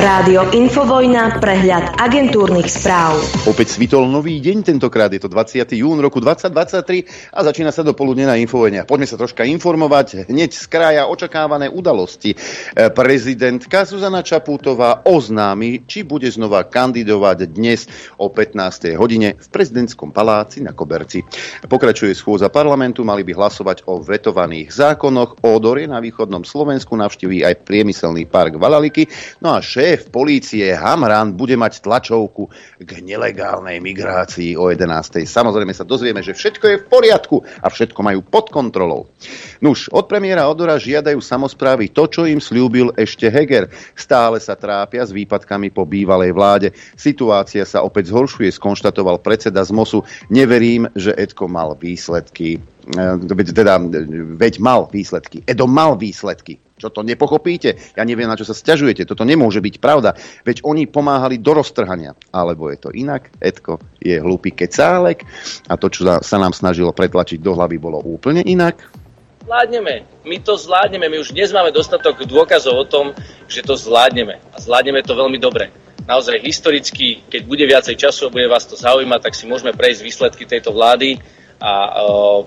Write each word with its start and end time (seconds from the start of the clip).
Rádio 0.00 0.48
Infovojna, 0.56 1.44
prehľad 1.44 2.00
agentúrnych 2.00 2.72
správ. 2.72 3.20
Opäť 3.44 3.76
svitol 3.76 4.08
nový 4.08 4.40
deň, 4.40 4.72
tentokrát 4.72 5.12
je 5.12 5.20
to 5.20 5.28
20. 5.28 5.76
jún 5.76 6.00
roku 6.00 6.24
2023 6.24 7.36
a 7.36 7.44
začína 7.44 7.68
sa 7.68 7.84
do 7.84 7.92
poludne 7.92 8.24
na 8.24 8.40
Infovojne. 8.40 8.88
Poďme 8.88 9.04
sa 9.04 9.20
troška 9.20 9.44
informovať. 9.44 10.24
Hneď 10.32 10.56
z 10.56 10.64
kraja 10.72 11.04
očakávané 11.04 11.68
udalosti. 11.68 12.32
E, 12.32 12.36
prezidentka 12.88 13.84
Zuzana 13.84 14.24
Čapútová 14.24 15.04
oznámi, 15.04 15.84
či 15.84 16.00
bude 16.00 16.32
znova 16.32 16.64
kandidovať 16.64 17.52
dnes 17.52 17.84
o 18.16 18.32
15. 18.32 18.96
hodine 18.96 19.36
v 19.36 19.48
prezidentskom 19.52 20.16
paláci 20.16 20.64
na 20.64 20.72
Koberci. 20.72 21.28
Pokračuje 21.68 22.16
schôza 22.16 22.48
parlamentu, 22.48 23.04
mali 23.04 23.20
by 23.20 23.36
hlasovať 23.36 23.84
o 23.84 24.00
vetovaných 24.00 24.72
zákonoch. 24.72 25.44
Odor 25.44 25.76
je 25.76 25.92
na 25.92 26.00
východnom 26.00 26.40
Slovensku, 26.40 26.96
navštíví 26.96 27.44
aj 27.44 27.68
priemyselný 27.68 28.24
park 28.24 28.56
Valaliky. 28.56 29.04
No 29.44 29.52
a 29.52 29.60
šéf 29.60 29.89
polície 30.10 30.70
Hamran 30.76 31.34
bude 31.34 31.58
mať 31.58 31.82
tlačovku 31.82 32.46
k 32.78 32.90
nelegálnej 33.02 33.82
migrácii 33.82 34.54
o 34.54 34.70
11. 34.70 35.26
Samozrejme 35.26 35.74
sa 35.74 35.82
dozvieme, 35.82 36.22
že 36.22 36.36
všetko 36.36 36.64
je 36.68 36.76
v 36.82 36.86
poriadku 36.86 37.42
a 37.62 37.66
všetko 37.66 38.00
majú 38.04 38.20
pod 38.22 38.52
kontrolou. 38.54 39.10
Nuž, 39.58 39.90
od 39.90 40.06
premiéra 40.06 40.46
Odora 40.46 40.78
žiadajú 40.78 41.18
samozprávy 41.18 41.90
to, 41.90 42.06
čo 42.06 42.22
im 42.26 42.38
slúbil 42.38 42.92
ešte 42.94 43.28
Heger. 43.28 43.68
Stále 43.96 44.38
sa 44.38 44.56
trápia 44.56 45.04
s 45.04 45.14
výpadkami 45.14 45.72
po 45.72 45.84
bývalej 45.84 46.30
vláde. 46.32 46.68
Situácia 46.94 47.64
sa 47.64 47.82
opäť 47.84 48.14
zhoršuje, 48.14 48.50
skonštatoval 48.50 49.20
predseda 49.20 49.62
z 49.64 49.70
MOSu. 49.74 50.02
Neverím, 50.32 50.86
že 50.94 51.14
Edko 51.16 51.46
mal 51.50 51.74
výsledky. 51.74 52.58
E, 52.58 53.02
teda, 53.52 53.80
veď 54.36 54.54
mal 54.62 54.88
výsledky. 54.88 55.44
Edo 55.46 55.68
mal 55.68 55.98
výsledky. 55.98 56.69
Čo 56.80 56.88
to 56.88 57.04
nepochopíte? 57.04 57.76
Ja 57.92 58.08
neviem, 58.08 58.24
na 58.24 58.40
čo 58.40 58.48
sa 58.48 58.56
stiažujete. 58.56 59.04
Toto 59.04 59.28
nemôže 59.28 59.60
byť 59.60 59.76
pravda. 59.76 60.16
Veď 60.48 60.64
oni 60.64 60.88
pomáhali 60.88 61.36
do 61.36 61.52
roztrhania. 61.52 62.16
Alebo 62.32 62.72
je 62.72 62.80
to 62.80 62.88
inak. 62.96 63.28
Edko 63.36 63.76
je 64.00 64.16
hlúpy 64.16 64.56
kecálek 64.56 65.28
a 65.68 65.76
to, 65.76 65.92
čo 65.92 66.08
sa 66.24 66.36
nám 66.40 66.56
snažilo 66.56 66.96
pretlačiť 66.96 67.36
do 67.36 67.52
hlavy, 67.52 67.76
bolo 67.76 68.00
úplne 68.00 68.40
inak. 68.40 68.80
Zvládneme. 69.44 70.24
My 70.24 70.36
to 70.40 70.56
zvládneme. 70.56 71.12
My 71.12 71.20
už 71.20 71.36
dnes 71.36 71.52
máme 71.52 71.68
dostatok 71.68 72.24
dôkazov 72.24 72.80
o 72.80 72.86
tom, 72.88 73.12
že 73.44 73.60
to 73.60 73.76
zvládneme. 73.76 74.40
A 74.40 74.56
zvládneme 74.56 75.04
to 75.04 75.12
veľmi 75.12 75.36
dobre. 75.36 75.68
Naozaj 76.08 76.40
historicky, 76.40 77.20
keď 77.28 77.42
bude 77.44 77.64
viacej 77.68 77.94
času 78.00 78.28
a 78.28 78.32
bude 78.32 78.48
vás 78.48 78.64
to 78.64 78.72
zaujímať, 78.72 79.20
tak 79.20 79.36
si 79.36 79.44
môžeme 79.44 79.76
prejsť 79.76 80.00
výsledky 80.00 80.48
tejto 80.48 80.72
vlády 80.72 81.20
a, 81.60 82.00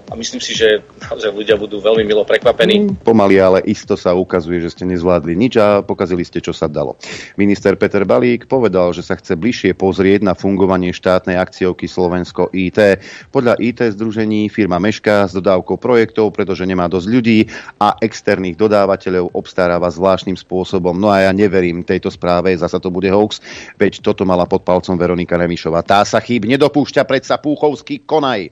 a 0.10 0.14
myslím 0.18 0.42
si, 0.42 0.58
že 0.58 0.82
naozaj 0.98 1.30
ľudia 1.30 1.54
budú 1.54 1.78
veľmi 1.78 2.02
milo 2.02 2.26
prekvapení. 2.26 2.82
Mm, 2.82 3.06
pomaly, 3.06 3.38
ale 3.38 3.62
isto 3.70 3.94
sa 3.94 4.18
ukazuje, 4.18 4.58
že 4.58 4.74
ste 4.74 4.90
nezvládli 4.90 5.38
nič 5.38 5.54
a 5.62 5.86
pokazili 5.86 6.26
ste, 6.26 6.42
čo 6.42 6.50
sa 6.50 6.66
dalo. 6.66 6.98
Minister 7.38 7.78
Peter 7.78 8.02
Balík 8.10 8.50
povedal, 8.50 8.90
že 8.90 9.06
sa 9.06 9.14
chce 9.14 9.38
bližšie 9.38 9.78
pozrieť 9.78 10.26
na 10.26 10.34
fungovanie 10.34 10.90
štátnej 10.90 11.38
akciovky 11.38 11.86
Slovensko 11.86 12.50
IT. 12.58 12.98
Podľa 13.30 13.62
IT 13.62 13.94
združení 13.94 14.50
firma 14.50 14.82
mešká 14.82 15.30
s 15.30 15.38
dodávkou 15.38 15.78
projektov, 15.78 16.34
pretože 16.34 16.66
nemá 16.66 16.90
dosť 16.90 17.08
ľudí 17.08 17.46
a 17.78 17.94
externých 18.02 18.58
dodávateľov 18.58 19.38
obstaráva 19.38 19.94
zvláštnym 19.94 20.36
spôsobom. 20.42 20.98
No 20.98 21.14
a 21.14 21.30
ja 21.30 21.32
neverím 21.32 21.86
tejto 21.86 22.10
správe, 22.10 22.58
zasa 22.58 22.82
to 22.82 22.90
bude 22.90 23.14
hoax, 23.14 23.38
veď 23.78 24.02
toto 24.02 24.26
mala 24.26 24.50
pod 24.50 24.66
palcom 24.66 24.98
Veronika 24.98 25.38
Remišová. 25.38 25.86
Tá 25.86 26.02
sa 26.02 26.18
chýb 26.18 26.50
nedopúšťa 26.50 27.06
predsa 27.06 27.38
Púchovský 27.38 28.02
konaj. 28.10 28.50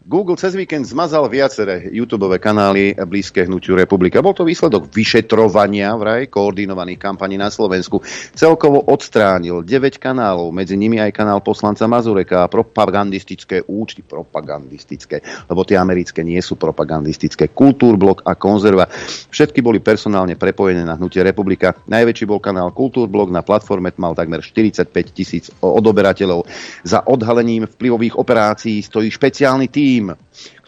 Google 0.00 0.40
cez 0.40 0.56
víkend 0.56 0.88
zmazal 0.88 1.28
viaceré 1.28 1.92
YouTube 1.92 2.32
kanály 2.40 2.96
blízke 3.04 3.44
hnutiu 3.44 3.76
republika. 3.76 4.24
Bol 4.24 4.32
to 4.32 4.48
výsledok 4.48 4.88
vyšetrovania 4.88 5.92
vraj 5.92 6.24
koordinovaných 6.24 6.96
kampaní 6.96 7.36
na 7.36 7.52
Slovensku. 7.52 8.00
Celkovo 8.32 8.80
odstránil 8.80 9.60
9 9.60 10.00
kanálov, 10.00 10.56
medzi 10.56 10.80
nimi 10.80 10.96
aj 11.04 11.12
kanál 11.12 11.44
poslanca 11.44 11.84
Mazureka 11.84 12.40
a 12.40 12.48
propagandistické 12.48 13.60
účty, 13.68 14.00
propagandistické, 14.00 15.20
lebo 15.52 15.68
tie 15.68 15.76
americké 15.76 16.24
nie 16.24 16.40
sú 16.40 16.56
propagandistické, 16.56 17.52
Kultúrblok 17.52 18.24
a 18.24 18.32
Konzerva. 18.32 18.88
Všetky 19.28 19.60
boli 19.60 19.84
personálne 19.84 20.32
prepojené 20.32 20.80
na 20.80 20.96
hnutie 20.96 21.20
republika. 21.20 21.76
Najväčší 21.76 22.24
bol 22.24 22.40
kanál 22.40 22.72
Kultúrblok, 22.72 23.28
na 23.28 23.44
platforme 23.44 23.92
mal 24.00 24.16
takmer 24.16 24.40
45 24.40 25.12
tisíc 25.12 25.52
odoberateľov. 25.60 26.48
Za 26.88 27.04
odhalením 27.04 27.68
vplyvových 27.68 28.16
operácií 28.16 28.80
stojí 28.80 29.12
špeciálny 29.12 29.68
tým 29.68 29.89
tým, 29.90 30.14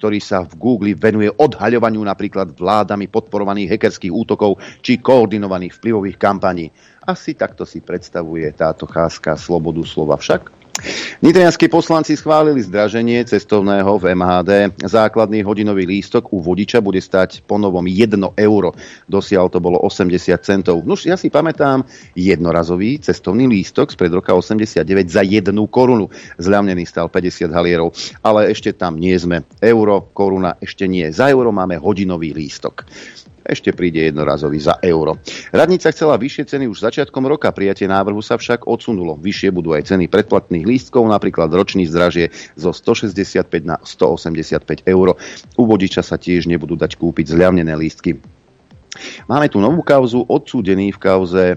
ktorý 0.02 0.18
sa 0.18 0.42
v 0.42 0.58
Google 0.58 0.98
venuje 0.98 1.30
odhaľovaniu 1.30 2.02
napríklad 2.02 2.58
vládami 2.58 3.06
podporovaných 3.06 3.78
hackerských 3.78 4.10
útokov 4.10 4.58
či 4.82 4.98
koordinovaných 4.98 5.78
vplyvových 5.78 6.18
kampaní. 6.18 6.66
Asi 7.06 7.38
takto 7.38 7.62
si 7.62 7.78
predstavuje 7.78 8.50
táto 8.50 8.90
cházka 8.90 9.38
slobodu 9.38 9.86
slova 9.86 10.18
však. 10.18 10.61
Nitrianskí 11.22 11.68
poslanci 11.68 12.16
schválili 12.16 12.64
zdraženie 12.64 13.22
cestovného 13.28 13.94
v 14.00 14.16
MHD. 14.16 14.50
Základný 14.82 15.44
hodinový 15.46 15.84
lístok 15.86 16.32
u 16.32 16.42
vodiča 16.42 16.82
bude 16.82 16.98
stať 16.98 17.44
po 17.46 17.60
novom 17.60 17.84
1 17.84 18.18
euro. 18.40 18.74
Dosiaľ 19.06 19.46
to 19.52 19.60
bolo 19.60 19.78
80 19.84 20.34
centov. 20.42 20.82
Nuž, 20.82 21.06
ja 21.06 21.20
si 21.20 21.30
pamätám 21.30 21.84
jednorazový 22.16 22.98
cestovný 22.98 23.46
lístok 23.46 23.92
z 23.92 23.96
pred 24.00 24.10
roka 24.10 24.34
89 24.34 24.82
za 25.06 25.22
1 25.22 25.52
korunu. 25.70 26.10
Zľavnený 26.40 26.88
stal 26.88 27.06
50 27.06 27.52
halierov. 27.52 27.94
Ale 28.24 28.48
ešte 28.50 28.74
tam 28.74 28.96
nie 28.96 29.14
sme. 29.14 29.46
Euro, 29.60 30.10
koruna 30.10 30.58
ešte 30.58 30.88
nie. 30.88 31.06
Za 31.12 31.30
euro 31.30 31.54
máme 31.54 31.78
hodinový 31.78 32.34
lístok. 32.34 32.88
Ešte 33.42 33.74
príde 33.74 34.06
jednorazový 34.06 34.58
za 34.62 34.78
euro. 34.82 35.18
Radnica 35.50 35.90
chcela 35.90 36.14
vyššie 36.18 36.44
ceny 36.46 36.64
už 36.70 36.82
začiatkom 36.82 37.26
roka, 37.26 37.50
prijatie 37.50 37.90
návrhu 37.90 38.22
sa 38.22 38.38
však 38.38 38.70
odsunulo. 38.70 39.18
Vyššie 39.18 39.50
budú 39.50 39.74
aj 39.74 39.90
ceny 39.90 40.06
predplatných 40.06 40.64
lístkov, 40.66 41.06
napríklad 41.10 41.50
ročný 41.50 41.86
zdražie 41.86 42.30
zo 42.54 42.70
165 42.70 43.42
na 43.66 43.76
185 43.82 44.86
eur. 44.86 45.18
U 45.58 45.62
vodiča 45.66 46.06
sa 46.06 46.18
tiež 46.18 46.46
nebudú 46.46 46.78
dať 46.78 46.94
kúpiť 46.98 47.34
zľavnené 47.34 47.74
lístky. 47.74 48.41
Máme 49.24 49.48
tu 49.48 49.56
novú 49.56 49.80
kauzu, 49.80 50.28
odsúdený 50.28 50.92
v 50.92 51.00
kauze 51.00 51.44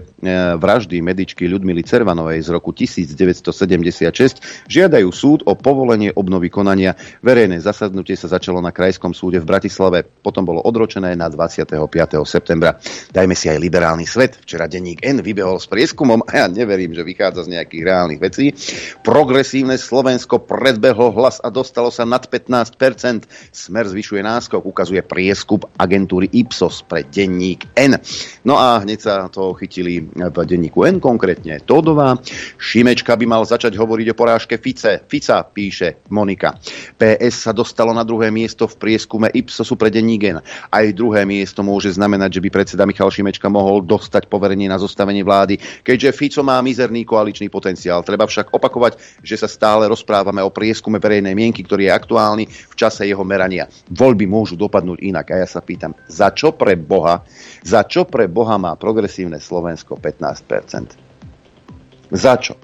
vraždy 0.56 1.04
medičky 1.04 1.44
Ľudmily 1.44 1.84
Cervanovej 1.84 2.40
z 2.40 2.48
roku 2.48 2.72
1976. 2.72 4.64
Žiadajú 4.64 5.08
súd 5.12 5.44
o 5.44 5.52
povolenie 5.52 6.16
obnovy 6.16 6.48
konania. 6.48 6.96
Verejné 7.20 7.60
zasadnutie 7.60 8.16
sa 8.16 8.32
začalo 8.32 8.64
na 8.64 8.72
Krajskom 8.72 9.12
súde 9.12 9.36
v 9.36 9.48
Bratislave, 9.52 10.08
potom 10.08 10.48
bolo 10.48 10.64
odročené 10.64 11.12
na 11.12 11.28
25. 11.28 11.76
septembra. 12.24 12.80
Dajme 13.12 13.36
si 13.36 13.52
aj 13.52 13.60
liberálny 13.60 14.08
svet. 14.08 14.40
Včera 14.40 14.64
denník 14.64 15.04
N 15.04 15.20
vybehol 15.20 15.60
s 15.60 15.68
prieskumom 15.68 16.24
a 16.24 16.40
ja 16.40 16.46
neverím, 16.48 16.96
že 16.96 17.04
vychádza 17.04 17.44
z 17.44 17.52
nejakých 17.60 17.82
reálnych 17.84 18.20
vecí. 18.22 18.56
Progresívne 19.04 19.76
Slovensko 19.76 20.40
predbehlo 20.40 21.12
hlas 21.12 21.44
a 21.44 21.52
dostalo 21.52 21.92
sa 21.92 22.08
nad 22.08 22.24
15%. 22.24 23.28
Smer 23.52 23.84
zvyšuje 23.84 24.24
náskok, 24.24 24.64
ukazuje 24.64 25.04
prieskup 25.04 25.68
agentúry 25.76 26.32
Ipsos 26.32 26.80
pre 26.80 27.04
deň 27.04 27.25
denník 27.26 27.74
N. 27.74 27.98
No 28.46 28.54
a 28.54 28.78
hneď 28.86 28.98
sa 29.02 29.14
to 29.26 29.50
chytili 29.58 29.98
v 30.06 30.36
denníku 30.46 30.86
N, 30.86 31.02
konkrétne 31.02 31.58
Todová. 31.66 32.14
Šimečka 32.56 33.18
by 33.18 33.26
mal 33.26 33.42
začať 33.42 33.74
hovoriť 33.74 34.14
o 34.14 34.18
porážke 34.18 34.54
Fice. 34.62 35.02
Fica, 35.10 35.42
píše 35.42 36.06
Monika. 36.14 36.54
PS 36.94 37.50
sa 37.50 37.52
dostalo 37.52 37.90
na 37.90 38.06
druhé 38.06 38.30
miesto 38.30 38.70
v 38.70 38.78
prieskume 38.78 39.26
Ipsosu 39.34 39.74
pre 39.74 39.90
denník 39.90 40.22
N. 40.22 40.38
Aj 40.70 40.86
druhé 40.94 41.26
miesto 41.26 41.66
môže 41.66 41.90
znamenať, 41.90 42.38
že 42.38 42.42
by 42.46 42.48
predseda 42.54 42.86
Michal 42.86 43.10
Šimečka 43.10 43.50
mohol 43.50 43.82
dostať 43.82 44.30
poverenie 44.30 44.70
na 44.70 44.78
zostavenie 44.78 45.26
vlády, 45.26 45.58
keďže 45.82 46.14
Fico 46.14 46.40
má 46.46 46.62
mizerný 46.62 47.02
koaličný 47.02 47.50
potenciál. 47.50 48.06
Treba 48.06 48.30
však 48.30 48.54
opakovať, 48.54 49.20
že 49.26 49.34
sa 49.34 49.50
stále 49.50 49.90
rozprávame 49.90 50.38
o 50.46 50.54
prieskume 50.54 51.02
verejnej 51.02 51.34
mienky, 51.34 51.66
ktorý 51.66 51.90
je 51.90 51.96
aktuálny 51.98 52.44
v 52.46 52.74
čase 52.78 53.02
jeho 53.02 53.26
merania. 53.26 53.66
Voľby 53.90 54.30
môžu 54.30 54.54
dopadnúť 54.54 55.02
inak. 55.02 55.26
A 55.34 55.42
ja 55.42 55.48
sa 55.48 55.58
pýtam, 55.64 55.96
za 56.06 56.30
čo 56.30 56.54
pre 56.54 56.76
Boha 56.76 57.15
za 57.62 57.86
čo 57.86 58.08
pre 58.08 58.26
Boha 58.26 58.58
má 58.58 58.74
progresívne 58.74 59.38
Slovensko 59.38 60.00
15%? 60.00 62.12
Za 62.12 62.34
čo? 62.38 62.54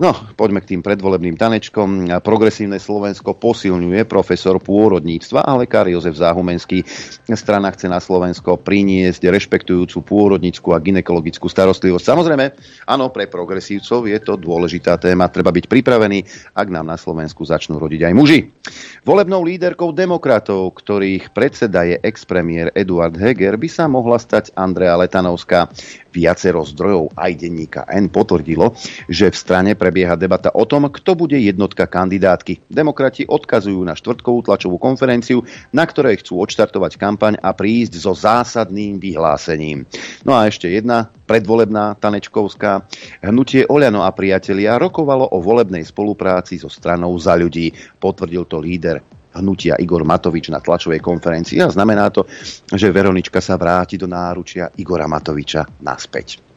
No, 0.00 0.16
poďme 0.40 0.64
k 0.64 0.72
tým 0.72 0.80
predvolebným 0.80 1.36
tanečkom. 1.36 2.08
Progresívne 2.24 2.80
Slovensko 2.80 3.36
posilňuje 3.36 4.08
profesor 4.08 4.56
pôrodníctva 4.56 5.44
a 5.44 5.52
lekár 5.60 5.84
Jozef 5.84 6.16
Záhumenský. 6.16 6.80
Strana 7.36 7.68
chce 7.76 7.92
na 7.92 8.00
Slovensko 8.00 8.56
priniesť 8.56 9.28
rešpektujúcu 9.28 10.00
pôrodnickú 10.00 10.72
a 10.72 10.80
ginekologickú 10.80 11.44
starostlivosť. 11.44 12.08
Samozrejme, 12.08 12.46
áno, 12.88 13.12
pre 13.12 13.28
progresívcov 13.28 14.08
je 14.08 14.18
to 14.24 14.40
dôležitá 14.40 14.96
téma. 14.96 15.28
Treba 15.28 15.52
byť 15.52 15.68
pripravený, 15.68 16.24
ak 16.56 16.68
nám 16.72 16.88
na 16.88 16.96
Slovensku 16.96 17.44
začnú 17.44 17.76
rodiť 17.76 18.08
aj 18.08 18.14
muži. 18.16 18.48
Volebnou 19.04 19.44
líderkou 19.44 19.92
demokratov, 19.92 20.72
ktorých 20.80 21.36
predseda 21.36 21.84
je 21.84 22.00
expremiér 22.00 22.72
Eduard 22.72 23.12
Heger, 23.12 23.60
by 23.60 23.68
sa 23.68 23.84
mohla 23.92 24.16
stať 24.16 24.56
Andrea 24.56 24.96
Letanovská. 24.96 25.68
Viacero 26.12 26.60
zdrojov 26.60 27.16
aj 27.16 27.32
denníka 27.40 27.88
N 27.88 28.12
potvrdilo, 28.12 28.76
že 29.08 29.32
v 29.32 29.36
strane 29.36 29.72
prebieha 29.82 30.14
debata 30.14 30.54
o 30.54 30.62
tom, 30.62 30.86
kto 30.86 31.18
bude 31.18 31.34
jednotka 31.34 31.90
kandidátky. 31.90 32.70
Demokrati 32.70 33.26
odkazujú 33.26 33.82
na 33.82 33.98
štvrtkovú 33.98 34.46
tlačovú 34.46 34.78
konferenciu, 34.78 35.42
na 35.74 35.82
ktorej 35.82 36.22
chcú 36.22 36.38
odštartovať 36.38 36.94
kampaň 36.94 37.34
a 37.42 37.50
prísť 37.50 37.98
so 37.98 38.14
zásadným 38.14 39.02
vyhlásením. 39.02 39.82
No 40.22 40.38
a 40.38 40.46
ešte 40.46 40.70
jedna 40.70 41.10
predvolebná 41.26 41.98
tanečkovská. 41.98 42.86
Hnutie 43.26 43.66
Oľano 43.66 44.06
a 44.06 44.14
priatelia 44.14 44.78
rokovalo 44.78 45.34
o 45.34 45.42
volebnej 45.42 45.82
spolupráci 45.82 46.62
so 46.62 46.70
stranou 46.70 47.10
za 47.18 47.34
ľudí. 47.34 47.74
Potvrdil 47.98 48.46
to 48.46 48.62
líder 48.62 49.02
hnutia 49.32 49.80
Igor 49.80 50.04
Matovič 50.04 50.52
na 50.52 50.60
tlačovej 50.60 51.00
konferencii 51.00 51.64
a 51.64 51.72
znamená 51.72 52.12
to, 52.12 52.28
že 52.68 52.92
Veronička 52.92 53.40
sa 53.40 53.56
vráti 53.56 53.96
do 53.96 54.04
náručia 54.04 54.68
Igora 54.76 55.08
Matoviča 55.08 55.80
naspäť. 55.80 56.51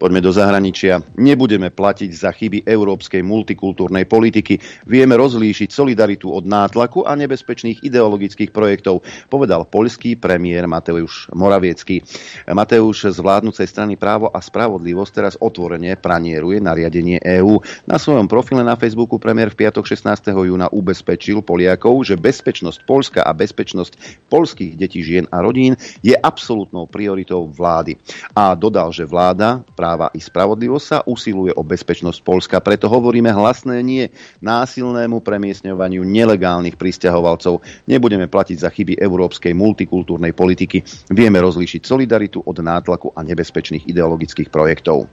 Poďme 0.00 0.20
do 0.24 0.32
zahraničia. 0.32 1.02
Nebudeme 1.18 1.68
platiť 1.68 2.10
za 2.14 2.30
chyby 2.32 2.64
európskej 2.64 3.20
multikultúrnej 3.20 4.08
politiky. 4.08 4.56
Vieme 4.88 5.18
rozlíšiť 5.18 5.68
solidaritu 5.68 6.32
od 6.32 6.48
nátlaku 6.48 7.04
a 7.04 7.12
nebezpečných 7.18 7.84
ideologických 7.84 8.54
projektov, 8.54 9.02
povedal 9.28 9.66
poľský 9.66 10.16
premiér 10.16 10.70
Mateusz 10.70 11.28
Moraviecký. 11.34 12.00
Mateusz 12.48 13.10
z 13.10 13.18
vládnucej 13.18 13.66
strany 13.66 13.98
Právo 14.00 14.30
a 14.30 14.38
spravodlivosť 14.38 15.12
teraz 15.12 15.34
otvorene 15.36 15.98
pranieruje 15.98 16.62
nariadenie 16.62 17.20
EÚ. 17.20 17.60
Na 17.90 18.00
svojom 18.00 18.30
profile 18.30 18.62
na 18.62 18.78
Facebooku 18.78 19.18
premiér 19.18 19.50
v 19.52 19.66
piatok 19.66 19.84
16. 19.84 20.30
júna 20.30 20.70
ubezpečil 20.70 21.42
Poliakov, 21.42 22.06
že 22.06 22.14
bezpečnosť 22.14 22.86
Polska 22.86 23.20
a 23.26 23.34
bezpečnosť 23.34 24.22
polských 24.30 24.78
detí, 24.78 25.02
žien 25.02 25.26
a 25.34 25.42
rodín 25.42 25.74
je 26.04 26.14
absolútnou 26.14 26.86
prioritou 26.86 27.50
vlády. 27.50 27.98
A 28.32 28.54
dodal, 28.54 28.94
že 28.94 29.08
vláda 29.08 29.49
práva 29.74 30.14
i 30.14 30.20
spravodlivosť 30.22 30.86
sa 30.86 30.98
usiluje 31.02 31.50
o 31.56 31.62
bezpečnosť 31.66 32.18
Polska. 32.22 32.56
Preto 32.62 32.86
hovoríme 32.86 33.32
hlasné 33.34 33.82
nie 33.82 34.06
násilnému 34.38 35.18
premiesňovaniu 35.24 36.06
nelegálnych 36.06 36.78
pristahovalcov. 36.78 37.64
Nebudeme 37.90 38.30
platiť 38.30 38.56
za 38.62 38.70
chyby 38.70 39.00
európskej 39.00 39.50
multikultúrnej 39.56 40.30
politiky. 40.36 40.84
Vieme 41.10 41.42
rozlíšiť 41.42 41.82
solidaritu 41.82 42.38
od 42.44 42.56
nátlaku 42.60 43.10
a 43.16 43.20
nebezpečných 43.26 43.88
ideologických 43.90 44.52
projektov. 44.52 45.10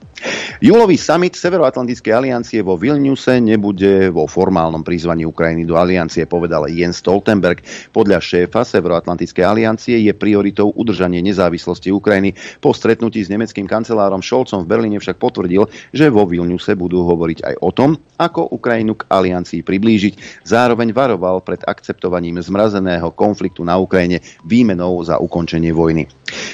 Júlový 0.58 0.98
summit 0.98 1.38
Severoatlantickej 1.38 2.12
aliancie 2.14 2.60
vo 2.62 2.74
Vilniuse 2.74 3.38
nebude 3.38 4.10
vo 4.10 4.26
formálnom 4.26 4.82
prizvaní 4.82 5.22
Ukrajiny 5.22 5.62
do 5.62 5.78
aliancie, 5.78 6.26
povedal 6.26 6.66
Jens 6.66 6.98
Stoltenberg. 6.98 7.62
Podľa 7.94 8.18
šéfa 8.18 8.66
Severoatlantickej 8.66 9.44
aliancie 9.46 9.96
je 10.02 10.12
prioritou 10.12 10.74
udržanie 10.74 11.22
nezávislosti 11.22 11.94
Ukrajiny. 11.94 12.34
Po 12.58 12.74
stretnutí 12.74 13.22
s 13.22 13.30
nemeckým 13.30 13.70
kancelárom 13.70 14.18
Šolcom 14.28 14.60
v 14.60 14.68
Berlíne 14.68 15.00
však 15.00 15.16
potvrdil, 15.16 15.64
že 15.88 16.12
vo 16.12 16.28
Vilniuse 16.28 16.76
budú 16.76 17.08
hovoriť 17.08 17.38
aj 17.48 17.54
o 17.64 17.70
tom, 17.72 17.96
ako 18.20 18.52
Ukrajinu 18.52 19.00
k 19.00 19.08
aliancii 19.08 19.64
priblížiť. 19.64 20.44
Zároveň 20.44 20.92
varoval 20.92 21.40
pred 21.40 21.64
akceptovaním 21.64 22.44
zmrazeného 22.44 23.08
konfliktu 23.16 23.64
na 23.64 23.80
Ukrajine 23.80 24.20
výmenou 24.44 25.00
za 25.00 25.16
ukončenie 25.16 25.72
vojny. 25.72 26.04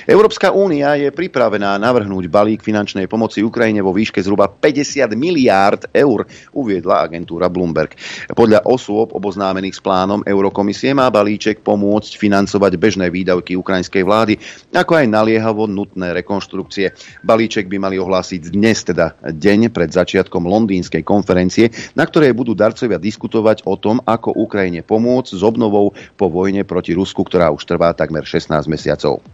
Európska 0.04 0.52
únia 0.52 0.94
je 1.00 1.08
pripravená 1.08 1.80
navrhnúť 1.80 2.28
balík 2.28 2.60
finančnej 2.60 3.08
pomoci 3.08 3.40
Ukrajine 3.40 3.80
vo 3.80 3.96
výške 3.96 4.20
zhruba 4.20 4.46
50 4.52 5.16
miliárd 5.16 5.88
eur, 5.90 6.28
uviedla 6.52 7.04
agentúra 7.04 7.48
Bloomberg. 7.48 7.96
Podľa 8.32 8.68
osôb 8.68 9.16
oboznámených 9.16 9.78
s 9.78 9.84
plánom 9.84 10.20
Eurokomisie 10.22 10.92
má 10.92 11.08
balíček 11.08 11.64
pomôcť 11.64 12.20
financovať 12.20 12.72
bežné 12.76 13.06
výdavky 13.08 13.56
ukrajinskej 13.56 14.02
vlády, 14.04 14.34
ako 14.76 14.92
aj 15.00 15.06
naliehavo 15.08 15.64
nutné 15.64 16.12
rekonštrukcie. 16.12 16.92
Balíček 17.24 17.66
by 17.66 17.76
mali 17.80 17.96
ohlásiť 17.96 18.52
dnes, 18.52 18.84
teda 18.84 19.16
deň 19.24 19.72
pred 19.72 19.90
začiatkom 19.90 20.44
londýnskej 20.44 21.00
konferencie, 21.00 21.72
na 21.96 22.04
ktorej 22.04 22.36
budú 22.36 22.52
darcovia 22.52 23.00
diskutovať 23.00 23.64
o 23.64 23.80
tom, 23.80 24.04
ako 24.04 24.36
Ukrajine 24.36 24.84
pomôcť 24.84 25.32
s 25.34 25.42
obnovou 25.42 25.96
po 26.20 26.26
vojne 26.28 26.62
proti 26.68 26.92
Rusku, 26.92 27.24
ktorá 27.24 27.48
už 27.50 27.64
trvá 27.64 27.96
takmer 27.96 28.28
16 28.28 28.68
mesiacov. 28.68 29.24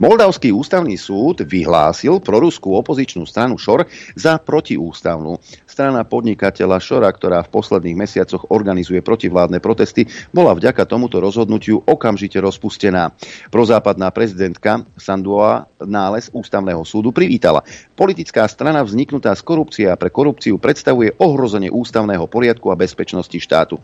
Moldavský 0.00 0.52
ústavný 0.54 0.96
súd 0.96 1.44
vyhlásil 1.44 2.20
proruskú 2.22 2.76
opozičnú 2.78 3.24
stranu 3.28 3.60
ŠOR 3.60 3.86
za 4.16 4.40
protiústavnú. 4.40 5.38
Strana 5.68 6.02
podnikateľa 6.02 6.82
Šora, 6.82 7.08
ktorá 7.08 7.46
v 7.46 7.52
posledných 7.52 7.96
mesiacoch 7.96 8.50
organizuje 8.50 9.00
protivládne 9.00 9.62
protesty, 9.62 10.04
bola 10.34 10.52
vďaka 10.52 10.84
tomuto 10.84 11.22
rozhodnutiu 11.22 11.80
okamžite 11.86 12.36
rozpustená. 12.42 13.14
Prozápadná 13.48 14.10
prezidentka 14.10 14.84
Sandua 14.98 15.70
nález 15.80 16.28
ústavného 16.34 16.84
súdu 16.84 17.14
privítala. 17.14 17.64
Politická 17.96 18.44
strana 18.50 18.84
vzniknutá 18.84 19.32
z 19.32 19.42
korupcie 19.46 19.86
a 19.88 19.96
pre 19.96 20.12
korupciu 20.12 20.60
predstavuje 20.60 21.16
ohrozenie 21.16 21.72
ústavného 21.72 22.28
poriadku 22.28 22.68
a 22.68 22.76
bezpečnosti 22.76 23.38
štátu. 23.40 23.80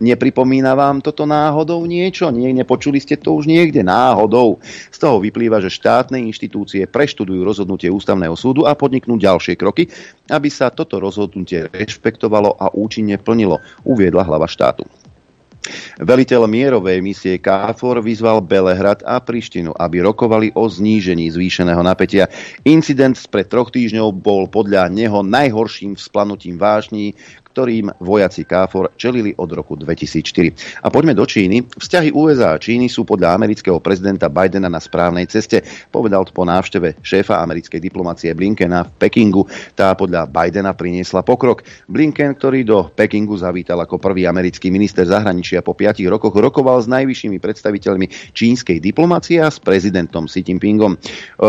Nepripomína 0.00 0.72
vám 0.72 1.04
toto 1.04 1.28
náhodou 1.28 1.84
niečo? 1.84 2.32
Nie, 2.32 2.56
nepočuli 2.56 2.96
ste 3.04 3.20
to 3.20 3.36
už 3.36 3.44
niekde 3.44 3.84
náhodou. 3.84 4.56
Z 4.88 4.96
toho 4.96 5.20
vyplýva, 5.20 5.60
že 5.60 5.68
štátne 5.68 6.16
inštitúcie 6.24 6.88
preštudujú 6.88 7.44
rozhodnutie 7.44 7.92
ústavného 7.92 8.32
súdu 8.32 8.64
a 8.64 8.72
podniknú 8.72 9.20
ďalšie 9.20 9.60
kroky, 9.60 9.92
aby 10.32 10.48
sa 10.48 10.72
toto 10.72 10.96
rozhodnutie 10.96 11.68
rešpektovalo 11.68 12.56
a 12.56 12.72
účinne 12.72 13.20
plnilo, 13.20 13.60
uviedla 13.84 14.24
hlava 14.24 14.48
štátu. 14.48 14.88
Veliteľ 16.00 16.48
mierovej 16.48 17.04
misie 17.04 17.36
KFOR 17.36 18.00
vyzval 18.00 18.40
Belehrad 18.40 19.04
a 19.04 19.20
Prištinu, 19.20 19.76
aby 19.76 20.00
rokovali 20.00 20.48
o 20.56 20.64
znížení 20.64 21.28
zvýšeného 21.28 21.84
napätia. 21.84 22.32
Incident 22.64 23.20
spred 23.20 23.52
troch 23.52 23.68
týždňov 23.68 24.08
bol 24.16 24.48
podľa 24.48 24.88
neho 24.88 25.20
najhorším 25.20 26.00
vzplanutím 26.00 26.56
vážní, 26.56 27.12
ktorým 27.50 27.90
vojaci 28.00 28.46
KFOR 28.46 28.94
čelili 28.94 29.34
od 29.36 29.50
roku 29.52 29.74
2004. 29.74 30.80
A 30.80 30.88
poďme 30.88 31.18
do 31.18 31.26
Číny. 31.26 31.66
Vzťahy 31.66 32.14
USA 32.14 32.56
a 32.56 32.62
Číny 32.62 32.88
sú 32.88 33.04
podľa 33.04 33.36
amerického 33.36 33.76
prezidenta 33.82 34.32
Bidena 34.32 34.72
na 34.72 34.78
správnej 34.80 35.26
ceste, 35.26 35.60
povedal 35.90 36.24
po 36.30 36.46
návšteve 36.48 37.02
šéfa 37.04 37.42
americkej 37.42 37.82
diplomacie 37.82 38.30
Blinkena 38.32 38.86
v 38.86 38.90
Pekingu. 38.96 39.44
Tá 39.74 39.92
podľa 39.98 40.30
Bidena 40.30 40.72
priniesla 40.72 41.26
pokrok. 41.26 41.66
Blinken, 41.90 42.38
ktorý 42.38 42.62
do 42.64 42.78
Pekingu 42.88 43.34
zavítal 43.34 43.82
ako 43.82 43.98
prvý 43.98 44.24
americký 44.24 44.70
minister 44.70 45.04
zahraničia 45.04 45.60
po 45.60 45.74
piatich 45.74 46.06
rokoch, 46.06 46.32
rokoval 46.32 46.78
s 46.80 46.88
najvyššími 46.88 47.42
predstaviteľmi 47.42 48.32
čínskej 48.32 48.78
diplomácie 48.78 49.42
a 49.42 49.50
s 49.50 49.58
prezidentom 49.58 50.30
Xi 50.30 50.46
Jinpingom. 50.46 50.94
E, 50.94 50.98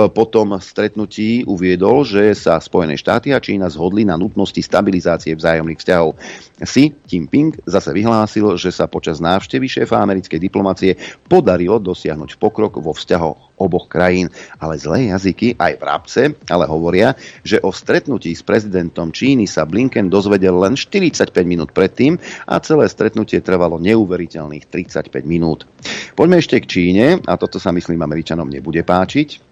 po 0.09 0.25
tom 0.25 0.57
stretnutí 0.57 1.45
uviedol, 1.45 2.03
že 2.03 2.33
sa 2.33 2.57
Spojené 2.57 2.97
štáty 2.97 3.31
a 3.31 3.39
Čína 3.39 3.69
zhodli 3.69 4.03
na 4.03 4.17
nutnosti 4.17 4.59
stabilizácie 4.59 5.37
vzájomných 5.37 5.77
vzťahov 5.77 5.90
vzťahov. 5.91 6.15
Xi 6.61 6.95
Jinping 7.09 7.67
zase 7.67 7.91
vyhlásil, 7.91 8.55
že 8.55 8.71
sa 8.71 8.87
počas 8.87 9.19
návštevy 9.19 9.67
šéfa 9.67 9.99
americkej 9.99 10.39
diplomacie 10.39 10.95
podarilo 11.27 11.81
dosiahnuť 11.83 12.39
pokrok 12.39 12.79
vo 12.79 12.95
vzťahoch 12.95 13.59
oboch 13.59 13.91
krajín. 13.91 14.31
Ale 14.61 14.79
zlé 14.79 15.11
jazyky, 15.11 15.59
aj 15.59 15.73
vrabce, 15.81 16.21
ale 16.47 16.69
hovoria, 16.69 17.17
že 17.43 17.59
o 17.59 17.73
stretnutí 17.75 18.31
s 18.31 18.45
prezidentom 18.45 19.11
Číny 19.11 19.49
sa 19.49 19.67
Blinken 19.67 20.07
dozvedel 20.07 20.55
len 20.55 20.79
45 20.79 21.33
minút 21.43 21.75
predtým 21.75 22.15
a 22.47 22.61
celé 22.63 22.87
stretnutie 22.87 23.41
trvalo 23.43 23.81
neuveriteľných 23.81 24.69
35 24.69 25.11
minút. 25.27 25.67
Poďme 26.13 26.39
ešte 26.39 26.61
k 26.61 26.69
Číne, 26.69 27.05
a 27.25 27.33
toto 27.35 27.57
sa 27.57 27.73
myslím 27.73 27.99
Američanom 28.05 28.47
nebude 28.47 28.85
páčiť. 28.85 29.50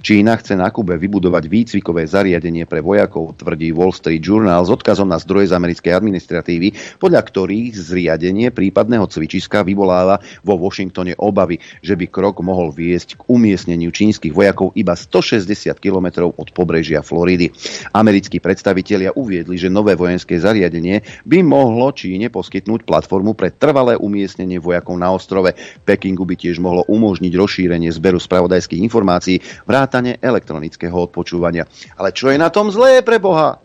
Čína 0.00 0.34
chce 0.40 0.56
na 0.56 0.72
Kube 0.72 0.96
vybudovať 0.96 1.44
výcvikové 1.46 2.08
zariadenie 2.08 2.64
pre 2.64 2.80
vojakov, 2.80 3.36
tvrdí 3.36 3.70
Wall 3.70 3.92
Street 3.92 4.24
Journal 4.24 4.64
s 4.64 4.72
odkazom 4.72 5.06
na 5.06 5.20
zdroje 5.20 5.52
z 5.52 5.56
americkej 5.56 5.92
administratívy, 5.92 6.98
podľa 6.98 7.20
ktorých 7.20 7.76
zriadenie 7.76 8.48
prípadného 8.48 9.04
cvičiska 9.04 9.60
vyvoláva 9.60 10.18
vo 10.40 10.56
Washingtone 10.56 11.14
obavy, 11.20 11.60
že 11.84 11.94
by 11.94 12.08
krok 12.08 12.40
mohol 12.40 12.72
viesť 12.72 13.20
k 13.20 13.22
umiestneniu 13.28 13.92
čínskych 13.92 14.32
vojakov 14.32 14.72
iba 14.72 14.96
160 14.96 15.76
kilometrov 15.76 16.32
od 16.34 16.48
pobrežia 16.56 17.04
Floridy. 17.04 17.52
Americkí 17.92 18.40
predstavitelia 18.40 19.12
uviedli, 19.12 19.60
že 19.60 19.68
nové 19.68 19.94
vojenské 19.94 20.40
zariadenie 20.40 21.04
by 21.28 21.44
mohlo 21.44 21.92
Číne 21.92 22.32
poskytnúť 22.32 22.88
platformu 22.88 23.36
pre 23.36 23.52
trvalé 23.52 24.00
umiestnenie 24.00 24.56
vojakov 24.56 24.96
na 24.96 25.12
ostrove. 25.12 25.52
Pekingu 25.84 26.24
by 26.24 26.40
tiež 26.40 26.56
mohlo 26.56 26.88
umožniť 26.88 27.32
rozšírenie 27.36 27.92
zberu 27.92 28.16
spravodajských 28.16 28.80
informácií 28.80 29.44
vrátane 29.64 30.20
elektronického 30.20 30.94
odpočúvania. 30.94 31.64
Ale 31.96 32.12
čo 32.12 32.28
je 32.32 32.38
na 32.40 32.48
tom 32.48 32.68
zlé 32.68 33.04
pre 33.04 33.20
Boha? 33.20 33.60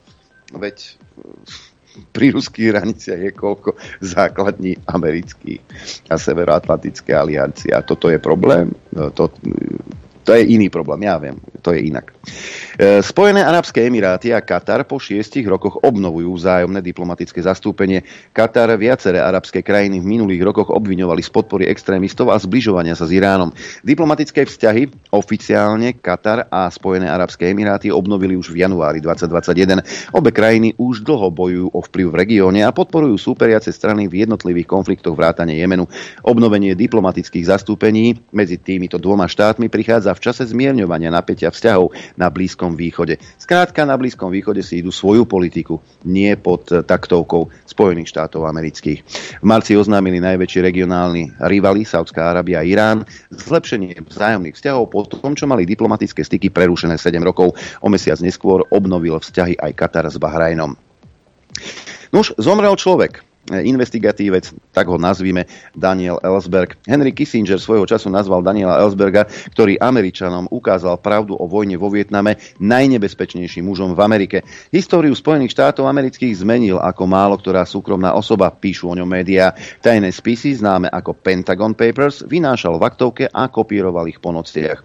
Veď 0.55 0.97
pri 2.11 2.35
ruských 2.35 2.75
hraniciach 2.75 3.21
je 3.23 3.31
koľko 3.31 3.79
základní 4.03 4.75
amerických 4.83 5.63
a 6.11 6.19
Severoatlantické 6.19 7.15
aliancie. 7.15 7.71
A 7.71 7.79
toto 7.83 8.11
je 8.11 8.19
problém? 8.19 8.75
To, 8.91 9.31
to 10.25 10.33
je 10.33 10.41
iný 10.41 10.73
problém, 10.73 11.05
ja 11.05 11.21
viem, 11.21 11.37
to 11.61 11.69
je 11.69 11.85
inak. 11.85 12.09
Spojené 13.05 13.45
arabské 13.45 13.85
emiráty 13.85 14.33
a 14.33 14.41
Katar 14.41 14.83
po 14.89 14.97
šiestich 14.97 15.45
rokoch 15.45 15.85
obnovujú 15.85 16.33
vzájomné 16.33 16.81
diplomatické 16.81 17.45
zastúpenie. 17.45 18.01
Katar 18.33 18.73
viaceré 18.75 19.21
arabské 19.21 19.61
krajiny 19.61 20.01
v 20.01 20.09
minulých 20.17 20.41
rokoch 20.41 20.73
obviňovali 20.73 21.21
z 21.21 21.29
podpory 21.29 21.63
extrémistov 21.69 22.33
a 22.33 22.41
zbližovania 22.41 22.97
sa 22.97 23.05
s 23.05 23.13
Iránom. 23.13 23.53
Diplomatické 23.85 24.49
vzťahy 24.49 25.13
oficiálne 25.13 25.93
Katar 26.01 26.49
a 26.49 26.67
Spojené 26.73 27.05
arabské 27.05 27.53
emiráty 27.53 27.93
obnovili 27.93 28.33
už 28.33 28.49
v 28.49 28.65
januári 28.65 28.97
2021. 28.99 29.85
Obe 30.09 30.33
krajiny 30.33 30.73
už 30.81 31.05
dlho 31.05 31.29
bojujú 31.29 31.69
o 31.69 31.79
vplyv 31.85 32.07
v 32.09 32.15
regióne 32.17 32.65
a 32.65 32.73
podporujú 32.73 33.15
súperiace 33.21 33.69
strany 33.69 34.09
v 34.09 34.25
jednotlivých 34.25 34.65
konfliktoch 34.65 35.13
vrátane 35.13 35.53
Jemenu. 35.53 35.85
Obnovenie 36.25 36.73
diplomatických 36.73 37.45
zastúpení 37.45 38.17
medzi 38.33 38.57
týmito 38.57 38.97
dvoma 38.97 39.29
štátmi 39.29 39.69
prichádza 39.69 40.14
v 40.15 40.23
čase 40.23 40.47
zmierňovania 40.47 41.11
napätia 41.11 41.51
vzťahov 41.51 41.91
na 42.15 42.31
Blízkom 42.31 42.79
východe. 42.79 43.19
Skrátka 43.35 43.83
na 43.83 43.99
Blízkom 43.99 44.31
východe 44.31 44.63
si 44.63 44.79
idú 44.79 44.89
svoju 44.89 45.27
politiku, 45.27 45.83
nie 46.07 46.31
pod 46.39 46.71
taktovkou 46.71 47.51
Spojených 47.67 48.09
štátov 48.09 48.47
amerických. 48.47 48.99
V 49.43 49.45
marci 49.45 49.75
oznámili 49.75 50.23
najväčší 50.23 50.63
regionálni 50.63 51.35
rivali 51.43 51.83
Saudská 51.83 52.31
Arábia 52.31 52.63
a 52.63 52.67
Irán 52.67 53.03
zlepšenie 53.35 53.99
vzájomných 54.07 54.55
vzťahov 54.55 54.87
po 54.87 55.03
tom, 55.03 55.35
čo 55.35 55.45
mali 55.45 55.67
diplomatické 55.67 56.23
styky 56.23 56.49
prerušené 56.49 56.95
7 56.95 57.19
rokov. 57.19 57.59
O 57.83 57.91
mesiac 57.91 58.17
neskôr 58.23 58.63
obnovil 58.71 59.19
vzťahy 59.19 59.59
aj 59.59 59.71
Katar 59.75 60.07
s 60.07 60.15
Bahrajnom. 60.15 60.79
Nuž, 62.15 62.31
zomrel 62.39 62.79
človek 62.79 63.34
investigatívec, 63.49 64.51
tak 64.73 64.85
ho 64.89 64.97
nazvíme 64.99 65.45
Daniel 65.77 66.19
Ellsberg. 66.19 66.75
Henry 66.83 67.13
Kissinger 67.13 67.61
svojho 67.61 67.85
času 67.87 68.09
nazval 68.09 68.41
Daniela 68.43 68.81
Ellsberga, 68.81 69.29
ktorý 69.53 69.77
Američanom 69.79 70.49
ukázal 70.49 70.97
pravdu 70.99 71.37
o 71.37 71.45
vojne 71.45 71.77
vo 71.77 71.93
Vietname, 71.93 72.41
najnebezpečnejším 72.59 73.65
mužom 73.65 73.93
v 73.93 74.01
Amerike. 74.01 74.37
Históriu 74.73 75.13
Spojených 75.13 75.53
štátov 75.53 75.85
amerických 75.85 76.41
zmenil 76.41 76.81
ako 76.81 77.03
málo 77.05 77.37
ktorá 77.37 77.61
súkromná 77.67 78.17
osoba, 78.17 78.49
píšu 78.49 78.89
o 78.89 78.97
ňom 78.97 79.05
médiá. 79.05 79.53
Tajné 79.85 80.09
spisy, 80.09 80.57
známe 80.57 80.89
ako 80.89 81.13
Pentagon 81.13 81.77
Papers, 81.77 82.25
vynášal 82.25 82.81
v 82.81 82.85
aktovke 82.89 83.23
a 83.29 83.45
kopíroval 83.51 84.09
ich 84.09 84.17
po 84.17 84.33
nociach. 84.33 84.81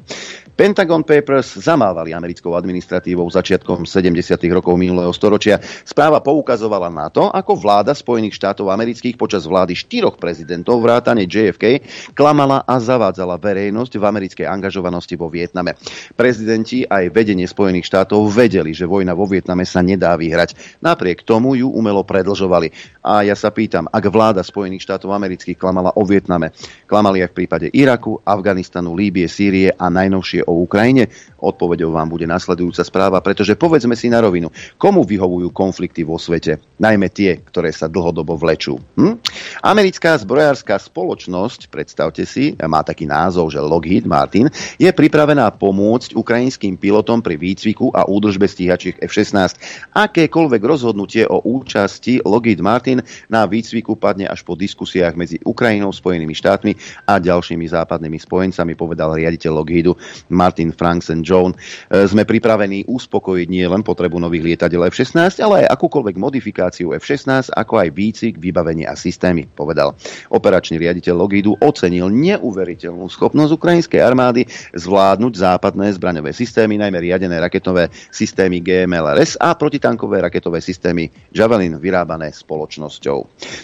Pentagon 0.61 1.01
Papers 1.01 1.57
zamávali 1.57 2.13
americkou 2.13 2.53
administratívou 2.53 3.25
začiatkom 3.33 3.89
70. 3.89 4.13
rokov 4.53 4.77
minulého 4.77 5.09
storočia. 5.17 5.57
Správa 5.89 6.21
poukazovala 6.21 6.93
na 6.93 7.09
to, 7.09 7.33
ako 7.33 7.57
vláda 7.57 7.97
Spojených 7.97 8.37
štátov 8.37 8.69
amerických 8.69 9.17
počas 9.17 9.49
vlády 9.49 9.73
štyroch 9.73 10.21
prezidentov 10.21 10.85
vrátane 10.85 11.25
JFK 11.25 11.81
klamala 12.13 12.61
a 12.69 12.77
zavádzala 12.77 13.41
verejnosť 13.41 13.93
v 13.97 14.05
americkej 14.05 14.45
angažovanosti 14.53 15.17
vo 15.17 15.33
Vietname. 15.33 15.81
Prezidenti 16.13 16.85
aj 16.85 17.09
vedenie 17.09 17.49
Spojených 17.49 17.89
štátov 17.89 18.29
vedeli, 18.29 18.77
že 18.77 18.85
vojna 18.85 19.17
vo 19.17 19.25
Vietname 19.25 19.65
sa 19.65 19.81
nedá 19.81 20.13
vyhrať. 20.13 20.77
Napriek 20.85 21.25
tomu 21.25 21.57
ju 21.57 21.73
umelo 21.73 22.05
predlžovali. 22.05 23.01
A 23.01 23.25
ja 23.25 23.33
sa 23.33 23.49
pýtam, 23.49 23.89
ak 23.89 24.05
vláda 24.13 24.45
Spojených 24.45 24.85
štátov 24.85 25.09
amerických 25.09 25.57
klamala 25.57 25.97
o 25.97 26.05
Vietname, 26.05 26.53
klamali 26.85 27.25
aj 27.25 27.33
v 27.33 27.37
prípade 27.41 27.67
Iraku, 27.73 28.21
Afganistanu, 28.29 28.93
Líbie, 28.93 29.25
Sýrie 29.25 29.73
a 29.73 29.89
najnovšie 29.89 30.50
o 30.51 30.63
Ukrajine? 30.63 31.09
Odpovedou 31.41 31.97
vám 31.97 32.13
bude 32.13 32.29
nasledujúca 32.29 32.85
správa, 32.85 33.19
pretože 33.25 33.57
povedzme 33.57 33.97
si 33.97 34.13
na 34.13 34.21
rovinu, 34.21 34.53
komu 34.77 35.03
vyhovujú 35.09 35.49
konflikty 35.51 36.05
vo 36.05 36.21
svete, 36.21 36.61
najmä 36.77 37.09
tie, 37.09 37.41
ktoré 37.41 37.73
sa 37.73 37.89
dlhodobo 37.89 38.37
vlečú. 38.37 38.77
Hm? 39.01 39.17
Americká 39.65 40.17
zbrojárska 40.21 40.77
spoločnosť, 40.77 41.73
predstavte 41.73 42.29
si, 42.29 42.53
má 42.61 42.85
taký 42.85 43.09
názov, 43.09 43.53
že 43.53 43.61
Lockheed 43.61 44.05
Martin, 44.05 44.53
je 44.77 44.91
pripravená 44.93 45.49
pomôcť 45.57 46.13
ukrajinským 46.13 46.77
pilotom 46.77 47.25
pri 47.25 47.41
výcviku 47.41 47.93
a 47.97 48.05
údržbe 48.05 48.45
stíhačiek 48.45 49.01
F-16. 49.01 49.57
Akékoľvek 49.97 50.63
rozhodnutie 50.63 51.25
o 51.25 51.41
účasti 51.41 52.21
Lockheed 52.23 52.61
Martin 52.61 53.01
na 53.33 53.49
výcviku 53.49 53.97
padne 53.97 54.29
až 54.29 54.45
po 54.45 54.55
diskusiách 54.55 55.17
medzi 55.17 55.37
Ukrajinou, 55.43 55.91
Spojenými 55.91 56.37
štátmi 56.37 56.73
a 57.09 57.17
ďalšími 57.19 57.67
západnými 57.67 58.19
spojencami, 58.21 58.73
povedal 58.77 59.17
riaditeľ 59.17 59.53
Lockheedu 59.61 59.93
Martin 60.31 60.71
Franksen 60.75 61.27
Jones. 61.31 61.55
Sme 61.87 62.27
pripravení 62.27 62.91
uspokojiť 62.91 63.47
nie 63.47 63.63
len 63.63 63.87
potrebu 63.87 64.19
nových 64.19 64.43
lietadiel 64.43 64.91
F-16, 64.91 65.39
ale 65.39 65.63
aj 65.63 65.79
akúkoľvek 65.79 66.19
modifikáciu 66.19 66.91
F-16, 66.99 67.55
ako 67.55 67.79
aj 67.79 67.89
výcvik, 67.95 68.35
vybavenie 68.43 68.91
a 68.91 68.99
systémy, 68.99 69.47
povedal. 69.47 69.95
Operačný 70.35 70.83
riaditeľ 70.83 71.15
Logidu 71.15 71.55
ocenil 71.63 72.11
neuveriteľnú 72.11 73.07
schopnosť 73.07 73.55
ukrajinskej 73.55 74.03
armády 74.03 74.43
zvládnuť 74.75 75.33
západné 75.39 75.95
zbraňové 75.95 76.35
systémy, 76.35 76.83
najmä 76.83 76.99
riadené 76.99 77.39
raketové 77.39 77.95
systémy 78.11 78.59
GMLRS 78.59 79.39
a 79.39 79.55
protitankové 79.55 80.25
raketové 80.25 80.59
systémy 80.59 81.13
Javelin 81.31 81.77
vyrábané 81.77 82.33
spoločnosťou. 82.35 83.19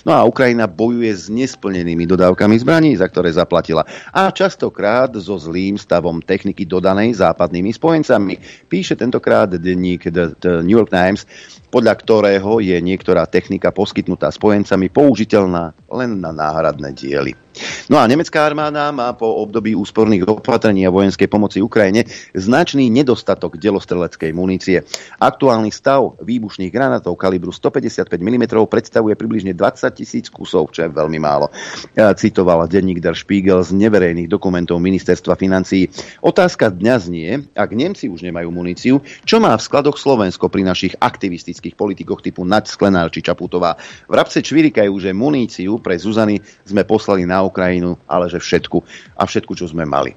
No 0.04 0.12
a 0.12 0.22
Ukrajina 0.28 0.68
bojuje 0.68 1.10
s 1.10 1.32
nesplnenými 1.32 2.04
dodávkami 2.04 2.60
zbraní, 2.60 2.92
za 2.94 3.08
ktoré 3.08 3.32
zaplatila. 3.32 3.88
A 4.12 4.28
častokrát 4.28 5.08
so 5.16 5.40
zlým 5.40 5.80
stavom 5.80 6.20
techniky 6.20 6.68
dodanej 6.68 7.16
západnými 7.56 7.72
spojencami. 7.72 8.34
Píše 8.68 9.00
tentokrát 9.00 9.48
denník 9.48 10.12
The, 10.12 10.36
The 10.36 10.52
New 10.60 10.76
York 10.76 10.92
Times, 10.92 11.24
podľa 11.72 11.96
ktorého 12.04 12.60
je 12.60 12.76
niektorá 12.84 13.24
technika 13.24 13.72
poskytnutá 13.72 14.28
spojencami 14.28 14.92
použiteľná 14.92 15.72
len 15.88 16.20
na 16.20 16.36
náhradné 16.36 16.92
diely. 16.92 17.45
No 17.88 17.98
a 17.98 18.04
nemecká 18.06 18.46
armáda 18.46 18.92
má 18.92 19.12
po 19.16 19.40
období 19.42 19.72
úsporných 19.74 20.28
opatrení 20.28 20.84
a 20.84 20.94
vojenskej 20.94 21.28
pomoci 21.30 21.58
Ukrajine 21.62 22.04
značný 22.36 22.90
nedostatok 22.92 23.56
delostreleckej 23.56 24.30
munície. 24.34 24.82
Aktuálny 25.22 25.72
stav 25.72 26.18
výbušných 26.20 26.68
granátov 26.68 27.16
kalibru 27.16 27.54
155 27.54 28.10
mm 28.20 28.44
predstavuje 28.68 29.16
približne 29.16 29.56
20 29.56 29.90
tisíc 29.96 30.26
kusov, 30.28 30.74
čo 30.74 30.84
je 30.84 30.90
veľmi 30.92 31.16
málo. 31.16 31.48
Citoval 31.96 32.68
denník 32.68 33.00
Der 33.00 33.16
Spiegel 33.16 33.64
z 33.64 33.72
neverejných 33.72 34.28
dokumentov 34.28 34.82
ministerstva 34.82 35.38
financií. 35.38 35.88
Otázka 36.20 36.68
dňa 36.74 36.96
znie, 37.00 37.30
ak 37.54 37.70
Nemci 37.72 38.10
už 38.10 38.26
nemajú 38.26 38.50
muníciu, 38.50 39.00
čo 39.24 39.38
má 39.38 39.54
v 39.54 39.62
skladoch 39.62 39.96
Slovensko 39.96 40.50
pri 40.50 40.66
našich 40.66 40.98
aktivistických 40.98 41.78
politikoch 41.78 42.20
typu 42.20 42.42
Naď 42.42 42.68
Sklenár 42.68 43.08
či 43.14 43.22
Čaputová. 43.22 43.78
V 44.10 44.12
Rabce 44.12 44.42
čvirikajú, 44.42 44.90
že 44.98 45.14
muníciu 45.14 45.78
pre 45.78 45.94
Zuzany 45.96 46.42
sme 46.66 46.82
poslali 46.82 47.22
na 47.22 47.45
Ukrajinu, 47.46 47.96
ale 48.10 48.26
že 48.28 48.42
všetku 48.42 48.78
a 49.16 49.22
všetku, 49.24 49.52
čo 49.54 49.70
sme 49.70 49.86
mali. 49.86 50.14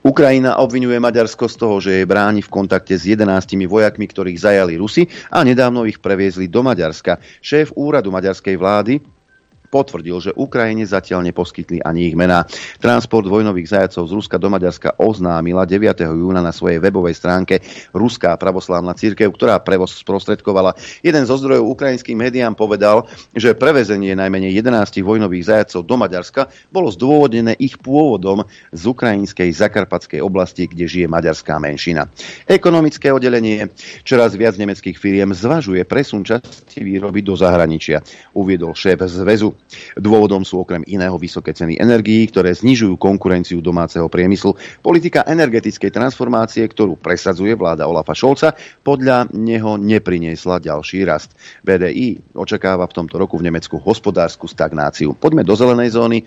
Ukrajina 0.00 0.62
obvinuje 0.62 0.96
Maďarsko 0.96 1.50
z 1.50 1.56
toho, 1.58 1.76
že 1.82 1.92
je 2.00 2.08
bráni 2.08 2.40
v 2.40 2.48
kontakte 2.48 2.94
s 2.94 3.04
11 3.04 3.68
vojakmi, 3.68 4.06
ktorých 4.06 4.38
zajali 4.38 4.78
Rusi 4.78 5.04
a 5.28 5.42
nedávno 5.44 5.84
ich 5.84 6.00
previezli 6.00 6.48
do 6.48 6.64
Maďarska. 6.64 7.20
Šéf 7.42 7.74
úradu 7.74 8.08
maďarskej 8.14 8.56
vlády 8.56 9.17
potvrdil, 9.68 10.16
že 10.18 10.30
Ukrajine 10.34 10.88
zatiaľ 10.88 11.28
neposkytli 11.28 11.84
ani 11.84 12.08
ich 12.08 12.16
mená. 12.16 12.48
Transport 12.80 13.28
vojnových 13.28 13.68
zajacov 13.68 14.04
z 14.08 14.12
Ruska 14.16 14.36
do 14.40 14.48
Maďarska 14.48 14.96
oznámila 14.96 15.68
9. 15.68 16.08
júna 16.08 16.40
na 16.40 16.52
svojej 16.52 16.80
webovej 16.80 17.14
stránke 17.16 17.60
Ruská 17.92 18.34
pravoslávna 18.40 18.96
církev, 18.96 19.28
ktorá 19.28 19.60
prevoz 19.60 19.92
sprostredkovala. 20.00 20.76
Jeden 21.04 21.28
zo 21.28 21.36
zdrojov 21.36 21.68
ukrajinským 21.76 22.16
médiám 22.16 22.56
povedal, 22.56 23.04
že 23.36 23.52
prevezenie 23.52 24.16
najmenej 24.16 24.56
11 24.64 25.04
vojnových 25.04 25.44
zajacov 25.52 25.80
do 25.84 25.96
Maďarska 26.00 26.42
bolo 26.72 26.88
zdôvodnené 26.88 27.52
ich 27.60 27.76
pôvodom 27.76 28.48
z 28.72 28.82
ukrajinskej 28.88 29.52
zakarpatskej 29.52 30.24
oblasti, 30.24 30.64
kde 30.70 30.88
žije 30.88 31.06
maďarská 31.10 31.60
menšina. 31.60 32.08
Ekonomické 32.48 33.12
oddelenie 33.12 33.68
čoraz 34.06 34.32
viac 34.38 34.56
nemeckých 34.56 34.96
firiem 34.96 35.34
zvažuje 35.34 35.84
presun 35.84 36.24
časti 36.24 36.80
výroby 36.80 37.20
do 37.20 37.34
zahraničia, 37.34 38.00
uviedol 38.32 38.72
šéf 38.72 39.02
zväzu. 39.04 39.57
Dôvodom 39.96 40.42
sú 40.42 40.64
okrem 40.64 40.80
iného 40.88 41.14
vysoké 41.20 41.52
ceny 41.52 41.76
energií, 41.76 42.24
ktoré 42.28 42.52
znižujú 42.56 42.96
konkurenciu 42.96 43.60
domáceho 43.60 44.08
priemyslu. 44.08 44.56
Politika 44.80 45.28
energetickej 45.28 45.92
transformácie, 45.92 46.64
ktorú 46.64 46.96
presadzuje 46.96 47.52
vláda 47.54 47.84
Olafa 47.84 48.16
Šolca, 48.16 48.56
podľa 48.82 49.28
neho 49.36 49.76
nepriniesla 49.76 50.60
ďalší 50.60 51.04
rast. 51.04 51.36
BDI 51.62 52.36
očakáva 52.36 52.88
v 52.88 52.96
tomto 53.04 53.20
roku 53.20 53.36
v 53.36 53.52
Nemecku 53.52 53.76
hospodárskú 53.76 54.48
stagnáciu. 54.48 55.12
Poďme 55.12 55.44
do 55.44 55.54
zelenej 55.54 55.94
zóny. 55.94 56.18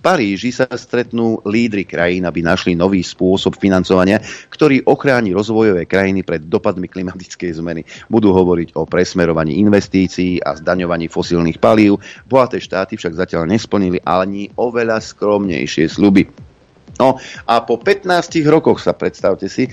Paríži 0.00 0.48
sa 0.48 0.64
stretnú 0.64 1.44
lídry 1.44 1.84
krajín, 1.84 2.24
aby 2.24 2.40
našli 2.40 2.72
nový 2.72 3.04
spôsob 3.04 3.60
financovania, 3.60 4.16
ktorý 4.48 4.80
ochráni 4.88 5.36
rozvojové 5.36 5.84
krajiny 5.84 6.24
pred 6.24 6.40
dopadmi 6.48 6.88
klimatickej 6.88 7.60
zmeny. 7.60 7.84
Budú 8.08 8.32
hovoriť 8.32 8.74
o 8.80 8.88
presmerovaní 8.88 9.60
investícií 9.60 10.40
a 10.40 10.56
zdaňovaní 10.56 11.12
fosílnych 11.12 11.60
palív. 11.60 12.00
Bohaté 12.24 12.64
štáty 12.64 12.96
však 12.96 13.12
zatiaľ 13.12 13.44
nesplnili 13.44 14.00
ani 14.00 14.48
oveľa 14.56 15.04
skromnejšie 15.04 15.86
sluby. 15.92 16.49
No 17.00 17.16
a 17.48 17.64
po 17.64 17.80
15 17.80 18.44
rokoch 18.44 18.84
sa, 18.84 18.92
predstavte 18.92 19.48
si, 19.48 19.64
e, 19.64 19.70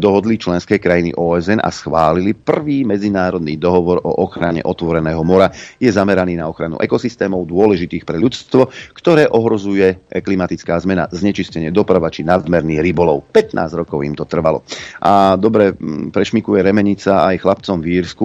dohodli 0.00 0.40
členské 0.40 0.80
krajiny 0.80 1.12
OSN 1.12 1.60
a 1.60 1.68
schválili 1.68 2.32
prvý 2.32 2.88
medzinárodný 2.88 3.60
dohovor 3.60 4.00
o 4.00 4.24
ochrane 4.24 4.64
otvoreného 4.64 5.20
mora. 5.20 5.52
Je 5.76 5.92
zameraný 5.92 6.40
na 6.40 6.48
ochranu 6.48 6.80
ekosystémov 6.80 7.44
dôležitých 7.44 8.08
pre 8.08 8.16
ľudstvo, 8.16 8.72
ktoré 8.96 9.28
ohrozuje 9.28 10.08
klimatická 10.08 10.80
zmena, 10.80 11.04
znečistenie 11.12 11.68
doprava 11.68 12.08
či 12.08 12.24
nadmerný 12.24 12.80
rybolov. 12.80 13.28
15 13.28 13.80
rokov 13.84 14.00
im 14.00 14.16
to 14.16 14.24
trvalo. 14.24 14.64
A 15.04 15.36
dobre 15.36 15.76
prešmikuje 16.08 16.64
Remenica 16.64 17.28
aj 17.28 17.44
chlapcom 17.44 17.84
v 17.84 18.00
Írsku. 18.00 18.24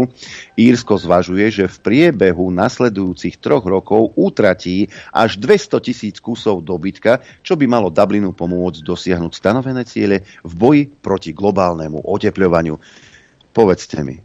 Írsko 0.55 0.96
zvažuje, 0.96 1.51
že 1.51 1.65
v 1.67 1.77
priebehu 1.84 2.48
nasledujúcich 2.55 3.43
troch 3.43 3.67
rokov 3.67 4.15
utratí 4.15 4.88
až 5.12 5.36
200 5.36 5.84
tisíc 5.84 6.15
kusov 6.24 6.63
dobytka, 6.63 7.19
čo 7.43 7.60
by 7.60 7.67
malo 7.67 7.91
Dublinu 7.91 8.28
Ukrajinu 8.29 8.38
pomôcť 8.38 8.86
dosiahnuť 8.86 9.33
stanovené 9.33 9.81
ciele 9.86 10.21
v 10.45 10.53
boji 10.53 10.83
proti 10.86 11.33
globálnemu 11.33 12.05
otepľovaniu. 12.05 12.77
Povedzte 13.50 14.05
mi, 14.05 14.21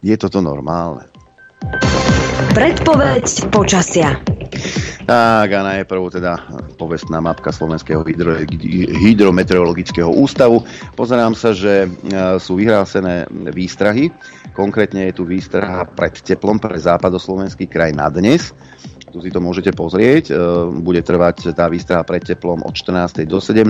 je 0.00 0.14
toto 0.14 0.38
normálne? 0.38 1.10
Predpoveď 2.54 3.52
počasia. 3.52 4.16
Tak 5.04 5.48
a 5.50 5.60
najprv 5.60 6.02
teda 6.08 6.32
povestná 6.78 7.18
mapka 7.18 7.50
Slovenského 7.50 8.06
hydro, 8.06 8.38
hydrometeorologického 9.04 10.08
ústavu. 10.08 10.62
Pozerám 10.94 11.34
sa, 11.34 11.50
že 11.50 11.84
e, 11.84 11.88
sú 12.38 12.56
vyhlásené 12.56 13.26
výstrahy. 13.50 14.08
Konkrétne 14.54 15.10
je 15.10 15.20
tu 15.20 15.26
výstraha 15.26 15.84
pred 15.84 16.14
teplom 16.22 16.62
pre 16.62 16.78
západoslovenský 16.78 17.66
kraj 17.66 17.92
na 17.92 18.08
dnes 18.08 18.54
tu 19.10 19.18
si 19.18 19.34
to 19.34 19.42
môžete 19.42 19.74
pozrieť. 19.74 20.30
E, 20.30 20.34
bude 20.78 21.02
trvať 21.02 21.50
tá 21.52 21.66
výstraha 21.66 22.06
pred 22.06 22.22
teplom 22.22 22.62
od 22.62 22.72
14. 22.72 23.26
do 23.26 23.42
17. 23.42 23.66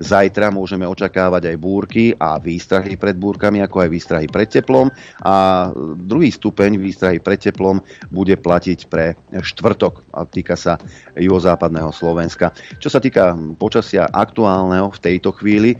Zajtra 0.00 0.48
môžeme 0.48 0.88
očakávať 0.88 1.52
aj 1.52 1.56
búrky 1.60 2.16
a 2.16 2.40
výstrahy 2.40 2.96
pred 2.96 3.14
búrkami, 3.14 3.60
ako 3.60 3.84
aj 3.84 3.90
výstrahy 3.92 4.26
pred 4.26 4.48
teplom. 4.48 4.88
A 5.20 5.68
druhý 6.00 6.32
stupeň 6.32 6.80
výstrahy 6.80 7.20
pred 7.20 7.36
teplom 7.36 7.84
bude 8.08 8.34
platiť 8.40 8.88
pre 8.88 9.14
štvrtok 9.30 10.08
a 10.16 10.24
týka 10.24 10.56
sa 10.56 10.80
juhozápadného 11.12 11.92
Slovenska. 11.92 12.56
Čo 12.80 12.88
sa 12.88 12.98
týka 12.98 13.36
počasia 13.60 14.08
aktuálneho 14.08 14.88
v 14.88 14.98
tejto 14.98 15.36
chvíli, 15.36 15.76
e, 15.76 15.78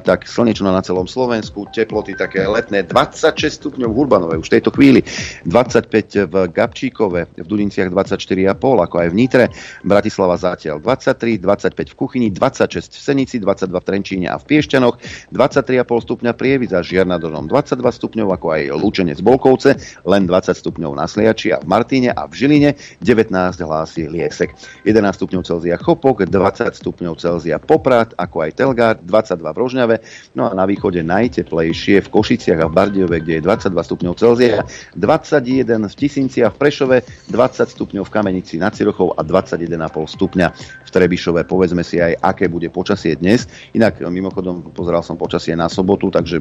tak 0.00 0.24
slnečno 0.24 0.72
na 0.72 0.80
celom 0.80 1.04
Slovensku, 1.04 1.68
teploty 1.68 2.16
také 2.16 2.48
letné 2.48 2.88
26 2.88 3.60
stupňov 3.60 3.90
v 3.92 3.98
Urbanove 4.00 4.34
už 4.40 4.48
v 4.48 4.54
tejto 4.56 4.70
chvíli, 4.72 5.04
25 5.44 6.30
v 6.30 6.34
Gabčíkove, 6.48 7.20
v 7.36 7.46
Dudinciach 7.46 7.92
20 7.92 8.05
24,5, 8.06 8.86
ako 8.86 8.96
aj 9.02 9.08
v 9.10 9.14
Nitre, 9.18 9.44
Bratislava 9.82 10.38
zatiaľ 10.38 10.78
23, 10.78 11.42
25 11.42 11.92
v 11.92 11.96
Kuchyni, 11.98 12.28
26 12.30 12.94
v 12.94 13.00
Senici, 13.02 13.36
22 13.42 13.74
v 13.74 13.84
Trenčíne 13.84 14.26
a 14.30 14.38
v 14.38 14.44
Piešťanoch, 14.46 14.96
23,5 15.34 15.82
stupňa 15.82 16.32
Prievidza, 16.38 16.86
Žiar 16.86 17.10
nad 17.10 17.20
22 17.20 17.50
stupňov, 17.82 18.28
ako 18.30 18.46
aj 18.54 18.62
Lučenec 18.78 19.18
Bolkovce, 19.18 19.74
len 20.06 20.30
20 20.30 20.54
stupňov 20.54 20.92
na 20.94 21.10
Sliači 21.10 21.50
a 21.50 21.58
v 21.58 21.66
Martine 21.66 22.14
a 22.14 22.28
v 22.30 22.32
Žiline, 22.36 22.70
19 23.02 23.32
hlási 23.64 24.06
Liesek, 24.06 24.54
11 24.86 25.18
stupňov 25.18 25.42
Celzia 25.42 25.76
Chopok, 25.80 26.22
20 26.28 26.70
stupňov 26.76 27.18
Celzia 27.18 27.58
Poprad, 27.58 28.12
ako 28.20 28.46
aj 28.46 28.50
Telgard, 28.60 28.98
22 29.02 29.40
v 29.40 29.58
Rožňave, 29.58 29.96
no 30.36 30.46
a 30.46 30.52
na 30.52 30.68
východe 30.68 31.00
najteplejšie 31.02 32.04
v 32.04 32.08
Košiciach 32.12 32.60
a 32.62 32.68
v 32.68 32.76
Bardiove, 32.76 33.16
kde 33.24 33.40
je 33.40 33.42
22 33.42 33.72
stupňov 33.72 34.14
Celzia, 34.20 34.62
21 34.94 35.88
v 35.88 35.94
Tisinciach 35.96 36.52
v 36.54 36.60
Prešove, 36.60 36.96
20 37.32 37.72
stupňov 37.72 37.95
stupňov 37.96 38.12
v 38.12 38.12
Kamenici 38.12 38.54
nad 38.60 38.76
Cirochou 38.76 39.16
a 39.16 39.24
21,5 39.24 39.72
stupňa 40.20 40.46
v 40.84 40.90
Trebišove. 40.92 41.40
Povedzme 41.48 41.80
si 41.80 41.96
aj, 41.96 42.20
aké 42.20 42.44
bude 42.44 42.68
počasie 42.68 43.16
dnes. 43.16 43.48
Inak 43.72 44.04
mimochodom 44.04 44.68
pozeral 44.76 45.00
som 45.00 45.16
počasie 45.16 45.56
na 45.56 45.72
sobotu, 45.72 46.12
takže 46.12 46.36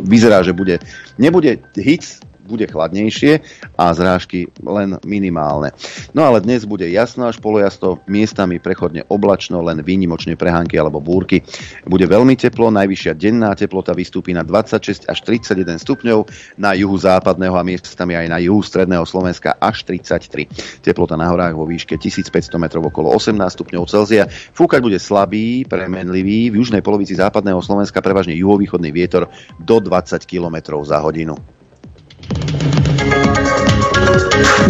vyzerá, 0.00 0.40
že 0.40 0.56
bude, 0.56 0.80
nebude 1.20 1.60
hic, 1.76 2.24
bude 2.42 2.66
chladnejšie 2.66 3.40
a 3.78 3.94
zrážky 3.94 4.50
len 4.62 4.98
minimálne. 5.06 5.70
No 6.12 6.26
ale 6.26 6.42
dnes 6.42 6.66
bude 6.66 6.86
jasno 6.90 7.30
až 7.30 7.38
polojasto, 7.38 8.02
miestami 8.10 8.58
prechodne 8.58 9.06
oblačno, 9.06 9.62
len 9.62 9.80
výnimočne 9.80 10.34
prehánky 10.34 10.76
alebo 10.76 10.98
búrky. 10.98 11.42
Bude 11.86 12.04
veľmi 12.06 12.34
teplo, 12.34 12.74
najvyššia 12.74 13.12
denná 13.14 13.54
teplota 13.54 13.94
vystúpi 13.94 14.34
na 14.34 14.42
26 14.42 15.06
až 15.06 15.18
31 15.22 15.78
stupňov, 15.78 16.18
na 16.58 16.74
juhu 16.74 16.96
západného 16.98 17.54
a 17.54 17.62
miestami 17.62 18.18
aj 18.18 18.26
na 18.28 18.38
juhu 18.42 18.60
stredného 18.60 19.06
Slovenska 19.06 19.54
až 19.56 19.86
33. 19.86 20.82
Teplota 20.82 21.14
na 21.14 21.30
horách 21.30 21.54
vo 21.54 21.64
výške 21.64 21.94
1500 21.96 22.58
m 22.58 22.64
okolo 22.82 23.14
18 23.14 23.38
stupňov 23.38 23.86
Celzia. 23.86 24.26
Fúkať 24.28 24.82
bude 24.82 24.98
slabý, 24.98 25.62
premenlivý, 25.64 26.50
v 26.50 26.58
južnej 26.58 26.82
polovici 26.82 27.14
západného 27.14 27.62
Slovenska 27.62 28.02
prevažne 28.02 28.34
juhovýchodný 28.34 28.90
vietor 28.90 29.30
do 29.62 29.76
20 29.78 30.18
km 30.26 30.82
za 30.82 30.98
hodinu. 30.98 31.61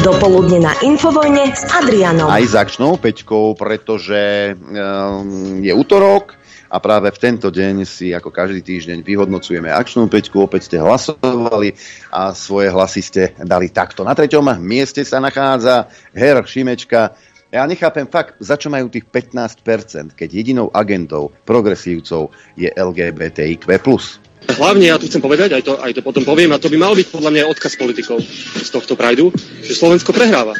Dopoludne 0.03 0.59
na 0.67 0.75
Infovojne 0.83 1.55
s 1.55 1.63
Adrianom. 1.71 2.27
Aj 2.27 2.43
s 2.43 2.59
akčnou 2.59 2.99
peťkou, 2.99 3.55
pretože 3.55 4.55
um, 4.59 5.63
je 5.63 5.71
útorok 5.71 6.35
a 6.73 6.81
práve 6.81 7.13
v 7.13 7.21
tento 7.21 7.53
deň 7.53 7.85
si 7.85 8.17
ako 8.17 8.33
každý 8.33 8.65
týždeň 8.65 9.05
vyhodnocujeme 9.05 9.69
akčnú 9.69 10.09
peťku. 10.09 10.49
Opäť 10.49 10.73
ste 10.73 10.81
hlasovali 10.81 11.77
a 12.09 12.33
svoje 12.33 12.73
hlasy 12.73 13.03
ste 13.05 13.23
dali 13.45 13.69
takto. 13.69 14.01
Na 14.09 14.17
treťom 14.17 14.57
mieste 14.57 15.05
sa 15.05 15.21
nachádza 15.21 15.93
Her 16.17 16.41
Šimečka. 16.49 17.13
Ja 17.53 17.69
nechápem 17.69 18.09
fakt, 18.09 18.41
za 18.41 18.57
čo 18.57 18.73
majú 18.73 18.89
tých 18.89 19.05
15%, 19.05 20.17
keď 20.17 20.29
jedinou 20.33 20.73
agendou 20.73 21.37
progresívcov 21.45 22.33
je 22.57 22.73
LGBTIQ+. 22.73 23.69
Hlavne 24.43 24.91
ja 24.91 24.99
tu 24.99 25.07
chcem 25.09 25.23
povedať, 25.23 25.55
aj 25.55 25.63
to, 25.65 25.73
aj 25.79 25.93
to 25.97 26.03
potom 26.05 26.27
poviem, 26.27 26.53
a 26.53 26.61
to 26.61 26.69
by 26.69 26.77
mal 26.77 26.93
byť 26.93 27.09
podľa 27.09 27.31
mňa 27.31 27.51
odkaz 27.51 27.79
politikov 27.79 28.21
z 28.59 28.69
tohto 28.69 28.99
prajdu, 28.99 29.31
že 29.63 29.73
Slovensko 29.75 30.11
prehráva. 30.11 30.53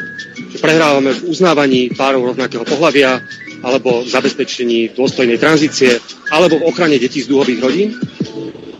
Že 0.51 0.57
prehrávame 0.59 1.11
v 1.13 1.21
uznávaní 1.29 1.93
párov 1.93 2.33
rovnakého 2.33 2.65
pohľavia, 2.65 3.21
alebo 3.63 4.03
v 4.03 4.11
zabezpečení 4.11 4.91
dôstojnej 4.91 5.39
tranzície, 5.39 5.99
alebo 6.31 6.59
v 6.59 6.67
ochrane 6.67 6.99
detí 6.99 7.23
z 7.23 7.31
dúhových 7.31 7.59
rodín. 7.63 7.89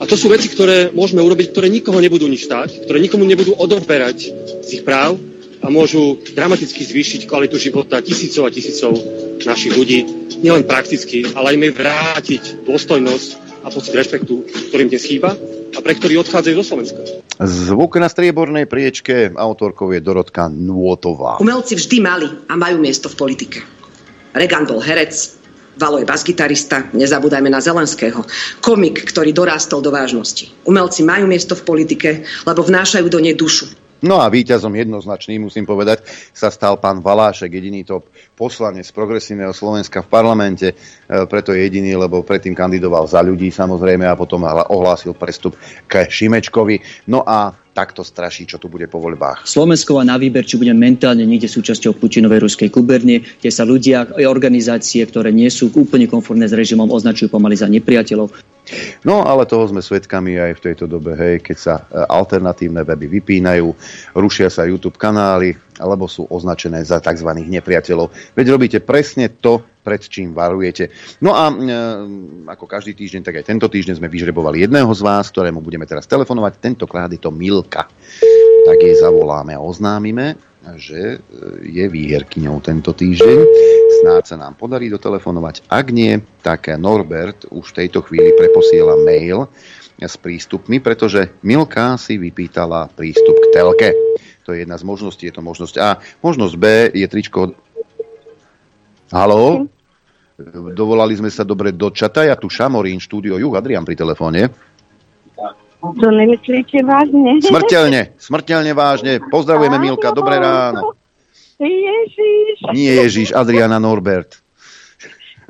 A 0.01 0.03
to 0.03 0.19
sú 0.19 0.27
veci, 0.27 0.51
ktoré 0.51 0.91
môžeme 0.91 1.23
urobiť, 1.23 1.55
ktoré 1.55 1.71
nikoho 1.71 2.03
nebudú 2.03 2.27
nič 2.27 2.51
stáť, 2.51 2.83
ktoré 2.83 2.99
nikomu 2.99 3.23
nebudú 3.23 3.55
odoberať 3.55 4.35
z 4.65 4.69
ich 4.75 4.83
práv 4.83 5.15
a 5.63 5.71
môžu 5.71 6.19
dramaticky 6.35 6.83
zvýšiť 6.83 7.23
kvalitu 7.23 7.55
života 7.55 8.03
tisícov 8.03 8.43
a 8.43 8.51
tisícov 8.51 8.99
našich 9.47 9.71
ľudí, 9.71 10.03
nielen 10.43 10.67
prakticky, 10.67 11.23
ale 11.31 11.55
aj 11.55 11.57
mi 11.59 11.69
vrátiť 11.71 12.67
dôstojnosť 12.67 13.42
a 13.63 13.67
pocit 13.71 13.95
rešpektu, 13.95 14.43
ktorým 14.69 14.91
dnes 14.91 15.07
chýba 15.07 15.33
a 15.73 15.79
pre 15.79 15.95
ktorý 15.95 16.21
odchádzajú 16.21 16.55
do 16.59 16.65
Slovenska. 16.67 16.99
Zvuk 17.39 17.97
na 17.97 18.11
striebornej 18.11 18.69
priečke 18.69 19.31
autorkou 19.33 19.89
je 19.95 20.03
Dorotka 20.03 20.51
Nôtová. 20.51 21.41
Umelci 21.41 21.79
vždy 21.79 21.97
mali 22.03 22.27
a 22.51 22.53
majú 22.53 22.77
miesto 22.83 23.09
v 23.09 23.15
politike. 23.17 23.59
Regan 24.35 24.69
bol 24.69 24.83
herec, 24.83 25.41
Valo 25.73 25.97
je 25.97 26.05
basgitarista, 26.05 26.85
nezabúdajme 26.93 27.49
na 27.49 27.57
Zelenského. 27.57 28.21
Komik, 28.61 29.09
ktorý 29.09 29.33
dorástol 29.33 29.81
do 29.81 29.89
vážnosti. 29.89 30.53
Umelci 30.69 31.01
majú 31.01 31.25
miesto 31.25 31.57
v 31.57 31.65
politike, 31.65 32.09
lebo 32.45 32.61
vnášajú 32.61 33.09
do 33.09 33.17
nej 33.17 33.33
dušu. 33.33 33.65
No 34.03 34.19
a 34.19 34.27
víťazom 34.27 34.75
jednoznačný, 34.75 35.39
musím 35.39 35.63
povedať, 35.63 36.03
sa 36.35 36.51
stal 36.51 36.75
pán 36.75 36.99
Valášek, 36.99 37.47
jediný 37.47 37.87
to 37.87 38.03
poslanec 38.35 38.83
progresívneho 38.91 39.55
Slovenska 39.55 40.03
v 40.03 40.11
parlamente, 40.11 40.67
e, 40.67 40.75
preto 41.23 41.55
je 41.55 41.63
jediný, 41.63 41.95
lebo 41.95 42.19
predtým 42.19 42.51
kandidoval 42.51 43.07
za 43.07 43.23
ľudí 43.23 43.47
samozrejme 43.47 44.03
a 44.03 44.19
potom 44.19 44.43
ohlásil 44.43 45.15
prestup 45.15 45.55
k 45.87 46.03
Šimečkovi. 46.11 47.07
No 47.07 47.23
a 47.23 47.62
takto 47.73 48.05
straší, 48.05 48.45
čo 48.45 48.61
tu 48.61 48.69
bude 48.69 48.85
po 48.85 49.01
voľbách. 49.01 49.49
Slovensko 49.49 49.97
má 49.97 50.05
na 50.05 50.15
výber, 50.21 50.45
či 50.45 50.61
bude 50.61 50.71
mentálne 50.71 51.25
niekde 51.25 51.49
súčasťou 51.49 51.97
Putinovej 51.97 52.45
ruskej 52.45 52.69
gubernie, 52.69 53.25
kde 53.41 53.51
sa 53.51 53.65
ľudia 53.65 54.05
a 54.05 54.29
organizácie, 54.29 55.01
ktoré 55.03 55.33
nie 55.33 55.49
sú 55.49 55.73
úplne 55.73 56.05
konformné 56.05 56.45
s 56.45 56.53
režimom, 56.53 56.87
označujú 56.87 57.33
pomaly 57.33 57.57
za 57.57 57.65
nepriateľov. 57.65 58.29
No 59.03 59.27
ale 59.27 59.43
toho 59.43 59.67
sme 59.67 59.83
svedkami 59.83 60.39
aj 60.39 60.51
v 60.55 60.63
tejto 60.71 60.87
dobe, 60.87 61.19
hej, 61.19 61.43
keď 61.43 61.57
sa 61.59 61.75
e, 61.83 61.99
alternatívne 62.07 62.87
weby 62.87 63.19
vypínajú, 63.19 63.67
rušia 64.15 64.47
sa 64.47 64.63
YouTube 64.63 64.95
kanály, 64.95 65.51
alebo 65.83 66.07
sú 66.07 66.23
označené 66.31 66.79
za 66.79 67.03
tzv. 67.03 67.27
nepriateľov. 67.43 68.15
Veď 68.39 68.45
robíte 68.55 68.79
presne 68.79 69.27
to, 69.27 69.67
pred 69.83 69.99
čím 69.99 70.31
varujete. 70.31 70.89
No 71.19 71.35
a 71.35 71.51
e, 71.51 71.55
ako 72.47 72.65
každý 72.65 72.95
týždeň, 72.95 73.21
tak 73.21 73.43
aj 73.43 73.51
tento 73.51 73.67
týždeň 73.67 73.99
sme 73.99 74.07
vyžrebovali 74.07 74.63
jedného 74.63 74.89
z 74.95 75.01
vás, 75.03 75.27
ktorému 75.29 75.59
budeme 75.59 75.83
teraz 75.83 76.07
telefonovať. 76.07 76.63
Tentokrát 76.63 77.11
je 77.11 77.19
to 77.19 77.29
Milka. 77.29 77.85
Tak 78.63 78.77
jej 78.79 78.95
zavoláme 78.95 79.53
a 79.53 79.61
oznámime, 79.61 80.39
že 80.79 81.19
e, 81.19 81.27
je 81.67 81.85
výherkyňou 81.91 82.63
tento 82.63 82.95
týždeň. 82.95 83.37
Snáď 84.01 84.23
sa 84.23 84.37
nám 84.39 84.55
podarí 84.55 84.87
dotelefonovať. 84.87 85.67
Ak 85.67 85.91
nie, 85.91 86.23
tak 86.39 86.71
Norbert 86.79 87.51
už 87.51 87.75
v 87.75 87.77
tejto 87.83 88.01
chvíli 88.07 88.31
preposiela 88.33 88.95
mail 89.03 89.51
s 89.99 90.15
prístupmi, 90.17 90.79
pretože 90.81 91.37
Milka 91.45 91.95
si 91.99 92.17
vypýtala 92.17 92.89
prístup 92.95 93.37
k 93.39 93.45
telke. 93.53 93.89
To 94.43 94.51
je 94.51 94.67
jedna 94.67 94.75
z 94.75 94.83
možností, 94.83 95.31
je 95.31 95.35
to 95.39 95.43
možnosť 95.43 95.75
A. 95.79 96.03
Možnosť 96.19 96.55
B 96.59 96.65
je 96.91 97.07
tričko... 97.07 97.55
Halo? 99.13 99.69
Dovolali 100.73 101.13
sme 101.13 101.29
sa 101.29 101.45
dobre 101.45 101.69
do 101.69 101.93
čata. 101.93 102.25
Ja 102.25 102.33
tu 102.33 102.49
Šamorín, 102.49 102.97
štúdio 102.97 103.37
Juh, 103.37 103.53
Adrian 103.53 103.85
pri 103.85 103.93
telefóne. 103.93 104.49
To 105.83 106.09
nemyslíte 106.09 106.81
vážne? 106.81 107.37
Smrteľne, 107.45 108.17
smrteľne 108.17 108.73
vážne. 108.73 109.21
Pozdravujeme 109.21 109.77
Milka, 109.77 110.15
dobré 110.15 110.41
ráno. 110.41 110.97
Ježiš. 111.61 112.73
Nie 112.73 113.05
Ježiš, 113.05 113.37
Adriana 113.37 113.77
Norbert. 113.77 114.41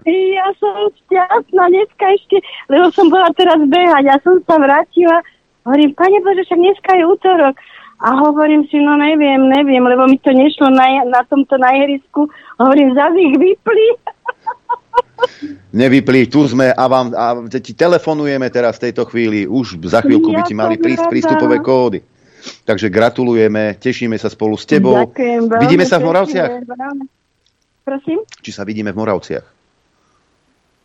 Ja 0.03 0.51
som 0.59 0.91
šťastná 1.07 1.63
dneska 1.71 2.05
ešte, 2.19 2.43
lebo 2.67 2.91
som 2.91 3.07
bola 3.07 3.31
teraz 3.39 3.55
behať. 3.63 4.03
Ja 4.03 4.17
som 4.19 4.43
sa 4.43 4.59
vrátila. 4.59 5.23
Hovorím, 5.63 5.95
pane 5.95 6.19
Bože, 6.19 6.43
však 6.43 6.59
dneska 6.59 6.91
je 6.99 7.03
útorok. 7.07 7.55
A 8.03 8.19
hovorím 8.19 8.67
si, 8.67 8.83
no 8.83 8.99
neviem, 8.99 9.39
neviem, 9.47 9.79
lebo 9.79 10.03
mi 10.11 10.19
to 10.19 10.35
nešlo 10.35 10.67
na, 10.67 11.07
na 11.07 11.23
tomto 11.23 11.55
najhrisku. 11.55 12.27
Hovorím, 12.59 12.91
zase 12.91 13.15
ich 13.15 13.35
vypli. 13.39 13.87
Nevypli, 15.79 16.27
tu 16.27 16.43
sme 16.45 16.69
a 16.69 16.83
vám 16.85 17.15
a 17.15 17.47
ti 17.47 17.73
telefonujeme 17.73 18.45
teraz 18.51 18.77
v 18.77 18.91
tejto 18.91 19.07
chvíli. 19.07 19.47
Už 19.47 19.79
za 19.87 20.03
chvíľku 20.03 20.35
by 20.35 20.43
ti 20.43 20.53
mali 20.53 20.75
prísť 20.75 21.07
prístupové 21.07 21.63
kódy. 21.63 22.03
Takže 22.67 22.91
gratulujeme, 22.91 23.79
tešíme 23.79 24.19
sa 24.19 24.27
spolu 24.27 24.59
s 24.59 24.67
tebou. 24.67 24.99
Ďakujem, 24.99 25.41
Vidíme 25.63 25.87
sa 25.87 25.95
v 25.97 26.11
Moravciach? 26.11 26.51
Prosím? 27.87 28.19
Či 28.43 28.51
sa 28.51 28.67
vidíme 28.67 28.91
v 28.91 28.99
Moravciach? 28.99 29.62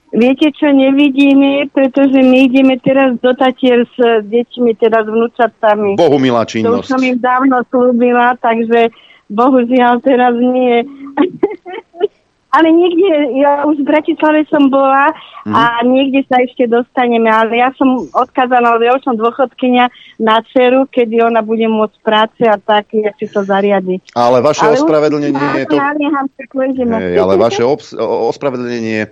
Viete 0.08 0.48
čo, 0.56 0.72
nevidíme, 0.72 1.68
pretože 1.68 2.16
my 2.16 2.48
ideme 2.48 2.80
teraz 2.80 3.12
do 3.20 3.36
Tatier 3.36 3.84
s 3.84 3.96
deťmi, 4.24 4.72
teraz 4.80 5.04
vnúčatami. 5.04 6.00
Bohumilá 6.00 6.48
To 6.48 6.48
už 6.48 6.52
činnosť. 6.56 6.88
som 6.88 7.00
im 7.04 7.20
dávno 7.20 7.60
slúbila, 7.68 8.32
takže 8.40 8.88
bohužiaľ 9.28 10.00
teraz 10.00 10.32
nie. 10.32 10.80
ale 12.58 12.74
niekde, 12.74 13.06
ja 13.38 13.62
už 13.62 13.78
v 13.78 13.86
Bratislave 13.86 14.42
som 14.50 14.66
bola 14.66 15.14
Mhm. 15.48 15.54
a 15.56 15.62
niekde 15.80 16.20
sa 16.28 16.44
ešte 16.44 16.68
dostaneme, 16.68 17.30
ale 17.32 17.56
ja 17.56 17.72
som 17.78 18.04
odkazaná, 18.12 18.76
lebo 18.76 18.84
ja 18.84 18.92
už 18.98 19.04
som 19.06 19.16
dôchodkynia 19.16 19.88
na 20.20 20.44
dceru, 20.44 20.84
kedy 20.84 21.24
ona 21.24 21.40
bude 21.40 21.64
môcť 21.64 21.96
práce 22.04 22.42
a 22.44 22.60
tak, 22.60 22.92
jak 22.92 23.16
si 23.16 23.30
to 23.30 23.40
zariadi. 23.46 24.02
Ale 24.12 24.44
vaše 24.44 24.68
Ale 24.68 24.76
už- 24.76 24.84
ospravedlnenie 24.84 25.46
je 25.62 25.66
to... 25.70 25.76
Hej, 27.00 27.16
ale 27.16 27.34
vaše 27.40 27.64
obs- 27.64 27.96
ospravedlnenie 27.96 29.00
e, 29.00 29.08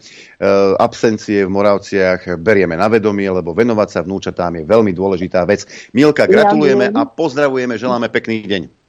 absencie 0.76 1.46
v 1.46 1.50
Moravciach 1.56 2.36
berieme 2.36 2.76
na 2.76 2.92
vedomie, 2.92 3.30
lebo 3.30 3.56
venovať 3.56 3.88
sa 3.88 4.00
vnúčatám 4.04 4.60
je 4.60 4.64
veľmi 4.68 4.92
dôležitá 4.92 5.46
vec. 5.48 5.64
Milka, 5.96 6.28
gratulujeme 6.28 6.92
viem. 6.92 6.98
a 7.00 7.08
pozdravujeme, 7.08 7.80
želáme 7.80 8.12
pekný 8.12 8.44
deň. 8.44 8.85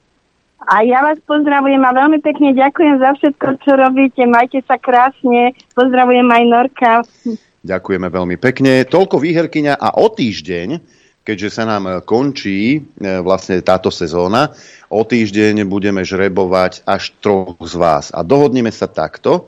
A 0.68 0.84
ja 0.84 1.00
vás 1.00 1.16
pozdravujem 1.24 1.80
a 1.80 1.96
veľmi 1.96 2.20
pekne 2.20 2.52
ďakujem 2.52 3.00
za 3.00 3.16
všetko, 3.16 3.48
čo 3.64 3.72
robíte. 3.80 4.28
Majte 4.28 4.60
sa 4.68 4.76
krásne. 4.76 5.56
Pozdravujem 5.72 6.28
aj 6.28 6.44
Norka. 6.44 6.92
Ďakujeme 7.64 8.12
veľmi 8.12 8.36
pekne. 8.36 8.84
Toľko 8.84 9.16
výherkyňa 9.24 9.80
a 9.80 9.96
o 9.96 10.12
týždeň, 10.12 10.68
keďže 11.24 11.50
sa 11.56 11.64
nám 11.64 12.04
končí 12.04 12.80
e, 12.80 12.80
vlastne 13.24 13.64
táto 13.64 13.88
sezóna, 13.88 14.52
o 14.92 15.08
týždeň 15.08 15.64
budeme 15.72 16.04
žrebovať 16.04 16.84
až 16.84 17.16
troch 17.24 17.56
z 17.64 17.76
vás. 17.80 18.12
A 18.12 18.28
dohodneme 18.28 18.72
sa 18.72 18.92
takto, 18.92 19.48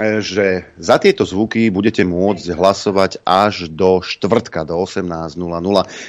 že 0.00 0.64
za 0.80 0.96
tieto 0.96 1.28
zvuky 1.28 1.68
budete 1.68 2.00
môcť 2.00 2.56
hlasovať 2.56 3.20
až 3.28 3.68
do 3.68 4.00
štvrtka, 4.00 4.64
do 4.64 4.80
18.00. 4.80 5.36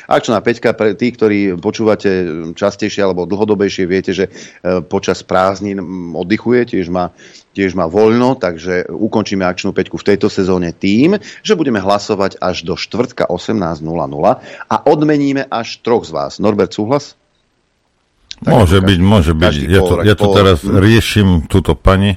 Akčná 0.08 0.40
peťka 0.40 0.72
pre 0.72 0.96
tých, 0.96 1.20
ktorí 1.20 1.40
počúvate 1.60 2.10
častejšie 2.56 3.04
alebo 3.04 3.28
dlhodobejšie, 3.28 3.84
viete, 3.84 4.16
že 4.16 4.32
e, 4.32 4.80
počas 4.88 5.20
prázdnin 5.28 5.84
mm, 5.84 6.16
oddychuje, 6.16 6.72
tiež 6.72 6.88
má, 6.88 7.12
tiež 7.52 7.76
má 7.76 7.84
voľno, 7.92 8.40
takže 8.40 8.88
ukončíme 8.88 9.44
akčnú 9.44 9.76
peťku 9.76 10.00
v 10.00 10.16
tejto 10.16 10.32
sezóne 10.32 10.72
tým, 10.72 11.20
že 11.44 11.60
budeme 11.60 11.84
hlasovať 11.84 12.40
až 12.40 12.64
do 12.64 12.80
štvrtka 12.80 13.28
18.00 13.28 13.84
a 14.72 14.76
odmeníme 14.88 15.44
až 15.52 15.84
troch 15.84 16.08
z 16.08 16.16
vás. 16.16 16.40
Norbert, 16.40 16.72
súhlas? 16.72 17.20
Môže 18.48 18.80
ako 18.80 18.88
byť, 18.88 19.00
môže 19.04 19.34
byť. 19.36 19.56
Ja 19.68 19.82
to, 19.84 19.96
ja 20.08 20.16
to 20.16 20.28
teraz 20.32 20.64
hm. 20.64 20.80
riešim, 20.80 21.28
túto 21.52 21.76
pani, 21.76 22.16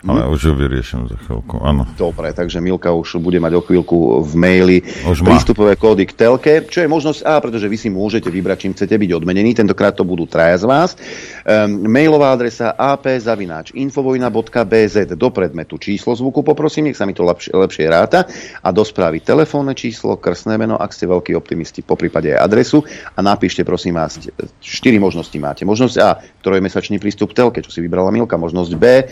ale 0.00 0.24
už 0.32 0.48
ju 0.48 0.56
vyriešim 0.56 1.12
za 1.12 1.20
chvíľku, 1.20 1.60
áno. 1.60 1.84
Dobre, 2.00 2.32
takže 2.32 2.56
Milka 2.64 2.88
už 2.88 3.20
bude 3.20 3.36
mať 3.36 3.52
o 3.52 3.60
chvíľku 3.60 4.24
v 4.24 4.32
maili 4.32 4.80
Už 5.04 5.20
má. 5.20 5.36
prístupové 5.36 5.76
kódy 5.76 6.08
k 6.08 6.16
telke, 6.16 6.64
čo 6.64 6.80
je 6.80 6.88
možnosť 6.88 7.20
A, 7.28 7.36
pretože 7.36 7.68
vy 7.68 7.76
si 7.76 7.92
môžete 7.92 8.32
vybrať, 8.32 8.64
čím 8.64 8.72
chcete 8.72 8.96
byť 8.96 9.10
odmenení. 9.12 9.52
Tentokrát 9.52 9.92
to 9.92 10.08
budú 10.08 10.24
traja 10.24 10.56
z 10.56 10.64
vás. 10.64 10.96
Um, 11.44 11.84
mailová 11.84 12.32
adresa 12.32 12.72
ap.infovojna.bz 12.72 14.96
do 15.20 15.28
predmetu 15.28 15.76
číslo 15.76 16.16
zvuku 16.16 16.40
poprosím, 16.40 16.88
nech 16.88 16.96
sa 16.96 17.04
mi 17.04 17.12
to 17.12 17.20
lepšie, 17.20 17.52
lepšie 17.52 17.84
ráta 17.84 18.24
a 18.64 18.72
do 18.72 18.80
správy 18.80 19.20
telefónne 19.20 19.76
číslo, 19.76 20.16
krstné 20.16 20.56
meno, 20.56 20.80
ak 20.80 20.96
ste 20.96 21.12
veľkí 21.12 21.36
optimisti, 21.36 21.84
po 21.84 22.00
prípade 22.00 22.32
aj 22.32 22.40
adresu 22.40 22.80
a 23.12 23.20
napíšte 23.20 23.68
prosím 23.68 24.00
vás, 24.00 24.16
štyri 24.64 24.96
možnosti 24.96 25.36
máte. 25.36 25.68
Možnosť 25.68 25.96
A, 26.00 26.24
trojmesačný 26.40 26.96
prístup 26.96 27.36
k 27.36 27.44
telke, 27.44 27.60
čo 27.60 27.68
si 27.68 27.84
vybrala 27.84 28.08
Milka. 28.08 28.40
Možnosť 28.40 28.72
B, 28.78 28.84
e, 28.86 29.02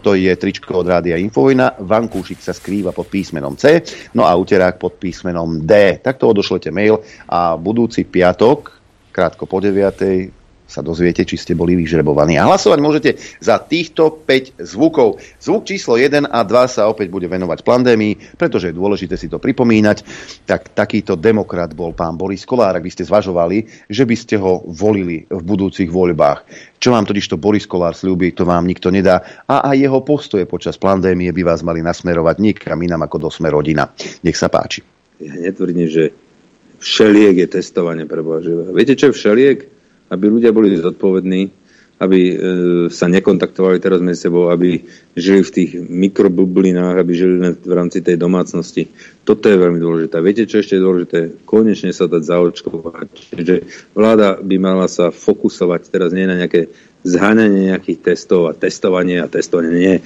to 0.00 0.16
je 0.16 0.23
tričko 0.32 0.80
od 0.80 0.88
Rádia 0.88 1.20
Infovojna, 1.20 1.76
vankúšik 1.84 2.40
sa 2.40 2.56
skrýva 2.56 2.96
pod 2.96 3.12
písmenom 3.12 3.60
C, 3.60 3.84
no 4.16 4.24
a 4.24 4.32
uterák 4.32 4.80
pod 4.80 4.96
písmenom 4.96 5.60
D. 5.60 6.00
Takto 6.00 6.32
odošlete 6.32 6.72
mail 6.72 7.04
a 7.28 7.60
budúci 7.60 8.08
piatok, 8.08 8.72
krátko 9.12 9.44
po 9.44 9.60
9 9.60 10.43
sa 10.64 10.80
dozviete, 10.80 11.28
či 11.28 11.36
ste 11.36 11.52
boli 11.52 11.76
vyžrebovaní. 11.76 12.40
A 12.40 12.48
hlasovať 12.48 12.78
môžete 12.80 13.10
za 13.38 13.60
týchto 13.60 14.24
5 14.24 14.64
zvukov. 14.64 15.20
Zvuk 15.38 15.68
číslo 15.68 16.00
1 16.00 16.24
a 16.24 16.40
2 16.40 16.50
sa 16.66 16.88
opäť 16.88 17.12
bude 17.12 17.28
venovať 17.28 17.60
pandémii, 17.60 18.40
pretože 18.40 18.72
je 18.72 18.78
dôležité 18.78 19.14
si 19.20 19.28
to 19.28 19.36
pripomínať. 19.36 20.02
Tak 20.48 20.72
takýto 20.72 21.20
demokrat 21.20 21.76
bol 21.76 21.92
pán 21.92 22.16
Boris 22.16 22.48
Kolár, 22.48 22.74
ak 22.74 22.84
by 22.84 22.92
ste 22.92 23.04
zvažovali, 23.04 23.68
že 23.92 24.08
by 24.08 24.16
ste 24.16 24.40
ho 24.40 24.64
volili 24.64 25.28
v 25.28 25.42
budúcich 25.44 25.92
voľbách. 25.92 26.48
Čo 26.80 26.96
vám 26.96 27.04
totiž 27.04 27.28
to 27.28 27.40
Boris 27.40 27.68
Kolár 27.68 27.92
slúbi, 27.92 28.32
to 28.32 28.48
vám 28.48 28.64
nikto 28.64 28.88
nedá. 28.88 29.20
A 29.44 29.68
aj 29.72 29.76
jeho 29.76 30.00
postoje 30.00 30.48
počas 30.48 30.80
pandémie 30.80 31.28
by 31.28 31.42
vás 31.44 31.60
mali 31.60 31.84
nasmerovať 31.84 32.36
nikam 32.40 32.80
inam 32.80 33.04
ako 33.04 33.28
do 33.28 33.30
sme 33.30 33.52
rodina. 33.52 33.92
Nech 34.24 34.36
sa 34.36 34.48
páči. 34.48 34.80
Ja 35.20 35.36
netvrdím, 35.38 35.86
že 35.86 36.12
všeliek 36.80 37.44
je 37.44 37.48
testovanie 37.48 38.04
pre 38.08 38.20
Boha 38.20 38.44
živého. 38.44 38.72
Viete, 38.72 38.96
čo 38.96 39.12
je 39.12 39.16
všeliek? 39.16 39.73
Aby 40.12 40.28
ľudia 40.28 40.52
boli 40.52 40.74
zodpovední, 40.76 41.64
aby 41.94 42.20
e, 42.20 42.34
sa 42.90 43.06
nekontaktovali 43.06 43.78
teraz 43.78 44.02
medzi 44.02 44.26
sebou, 44.26 44.50
aby 44.50 44.82
žili 45.14 45.46
v 45.46 45.54
tých 45.54 45.70
mikrobublinách, 45.78 46.98
aby 46.98 47.12
žili 47.14 47.38
len 47.38 47.54
v 47.54 47.72
rámci 47.72 48.02
tej 48.02 48.18
domácnosti. 48.18 48.90
Toto 49.22 49.46
je 49.46 49.56
veľmi 49.56 49.78
dôležité. 49.78 50.18
Viete, 50.18 50.44
čo 50.50 50.58
ešte 50.58 50.74
je 50.74 50.84
dôležité? 50.84 51.18
Konečne 51.46 51.94
sa 51.94 52.10
dať 52.10 52.22
zaočkovať. 52.26 53.08
Čiže 53.38 53.54
vláda 53.94 54.42
by 54.42 54.56
mala 54.58 54.90
sa 54.90 55.14
fokusovať 55.14 55.94
teraz 55.94 56.10
nie 56.10 56.26
na 56.26 56.34
nejaké 56.34 56.68
zháňanie 57.06 57.70
nejakých 57.70 58.12
testov 58.12 58.50
a 58.50 58.56
testovanie 58.58 59.22
a 59.22 59.30
testovanie 59.30 59.72
nie. 59.72 59.96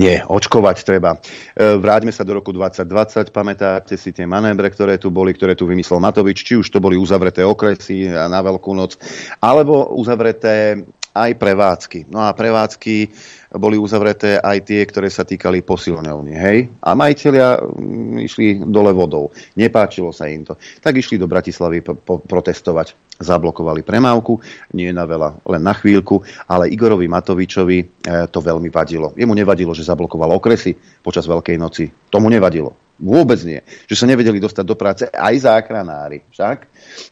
Nie, 0.00 0.24
očkovať 0.24 0.76
treba. 0.88 1.20
E, 1.52 1.76
Vráťme 1.76 2.10
sa 2.10 2.24
do 2.24 2.32
roku 2.36 2.50
2020, 2.50 3.28
pamätáte 3.28 3.94
si 4.00 4.10
tie 4.10 4.24
manébre, 4.24 4.72
ktoré 4.72 4.96
tu 4.96 5.12
boli, 5.12 5.36
ktoré 5.36 5.52
tu 5.52 5.68
vymyslel 5.68 6.00
Matovič, 6.00 6.40
či 6.40 6.56
už 6.56 6.72
to 6.72 6.80
boli 6.80 6.96
uzavreté 6.96 7.44
okresy 7.44 8.08
na 8.08 8.40
Veľkú 8.40 8.72
noc, 8.72 8.96
alebo 9.44 9.92
uzavreté 9.92 10.80
aj 11.12 11.30
prevádzky. 11.36 12.08
No 12.08 12.24
a 12.24 12.32
prevádzky 12.32 13.12
boli 13.52 13.76
uzavreté 13.76 14.40
aj 14.40 14.64
tie, 14.64 14.80
ktoré 14.88 15.12
sa 15.12 15.28
týkali 15.28 15.60
posilňovne, 15.60 16.32
hej? 16.32 16.58
A 16.80 16.96
majiteľia 16.96 17.60
mm, 17.60 18.16
išli 18.24 18.46
dole 18.64 18.96
vodou. 18.96 19.28
Nepáčilo 19.60 20.08
sa 20.10 20.28
im 20.32 20.48
to. 20.48 20.56
Tak 20.80 20.96
išli 20.96 21.20
do 21.20 21.28
Bratislavy 21.28 21.84
po- 21.84 22.20
protestovať. 22.20 22.96
Zablokovali 23.22 23.86
premávku, 23.86 24.42
nie 24.74 24.90
na 24.90 25.06
veľa, 25.06 25.46
len 25.46 25.62
na 25.62 25.76
chvíľku, 25.76 26.26
ale 26.50 26.72
Igorovi 26.74 27.06
Matovičovi 27.06 27.78
e, 27.78 27.86
to 28.26 28.42
veľmi 28.42 28.66
vadilo. 28.66 29.14
Jemu 29.14 29.30
nevadilo, 29.36 29.70
že 29.76 29.86
zablokoval 29.86 30.32
okresy 30.34 30.74
počas 31.04 31.30
Veľkej 31.30 31.54
noci. 31.54 31.86
Tomu 32.10 32.26
nevadilo. 32.32 32.74
Vôbec 32.98 33.38
nie. 33.46 33.62
Že 33.86 33.94
sa 33.94 34.06
nevedeli 34.10 34.42
dostať 34.42 34.64
do 34.66 34.74
práce 34.74 35.04
aj 35.06 35.34
záchranári. 35.38 36.26
Však? 36.34 36.58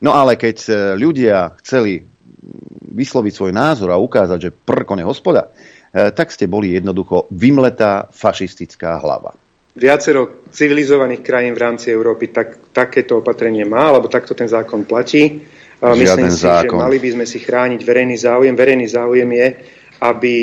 No 0.02 0.10
ale 0.10 0.34
keď 0.34 0.56
e, 0.66 0.70
ľudia 0.98 1.54
chceli 1.62 2.09
vysloviť 2.90 3.32
svoj 3.32 3.52
názor 3.54 3.92
a 3.94 4.00
ukázať, 4.00 4.38
že 4.40 4.54
prko 4.54 4.96
nehospoda, 4.96 5.48
e, 5.92 6.10
tak 6.10 6.32
ste 6.32 6.50
boli 6.50 6.74
jednoducho 6.74 7.30
vymletá 7.30 8.08
fašistická 8.10 8.98
hlava. 9.00 9.36
Viacero 9.70 10.44
civilizovaných 10.50 11.22
krajín 11.22 11.54
v 11.54 11.62
rámci 11.62 11.94
Európy 11.94 12.34
tak, 12.34 12.74
takéto 12.74 13.22
opatrenie 13.22 13.62
má, 13.62 13.94
alebo 13.94 14.10
takto 14.10 14.34
ten 14.34 14.50
zákon 14.50 14.82
platí. 14.82 15.46
Myslím 15.80 16.04
Žiaden 16.04 16.32
si, 16.34 16.42
zákon. 16.44 16.76
že 16.76 16.82
mali 16.84 16.98
by 16.98 17.08
sme 17.16 17.26
si 17.26 17.38
chrániť 17.40 17.80
verejný 17.86 18.16
záujem. 18.18 18.52
Verejný 18.52 18.86
záujem 18.90 19.30
je, 19.30 19.48
aby 20.02 20.34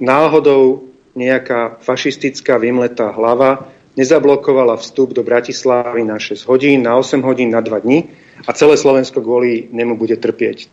náhodou 0.00 0.88
nejaká 1.12 1.78
fašistická 1.84 2.56
vymletá 2.56 3.12
hlava 3.12 3.68
nezablokovala 3.92 4.80
vstup 4.80 5.12
do 5.12 5.20
Bratislavy 5.20 6.02
na 6.08 6.16
6 6.16 6.48
hodín, 6.48 6.82
na 6.82 6.96
8 6.96 7.20
hodín, 7.20 7.52
na 7.52 7.60
2 7.60 7.84
dní 7.84 8.08
a 8.48 8.50
celé 8.56 8.80
Slovensko 8.80 9.20
kvôli 9.20 9.68
nemu 9.68 10.00
bude 10.00 10.16
trpieť. 10.16 10.72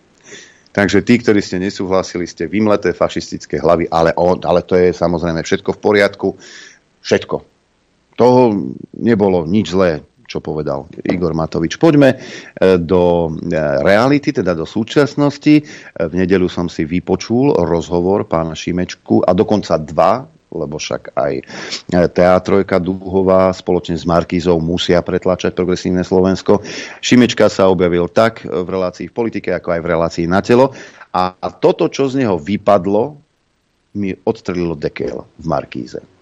Takže 0.70 1.02
tí, 1.02 1.18
ktorí 1.18 1.42
ste 1.42 1.58
nesúhlasili, 1.58 2.30
ste 2.30 2.46
vymleté 2.46 2.94
fašistické 2.94 3.58
hlavy, 3.58 3.90
ale, 3.90 4.14
on, 4.14 4.38
ale 4.46 4.62
to 4.62 4.78
je 4.78 4.94
samozrejme 4.94 5.42
všetko 5.42 5.74
v 5.74 5.80
poriadku. 5.82 6.28
Všetko. 7.02 7.36
Toho 8.14 8.42
nebolo 8.94 9.50
nič 9.50 9.74
zlé, 9.74 10.06
čo 10.30 10.46
povedal 10.46 10.86
Igor 11.10 11.34
Matovič. 11.34 11.82
Poďme 11.82 12.14
e, 12.14 12.18
do 12.78 13.34
e, 13.34 13.58
reality, 13.82 14.30
teda 14.30 14.54
do 14.54 14.70
súčasnosti. 14.70 15.66
V 15.98 16.14
nedelu 16.14 16.46
som 16.46 16.70
si 16.70 16.86
vypočul 16.86 17.58
rozhovor 17.66 18.30
pána 18.30 18.54
Šimečku 18.54 19.26
a 19.26 19.34
dokonca 19.34 19.82
dva 19.82 20.30
lebo 20.50 20.82
však 20.82 21.14
aj 21.14 21.34
e, 21.40 21.44
Teatrojka 22.10 22.82
Dúhová 22.82 23.54
spoločne 23.54 23.96
s 23.98 24.06
Markízou 24.06 24.58
musia 24.58 25.00
pretlačať 25.02 25.54
progresívne 25.54 26.02
Slovensko. 26.02 26.66
Šimečka 27.00 27.48
sa 27.48 27.70
objavil 27.70 28.10
tak 28.10 28.44
v 28.46 28.68
relácii 28.68 29.10
v 29.10 29.16
politike, 29.16 29.54
ako 29.54 29.78
aj 29.78 29.82
v 29.82 29.90
relácii 29.90 30.26
na 30.26 30.42
telo. 30.42 30.74
A 31.10 31.34
toto, 31.50 31.90
čo 31.90 32.06
z 32.06 32.22
neho 32.22 32.38
vypadlo, 32.38 33.18
mi 33.98 34.14
odstrelilo 34.14 34.78
dekel 34.78 35.26
v 35.42 35.46
Markíze. 35.50 36.19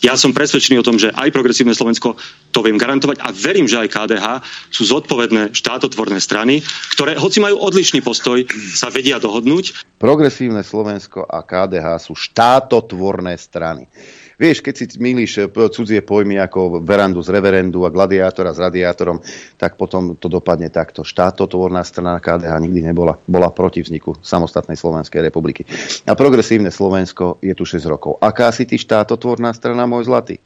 Ja 0.00 0.16
som 0.16 0.32
presvedčený 0.32 0.80
o 0.80 0.86
tom, 0.86 0.96
že 0.96 1.12
aj 1.12 1.28
progresívne 1.28 1.76
Slovensko 1.76 2.16
to 2.50 2.64
viem 2.64 2.80
garantovať 2.80 3.20
a 3.20 3.28
verím, 3.36 3.68
že 3.68 3.84
aj 3.84 3.92
KDH 3.92 4.26
sú 4.72 4.88
zodpovedné 4.88 5.52
štátotvorné 5.52 6.16
strany, 6.16 6.64
ktoré, 6.96 7.20
hoci 7.20 7.44
majú 7.44 7.60
odlišný 7.60 8.00
postoj, 8.00 8.40
sa 8.72 8.88
vedia 8.88 9.20
dohodnúť. 9.20 9.84
Progresívne 10.00 10.64
Slovensko 10.64 11.28
a 11.28 11.44
KDH 11.44 12.00
sú 12.00 12.16
štátotvorné 12.16 13.36
strany. 13.36 13.92
Vieš, 14.40 14.64
keď 14.64 14.74
si 14.74 14.84
milíš 14.96 15.44
eh, 15.44 15.52
cudzie 15.52 16.00
pojmy 16.00 16.40
ako 16.40 16.80
verandu 16.80 17.20
z 17.20 17.28
reverendu 17.28 17.84
a 17.84 17.92
gladiátora 17.92 18.56
s 18.56 18.58
radiátorom, 18.58 19.20
tak 19.60 19.76
potom 19.76 20.16
to 20.16 20.32
dopadne 20.32 20.72
takto. 20.72 21.04
Štátotvorná 21.04 21.84
strana 21.84 22.16
KDH 22.16 22.56
nikdy 22.64 22.80
nebola. 22.80 23.20
Bola 23.28 23.52
proti 23.52 23.84
vzniku 23.84 24.16
samostatnej 24.24 24.80
Slovenskej 24.80 25.20
republiky. 25.20 25.68
A 26.08 26.16
progresívne 26.16 26.72
Slovensko 26.72 27.36
je 27.44 27.52
tu 27.52 27.68
6 27.68 27.84
rokov. 27.84 28.16
Aká 28.24 28.48
si 28.56 28.64
ty 28.64 28.80
štátotvorná 28.80 29.52
strana, 29.52 29.84
môj 29.84 30.08
zlatý? 30.08 30.40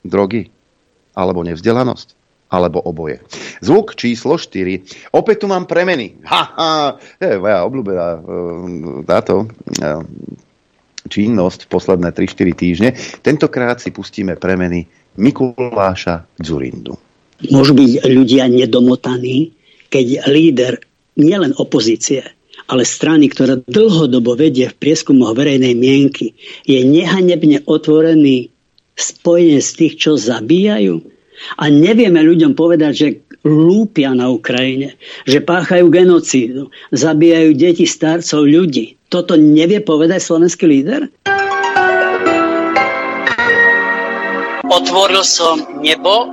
Drogy? 0.00 0.48
Alebo 1.12 1.44
nevzdelanosť? 1.44 2.16
alebo 2.48 2.80
oboje. 2.80 3.20
Zvuk 3.60 3.92
číslo 3.92 4.40
4. 4.40 5.12
Opäť 5.12 5.44
tu 5.44 5.46
mám 5.52 5.68
premeny. 5.68 6.16
Ha, 6.24 6.42
ha, 6.56 6.70
je 7.20 7.36
moja 7.36 7.60
obľúbená 7.68 8.08
eh, 8.08 8.20
táto 9.04 9.52
eh, 9.84 10.00
činnosť 11.08 11.66
posledné 11.72 12.12
3-4 12.14 12.52
týždne. 12.54 12.90
Tentokrát 13.24 13.80
si 13.80 13.90
pustíme 13.90 14.36
premeny 14.36 14.86
Mikuláša 15.18 16.28
Zurindu. 16.38 16.94
Môžu 17.50 17.74
byť 17.74 18.06
ľudia 18.06 18.46
nedomotaní, 18.50 19.54
keď 19.88 20.28
líder 20.28 20.78
nielen 21.18 21.54
opozície, 21.58 22.22
ale 22.68 22.84
strany, 22.84 23.32
ktorá 23.32 23.58
dlhodobo 23.64 24.36
vedie 24.36 24.68
v 24.68 24.78
prieskumoch 24.78 25.32
verejnej 25.34 25.72
mienky, 25.72 26.36
je 26.68 26.82
nehanebne 26.84 27.64
otvorený 27.64 28.52
spojenie 28.98 29.62
z 29.62 29.70
tých, 29.78 29.94
čo 30.02 30.18
zabíjajú. 30.18 31.00
A 31.62 31.70
nevieme 31.70 32.18
ľuďom 32.18 32.58
povedať, 32.58 32.92
že 32.92 33.08
lúpia 33.46 34.10
na 34.12 34.26
Ukrajine, 34.28 34.98
že 35.22 35.38
páchajú 35.38 35.86
genocídu, 35.88 36.74
zabíjajú 36.90 37.54
deti, 37.54 37.86
starcov, 37.86 38.42
ľudí. 38.42 38.97
Toto 39.08 39.40
nevie 39.40 39.80
povedať 39.80 40.20
slovenský 40.20 40.68
líder? 40.68 41.08
Otvoril 44.68 45.24
som 45.24 45.80
nebo 45.80 46.28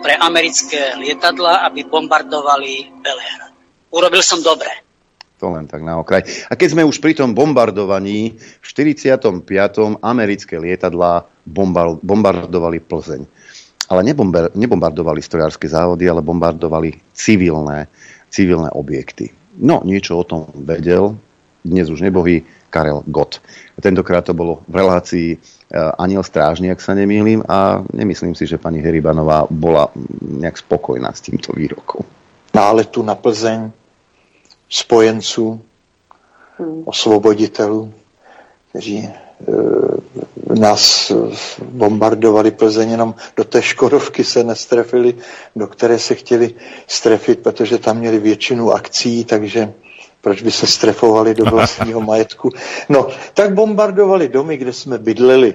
pre 0.00 0.16
americké 0.16 0.96
lietadla, 0.96 1.68
aby 1.68 1.84
bombardovali 1.84 2.88
Belehrad. 3.04 3.52
Urobil 3.92 4.24
som 4.24 4.40
dobre. 4.40 4.72
To 5.36 5.52
len 5.52 5.68
tak 5.68 5.84
na 5.84 6.00
okraj. 6.00 6.24
A 6.48 6.56
keď 6.56 6.72
sme 6.72 6.88
už 6.88 6.96
pri 7.04 7.12
tom 7.12 7.36
bombardovaní, 7.36 8.40
v 8.40 8.64
45. 8.64 9.44
americké 10.00 10.56
lietadlá 10.56 11.28
bombardovali 12.00 12.80
Plzeň. 12.80 13.20
Ale 13.92 14.00
nebombardovali 14.56 15.20
strojárske 15.20 15.68
závody, 15.68 16.08
ale 16.08 16.24
bombardovali 16.24 16.96
civilné, 17.12 17.84
civilné 18.32 18.72
objekty. 18.72 19.28
No, 19.60 19.84
niečo 19.84 20.16
o 20.16 20.24
tom 20.24 20.48
vedel 20.56 21.20
dnes 21.64 21.88
už 21.88 22.00
nebohý 22.00 22.44
Karel 22.70 23.02
Gott. 23.06 23.40
Tentokrát 23.80 24.24
to 24.24 24.34
bolo 24.36 24.60
v 24.68 24.76
relácii 24.76 25.28
e, 25.32 25.38
Aniel 25.98 26.22
Strážny, 26.22 26.68
ak 26.70 26.84
sa 26.84 26.92
nemýlim, 26.92 27.40
a 27.48 27.80
nemyslím 27.88 28.36
si, 28.36 28.44
že 28.44 28.60
pani 28.60 28.84
Heribanová 28.84 29.48
bola 29.48 29.88
nejak 30.20 30.60
spokojná 30.60 31.08
s 31.08 31.24
týmto 31.24 31.56
výrokom. 31.56 32.04
Náletu 32.54 33.02
na 33.02 33.14
Plzeň, 33.16 33.72
spojenců, 34.68 35.60
hmm. 36.58 36.82
osvoboditelů, 36.84 37.92
kteří 38.70 38.98
e, 38.98 39.12
nás 40.54 41.12
bombardovali 41.64 42.50
Plzeň, 42.50 42.90
jenom 42.90 43.14
do 43.36 43.44
té 43.44 43.62
Škodovky 43.62 44.24
se 44.24 44.44
nestrefili, 44.44 45.14
do 45.56 45.66
které 45.66 45.98
se 45.98 46.14
chtěli 46.14 46.54
strefit, 46.86 47.40
protože 47.40 47.78
tam 47.78 47.98
měli 47.98 48.18
většinu 48.18 48.72
akcí, 48.72 49.24
takže 49.24 49.72
proč 50.24 50.42
by 50.42 50.50
se 50.50 50.66
strefovali 50.66 51.34
do 51.34 51.44
vlastního 51.44 52.00
majetku. 52.00 52.50
No, 52.88 53.08
tak 53.34 53.54
bombardovali 53.54 54.28
domy, 54.28 54.56
kde 54.56 54.72
jsme 54.72 54.98
bydleli. 54.98 55.54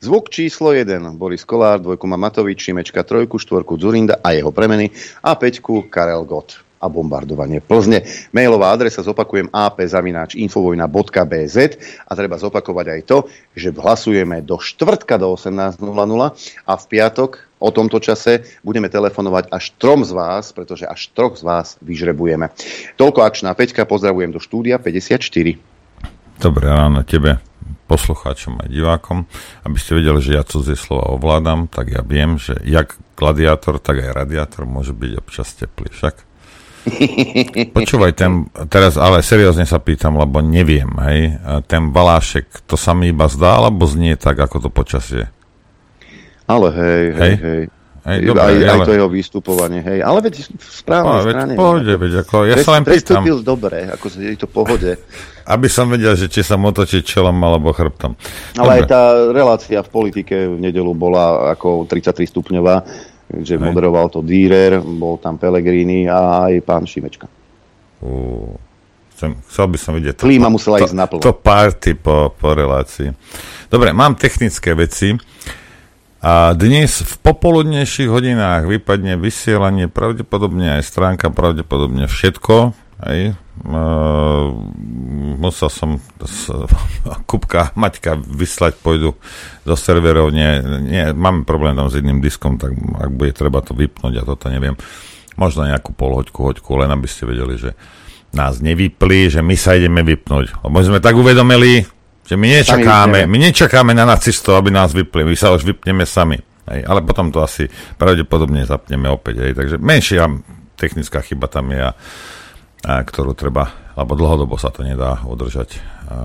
Zvuk 0.00 0.28
číslo 0.28 0.72
1. 0.72 1.12
Boris 1.16 1.44
Kolár, 1.44 1.80
dvojku 1.80 2.06
má 2.06 2.16
Matovič, 2.16 2.60
Šimečka, 2.60 3.02
trojku, 3.02 3.38
štvorku 3.40 3.80
Zurinda 3.80 4.16
a 4.20 4.36
jeho 4.36 4.52
premeny 4.52 4.92
a 5.24 5.32
peťku 5.32 5.88
Karel 5.88 6.28
Gott 6.28 6.60
a 6.76 6.92
bombardovanie 6.92 7.64
Plzne. 7.64 8.04
Mailová 8.36 8.76
adresa, 8.76 9.00
zopakujem, 9.00 9.48
apzavináč.infovojna.bz 9.48 11.56
a 12.04 12.12
treba 12.12 12.36
zopakovať 12.36 12.86
aj 12.92 13.00
to, 13.08 13.24
že 13.56 13.72
hlasujeme 13.72 14.44
do 14.44 14.60
štvrtka 14.60 15.16
do 15.16 15.32
18.00 15.32 15.80
a 16.68 16.72
v 16.76 16.84
piatok 16.84 17.48
o 17.64 17.70
tomto 17.72 17.96
čase 17.96 18.44
budeme 18.60 18.92
telefonovať 18.92 19.48
až 19.48 19.72
trom 19.80 20.04
z 20.04 20.12
vás, 20.12 20.52
pretože 20.52 20.84
až 20.84 21.08
troch 21.16 21.40
z 21.40 21.48
vás 21.48 21.80
vyžrebujeme. 21.80 22.52
Toľko 23.00 23.24
akčná 23.24 23.56
peťka, 23.56 23.88
pozdravujem 23.88 24.28
do 24.28 24.40
štúdia 24.44 24.76
54. 24.76 25.56
Dobré 26.36 26.66
ráno 26.68 27.00
tebe, 27.08 27.40
poslucháčom 27.88 28.60
aj 28.60 28.68
divákom. 28.68 29.24
Aby 29.64 29.78
ste 29.80 29.96
vedeli, 29.96 30.20
že 30.20 30.36
ja 30.36 30.44
cudzie 30.44 30.76
slova 30.76 31.16
ovládam, 31.16 31.72
tak 31.72 31.88
ja 31.88 32.04
viem, 32.04 32.36
že 32.36 32.60
jak 32.68 33.00
gladiátor, 33.16 33.80
tak 33.80 34.04
aj 34.04 34.12
radiátor 34.12 34.68
môže 34.68 34.92
byť 34.92 35.12
občas 35.16 35.56
teplý. 35.56 35.88
Však? 35.88 36.14
Počúvaj, 37.76 38.12
ten, 38.12 38.52
teraz 38.68 39.00
ale 39.00 39.24
seriózne 39.24 39.64
sa 39.64 39.80
pýtam, 39.80 40.20
lebo 40.20 40.44
neviem, 40.44 40.92
hej, 41.08 41.40
ten 41.64 41.88
balášek, 41.88 42.68
to 42.68 42.76
sa 42.76 42.92
mi 42.92 43.08
iba 43.08 43.24
zdá, 43.24 43.56
alebo 43.56 43.88
znie 43.88 44.20
tak, 44.20 44.36
ako 44.36 44.68
to 44.68 44.68
počasie? 44.68 45.32
Ale 46.44 46.68
hej, 46.72 47.04
hej, 47.04 47.14
hej. 47.16 47.34
hej. 47.40 47.62
Hej, 48.04 48.20
dobre, 48.28 48.44
aj, 48.44 48.52
ale... 48.52 48.68
aj 48.68 48.78
to 48.84 48.92
jeho 48.92 49.08
vystupovanie, 49.08 49.80
hej. 49.80 50.04
Ale 50.04 50.20
veď 50.20 50.44
v 50.44 50.68
správnej 50.68 51.08
no, 51.08 51.24
strane. 51.24 51.52
Veď 51.52 51.56
pohode, 51.56 51.92
veď 51.96 52.12
ako, 52.20 52.36
ja 52.44 52.56
sa 52.60 52.70
len 52.76 52.84
pýtam. 52.84 53.22
dobre, 53.40 53.78
ako 53.88 54.06
sa 54.12 54.16
je 54.20 54.36
to 54.36 54.44
pohode. 54.44 54.92
Aby 55.56 55.68
som 55.72 55.88
vedel, 55.88 56.12
že 56.12 56.28
či 56.28 56.44
sa 56.44 56.60
motočí 56.60 57.00
čelom 57.00 57.32
alebo 57.40 57.72
chrbtom. 57.72 58.12
Ale 58.60 58.80
aj 58.80 58.82
tá 58.92 59.00
relácia 59.32 59.80
v 59.80 59.88
politike 59.88 60.52
v 60.52 60.60
nedelu 60.60 60.92
bola 60.92 61.56
ako 61.56 61.88
33 61.88 62.28
stupňová 62.28 62.76
že 63.42 63.56
Hej. 63.56 63.62
moderoval 63.64 64.12
to 64.12 64.20
Dürer, 64.20 64.78
bol 64.78 65.16
tam 65.16 65.40
Pellegrini 65.40 66.06
a 66.06 66.46
aj 66.50 66.60
pán 66.62 66.84
Šimečka. 66.84 67.26
Uh, 68.04 68.52
chcem, 69.16 69.32
chcel 69.48 69.66
by 69.72 69.78
som 69.80 69.92
vidieť 69.96 70.14
to, 70.20 70.28
Klíma 70.28 70.52
musela 70.52 70.78
to, 70.78 70.86
ísť 70.86 70.96
naplno. 70.96 71.22
To 71.24 71.32
party 71.32 71.96
po, 71.96 72.30
po 72.36 72.52
relácii. 72.52 73.10
Dobre, 73.72 73.96
mám 73.96 74.14
technické 74.14 74.76
veci. 74.76 75.16
A 76.24 76.56
dnes 76.56 77.04
v 77.04 77.14
popoludnejších 77.20 78.08
hodinách 78.08 78.64
vypadne 78.64 79.20
vysielanie, 79.20 79.92
pravdepodobne 79.92 80.80
aj 80.80 80.88
stránka, 80.88 81.28
pravdepodobne 81.28 82.08
všetko. 82.08 82.72
Hej. 83.04 83.36
Uh, 83.60 84.56
musel 85.36 85.68
som 85.68 86.00
s, 86.24 86.48
Kupka 87.28 87.76
Maťka 87.76 88.16
vyslať, 88.16 88.80
pôjdu 88.80 89.20
do 89.68 89.76
serverov, 89.76 90.32
nie, 90.32 90.64
nie, 90.88 91.12
máme 91.12 91.44
problém 91.44 91.76
tam 91.76 91.92
s 91.92 92.00
jedným 92.00 92.24
diskom, 92.24 92.56
tak 92.56 92.72
ak 92.72 93.12
bude 93.12 93.36
treba 93.36 93.60
to 93.60 93.76
vypnúť, 93.76 94.16
ja 94.16 94.24
toto 94.24 94.48
neviem. 94.48 94.80
Možno 95.36 95.68
nejakú 95.68 95.92
polhoďku, 95.92 96.40
hoďku, 96.40 96.72
len 96.80 96.88
aby 96.88 97.04
ste 97.04 97.28
vedeli, 97.28 97.60
že 97.60 97.76
nás 98.32 98.64
nevypli, 98.64 99.28
že 99.28 99.44
my 99.44 99.60
sa 99.60 99.76
ideme 99.76 100.00
vypnúť. 100.00 100.64
Lebo 100.64 100.76
sme 100.80 101.04
tak 101.04 101.20
uvedomili, 101.20 101.84
že 102.24 102.34
my 102.40 102.46
nečakáme, 102.60 103.28
my 103.28 103.38
nečakáme 103.38 103.92
na 103.92 104.08
nacistov, 104.08 104.56
aby 104.56 104.72
nás 104.72 104.96
vypli, 104.96 105.28
my 105.28 105.36
sa 105.36 105.52
už 105.52 105.64
vypneme 105.64 106.08
sami. 106.08 106.40
Hej, 106.64 106.80
ale 106.88 107.04
potom 107.04 107.28
to 107.28 107.44
asi 107.44 107.68
pravdepodobne 108.00 108.64
zapneme 108.64 109.12
opäť. 109.12 109.44
Hej, 109.44 109.52
takže 109.52 109.76
menšia 109.76 110.24
technická 110.80 111.20
chyba 111.20 111.46
tam 111.52 111.68
je 111.68 111.80
a 111.84 111.92
a 112.84 113.00
ktorú 113.00 113.32
treba, 113.32 113.72
alebo 113.96 114.12
dlhodobo 114.12 114.60
sa 114.60 114.68
to 114.68 114.84
nedá 114.84 115.24
udržať 115.24 115.80
a, 115.80 115.80
a 116.12 116.16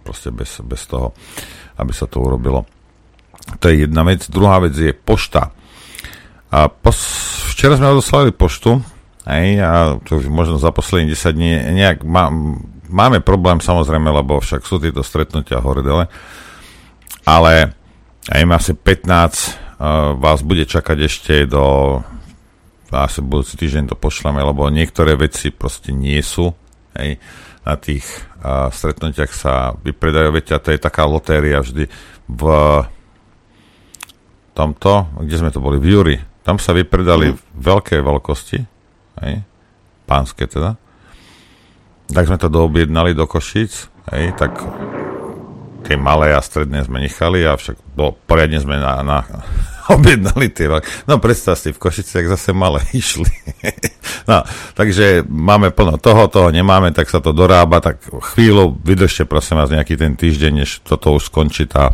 proste 0.00 0.32
bez, 0.32 0.64
bez 0.64 0.88
toho, 0.88 1.12
aby 1.76 1.92
sa 1.92 2.08
to 2.08 2.24
urobilo. 2.24 2.64
To 3.60 3.68
je 3.68 3.84
jedna 3.84 4.08
vec. 4.08 4.24
Druhá 4.32 4.56
vec 4.64 4.72
je 4.72 4.96
pošta. 4.96 5.52
A 6.48 6.72
pos, 6.72 6.96
včera 7.52 7.76
sme 7.76 7.92
odoslali 7.92 8.32
poštu, 8.32 8.80
aj, 9.28 9.44
a 9.60 9.72
to 10.00 10.20
už 10.20 10.32
možno 10.32 10.56
za 10.56 10.72
posledných 10.72 11.12
10 11.12 11.36
dní 11.36 11.52
nejak 11.76 12.04
má, 12.08 12.32
máme 12.94 13.18
problém 13.18 13.58
samozrejme, 13.58 14.06
lebo 14.14 14.38
však 14.38 14.62
sú 14.62 14.78
tieto 14.78 15.02
stretnutia 15.02 15.58
hore 15.58 15.82
dole, 15.82 16.06
ale 17.26 17.74
a 18.24 18.40
im 18.40 18.54
asi 18.54 18.72
15 18.72 19.76
vás 20.16 20.40
bude 20.40 20.64
čakať 20.64 20.98
ešte 21.04 21.34
do 21.44 21.98
asi 22.94 23.26
budúci 23.26 23.58
týždeň 23.58 23.90
to 23.90 23.96
pošleme, 23.98 24.38
lebo 24.38 24.70
niektoré 24.70 25.18
veci 25.18 25.50
proste 25.50 25.90
nie 25.90 26.22
sú. 26.22 26.54
Hej. 26.94 27.18
Na 27.66 27.74
tých 27.74 28.06
uh, 28.38 28.70
stretnutiach 28.70 29.32
sa 29.34 29.74
vypredajú, 29.82 30.30
veď 30.30 30.46
a 30.54 30.62
to 30.62 30.70
je 30.70 30.78
taká 30.78 31.02
lotéria 31.08 31.58
vždy 31.58 31.90
v 32.30 32.44
tomto, 34.54 35.10
kde 35.18 35.36
sme 35.40 35.50
to 35.50 35.58
boli, 35.58 35.82
v 35.82 35.86
Júri, 35.90 36.16
tam 36.46 36.62
sa 36.62 36.70
vypredali 36.70 37.34
mm. 37.34 37.40
veľké 37.56 37.98
veľkosti, 38.04 38.58
hej, 39.24 39.34
pánske 40.06 40.46
teda, 40.46 40.78
tak 42.10 42.28
sme 42.28 42.36
to 42.36 42.52
doobjednali 42.52 43.16
do 43.16 43.24
Košíc, 43.24 43.88
hej, 44.12 44.36
tak 44.36 44.60
tie 45.84 46.00
malé 46.00 46.32
a 46.32 46.40
stredné 46.40 46.84
sme 46.88 47.04
nechali, 47.04 47.44
avšak 47.44 47.76
bo, 47.92 48.16
poriadne 48.24 48.58
sme 48.58 48.80
na, 48.80 49.04
na 49.04 49.18
objednali 49.94 50.48
tie 50.48 50.68
No 51.04 51.20
predstav 51.20 51.60
si, 51.60 51.70
v 51.70 51.78
Košiciach 51.78 52.24
zase 52.24 52.56
malé 52.56 52.80
išli. 52.96 53.28
no, 54.24 54.40
takže 54.72 55.28
máme 55.28 55.76
plno 55.76 56.00
toho, 56.00 56.28
toho 56.32 56.48
nemáme, 56.48 56.90
tak 56.96 57.12
sa 57.12 57.20
to 57.20 57.36
dorába, 57.36 57.84
tak 57.84 58.00
chvíľu 58.32 58.72
vydržte 58.80 59.28
prosím 59.28 59.60
vás 59.60 59.68
nejaký 59.68 60.00
ten 60.00 60.16
týždeň, 60.16 60.52
než 60.64 60.80
toto 60.80 61.12
už 61.12 61.28
skončí 61.28 61.68
tá, 61.68 61.92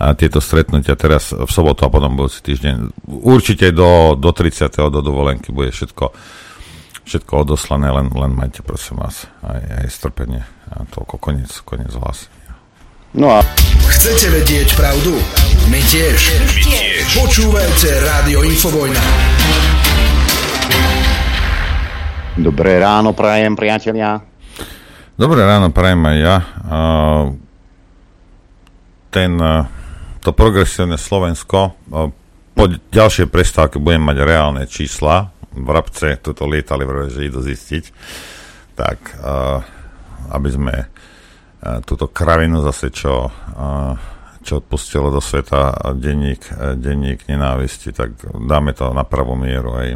a 0.00 0.16
tieto 0.16 0.40
stretnutia 0.40 0.96
teraz 0.96 1.36
v 1.36 1.50
sobotu 1.52 1.84
a 1.84 1.92
potom 1.92 2.16
budúci 2.16 2.40
týždeň. 2.40 3.04
Určite 3.04 3.68
do, 3.68 4.16
do 4.16 4.32
30. 4.32 4.72
do 4.88 5.00
dovolenky 5.04 5.52
bude 5.52 5.68
všetko, 5.76 6.04
všetko 7.10 7.42
odoslané, 7.42 7.90
len, 7.90 8.06
len 8.14 8.30
majte 8.38 8.62
prosím 8.62 9.02
vás 9.02 9.26
aj, 9.42 9.82
aj 9.82 9.86
strpenie. 9.90 10.46
A 10.70 10.86
toľko 10.94 11.18
koniec, 11.18 11.50
koniec 11.66 11.90
hlas. 11.98 12.30
No 13.10 13.34
a... 13.34 13.42
Chcete 13.90 14.30
vedieť 14.30 14.78
pravdu? 14.78 15.18
My 15.66 15.82
tiež. 15.90 16.14
My 16.38 16.62
tiež. 16.62 17.02
Počúvajte 17.18 17.88
Rádio 18.06 18.46
Infovojna. 18.46 19.02
Dobré 22.38 22.78
ráno 22.78 23.10
prajem, 23.10 23.58
priatelia. 23.58 24.22
Dobré 25.18 25.42
ráno 25.42 25.74
prajem 25.74 26.06
aj 26.06 26.16
ja. 26.22 26.36
Ten, 29.10 29.32
to 30.22 30.30
progresívne 30.30 30.94
Slovensko 30.94 31.74
po 32.54 32.64
ďalšej 32.70 33.26
prestávke 33.26 33.82
budem 33.82 34.06
mať 34.06 34.22
reálne 34.22 34.62
čísla. 34.70 35.34
V 35.50 35.68
Rabce 35.68 36.22
toto 36.22 36.46
lietali, 36.46 36.86
že 37.10 37.26
idú 37.26 37.42
zistiť. 37.42 37.84
Tak, 38.78 38.98
aby 40.30 40.48
sme 40.48 40.74
túto 41.84 42.08
kravinu 42.08 42.64
zase, 42.64 42.88
čo, 42.88 43.28
čo 44.40 44.52
odpustilo 44.62 45.12
do 45.12 45.20
sveta 45.20 45.92
denník, 45.92 46.48
denník 46.80 47.28
nenávisti, 47.28 47.92
tak 47.92 48.16
dáme 48.24 48.72
to 48.72 48.94
na 48.96 49.04
pravú 49.04 49.36
mieru 49.36 49.76
aj 49.76 49.88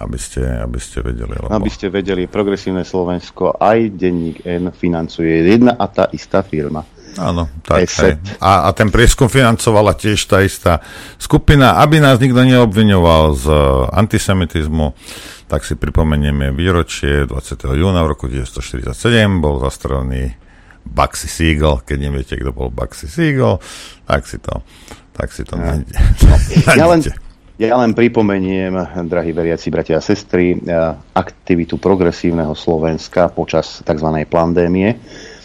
aby 0.00 0.16
ste, 0.16 0.40
aby 0.40 0.80
ste 0.80 1.04
vedeli. 1.04 1.36
Lebo... 1.36 1.52
Aby 1.52 1.68
ste 1.68 1.92
vedeli, 1.92 2.24
progresívne 2.24 2.88
Slovensko 2.88 3.60
aj 3.60 4.00
denník 4.00 4.48
N 4.48 4.72
financuje 4.72 5.44
jedna 5.44 5.76
a 5.76 5.86
tá 5.92 6.08
istá 6.16 6.40
firma. 6.40 6.80
Áno, 7.18 7.50
tak 7.66 7.90
hej. 7.90 8.20
A, 8.38 8.66
a 8.66 8.76
ten 8.76 8.92
prieskum 8.92 9.26
financovala 9.26 9.98
tiež 9.98 10.20
tá 10.30 10.44
istá 10.44 10.78
skupina, 11.18 11.82
aby 11.82 11.98
nás 11.98 12.22
nikto 12.22 12.44
neobviňoval 12.46 13.24
z 13.34 13.46
antisemitizmu, 13.90 14.94
tak 15.50 15.66
si 15.66 15.74
pripomenieme 15.74 16.54
výročie 16.54 17.26
20. 17.26 17.34
júna 17.74 18.06
v 18.06 18.10
roku 18.14 18.30
1947, 18.30 18.94
bol 19.42 19.58
zastrelený 19.58 20.38
Baxi 20.86 21.26
Siegel, 21.26 21.82
keď 21.82 21.98
neviete, 21.98 22.34
kto 22.38 22.54
bol 22.54 22.70
Baxi 22.70 23.10
Siegel, 23.10 23.58
tak 24.06 24.30
si 24.30 24.38
to, 24.38 24.62
tak 25.10 25.34
si 25.34 25.42
to 25.42 25.58
ja. 25.58 25.74
nájde. 25.74 25.94
Ja, 26.78 26.86
len, 26.86 27.00
ja 27.60 27.74
len 27.76 27.92
pripomeniem, 27.92 28.72
drahí 29.10 29.34
veriaci 29.34 29.68
bratia 29.74 29.98
a 29.98 30.02
sestry, 30.02 30.56
aktivitu 31.12 31.76
progresívneho 31.76 32.54
Slovenska 32.54 33.28
počas 33.28 33.82
tzv. 33.82 34.08
pandémie 34.30 34.96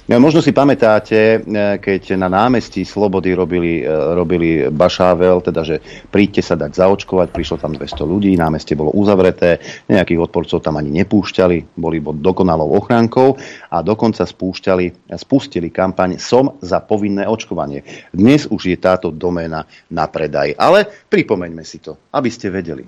Možno 0.06 0.38
si 0.38 0.54
pamätáte, 0.54 1.18
e, 1.18 1.38
keď 1.82 2.14
na 2.14 2.30
námestí 2.30 2.86
Slobody 2.86 3.34
robili, 3.34 3.82
e, 3.82 3.90
robili 3.90 4.70
Bašável, 4.70 5.42
teda 5.42 5.66
že 5.66 5.82
príďte 6.14 6.46
sa 6.46 6.54
dať 6.54 6.78
zaočkovať, 6.78 7.34
prišlo 7.34 7.58
tam 7.58 7.74
200 7.74 8.06
ľudí, 8.06 8.38
námestie 8.38 8.78
bolo 8.78 8.94
uzavreté, 8.94 9.58
nejakých 9.90 10.30
odporcov 10.30 10.62
tam 10.62 10.78
ani 10.78 10.94
nepúšťali, 11.02 11.74
boli 11.74 11.98
pod 12.06 12.22
dokonalou 12.22 12.78
ochránkou 12.78 13.34
a 13.74 13.82
dokonca 13.82 14.30
spúšťali, 14.30 15.10
spustili 15.18 15.74
kampaň 15.74 16.22
Som 16.22 16.62
za 16.62 16.86
povinné 16.86 17.26
očkovanie. 17.26 17.82
Dnes 18.14 18.46
už 18.46 18.62
je 18.70 18.78
táto 18.78 19.10
doména 19.10 19.66
na 19.90 20.06
predaj, 20.06 20.54
ale 20.54 20.86
pripomeňme 21.10 21.66
si 21.66 21.82
to, 21.82 21.98
aby 22.14 22.30
ste 22.30 22.54
vedeli. 22.54 22.86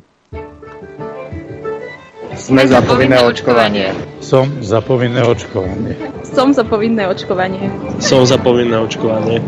Sme 2.37 2.69
za 2.69 2.85
povinné 2.85 3.17
očkovanie. 3.17 3.89
Som 4.21 4.61
za 4.61 4.77
povinné 4.77 5.25
očkovanie. 5.25 5.97
Som 6.21 6.53
za 6.53 6.61
povinné 6.61 7.09
očkovanie. 7.09 7.73
Som 7.97 8.21
za 8.29 8.37
povinné 8.37 8.77
očkovanie. 8.77 9.41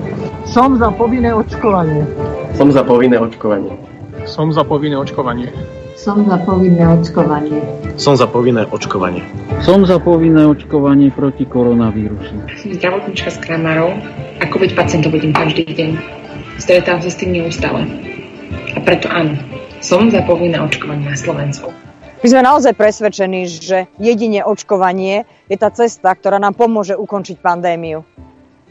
Som 0.49 0.73
za 0.73 0.89
povinné 0.89 1.29
očkovanie. 1.29 2.01
Som 2.57 2.73
za 2.73 2.81
povinné 2.81 3.21
očkovanie. 3.21 3.77
Som 4.25 4.49
za 4.49 4.65
povinné 4.65 4.97
očkovanie. 4.97 5.53
Som 5.93 6.25
za 6.25 6.41
povinné 6.41 6.85
očkovanie. 6.89 7.61
Som 7.99 8.15
za 8.17 8.25
povinné 8.25 8.63
očkovanie. 8.65 9.21
Som 9.61 9.85
za 9.85 10.01
povinné 10.01 10.49
očkovanie 10.49 11.13
proti 11.13 11.45
koronavírusu. 11.45 12.35
Som 12.57 12.69
zdravotníčka 12.73 13.29
s 13.29 13.37
Kramarov 13.37 13.93
a 14.41 14.43
COVID 14.49 14.73
pacientov 14.73 15.13
vidím 15.13 15.35
každý 15.35 15.67
deň. 15.69 15.89
Stretám 16.57 17.05
sa 17.05 17.09
s 17.13 17.19
tým 17.21 17.37
neustále. 17.37 17.85
A 18.73 18.79
preto 18.81 19.11
áno, 19.13 19.37
som 19.79 20.09
za 20.09 20.25
povinné 20.25 20.57
očkovanie 20.57 21.05
na 21.05 21.19
Slovensku. 21.19 21.69
My 22.19 22.27
sme 22.27 22.43
naozaj 22.43 22.75
presvedčení, 22.75 23.47
že 23.47 23.87
jedine 23.95 24.43
očkovanie 24.43 25.23
je 25.47 25.55
tá 25.55 25.71
cesta, 25.71 26.11
ktorá 26.11 26.35
nám 26.35 26.51
pomôže 26.51 26.91
ukončiť 26.91 27.39
pandémiu. 27.39 28.03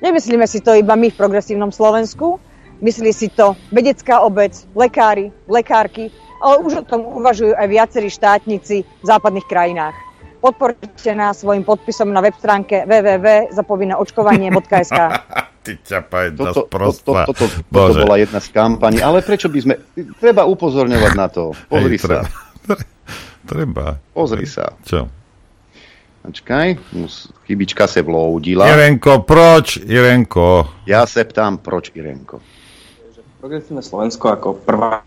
Nemyslíme 0.04 0.44
si 0.44 0.60
to 0.60 0.76
iba 0.76 0.92
my 0.92 1.08
v 1.08 1.16
progresívnom 1.16 1.72
Slovensku, 1.72 2.36
myslí 2.84 3.08
si 3.08 3.32
to 3.32 3.56
vedecká 3.72 4.20
obec, 4.20 4.52
lekári, 4.76 5.32
lekárky, 5.48 6.12
ale 6.44 6.60
už 6.60 6.84
o 6.84 6.86
tom 6.86 7.08
uvažujú 7.08 7.56
aj 7.56 7.66
viacerí 7.72 8.12
štátnici 8.12 8.84
v 8.84 9.04
západných 9.08 9.48
krajinách. 9.48 9.96
Podporte 10.44 11.08
nás 11.16 11.40
svojim 11.40 11.64
podpisom 11.64 12.12
na 12.12 12.20
web 12.20 12.36
stránke 12.36 12.84
www.zapovinneočkovanie.sk 12.84 14.98
Ty 15.64 15.72
ťapaj, 15.88 16.36
toto, 16.36 16.68
toto, 16.68 17.32
toto, 17.32 17.48
toto 17.48 17.96
bola 17.96 18.20
jedna 18.20 18.44
z 18.44 18.52
kampaní, 18.52 19.00
ale 19.00 19.24
prečo 19.24 19.48
by 19.48 19.58
sme... 19.60 19.74
Treba 20.20 20.44
upozorňovať 20.44 21.12
na 21.16 21.28
to. 21.32 21.56
Pozri 21.68 21.96
Hej, 21.96 22.04
sa. 22.04 22.24
Treba. 22.24 22.96
Pozri 24.12 24.44
sa. 24.44 24.76
Čo? 24.84 25.08
Počkaj, 26.28 26.76
chybička 27.48 27.86
se 27.86 28.02
vloudila. 28.02 28.68
Irenko, 28.68 29.24
proč, 29.24 29.80
Irenko? 29.80 30.66
Ja 30.84 31.06
se 31.06 31.24
ptám, 31.24 31.58
proč, 31.58 31.90
Irenko? 31.94 32.40
Progresívne 33.38 33.86
Slovensko 33.86 34.34
ako 34.34 34.48
prvá 34.66 35.00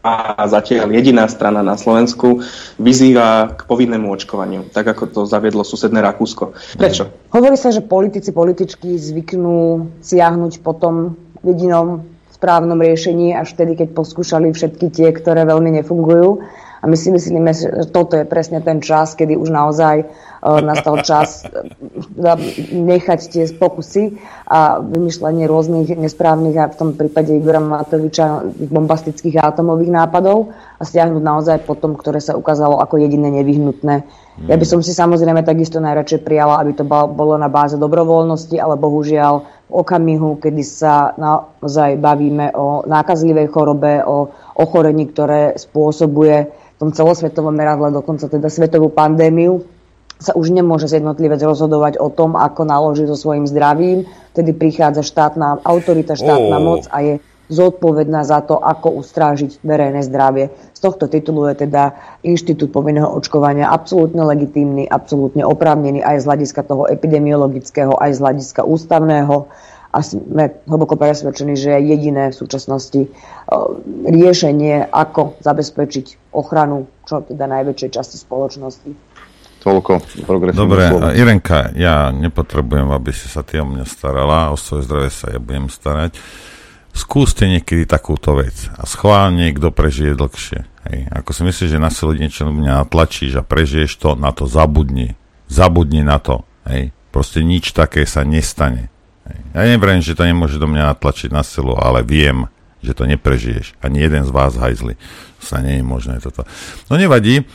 zatiaľ 0.48 0.88
jediná 0.96 1.28
strana 1.28 1.60
na 1.60 1.76
Slovensku 1.76 2.40
vyzýva 2.80 3.60
k 3.60 3.68
povinnému 3.68 4.08
očkovaniu, 4.08 4.72
tak 4.72 4.88
ako 4.88 5.04
to 5.12 5.22
zaviedlo 5.28 5.68
susedné 5.68 6.00
Rakúsko. 6.00 6.56
Prečo? 6.80 7.12
Hovorí 7.36 7.60
sa, 7.60 7.76
že 7.76 7.84
politici, 7.84 8.32
političky 8.32 8.96
zvyknú 8.96 9.92
siahnuť 10.00 10.64
po 10.64 10.72
tom 10.74 11.20
jedinom 11.44 12.08
správnom 12.32 12.80
riešení 12.80 13.38
až 13.38 13.54
vtedy, 13.54 13.78
keď 13.84 14.00
poskúšali 14.00 14.50
všetky 14.50 14.90
tie, 14.90 15.14
ktoré 15.14 15.46
veľmi 15.46 15.78
nefungujú. 15.78 16.42
A 16.82 16.88
my 16.90 16.98
si 16.98 17.14
myslíme, 17.14 17.54
že 17.54 17.70
toto 17.94 18.18
je 18.18 18.26
presne 18.26 18.62
ten 18.62 18.82
čas, 18.82 19.14
kedy 19.14 19.38
už 19.38 19.54
naozaj 19.54 20.04
nastal 20.42 21.06
čas 21.06 21.46
uh, 21.46 22.38
nechať 22.74 23.20
tie 23.30 23.44
pokusy 23.54 24.18
a 24.50 24.82
vymýšľanie 24.82 25.46
rôznych 25.46 25.94
nesprávnych 25.94 26.58
a 26.58 26.70
v 26.74 26.76
tom 26.78 26.90
prípade 26.98 27.38
Igora 27.38 27.62
Matoviča 27.62 28.42
bombastických 28.70 29.38
atomových 29.38 29.94
nápadov 29.94 30.50
a 30.78 30.84
stiahnuť 30.84 31.22
naozaj 31.22 31.58
potom, 31.70 31.94
ktoré 31.94 32.18
sa 32.18 32.34
ukázalo 32.34 32.82
ako 32.82 32.98
jediné 33.00 33.30
nevyhnutné. 33.42 33.96
Ja 34.50 34.58
by 34.58 34.66
som 34.66 34.82
si 34.82 34.98
samozrejme 34.98 35.46
takisto 35.46 35.78
najradšej 35.78 36.26
prijala, 36.26 36.58
aby 36.58 36.74
to 36.74 36.88
bolo 36.88 37.38
na 37.38 37.52
báze 37.52 37.78
dobrovoľnosti, 37.78 38.58
ale 38.58 38.80
bohužiaľ 38.82 39.34
v 39.70 39.74
okamihu, 39.78 40.42
kedy 40.42 40.64
sa 40.66 41.14
naozaj 41.16 42.02
bavíme 42.02 42.50
o 42.58 42.82
nákazlivej 42.90 43.48
chorobe, 43.54 44.02
o 44.02 44.34
ochorení, 44.58 45.06
ktoré 45.06 45.56
spôsobuje 45.56 46.50
tom 46.82 46.90
celosvetovom 46.90 47.54
meradle, 47.54 47.94
dokonca 47.94 48.26
teda 48.26 48.50
svetovú 48.50 48.90
pandémiu, 48.90 49.62
sa 50.22 50.38
už 50.38 50.54
nemôže 50.54 50.86
jednotlivec 50.86 51.42
rozhodovať 51.42 51.98
o 51.98 52.14
tom, 52.14 52.38
ako 52.38 52.62
naloží 52.62 53.10
so 53.10 53.18
svojím 53.18 53.50
zdravím. 53.50 54.06
Tedy 54.38 54.54
prichádza 54.54 55.02
štátna 55.02 55.66
autorita, 55.66 56.14
štátna 56.14 56.62
oh. 56.62 56.64
moc 56.64 56.86
a 56.94 56.98
je 57.02 57.14
zodpovedná 57.52 58.24
za 58.24 58.40
to, 58.48 58.56
ako 58.56 59.04
ustrážiť 59.04 59.60
verejné 59.60 60.08
zdravie. 60.08 60.56
Z 60.72 60.80
tohto 60.80 61.12
titulu 61.12 61.52
je 61.52 61.68
teda 61.68 61.92
inštitút 62.24 62.72
povinného 62.72 63.12
očkovania 63.12 63.68
absolútne 63.68 64.24
legitímny, 64.24 64.88
absolútne 64.88 65.44
oprávnený 65.44 66.00
aj 66.00 66.24
z 66.24 66.28
hľadiska 66.32 66.62
toho 66.64 66.88
epidemiologického, 66.88 68.00
aj 68.00 68.16
z 68.16 68.20
hľadiska 68.24 68.62
ústavného 68.64 69.52
a 69.92 70.00
sme 70.00 70.64
hlboko 70.64 70.96
presvedčení, 70.96 71.60
že 71.60 71.76
je 71.76 71.92
jediné 71.92 72.32
v 72.32 72.40
súčasnosti 72.40 73.12
riešenie, 74.08 74.88
ako 74.88 75.36
zabezpečiť 75.44 76.32
ochranu 76.32 76.88
čo 77.04 77.20
teda 77.28 77.44
najväčšej 77.52 77.90
časti 77.92 78.16
spoločnosti. 78.16 79.11
Toľko 79.62 80.02
Dobre, 80.58 80.90
Irenka, 81.14 81.70
ja 81.78 82.10
nepotrebujem, 82.10 82.90
aby 82.90 83.14
si 83.14 83.30
sa 83.30 83.46
ty 83.46 83.62
o 83.62 83.66
mňa 83.70 83.86
starala, 83.86 84.50
o 84.50 84.58
svoje 84.58 84.90
zdravie 84.90 85.14
sa 85.14 85.30
ja 85.30 85.38
budem 85.38 85.70
starať. 85.70 86.18
Skúste 86.92 87.46
niekedy 87.46 87.86
takúto 87.86 88.36
vec 88.36 88.68
a 88.74 88.84
schválne, 88.90 89.54
kto 89.54 89.70
prežije 89.70 90.18
dlhšie. 90.18 90.60
Hej. 90.90 91.00
Ako 91.14 91.30
si 91.32 91.42
myslíš, 91.46 91.70
že 91.78 91.80
na 91.80 91.94
silu 91.94 92.18
niečo 92.18 92.50
mňa 92.50 92.84
natlačíš 92.84 93.38
a 93.38 93.46
prežiješ 93.46 94.02
to, 94.02 94.18
na 94.18 94.34
to 94.34 94.50
zabudni. 94.50 95.16
Zabudni 95.46 96.02
na 96.02 96.18
to. 96.18 96.44
Hej. 96.66 96.92
Proste 97.14 97.46
nič 97.46 97.72
také 97.72 98.04
sa 98.10 98.26
nestane. 98.26 98.90
Hej. 99.30 99.40
Ja 99.56 99.62
neviem, 99.70 100.02
že 100.02 100.18
to 100.18 100.26
nemôže 100.26 100.58
do 100.58 100.68
mňa 100.68 100.98
natlačiť 100.98 101.30
na 101.30 101.46
silu, 101.46 101.78
ale 101.78 102.02
viem, 102.02 102.50
že 102.82 102.98
to 102.98 103.06
neprežiješ. 103.06 103.78
Ani 103.80 104.02
jeden 104.02 104.26
z 104.26 104.32
vás 104.34 104.58
hajzli. 104.58 104.98
To 105.40 105.44
sa 105.46 105.62
nie 105.62 105.80
je 105.80 105.86
možné 105.86 106.18
toto. 106.20 106.44
No 106.90 106.98
nevadí 106.98 107.46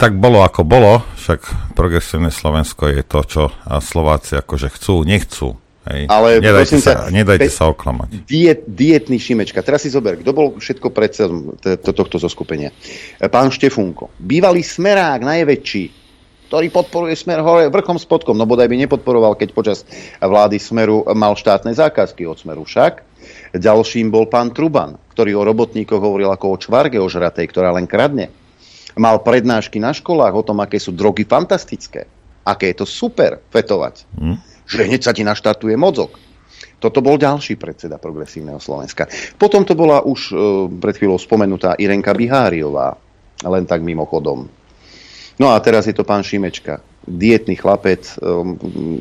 tak 0.00 0.16
bolo 0.16 0.40
ako 0.40 0.64
bolo, 0.64 1.04
však 1.20 1.76
progresívne 1.76 2.32
Slovensko 2.32 2.88
je 2.88 3.04
to, 3.04 3.20
čo 3.28 3.42
Slováci 3.84 4.40
akože 4.40 4.72
chcú, 4.72 5.04
nechcú. 5.04 5.60
Hej. 5.84 6.08
Ale 6.08 6.40
nedajte, 6.40 6.76
sa, 6.80 6.92
sa, 6.92 7.12
nedajte 7.12 7.52
sa 7.52 7.68
oklamať. 7.68 8.24
Diet, 8.24 8.64
dietný 8.64 9.20
Šimečka. 9.20 9.60
Teraz 9.60 9.84
si 9.84 9.92
zober, 9.92 10.16
kto 10.16 10.32
bol 10.32 10.56
všetko 10.56 10.88
predsedom 10.88 11.56
tohto 11.60 12.16
zoskupenia. 12.16 12.72
Pán 13.28 13.52
Štefunko. 13.52 14.12
Bývalý 14.16 14.64
smerák, 14.64 15.20
najväčší, 15.20 15.84
ktorý 16.48 16.66
podporuje 16.72 17.16
smer 17.16 17.44
hore 17.44 17.68
vrchom 17.68 18.00
spodkom. 18.00 18.36
No 18.36 18.48
bodaj 18.48 18.68
by 18.72 18.76
nepodporoval, 18.88 19.36
keď 19.36 19.48
počas 19.52 19.78
vlády 20.20 20.56
smeru 20.56 21.04
mal 21.12 21.36
štátne 21.36 21.76
zákazky 21.76 22.24
od 22.24 22.40
smeru 22.40 22.64
však. 22.64 23.04
Ďalším 23.56 24.08
bol 24.08 24.28
pán 24.28 24.52
Truban, 24.56 24.96
ktorý 25.12 25.36
o 25.36 25.46
robotníkoch 25.48 26.00
hovoril 26.00 26.32
ako 26.32 26.56
o 26.56 26.60
čvarge 26.60 26.96
ožratej, 26.96 27.44
ktorá 27.52 27.72
len 27.72 27.84
kradne 27.84 28.39
mal 28.96 29.22
prednášky 29.22 29.78
na 29.78 29.94
školách 29.94 30.34
o 30.34 30.46
tom, 30.46 30.58
aké 30.62 30.80
sú 30.80 30.94
drogy 30.94 31.28
fantastické. 31.28 32.06
Aké 32.46 32.72
je 32.72 32.82
to 32.82 32.86
super 32.88 33.38
fetovať. 33.52 34.08
Hmm. 34.16 34.40
Že 34.66 34.82
hneď 34.90 35.00
sa 35.04 35.12
ti 35.12 35.22
naštartuje 35.26 35.74
mozog. 35.76 36.16
Toto 36.80 37.04
bol 37.04 37.20
ďalší 37.20 37.60
predseda 37.60 38.00
progresívneho 38.00 38.56
Slovenska. 38.56 39.04
Potom 39.36 39.68
to 39.68 39.76
bola 39.76 40.00
už 40.00 40.32
e, 40.32 40.34
pred 40.80 40.96
chvíľou 40.96 41.20
spomenutá 41.20 41.76
Irenka 41.76 42.16
Biháriová, 42.16 42.96
len 43.44 43.68
tak 43.68 43.84
mimochodom. 43.84 44.48
No 45.36 45.46
a 45.52 45.60
teraz 45.60 45.84
je 45.84 45.92
to 45.92 46.08
pán 46.08 46.24
Šimečka. 46.24 46.80
Dietný 47.04 47.60
chlapec, 47.60 48.16
e, 48.16 48.24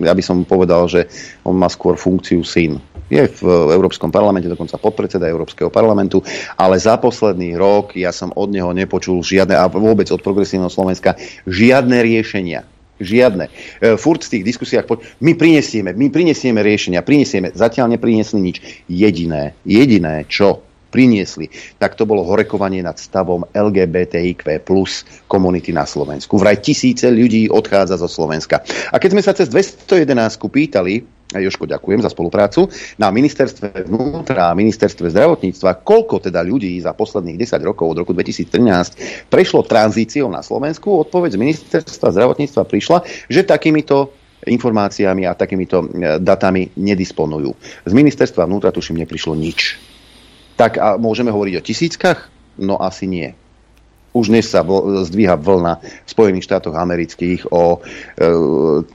ja 0.03 0.11
by 0.11 0.23
som 0.23 0.43
povedal, 0.43 0.91
že 0.91 1.07
on 1.47 1.55
má 1.55 1.71
skôr 1.71 1.95
funkciu 1.95 2.43
syn 2.43 2.83
je 3.09 3.25
v 3.25 3.41
Európskom 3.73 4.13
parlamente, 4.13 4.45
dokonca 4.45 4.77
podpredseda 4.77 5.25
Európskeho 5.25 5.73
parlamentu, 5.73 6.21
ale 6.55 6.77
za 6.77 6.95
posledný 7.01 7.57
rok 7.57 7.97
ja 7.97 8.13
som 8.13 8.29
od 8.37 8.53
neho 8.53 8.69
nepočul 8.71 9.19
žiadne, 9.25 9.57
a 9.57 9.65
vôbec 9.67 10.07
od 10.13 10.21
progresívneho 10.21 10.71
Slovenska, 10.71 11.17
žiadne 11.49 11.99
riešenia. 12.05 12.63
Žiadne. 12.99 13.47
E, 13.79 13.95
furt 13.95 14.27
v 14.27 14.39
tých 14.39 14.43
diskusiách, 14.43 14.83
my 15.23 15.31
prinesieme, 15.39 15.95
my 15.95 16.11
prinesieme 16.11 16.59
riešenia, 16.59 16.99
prinesieme, 16.99 17.55
zatiaľ 17.55 17.95
nepriniesli 17.95 18.39
nič. 18.43 18.57
Jediné, 18.91 19.55
jediné, 19.63 20.27
čo 20.27 20.67
priniesli, 20.91 21.47
tak 21.77 21.95
to 21.95 22.03
bolo 22.03 22.25
horekovanie 22.25 22.81
nad 22.81 22.97
stavom 22.97 23.45
LGBTIQ 23.53 24.65
plus 24.65 25.05
komunity 25.29 25.71
na 25.71 25.85
Slovensku. 25.85 26.35
Vraj 26.35 26.59
tisíce 26.59 27.07
ľudí 27.07 27.47
odchádza 27.47 27.95
zo 28.01 28.09
Slovenska. 28.09 28.65
A 28.91 28.97
keď 28.97 29.09
sme 29.15 29.23
sa 29.23 29.31
cez 29.37 29.47
211 29.47 30.11
pýtali, 30.49 31.18
Joško, 31.29 31.69
ďakujem 31.69 32.01
za 32.01 32.09
spoluprácu. 32.09 32.73
Na 32.97 33.13
ministerstve 33.13 33.85
vnútra 33.85 34.49
a 34.49 34.57
ministerstve 34.57 35.13
zdravotníctva, 35.13 35.85
koľko 35.85 36.25
teda 36.25 36.41
ľudí 36.41 36.73
za 36.81 36.97
posledných 36.97 37.37
10 37.37 37.69
rokov 37.69 37.85
od 37.93 38.01
roku 38.01 38.17
2013 38.17 39.29
prešlo 39.29 39.61
tranzíciou 39.61 40.25
na 40.25 40.41
Slovensku, 40.41 40.89
odpoveď 40.89 41.37
z 41.37 41.41
ministerstva 41.41 42.09
zdravotníctva 42.17 42.63
prišla, 42.65 42.97
že 43.29 43.45
takýmito 43.45 44.09
informáciami 44.49 45.29
a 45.29 45.37
takýmito 45.37 45.85
e, 45.85 46.17
datami 46.17 46.73
nedisponujú. 46.73 47.51
Z 47.85 47.91
ministerstva 47.93 48.49
vnútra 48.49 48.73
tuším 48.73 48.97
neprišlo 49.05 49.37
nič. 49.37 49.77
Tak 50.57 50.81
a 50.81 50.97
môžeme 50.97 51.29
hovoriť 51.29 51.53
o 51.61 51.65
tisíckach? 51.65 52.25
No 52.57 52.81
asi 52.81 53.05
nie 53.05 53.37
už 54.13 54.33
dnes 54.33 54.49
sa 54.49 54.65
zdvíha 55.05 55.37
vlna 55.37 55.77
v 55.81 56.09
Spojených 56.09 56.45
štátoch 56.49 56.73
amerických 56.73 57.53
o 57.53 57.77
e, 57.77 58.25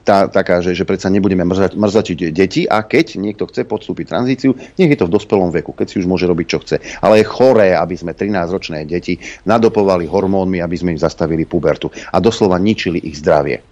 tá, 0.03 0.27
taká, 0.27 0.59
že, 0.59 0.75
že 0.75 0.83
predsa 0.83 1.07
nebudeme 1.11 1.47
mrza, 1.47 1.75
mrzačiť 1.75 2.19
deti 2.35 2.62
a 2.67 2.83
keď 2.83 3.23
niekto 3.23 3.47
chce 3.47 3.62
podstúpiť 3.62 4.11
tranzíciu, 4.11 4.59
nech 4.79 4.91
je 4.91 4.99
to 4.99 5.07
v 5.07 5.15
dospelom 5.15 5.55
veku, 5.55 5.71
keď 5.71 5.87
si 5.95 5.97
už 6.03 6.11
môže 6.11 6.27
robiť, 6.27 6.47
čo 6.51 6.59
chce. 6.62 6.77
Ale 6.99 7.23
je 7.23 7.31
choré, 7.31 7.79
aby 7.79 7.95
sme 7.95 8.12
13-ročné 8.17 8.87
deti 8.91 9.19
nadopovali 9.47 10.07
hormónmi, 10.11 10.59
aby 10.59 10.75
sme 10.75 10.93
im 10.95 11.01
zastavili 11.01 11.47
pubertu 11.47 11.91
a 12.11 12.19
doslova 12.19 12.59
ničili 12.59 12.99
ich 13.07 13.23
zdravie. 13.23 13.62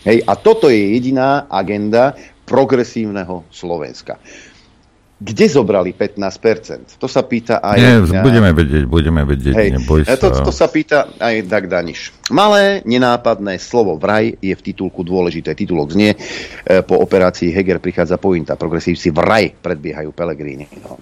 Hej, 0.00 0.24
a 0.24 0.32
toto 0.32 0.72
je 0.72 0.96
jediná 0.96 1.44
agenda 1.52 2.16
progresívneho 2.48 3.44
Slovenska. 3.52 4.16
Kde 5.20 5.52
zobrali 5.52 5.92
15%? 5.92 6.96
To 6.96 7.04
sa 7.04 7.20
pýta 7.28 7.60
aj... 7.60 7.76
Nie, 7.76 8.24
budeme 8.24 8.56
vedieť, 8.56 8.84
budeme 8.88 9.20
vedieť, 9.28 9.52
hej, 9.52 9.68
neboj 9.76 10.08
sa. 10.08 10.16
To, 10.16 10.48
to 10.48 10.48
sa 10.48 10.64
pýta 10.72 11.12
aj 11.20 11.44
Dag 11.44 11.68
Daniš. 11.68 12.16
Malé, 12.32 12.80
nenápadné 12.88 13.60
slovo 13.60 14.00
vraj 14.00 14.32
je 14.40 14.56
v 14.56 14.62
titulku 14.64 15.04
dôležité. 15.04 15.52
Titulok 15.52 15.92
znie, 15.92 16.16
e, 16.16 16.80
po 16.80 16.96
operácii 17.04 17.52
Heger 17.52 17.84
prichádza 17.84 18.16
pointa. 18.16 18.56
Progresívci 18.56 19.12
vraj 19.12 19.52
predbiehajú 19.52 20.08
Pelegrini. 20.16 20.64
No. 20.80 20.96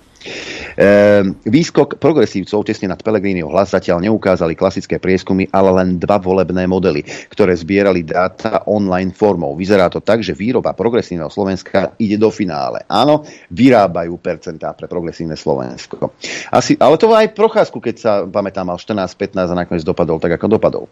Ehm, 0.78 1.38
výskok 1.46 1.98
progresívcov 1.98 2.66
tesne 2.66 2.90
nad 2.90 3.00
Pelegrínyho 3.02 3.50
hlas 3.50 3.74
zatiaľ 3.74 4.02
neukázali 4.02 4.58
klasické 4.58 4.98
prieskumy, 4.98 5.50
ale 5.50 5.70
len 5.74 5.88
dva 5.98 6.18
volebné 6.18 6.66
modely, 6.66 7.02
ktoré 7.30 7.54
zbierali 7.54 8.02
dáta 8.06 8.66
online 8.66 9.14
formou. 9.14 9.54
Vyzerá 9.54 9.90
to 9.90 10.02
tak, 10.02 10.22
že 10.22 10.34
výroba 10.34 10.74
progresívneho 10.74 11.30
Slovenska 11.30 11.94
ide 12.02 12.18
do 12.18 12.30
finále. 12.30 12.82
Áno, 12.90 13.22
vyrábajú 13.54 14.18
percentá 14.18 14.74
pre 14.74 14.90
progresívne 14.90 15.38
Slovensko. 15.38 16.14
Asi, 16.50 16.74
ale 16.78 16.98
to 16.98 17.10
aj 17.14 17.34
procházku, 17.34 17.78
keď 17.78 17.96
sa 17.98 18.12
pamätám, 18.26 18.68
mal 18.68 18.78
14-15 18.78 19.54
a 19.54 19.54
nakoniec 19.54 19.84
dopadol 19.86 20.18
tak, 20.18 20.34
ako 20.34 20.46
dopadol. 20.58 20.84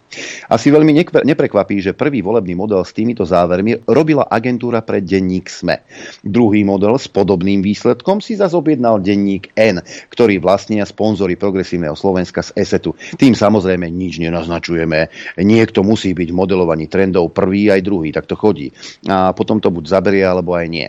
Asi 0.51 0.71
veľmi 0.71 0.95
neprekvapí, 1.27 1.83
že 1.83 1.99
prvý 1.99 2.23
volebný 2.23 2.55
model 2.55 2.83
s 2.83 2.95
týmito 2.95 3.27
závermi 3.27 3.87
robila 3.91 4.27
agentúra 4.27 4.83
pre 4.83 5.03
denník 5.03 5.51
SME. 5.51 5.83
Druhý 6.23 6.63
model 6.63 6.99
s 6.99 7.07
podobným 7.11 7.63
výsledkom 7.63 8.19
si 8.19 8.39
zase 8.39 8.57
objednal 8.57 8.99
denník 8.99 9.16
N 9.17 9.51
N, 9.57 9.81
ktorý 10.13 10.39
vlastnia 10.39 10.85
sponzory 10.85 11.41
progresívneho 11.41 11.97
Slovenska 11.97 12.45
z 12.45 12.53
ESETu. 12.55 12.95
Tým 13.17 13.33
samozrejme 13.33 13.89
nič 13.89 14.21
nenaznačujeme. 14.21 15.09
Niekto 15.41 15.81
musí 15.83 16.13
byť 16.13 16.29
v 16.31 16.39
modelovaní 16.39 16.87
trendov 16.87 17.33
prvý 17.33 17.73
aj 17.73 17.81
druhý, 17.81 18.13
tak 18.13 18.29
to 18.29 18.37
chodí. 18.37 18.71
A 19.09 19.33
potom 19.33 19.59
to 19.59 19.73
buď 19.73 19.85
zaberie, 19.89 20.23
alebo 20.23 20.53
aj 20.53 20.67
nie. 20.69 20.87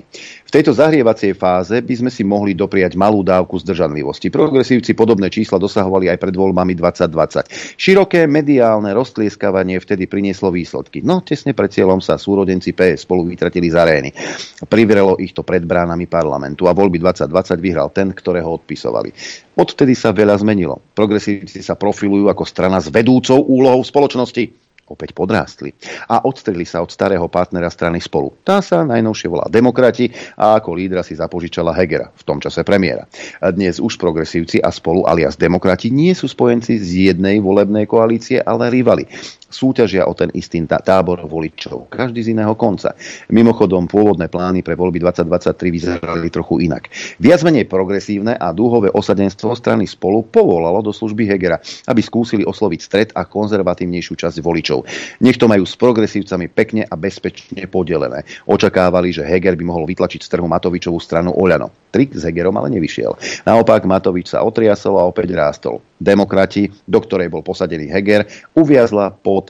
V 0.47 0.55
tejto 0.55 0.71
zahrievacej 0.71 1.35
fáze 1.35 1.75
by 1.83 1.93
sme 1.99 2.07
si 2.07 2.23
mohli 2.23 2.55
dopriať 2.55 2.95
malú 2.95 3.19
dávku 3.19 3.59
zdržanlivosti. 3.59 4.31
Progresívci 4.31 4.95
podobné 4.95 5.27
čísla 5.27 5.59
dosahovali 5.59 6.07
aj 6.07 6.23
pred 6.23 6.31
voľbami 6.31 6.71
2020. 6.71 7.75
Široké 7.75 8.23
mediálne 8.31 8.95
roztlieskavanie 8.95 9.75
vtedy 9.83 10.07
prinieslo 10.07 10.47
výsledky. 10.47 11.03
No, 11.03 11.19
tesne 11.19 11.51
pred 11.51 11.67
cieľom 11.67 11.99
sa 11.99 12.15
súrodenci 12.15 12.71
PS 12.71 13.03
spolu 13.03 13.27
vytratili 13.27 13.67
z 13.67 13.75
arény. 13.75 14.09
Privrelo 14.71 15.19
ich 15.19 15.35
to 15.35 15.43
pred 15.43 15.67
bránami 15.67 16.07
parlamentu 16.07 16.71
a 16.71 16.75
voľby 16.75 17.03
2020 17.03 17.59
vyhral 17.59 17.91
ten, 17.91 18.15
ktorého 18.15 18.47
odpisovali. 18.47 19.11
Odtedy 19.59 19.99
sa 19.99 20.15
veľa 20.15 20.39
zmenilo. 20.39 20.79
Progresívci 20.95 21.59
sa 21.59 21.75
profilujú 21.75 22.31
ako 22.31 22.47
strana 22.47 22.79
s 22.79 22.87
vedúcou 22.87 23.43
úlohou 23.43 23.83
v 23.83 23.91
spoločnosti 23.91 24.66
opäť 24.87 25.13
podrástli 25.13 25.75
a 26.07 26.23
odstrili 26.23 26.63
sa 26.63 26.81
od 26.81 26.89
starého 26.89 27.27
partnera 27.27 27.67
strany 27.67 27.99
spolu. 27.99 28.33
Tá 28.41 28.63
sa 28.63 28.87
najnovšie 28.87 29.27
volá 29.27 29.45
Demokrati 29.51 30.09
a 30.39 30.57
ako 30.57 30.75
lídra 30.75 31.03
si 31.03 31.13
zapožičala 31.13 31.75
Hegera, 31.75 32.09
v 32.11 32.23
tom 32.23 32.39
čase 32.39 32.63
premiéra. 32.63 33.05
Dnes 33.53 33.77
už 33.77 33.99
progresívci 33.99 34.63
a 34.63 34.71
spolu 34.71 35.05
alias 35.05 35.35
Demokrati 35.35 35.91
nie 35.91 36.15
sú 36.15 36.31
spojenci 36.31 36.79
z 36.79 37.13
jednej 37.13 37.43
volebnej 37.43 37.85
koalície, 37.85 38.39
ale 38.39 38.71
rivali 38.71 39.05
súťažia 39.47 40.05
o 40.07 40.13
ten 40.13 40.31
istý 40.35 40.59
tábor 40.67 41.23
voličov. 41.23 41.87
Každý 41.93 42.23
z 42.25 42.33
iného 42.33 42.57
konca. 42.57 42.97
Mimochodom, 43.29 43.85
pôvodné 43.85 44.27
plány 44.27 44.65
pre 44.65 44.73
voľby 44.73 44.99
2023 44.99 45.69
vyzerali 45.69 46.27
trochu 46.33 46.65
inak. 46.65 46.89
Viac 47.21 47.41
menej 47.45 47.69
progresívne 47.69 48.33
a 48.35 48.51
dúhové 48.51 48.89
osadenstvo 48.89 49.53
strany 49.53 49.85
spolu 49.85 50.25
povolalo 50.25 50.81
do 50.81 50.89
služby 50.89 51.29
Hegera, 51.29 51.61
aby 51.87 52.01
skúsili 52.01 52.43
osloviť 52.43 52.79
stred 52.81 53.09
a 53.13 53.23
konzervatívnejšiu 53.29 54.13
časť 54.17 54.37
voličov. 54.41 54.83
Nech 55.21 55.37
to 55.37 55.45
majú 55.45 55.63
s 55.63 55.77
progresívcami 55.77 56.49
pekne 56.49 56.83
a 56.89 56.95
bezpečne 56.97 57.69
podelené. 57.69 58.25
Očakávali, 58.49 59.13
že 59.13 59.27
Heger 59.27 59.53
by 59.53 59.65
mohol 59.67 59.85
vytlačiť 59.85 60.21
z 60.25 60.29
trhu 60.33 60.47
Matovičovú 60.49 60.97
stranu 60.97 61.31
Oľano. 61.37 61.69
Trik 61.93 62.17
s 62.17 62.25
Hegerom 62.25 62.57
ale 62.57 62.73
nevyšiel. 62.73 63.43
Naopak 63.47 63.87
Matovič 63.87 64.33
sa 64.33 64.43
otriasol 64.43 64.99
a 64.99 65.07
opäť 65.07 65.37
rástol. 65.37 65.79
Demokrati, 65.97 66.69
do 66.85 66.99
ktorej 67.01 67.31
bol 67.31 67.41
posadený 67.41 67.89
Heger, 67.89 68.29
uviazla 68.53 69.13
pod 69.13 69.46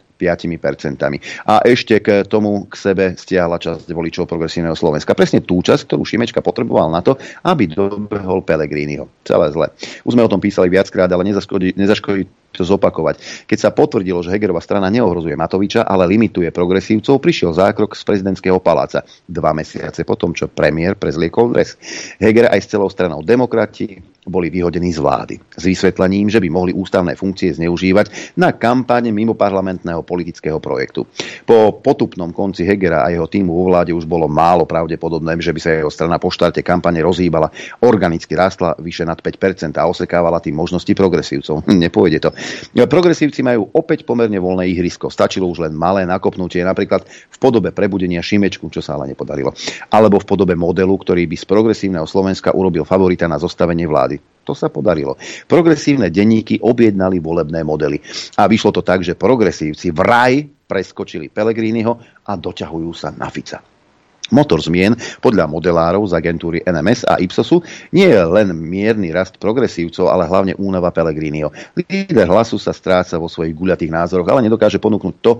A 1.45 1.61
ešte 1.61 2.01
k 2.01 2.26
tomu 2.26 2.65
k 2.65 2.74
sebe 2.74 3.05
stiahla 3.13 3.61
časť 3.61 3.86
voličov 3.93 4.26
progresívneho 4.26 4.74
Slovenska. 4.74 5.13
Presne 5.13 5.45
tú 5.45 5.61
časť, 5.61 5.86
ktorú 5.86 6.03
Šimečka 6.03 6.41
potreboval 6.41 6.89
na 6.89 7.05
to, 7.05 7.15
aby 7.45 7.70
dobehol 7.70 8.41
Pelegrínyho. 8.41 9.05
Celé 9.22 9.53
zle. 9.53 9.68
Už 10.03 10.18
sme 10.18 10.26
o 10.26 10.32
tom 10.32 10.41
písali 10.41 10.74
viackrát, 10.74 11.07
ale 11.07 11.30
nezaškodí, 11.30 11.78
nezaškodí 11.78 12.26
to 12.53 12.65
zopakovať. 12.65 13.45
Keď 13.45 13.57
sa 13.57 13.69
potvrdilo, 13.69 14.25
že 14.25 14.33
Hegerová 14.33 14.63
strana 14.63 14.89
neohrozuje 14.89 15.37
Matoviča, 15.37 15.85
ale 15.85 16.09
limituje 16.09 16.49
progresívcov, 16.49 17.21
prišiel 17.21 17.53
zákrok 17.53 17.93
z 17.93 18.01
prezidentského 18.01 18.57
paláca. 18.57 19.05
Dva 19.29 19.53
mesiace 19.53 20.01
potom, 20.01 20.33
čo 20.33 20.49
premiér 20.49 20.97
prezliekol 20.97 21.53
dres. 21.53 21.77
Heger 22.17 22.49
aj 22.49 22.59
s 22.65 22.71
celou 22.73 22.89
stranou 22.89 23.21
demokrati 23.21 24.01
boli 24.27 24.51
vyhodení 24.51 24.91
z 24.91 24.99
vlády. 24.99 25.35
S 25.55 25.63
vysvetlením, 25.63 26.27
že 26.27 26.43
by 26.43 26.51
mohli 26.51 26.75
ústavné 26.75 27.15
funkcie 27.15 27.55
zneužívať 27.55 28.35
na 28.35 28.51
kampáne 28.51 29.09
mimo 29.15 29.33
parlamentného 29.33 30.03
politického 30.03 30.59
projektu. 30.59 31.07
Po 31.47 31.79
potupnom 31.79 32.35
konci 32.35 32.67
Hegera 32.67 33.07
a 33.07 33.11
jeho 33.11 33.25
týmu 33.25 33.55
vo 33.55 33.71
vláde 33.71 33.95
už 33.95 34.03
bolo 34.03 34.27
málo 34.27 34.67
pravdepodobné, 34.67 35.39
že 35.39 35.55
by 35.55 35.59
sa 35.63 35.79
jeho 35.79 35.87
strana 35.87 36.19
po 36.19 36.27
štarte 36.27 36.59
kampane 36.59 36.99
rozhýbala, 36.99 37.49
organicky 37.81 38.35
rástla 38.35 38.75
vyše 38.83 39.07
nad 39.07 39.17
5% 39.23 39.79
a 39.79 39.87
osekávala 39.87 40.43
tým 40.43 40.59
možnosti 40.59 40.91
progresívcov. 40.91 41.63
Nepôjde 41.87 42.19
to. 42.19 42.29
Progresívci 42.73 43.41
majú 43.41 43.69
opäť 43.73 44.07
pomerne 44.07 44.38
voľné 44.38 44.69
ihrisko. 44.71 45.09
Stačilo 45.11 45.49
už 45.49 45.67
len 45.67 45.73
malé 45.73 46.05
nakopnutie, 46.07 46.63
napríklad 46.63 47.05
v 47.07 47.38
podobe 47.38 47.73
prebudenia 47.73 48.23
Šimečku, 48.23 48.69
čo 48.71 48.79
sa 48.79 48.95
ale 48.95 49.11
nepodarilo. 49.11 49.51
Alebo 49.91 50.21
v 50.21 50.29
podobe 50.29 50.53
modelu, 50.53 50.93
ktorý 50.93 51.27
by 51.27 51.35
z 51.38 51.45
progresívneho 51.45 52.07
Slovenska 52.09 52.55
urobil 52.55 52.88
favorita 52.88 53.27
na 53.27 53.38
zostavenie 53.38 53.85
vlády. 53.85 54.19
To 54.47 54.55
sa 54.55 54.71
podarilo. 54.71 55.19
Progresívne 55.45 56.07
denníky 56.07 56.63
objednali 56.63 57.19
volebné 57.19 57.67
modely. 57.67 57.99
A 58.39 58.47
vyšlo 58.47 58.71
to 58.71 58.81
tak, 58.81 59.03
že 59.03 59.19
progresívci 59.19 59.91
vraj 59.91 60.47
preskočili 60.67 61.27
Pelegriniho 61.27 62.23
a 62.23 62.31
doťahujú 62.35 62.91
sa 62.95 63.11
na 63.11 63.27
Fica. 63.27 63.76
Motor 64.28 64.59
zmien 64.59 64.95
podľa 65.23 65.47
modelárov 65.47 66.03
z 66.03 66.13
agentúry 66.19 66.57
NMS 66.67 67.07
a 67.07 67.15
Ipsosu 67.23 67.63
nie 67.95 68.11
je 68.11 68.19
len 68.19 68.51
mierny 68.51 69.15
rast 69.15 69.39
progresívcov, 69.39 70.11
ale 70.11 70.28
hlavne 70.28 70.53
únava 70.59 70.91
Pelegrinio. 70.91 71.55
Líder 71.80 72.28
hlasu 72.28 72.59
sa 72.59 72.75
stráca 72.75 73.15
vo 73.15 73.32
svojich 73.32 73.55
guľatých 73.55 73.91
názoroch, 73.91 74.28
ale 74.28 74.43
nedokáže 74.43 74.84
ponúknuť 74.84 75.15
to, 75.23 75.32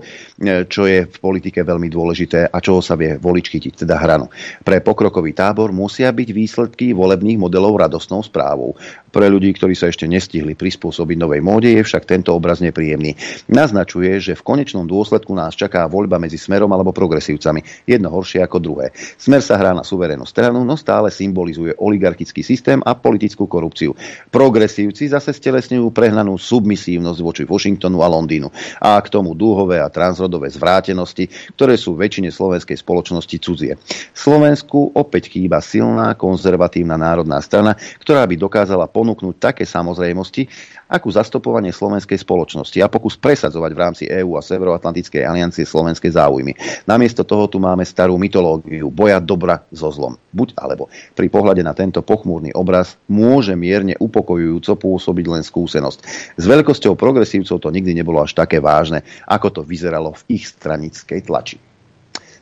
čo 0.64 0.88
je 0.88 1.04
v 1.04 1.16
politike 1.20 1.60
veľmi 1.60 1.92
dôležité 1.92 2.48
a 2.48 2.58
čoho 2.64 2.80
sa 2.80 2.96
vie 2.96 3.20
volič 3.20 3.52
chytiť, 3.52 3.84
teda 3.84 4.00
hranu. 4.00 4.32
Pre 4.64 4.80
pokrokový 4.80 5.36
tábor 5.36 5.68
musia 5.74 6.08
byť 6.08 6.28
výsledky 6.32 6.96
volebných 6.96 7.36
modelov 7.36 7.76
radosnou 7.76 8.24
správou. 8.24 8.72
Pre 9.08 9.26
ľudí, 9.26 9.52
ktorí 9.56 9.72
sa 9.72 9.88
ešte 9.88 10.04
nestihli 10.04 10.52
prispôsobiť 10.52 11.16
novej 11.16 11.40
móde, 11.40 11.68
je 11.72 11.82
však 11.84 12.04
tento 12.04 12.32
obraz 12.32 12.60
nepríjemný. 12.60 13.16
Naznačuje, 13.48 14.20
že 14.20 14.36
v 14.36 14.46
konečnom 14.46 14.84
dôsledku 14.84 15.32
nás 15.32 15.56
čaká 15.56 15.88
voľba 15.88 16.20
medzi 16.20 16.36
smerom 16.36 16.70
alebo 16.70 16.92
progresívcami. 16.94 17.88
Jedno 17.88 18.12
horšie 18.12 18.44
ako 18.44 18.58
druhé. 18.60 18.77
Smer 19.18 19.42
sa 19.42 19.58
hrá 19.58 19.74
na 19.74 19.82
suverénnu 19.82 20.22
stranu, 20.22 20.62
no 20.62 20.78
stále 20.78 21.10
symbolizuje 21.10 21.74
oligarchický 21.74 22.46
systém 22.46 22.78
a 22.86 22.94
politickú 22.94 23.50
korupciu. 23.50 23.98
Progresívci 24.30 25.10
zase 25.10 25.34
stelesňujú 25.34 25.90
prehnanú 25.90 26.38
submisívnosť 26.38 27.20
voči 27.20 27.42
Washingtonu 27.42 27.98
a 28.00 28.08
Londýnu. 28.08 28.48
A 28.78 28.94
k 29.02 29.10
tomu 29.10 29.34
dúhové 29.34 29.82
a 29.82 29.90
transrodové 29.90 30.46
zvrátenosti, 30.54 31.26
ktoré 31.58 31.74
sú 31.74 31.98
väčšine 31.98 32.30
slovenskej 32.30 32.78
spoločnosti 32.78 33.36
cudzie. 33.42 33.74
Slovensku 34.14 34.94
opäť 34.94 35.34
chýba 35.34 35.58
silná 35.58 36.14
konzervatívna 36.14 36.94
národná 36.94 37.42
strana, 37.42 37.74
ktorá 37.98 38.22
by 38.28 38.38
dokázala 38.38 38.86
ponúknuť 38.86 39.34
také 39.40 39.64
samozrejmosti, 39.66 40.46
akú 40.88 41.12
zastupovanie 41.12 41.68
slovenskej 41.68 42.16
spoločnosti 42.16 42.80
a 42.80 42.88
pokus 42.88 43.20
presadzovať 43.20 43.70
v 43.76 43.78
rámci 43.78 44.04
EÚ 44.08 44.40
a 44.40 44.42
Severoatlantickej 44.42 45.20
aliancie 45.20 45.68
slovenské 45.68 46.08
záujmy. 46.08 46.56
Namiesto 46.88 47.28
toho 47.28 47.44
tu 47.46 47.60
máme 47.60 47.84
starú 47.84 48.16
mytológiu 48.16 48.88
boja 48.88 49.20
dobra 49.20 49.68
so 49.68 49.92
zlom. 49.92 50.16
Buď 50.32 50.56
alebo. 50.56 50.88
Pri 51.12 51.28
pohľade 51.28 51.60
na 51.60 51.76
tento 51.76 52.00
pochmúrny 52.00 52.56
obraz 52.56 52.96
môže 53.04 53.52
mierne 53.52 53.94
upokojujúco 54.00 54.80
pôsobiť 54.80 55.26
len 55.28 55.42
skúsenosť. 55.44 55.98
S 56.40 56.44
veľkosťou 56.48 56.96
progresívcov 56.96 57.60
to 57.60 57.68
nikdy 57.68 57.92
nebolo 57.92 58.24
až 58.24 58.32
také 58.32 58.58
vážne, 58.58 59.04
ako 59.28 59.60
to 59.60 59.60
vyzeralo 59.60 60.16
v 60.24 60.40
ich 60.40 60.48
stranickej 60.48 61.20
tlači. 61.28 61.60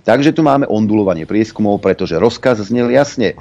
Takže 0.07 0.31
tu 0.31 0.47
máme 0.47 0.71
ondulovanie 0.71 1.27
prieskumov, 1.27 1.83
pretože 1.83 2.15
rozkaz 2.15 2.63
znel 2.63 2.95
jasne. 2.95 3.35
E, 3.35 3.37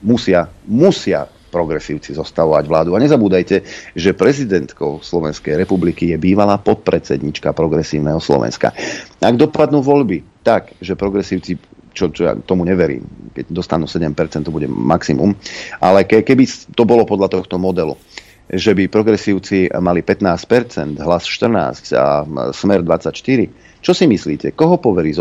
musia, 0.00 0.48
musia 0.64 1.28
progresívci 1.56 2.12
zostavovať 2.12 2.68
vládu. 2.68 2.92
A 2.92 3.00
nezabúdajte, 3.00 3.64
že 3.96 4.12
prezidentkou 4.12 5.00
Slovenskej 5.00 5.56
republiky 5.56 6.12
je 6.12 6.20
bývalá 6.20 6.60
podpredsednička 6.60 7.56
progresívneho 7.56 8.20
Slovenska. 8.20 8.76
Ak 9.24 9.40
dopadnú 9.40 9.80
voľby 9.80 10.44
tak, 10.44 10.76
že 10.84 10.92
progresívci 10.92 11.56
čo, 11.96 12.12
čo 12.12 12.28
ja 12.28 12.36
tomu 12.36 12.68
neverím, 12.68 13.08
keď 13.32 13.48
dostanú 13.48 13.88
7%, 13.88 14.12
to 14.44 14.52
bude 14.52 14.68
maximum, 14.68 15.32
ale 15.80 16.04
ke, 16.04 16.20
keby 16.20 16.44
to 16.76 16.84
bolo 16.84 17.08
podľa 17.08 17.40
tohto 17.40 17.56
modelu, 17.56 17.96
že 18.52 18.76
by 18.76 18.92
progresívci 18.92 19.72
mali 19.80 20.04
15%, 20.04 21.00
hlas 21.00 21.24
14% 21.24 21.96
a 21.96 22.28
smer 22.52 22.84
24%, 22.84 23.65
čo 23.86 23.94
si 23.94 24.10
myslíte, 24.10 24.58
koho 24.58 24.82
poverí 24.82 25.14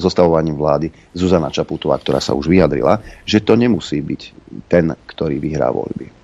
zostavovaním 0.00 0.56
vlády 0.56 0.88
Zuzana 1.12 1.52
Čaputová, 1.52 2.00
ktorá 2.00 2.24
sa 2.24 2.32
už 2.32 2.48
vyjadrila, 2.48 3.04
že 3.28 3.44
to 3.44 3.52
nemusí 3.52 4.00
byť 4.00 4.22
ten, 4.64 4.96
ktorý 5.04 5.36
vyhrá 5.36 5.68
voľby? 5.68 6.16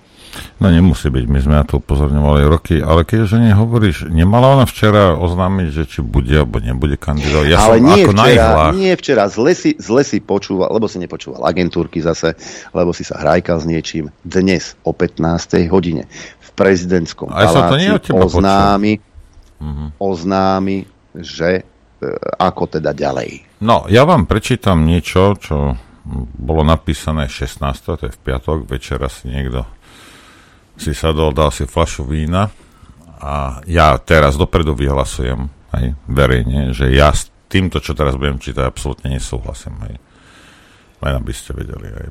No 0.57 0.73
nemusí 0.73 1.13
byť, 1.13 1.25
my 1.29 1.39
sme 1.45 1.53
na 1.61 1.63
to 1.63 1.77
upozorňovali 1.77 2.41
roky, 2.49 2.81
ale 2.81 3.05
keďže 3.05 3.37
nehovoríš, 3.37 3.97
nemala 4.09 4.57
ona 4.57 4.65
včera 4.65 5.13
oznámiť, 5.13 5.67
že 5.69 5.83
či 5.85 5.99
bude 6.01 6.33
alebo 6.33 6.57
nebude 6.57 6.97
kandidovať. 6.97 7.45
Ja 7.53 7.69
ale 7.69 7.77
som 7.77 7.85
nie 7.85 8.01
ako 8.01 8.11
včera, 8.17 8.49
nie 8.73 8.93
včera, 8.97 9.23
zle 9.29 9.53
si, 9.53 9.77
zle 9.77 10.01
si 10.01 10.17
počúval, 10.25 10.73
lebo 10.73 10.89
si 10.89 10.97
nepočúval 10.97 11.45
agentúrky 11.45 12.01
zase, 12.01 12.33
lebo 12.73 12.97
si 12.97 13.05
sa 13.05 13.21
hrajkal 13.21 13.61
s 13.61 13.65
niečím. 13.69 14.09
Dnes 14.25 14.73
o 14.81 14.89
15. 14.89 15.69
hodine 15.69 16.09
v 16.41 16.49
prezidentskom 16.57 17.29
paláci 17.29 18.09
oznámi, 18.09 18.97
uh-huh. 19.61 19.87
oznámi, 20.01 20.89
že 21.15 21.74
ako 22.37 22.79
teda 22.79 22.91
ďalej. 22.91 23.61
No, 23.63 23.87
ja 23.87 24.03
vám 24.03 24.27
prečítam 24.27 24.83
niečo, 24.83 25.35
čo 25.39 25.79
bolo 26.35 26.61
napísané 26.61 27.25
16. 27.25 27.61
to 27.81 28.03
je 28.05 28.13
v 28.13 28.19
piatok, 28.21 28.69
večera 28.69 29.09
si 29.09 29.31
niekto 29.31 29.65
si 30.75 30.91
sadol, 30.91 31.31
dal 31.31 31.49
si 31.55 31.63
flašu 31.63 32.03
vína 32.03 32.51
a 33.23 33.63
ja 33.65 33.95
teraz 33.97 34.35
dopredu 34.35 34.75
vyhlasujem 34.75 35.47
aj 35.71 35.85
verejne, 36.05 36.75
že 36.75 36.91
ja 36.91 37.15
s 37.15 37.31
týmto, 37.47 37.79
čo 37.79 37.95
teraz 37.95 38.19
budem 38.19 38.37
čítať, 38.37 38.63
absolútne 38.67 39.15
nesúhlasím. 39.15 39.75
Aj. 39.81 39.95
Len 40.99 41.13
aby 41.15 41.31
ste 41.31 41.55
vedeli. 41.55 41.87
Aj 41.89 42.07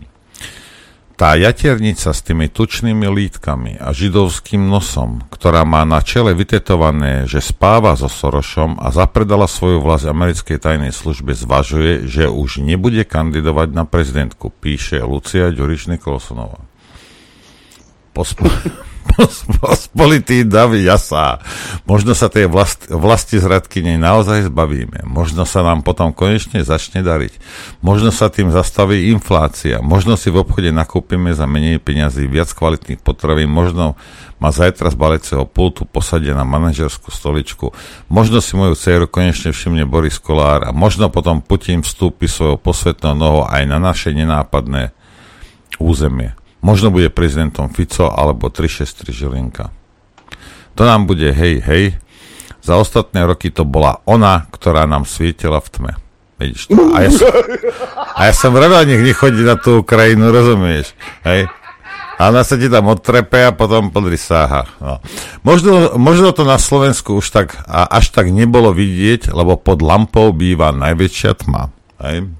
tá 1.14 1.38
jaternica 1.38 2.10
s 2.10 2.20
tými 2.26 2.50
tučnými 2.50 3.06
lítkami 3.06 3.78
a 3.78 3.94
židovským 3.94 4.66
nosom, 4.66 5.22
ktorá 5.30 5.62
má 5.62 5.86
na 5.86 6.02
čele 6.02 6.34
vytetované, 6.34 7.30
že 7.30 7.38
spáva 7.38 7.94
so 7.94 8.10
Sorošom 8.10 8.82
a 8.82 8.90
zapredala 8.90 9.46
svoju 9.46 9.78
vlast 9.78 10.10
americkej 10.10 10.58
tajnej 10.58 10.90
službe, 10.90 11.30
zvažuje, 11.38 12.10
že 12.10 12.26
už 12.26 12.66
nebude 12.66 13.06
kandidovať 13.06 13.68
na 13.70 13.86
prezidentku, 13.86 14.50
píše 14.50 15.02
Lucia 15.06 15.54
Ďuriš 15.54 15.94
Nikolsonová. 15.94 16.58
Pospo- 18.10 18.50
pospolitý 19.60 20.42
davy 20.42 20.84
jasá. 20.84 21.38
Možno 21.86 22.16
sa 22.16 22.32
tej 22.32 22.50
vlast, 22.50 22.90
vlasti 22.90 23.38
zradkyne 23.38 24.00
naozaj 24.00 24.50
zbavíme. 24.50 25.06
Možno 25.06 25.46
sa 25.46 25.62
nám 25.62 25.86
potom 25.86 26.10
konečne 26.10 26.64
začne 26.66 27.04
dariť. 27.04 27.38
Možno 27.84 28.10
sa 28.10 28.32
tým 28.32 28.50
zastaví 28.50 29.12
inflácia. 29.12 29.78
Možno 29.84 30.18
si 30.18 30.32
v 30.32 30.42
obchode 30.42 30.74
nakúpime 30.74 31.30
za 31.36 31.46
menej 31.46 31.78
peňazí 31.78 32.26
viac 32.26 32.50
kvalitných 32.50 33.00
potravín. 33.00 33.52
Možno 33.52 33.94
ma 34.42 34.50
zajtra 34.50 34.92
z 34.92 34.96
baleceho 34.98 35.44
pultu 35.48 35.86
posadia 35.88 36.34
na 36.34 36.44
manažerskú 36.44 37.08
stoličku. 37.08 37.72
Možno 38.10 38.42
si 38.42 38.58
moju 38.58 38.74
dceru 38.76 39.06
konečne 39.08 39.54
všimne 39.54 39.86
Boris 39.88 40.18
Kolár 40.20 40.66
a 40.66 40.70
možno 40.74 41.08
potom 41.08 41.40
Putin 41.40 41.80
vstúpi 41.80 42.28
svojou 42.28 42.58
posvetnou 42.58 43.14
nohou 43.14 43.42
aj 43.46 43.62
na 43.64 43.78
naše 43.80 44.12
nenápadné 44.12 44.90
územie. 45.78 46.34
Možno 46.64 46.88
bude 46.88 47.12
prezidentom 47.12 47.68
Fico 47.68 48.08
alebo 48.08 48.48
363 48.48 49.12
Žilinka. 49.12 49.68
To 50.74 50.82
nám 50.88 51.04
bude 51.04 51.28
hej, 51.28 51.60
hej. 51.60 51.84
Za 52.64 52.80
ostatné 52.80 53.28
roky 53.28 53.52
to 53.52 53.68
bola 53.68 54.00
ona, 54.08 54.48
ktorá 54.48 54.88
nám 54.88 55.04
svietila 55.04 55.60
v 55.60 55.68
tme. 55.68 55.92
Vidíš 56.40 56.72
to? 56.72 56.80
A 56.96 57.04
ja 57.04 57.10
som, 57.12 57.30
a 58.16 58.20
ja 58.26 58.32
som 58.32 58.56
rada, 58.56 58.82
nech 58.88 59.04
nechodí 59.04 59.44
na 59.44 59.60
tú 59.60 59.84
Ukrajinu, 59.84 60.32
rozumieš? 60.32 60.96
Hej? 61.22 61.46
A 62.16 62.30
ona 62.30 62.46
sa 62.46 62.54
ti 62.54 62.70
tam 62.70 62.88
odtrepe 62.88 63.42
a 63.42 63.52
potom 63.52 63.90
podri 63.90 64.16
sáha. 64.16 64.64
No. 64.78 65.02
Možno, 65.42 65.98
možno 65.98 66.30
to 66.30 66.46
na 66.46 66.56
Slovensku 66.56 67.18
už 67.18 67.26
tak 67.28 67.60
a 67.66 67.86
až 67.90 68.14
tak 68.14 68.30
nebolo 68.30 68.70
vidieť, 68.70 69.34
lebo 69.34 69.58
pod 69.58 69.82
lampou 69.82 70.30
býva 70.30 70.70
najväčšia 70.72 71.32
tma. 71.44 71.74
Hej? 72.00 72.30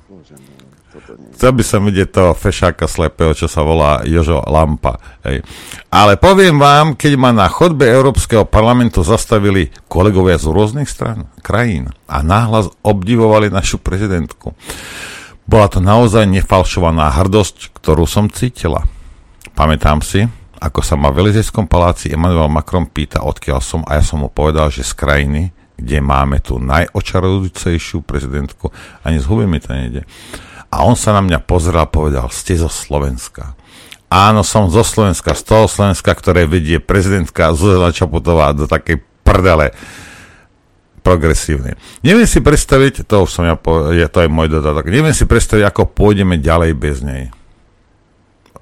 Chcel 1.35 1.53
by 1.55 1.65
som 1.67 1.87
vidieť 1.87 2.09
toho 2.15 2.33
fešáka 2.33 2.87
slepého, 2.87 3.35
čo 3.35 3.51
sa 3.51 3.67
volá 3.67 4.07
Jožo 4.07 4.41
Lampa. 4.47 4.99
Hej. 5.27 5.43
Ale 5.91 6.15
poviem 6.19 6.59
vám, 6.59 6.95
keď 6.95 7.13
ma 7.19 7.31
na 7.35 7.51
chodbe 7.51 7.87
Európskeho 7.87 8.47
parlamentu 8.47 9.03
zastavili 9.03 9.71
kolegovia 9.91 10.39
z 10.39 10.47
rôznych 10.51 10.87
stran, 10.87 11.27
krajín 11.43 11.91
a 12.07 12.23
náhlas 12.23 12.71
obdivovali 12.87 13.51
našu 13.51 13.83
prezidentku. 13.83 14.55
Bola 15.45 15.69
to 15.69 15.83
naozaj 15.85 16.25
nefalšovaná 16.25 17.13
hrdosť, 17.21 17.77
ktorú 17.77 18.09
som 18.09 18.33
cítila. 18.33 18.81
Pamätám 19.53 20.01
si, 20.01 20.25
ako 20.59 20.81
sa 20.81 20.97
ma 20.97 21.13
v 21.13 21.29
Elizejskom 21.29 21.69
paláci 21.69 22.09
Emmanuel 22.09 22.49
Macron 22.49 22.89
pýta, 22.89 23.21
odkiaľ 23.21 23.61
som 23.61 23.85
a 23.85 24.01
ja 24.01 24.03
som 24.03 24.25
mu 24.25 24.33
povedal, 24.33 24.73
že 24.73 24.81
z 24.81 24.97
krajiny, 24.97 25.43
kde 25.77 25.99
máme 26.01 26.41
tú 26.41 26.57
najočarujúcejšiu 26.63 28.01
prezidentku, 28.07 28.73
ani 29.05 29.21
z 29.21 29.27
huby 29.29 29.45
mi 29.45 29.61
to 29.61 29.75
nejde. 29.77 30.09
A 30.75 30.83
on 30.83 30.99
sa 30.99 31.15
na 31.15 31.23
mňa 31.23 31.39
pozrel 31.47 31.79
a 31.79 31.87
povedal, 31.87 32.27
ste 32.35 32.59
zo 32.59 32.67
Slovenska. 32.67 33.55
Áno, 34.11 34.43
som 34.43 34.67
zo 34.67 34.83
Slovenska, 34.83 35.39
z 35.39 35.47
toho 35.47 35.71
Slovenska, 35.71 36.11
ktoré 36.11 36.51
vedie 36.51 36.83
prezidentka 36.83 37.55
Zuzana 37.55 37.95
Čaputová 37.95 38.51
do 38.51 38.67
takej 38.67 38.99
prdele 39.23 39.71
progresívne. 41.07 41.79
Neviem 42.03 42.27
si 42.27 42.43
predstaviť, 42.43 43.07
to 43.07 43.23
už 43.23 43.31
som 43.31 43.45
ja, 43.47 43.55
povedal, 43.55 44.11
to 44.11 44.25
je 44.25 44.31
môj 44.33 44.51
dodatok, 44.51 44.91
neviem 44.91 45.15
si 45.15 45.29
predstaviť, 45.29 45.63
ako 45.63 45.95
pôjdeme 45.95 46.43
ďalej 46.43 46.73
bez 46.75 47.05
nej. 47.07 47.31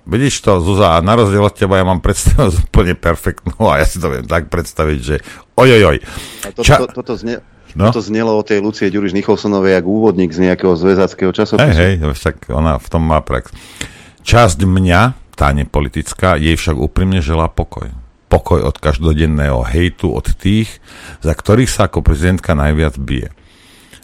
Vidíš 0.02 0.42
to, 0.42 0.58
Zuza, 0.58 0.98
na 0.98 1.14
rozdiel 1.14 1.46
od 1.46 1.54
teba 1.54 1.78
ja 1.78 1.86
mám 1.86 2.02
predstavu 2.02 2.50
úplne 2.68 2.98
perfektnú 2.98 3.70
a 3.70 3.80
ja 3.80 3.86
si 3.86 4.02
to 4.02 4.10
viem 4.10 4.26
tak 4.26 4.50
predstaviť, 4.50 4.98
že 4.98 5.16
ojojoj. 5.54 5.96
A 6.42 6.46
to, 6.50 6.60
Ča- 6.66 6.82
to, 6.82 6.90
toto, 6.90 7.14
zne, 7.14 7.38
no? 7.78 7.88
toto 7.90 8.04
znelo 8.04 8.36
o 8.36 8.42
tej 8.42 8.60
Lucie 8.60 8.92
Ďuriš 8.92 9.16
Nicholsonovej 9.16 9.80
ako 9.80 9.88
úvodník 9.88 10.30
z 10.32 10.50
nejakého 10.50 10.74
zväzackého 10.76 11.32
časopisu. 11.32 11.68
Hej, 11.72 12.02
hej, 12.02 12.12
však 12.12 12.52
ona 12.52 12.76
v 12.78 12.86
tom 12.88 13.02
má 13.04 13.20
prax. 13.24 13.50
Časť 14.22 14.62
mňa, 14.64 15.34
tá 15.34 15.50
nepolitická, 15.50 16.38
jej 16.38 16.54
však 16.54 16.78
úprimne 16.78 17.18
želá 17.18 17.50
pokoj. 17.50 17.90
Pokoj 18.30 18.64
od 18.64 18.76
každodenného 18.80 19.60
hejtu, 19.66 20.08
od 20.08 20.24
tých, 20.38 20.80
za 21.20 21.36
ktorých 21.36 21.68
sa 21.68 21.90
ako 21.90 22.00
prezidentka 22.00 22.56
najviac 22.56 22.96
bije. 22.96 23.28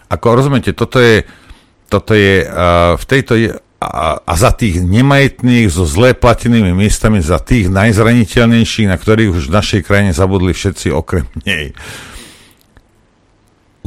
Ako 0.09 0.37
rozumiete, 0.37 0.73
toto 0.77 1.01
je, 1.01 1.25
toto 1.89 2.13
je 2.13 2.45
uh, 2.45 2.97
v 2.97 3.05
tejto 3.05 3.33
a, 3.79 4.19
a 4.19 4.33
za 4.35 4.51
tých 4.51 4.83
nemajetných, 4.83 5.71
so 5.71 5.87
zlé 5.87 6.11
platenými 6.11 6.75
miestami, 6.75 7.23
za 7.23 7.39
tých 7.39 7.71
najzraniteľnejších, 7.71 8.91
na 8.91 8.99
ktorých 8.99 9.31
už 9.39 9.45
v 9.49 9.55
našej 9.55 9.81
krajine 9.87 10.11
zabudli 10.11 10.51
všetci 10.51 10.91
okrem 10.91 11.31
nej. 11.47 11.71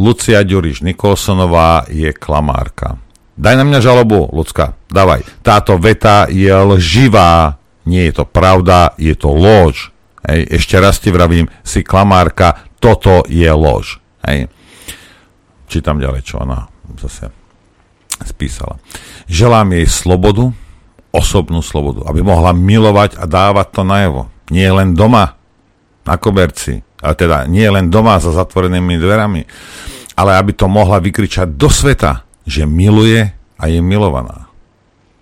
Lucia 0.01 0.41
Ďuriš 0.41 0.81
Nikolsonová 0.81 1.85
je 1.85 2.09
klamárka. 2.09 2.97
Daj 3.37 3.53
na 3.53 3.61
mňa 3.61 3.79
žalobu, 3.85 4.33
Lucka, 4.33 4.73
dávaj. 4.89 5.21
Táto 5.45 5.77
veta 5.77 6.25
je 6.25 6.49
lživá, 6.49 7.61
nie 7.85 8.09
je 8.09 8.21
to 8.21 8.25
pravda, 8.25 8.97
je 8.97 9.13
to 9.13 9.29
lož. 9.29 9.93
Hej. 10.25 10.57
Ešte 10.57 10.81
raz 10.81 10.97
ti 10.97 11.13
vravím, 11.13 11.49
si 11.61 11.85
klamárka, 11.85 12.65
toto 12.81 13.21
je 13.29 13.49
lož. 13.53 14.01
Hej. 14.25 14.49
Čítam 15.69 16.01
ďalej, 16.01 16.25
čo 16.25 16.41
ona 16.41 16.65
zase 16.97 17.29
spísala. 18.25 18.81
Želám 19.29 19.77
jej 19.77 19.85
slobodu, 19.85 20.49
osobnú 21.13 21.61
slobodu, 21.61 22.09
aby 22.09 22.25
mohla 22.25 22.57
milovať 22.57 23.21
a 23.21 23.29
dávať 23.29 23.67
to 23.69 23.81
najevo. 23.85 24.21
Nie 24.49 24.73
len 24.73 24.97
doma, 24.97 25.40
na 26.05 26.15
koberci, 26.17 26.81
ale 27.01 27.13
teda 27.13 27.45
nie 27.45 27.65
len 27.69 27.89
doma 27.89 28.17
za 28.17 28.33
zatvorenými 28.33 28.97
dverami, 28.97 29.41
ale 30.17 30.37
aby 30.37 30.51
to 30.53 30.65
mohla 30.69 31.01
vykričať 31.01 31.57
do 31.57 31.69
sveta, 31.69 32.25
že 32.45 32.65
miluje 32.65 33.29
a 33.57 33.63
je 33.69 33.79
milovaná. 33.79 34.49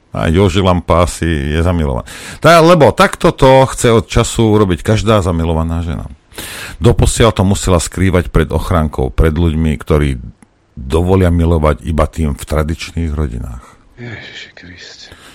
A 0.09 0.25
Joži 0.31 0.65
Lampa 0.65 1.05
asi 1.05 1.27
je 1.27 1.61
zamilovaná. 1.61 2.07
Tá, 2.41 2.57
lebo 2.63 2.89
takto 2.89 3.29
to 3.29 3.69
chce 3.69 3.93
od 3.93 4.05
času 4.09 4.57
urobiť 4.57 4.81
každá 4.81 5.21
zamilovaná 5.21 5.85
žena. 5.85 6.09
Doposiaľ 6.81 7.35
to 7.35 7.43
musela 7.45 7.77
skrývať 7.77 8.33
pred 8.33 8.49
ochránkou, 8.49 9.11
pred 9.13 9.35
ľuďmi, 9.35 9.75
ktorí 9.77 10.17
dovolia 10.79 11.29
milovať 11.29 11.83
iba 11.83 12.07
tým 12.07 12.33
v 12.33 12.43
tradičných 12.43 13.11
rodinách. 13.11 13.63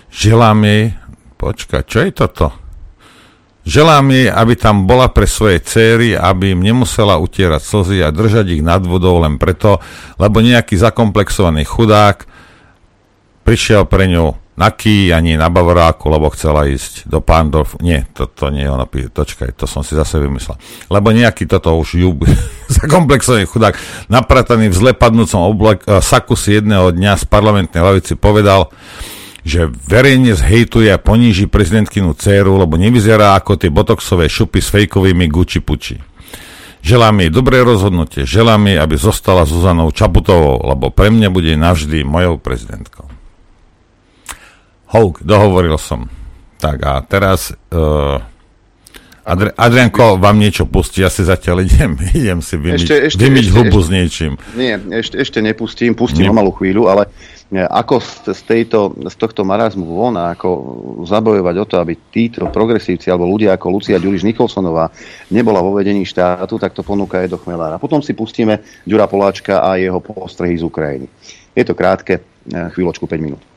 Želám 0.08 0.58
jej, 0.64 0.82
počkaj, 1.36 1.82
čo 1.84 1.98
je 2.00 2.10
toto? 2.10 2.63
Želám 3.64 4.12
jej, 4.12 4.28
aby 4.28 4.54
tam 4.60 4.84
bola 4.84 5.08
pre 5.08 5.24
svoje 5.24 5.64
céry, 5.64 6.12
aby 6.12 6.52
im 6.52 6.60
nemusela 6.60 7.16
utierať 7.16 7.64
slzy 7.64 8.04
a 8.04 8.12
držať 8.12 8.60
ich 8.60 8.62
nad 8.62 8.84
vodou 8.84 9.16
len 9.24 9.40
preto, 9.40 9.80
lebo 10.20 10.44
nejaký 10.44 10.76
zakomplexovaný 10.76 11.64
chudák 11.64 12.28
prišiel 13.40 13.88
pre 13.88 14.04
ňu 14.12 14.36
na 14.54 14.70
Ký 14.70 15.10
ani 15.10 15.34
na 15.34 15.50
Bavoráku, 15.50 16.06
lebo 16.06 16.30
chcela 16.30 16.68
ísť 16.70 17.10
do 17.10 17.18
Pandorf. 17.18 17.74
Nie, 17.82 18.06
to, 18.14 18.30
to 18.30 18.54
nie 18.54 18.62
je 18.62 18.70
ona, 18.70 18.86
točkaj, 18.86 19.56
to 19.58 19.66
som 19.66 19.82
si 19.82 19.98
zase 19.98 20.22
vymyslel. 20.22 20.54
Lebo 20.92 21.10
nejaký 21.10 21.50
toto 21.50 21.74
už 21.74 21.88
ju 21.98 22.14
zakomplexovaný 22.78 23.50
chudák, 23.50 23.74
naprataný 24.06 24.70
v 24.70 24.78
zle 24.78 24.92
padnúcom 24.94 25.40
oblek, 25.50 25.82
uh, 25.88 25.98
saku 25.98 26.38
si 26.38 26.60
jedného 26.60 26.94
dňa 26.94 27.18
z 27.18 27.24
parlamentnej 27.26 27.82
lavici 27.82 28.14
povedal, 28.14 28.70
že 29.44 29.68
verejne 29.68 30.32
zhejtuje 30.32 30.88
a 30.88 30.96
poníži 30.96 31.44
prezidentkinu 31.44 32.16
dceru, 32.16 32.56
lebo 32.56 32.80
nevyzerá 32.80 33.36
ako 33.36 33.60
tie 33.60 33.68
botoxové 33.68 34.24
šupy 34.26 34.64
s 34.64 34.72
fejkovými 34.72 35.28
guči 35.28 35.60
puči. 35.60 36.00
Želám 36.84 37.24
jej 37.24 37.30
dobré 37.32 37.64
rozhodnutie, 37.64 38.28
želám 38.28 38.68
jej, 38.68 38.76
aby 38.80 38.96
zostala 38.96 39.48
Zuzanou 39.48 39.88
Čaputovou, 39.88 40.64
lebo 40.68 40.92
pre 40.92 41.08
mňa 41.08 41.28
bude 41.32 41.52
navždy 41.56 42.04
mojou 42.04 42.36
prezidentkou. 42.36 43.08
Houk, 44.92 45.24
dohovoril 45.24 45.80
som. 45.80 46.12
Tak 46.60 46.76
a 46.84 47.00
teraz 47.04 47.56
uh, 47.72 48.20
Adri- 49.24 49.56
Adrianko 49.56 50.20
vám 50.20 50.36
niečo 50.36 50.68
pustí, 50.68 51.00
ja 51.00 51.08
si 51.08 51.24
zatiaľ 51.24 51.64
idem, 51.64 51.96
idem 52.20 52.44
si 52.44 52.60
vymyť, 52.60 52.80
ešte, 52.84 52.96
ešte, 53.08 53.20
vymyť 53.24 53.44
ešte, 53.48 53.56
hubu 53.56 53.78
ešte, 53.80 53.84
s 53.84 53.88
niečím. 53.88 54.32
Nie, 54.52 54.74
ešte, 54.76 55.16
ešte 55.16 55.38
nepustím, 55.40 55.96
pustím 55.96 56.28
o 56.28 56.36
malú 56.36 56.52
chvíľu, 56.52 56.92
ale 56.92 57.08
e, 57.08 57.33
ako 57.52 58.00
z, 58.32 58.40
tejto, 58.48 58.96
z 59.04 59.14
tohto 59.20 59.44
marazmu 59.44 59.84
von 59.84 60.16
a 60.16 60.32
ako 60.32 60.48
zabojovať 61.06 61.54
o 61.60 61.64
to, 61.68 61.76
aby 61.78 61.94
títo 62.10 62.48
progresívci 62.48 63.12
alebo 63.12 63.28
ľudia 63.28 63.54
ako 63.54 63.66
Lucia 63.68 64.00
Ďuriš 64.00 64.26
Nikolsonová 64.26 64.90
nebola 65.30 65.60
vo 65.60 65.76
vedení 65.76 66.02
štátu, 66.02 66.56
tak 66.58 66.74
to 66.74 66.82
ponúka 66.82 67.22
Edo 67.22 67.38
Chmelára. 67.38 67.78
Potom 67.78 68.02
si 68.02 68.16
pustíme 68.16 68.64
Ďura 68.88 69.06
Poláčka 69.06 69.62
a 69.62 69.76
jeho 69.78 70.00
postrehy 70.00 70.56
z 70.58 70.64
Ukrajiny. 70.66 71.06
Je 71.54 71.62
to 71.62 71.78
krátke, 71.78 72.18
e, 72.18 72.22
chvíľočku 72.74 73.06
5 73.06 73.22
minút. 73.22 73.53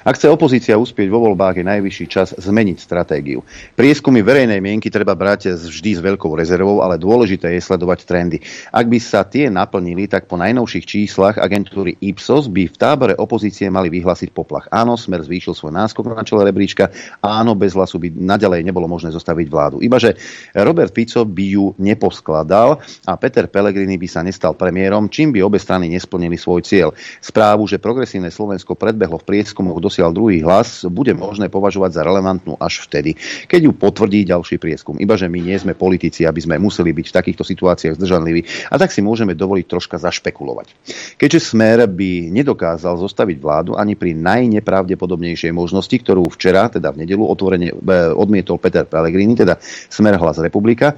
Ak 0.00 0.16
chce 0.16 0.32
opozícia 0.32 0.80
uspieť 0.80 1.12
vo 1.12 1.20
voľbách, 1.28 1.60
je 1.60 1.64
najvyšší 1.68 2.06
čas 2.08 2.32
zmeniť 2.32 2.78
stratégiu. 2.80 3.44
Prieskumy 3.76 4.24
verejnej 4.24 4.56
mienky 4.64 4.88
treba 4.88 5.12
brať 5.12 5.52
vždy 5.60 5.90
s 5.92 6.00
veľkou 6.00 6.32
rezervou, 6.32 6.80
ale 6.80 6.96
dôležité 6.96 7.52
je 7.52 7.60
sledovať 7.60 8.08
trendy. 8.08 8.40
Ak 8.72 8.88
by 8.88 8.96
sa 8.96 9.28
tie 9.28 9.52
naplnili, 9.52 10.08
tak 10.08 10.24
po 10.24 10.40
najnovších 10.40 10.88
číslach 10.88 11.36
agentúry 11.36 12.00
Ipsos 12.00 12.48
by 12.48 12.72
v 12.72 12.76
tábore 12.80 13.12
opozície 13.12 13.68
mali 13.68 13.92
vyhlásiť 13.92 14.32
poplach. 14.32 14.72
Áno, 14.72 14.96
Smer 14.96 15.20
zvýšil 15.20 15.52
svoj 15.52 15.76
náskok 15.76 16.08
na 16.08 16.24
čele 16.24 16.48
rebríčka, 16.48 16.88
áno, 17.20 17.52
bez 17.52 17.76
hlasu 17.76 18.00
by 18.00 18.08
naďalej 18.08 18.64
nebolo 18.64 18.88
možné 18.88 19.12
zostaviť 19.12 19.46
vládu. 19.52 19.76
Ibaže 19.84 20.16
Robert 20.56 20.96
Fico 20.96 21.28
by 21.28 21.44
ju 21.44 21.76
neposkladal 21.76 22.80
a 23.04 23.12
Peter 23.20 23.44
Pellegrini 23.52 24.00
by 24.00 24.08
sa 24.08 24.24
nestal 24.24 24.56
premiérom, 24.56 25.12
čím 25.12 25.36
by 25.36 25.44
obe 25.44 25.60
strany 25.60 25.92
nesplnili 25.92 26.40
svoj 26.40 26.64
cieľ. 26.64 26.96
Správu, 27.20 27.68
že 27.68 27.76
progresívne 27.76 28.32
Slovensko 28.32 28.72
predbehlo 28.80 29.20
v 29.20 29.28
prieskumoch 29.28 29.76
dosial 29.90 30.14
druhý 30.14 30.38
hlas, 30.46 30.86
bude 30.86 31.10
možné 31.18 31.50
považovať 31.50 31.98
za 31.98 32.02
relevantnú 32.06 32.54
až 32.62 32.86
vtedy, 32.86 33.18
keď 33.50 33.66
ju 33.66 33.72
potvrdí 33.74 34.22
ďalší 34.22 34.62
prieskum. 34.62 34.94
Iba, 35.02 35.18
že 35.18 35.26
my 35.26 35.42
nie 35.42 35.58
sme 35.58 35.74
politici, 35.74 36.22
aby 36.22 36.38
sme 36.38 36.62
museli 36.62 36.94
byť 36.94 37.06
v 37.10 37.16
takýchto 37.18 37.42
situáciách 37.42 37.98
zdržanliví 37.98 38.70
a 38.70 38.78
tak 38.78 38.94
si 38.94 39.02
môžeme 39.02 39.34
dovoliť 39.34 39.66
troška 39.66 39.98
zašpekulovať. 39.98 40.70
Keďže 41.18 41.50
Smer 41.50 41.90
by 41.90 42.30
nedokázal 42.30 42.94
zostaviť 43.02 43.36
vládu 43.42 43.74
ani 43.74 43.98
pri 43.98 44.14
najnepravdepodobnejšej 44.14 45.50
možnosti, 45.50 45.96
ktorú 45.98 46.30
včera, 46.30 46.70
teda 46.70 46.94
v 46.94 47.02
nedelu, 47.02 47.26
otvorene 47.26 47.74
e, 47.74 47.74
odmietol 48.14 48.62
Peter 48.62 48.86
Pellegrini, 48.86 49.34
teda 49.34 49.58
Smer 49.90 50.14
hlas 50.14 50.38
republika, 50.38 50.94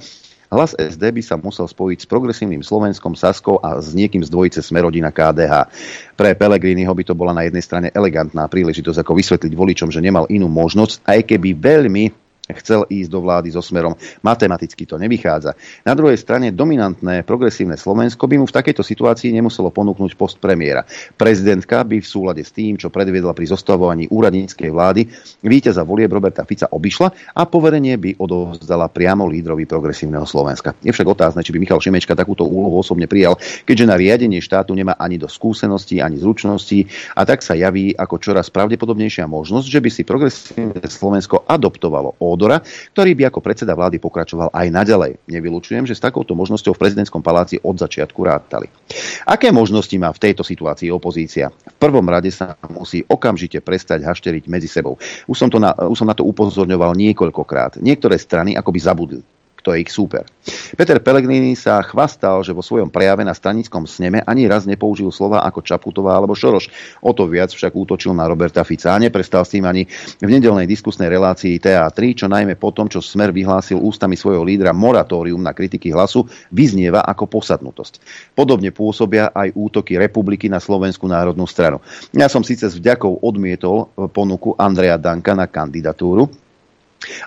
Hlas 0.53 0.77
SD 0.77 1.01
by 1.17 1.21
sa 1.25 1.33
musel 1.33 1.65
spojiť 1.65 2.05
s 2.05 2.07
progresívnym 2.07 2.61
Slovenskom, 2.61 3.17
Saskou 3.17 3.57
a 3.57 3.81
s 3.81 3.97
niekým 3.97 4.21
z 4.21 4.29
dvojice 4.29 4.61
Smerodina 4.61 5.09
KDH. 5.09 5.73
Pre 6.13 6.29
Pelegriniho 6.37 6.93
by 6.93 7.03
to 7.09 7.17
bola 7.17 7.33
na 7.33 7.49
jednej 7.49 7.65
strane 7.65 7.89
elegantná 7.89 8.45
príležitosť, 8.45 9.01
ako 9.01 9.17
vysvetliť 9.17 9.49
voličom, 9.49 9.89
že 9.89 9.97
nemal 9.97 10.29
inú 10.29 10.45
možnosť, 10.53 11.09
aj 11.09 11.19
keby 11.25 11.57
veľmi 11.57 12.22
chcel 12.51 12.83
ísť 12.91 13.07
do 13.07 13.23
vlády 13.23 13.55
so 13.55 13.63
smerom. 13.63 13.95
Matematicky 14.19 14.83
to 14.83 14.99
nevychádza. 14.99 15.55
Na 15.87 15.95
druhej 15.95 16.19
strane 16.19 16.51
dominantné 16.51 17.23
progresívne 17.23 17.79
Slovensko 17.79 18.27
by 18.27 18.35
mu 18.35 18.43
v 18.43 18.55
takejto 18.59 18.83
situácii 18.83 19.31
nemuselo 19.31 19.71
ponúknuť 19.71 20.11
post 20.19 20.43
premiéra. 20.43 20.83
Prezidentka 21.15 21.79
by 21.87 22.03
v 22.03 22.07
súlade 22.07 22.43
s 22.43 22.51
tým, 22.51 22.75
čo 22.75 22.91
predviedla 22.91 23.31
pri 23.31 23.47
zostavovaní 23.47 24.11
úradníckej 24.11 24.69
vlády, 24.75 25.07
víťaza 25.39 25.87
volieb 25.87 26.11
Roberta 26.11 26.43
Fica 26.43 26.67
obišla 26.67 27.31
a 27.31 27.47
poverenie 27.47 27.95
by 27.95 28.19
odovzdala 28.19 28.91
priamo 28.91 29.23
lídrovi 29.23 29.63
progresívneho 29.63 30.27
Slovenska. 30.27 30.75
Je 30.83 30.91
však 30.91 31.07
otázne, 31.07 31.47
či 31.47 31.55
by 31.55 31.63
Michal 31.63 31.79
Šimečka 31.79 32.11
takúto 32.11 32.43
úlohu 32.43 32.83
osobne 32.83 33.07
prijal, 33.07 33.39
keďže 33.63 33.87
na 33.87 33.95
riadenie 33.95 34.43
štátu 34.43 34.75
nemá 34.75 34.99
ani 34.99 35.15
do 35.15 35.31
skúseností, 35.31 36.03
ani 36.03 36.19
zručností 36.19 36.91
a 37.15 37.23
tak 37.23 37.39
sa 37.39 37.55
javí 37.55 37.95
ako 37.95 38.19
čoraz 38.19 38.51
pravdepodobnejšia 38.51 39.31
možnosť, 39.31 39.67
že 39.71 39.79
by 39.79 39.89
si 39.93 40.01
progresívne 40.03 40.83
Slovensko 40.83 41.47
adoptovalo 41.47 42.19
Ódora, 42.43 42.59
ktorý 42.91 43.15
by 43.15 43.31
ako 43.31 43.39
predseda 43.39 43.71
vlády 43.71 44.03
pokračoval 44.03 44.51
aj 44.51 44.67
naďalej. 44.67 45.15
Nevylučujem, 45.31 45.87
že 45.87 45.95
s 45.95 46.03
takouto 46.03 46.35
možnosťou 46.35 46.75
v 46.75 46.81
prezidentskom 46.83 47.23
paláci 47.23 47.55
od 47.63 47.79
začiatku 47.79 48.19
rátali. 48.19 48.67
Aké 49.23 49.47
možnosti 49.55 49.95
má 49.95 50.11
v 50.11 50.19
tejto 50.19 50.43
situácii 50.43 50.91
opozícia? 50.91 51.47
V 51.47 51.77
prvom 51.79 52.03
rade 52.03 52.27
sa 52.35 52.59
musí 52.67 52.99
okamžite 53.07 53.63
prestať 53.63 54.03
hašteriť 54.03 54.51
medzi 54.51 54.67
sebou. 54.67 54.99
Už 55.23 55.39
som, 55.39 55.47
to 55.47 55.55
na, 55.55 55.71
už 55.71 55.95
som 55.95 56.11
na 56.11 56.11
to 56.11 56.27
upozorňoval 56.27 56.91
niekoľkokrát. 56.99 57.79
Niektoré 57.79 58.19
strany 58.19 58.59
akoby 58.59 58.79
zabudli 58.83 59.23
kto 59.63 59.79
je 59.79 59.87
ich 59.87 59.95
súper. 59.95 60.27
Peter 60.75 60.99
Pellegrini 60.99 61.55
sa 61.55 61.79
chvastal, 61.79 62.43
že 62.43 62.51
vo 62.51 62.59
svojom 62.59 62.91
prejave 62.91 63.23
na 63.23 63.31
stranickom 63.31 63.87
sneme 63.87 64.19
ani 64.27 64.43
raz 64.43 64.67
nepoužil 64.67 65.07
slova 65.07 65.39
ako 65.47 65.63
Čaputová 65.63 66.19
alebo 66.19 66.35
Šoroš. 66.35 66.67
O 66.99 67.15
to 67.15 67.31
viac 67.31 67.55
však 67.55 67.71
útočil 67.71 68.11
na 68.11 68.27
Roberta 68.27 68.67
Fica 68.67 68.91
a 68.91 68.99
neprestal 68.99 69.47
s 69.47 69.55
tým 69.55 69.63
ani 69.63 69.87
v 70.19 70.27
nedelnej 70.27 70.67
diskusnej 70.67 71.07
relácii 71.07 71.63
TA3, 71.63 71.97
čo 72.11 72.27
najmä 72.27 72.59
po 72.59 72.75
tom, 72.75 72.91
čo 72.91 72.99
Smer 72.99 73.31
vyhlásil 73.31 73.79
ústami 73.79 74.19
svojho 74.19 74.43
lídra 74.43 74.75
moratórium 74.75 75.39
na 75.39 75.55
kritiky 75.55 75.95
hlasu, 75.95 76.27
vyznieva 76.51 77.07
ako 77.07 77.31
posadnutosť. 77.31 78.03
Podobne 78.35 78.75
pôsobia 78.75 79.31
aj 79.31 79.55
útoky 79.55 79.95
republiky 79.95 80.51
na 80.51 80.59
Slovenskú 80.59 81.07
národnú 81.07 81.47
stranu. 81.47 81.79
Ja 82.11 82.27
som 82.27 82.43
síce 82.43 82.67
s 82.67 82.75
vďakou 82.75 83.23
odmietol 83.23 83.95
ponuku 84.11 84.59
Andreja 84.59 84.99
Danka 84.99 85.31
na 85.31 85.47
kandidatúru, 85.47 86.42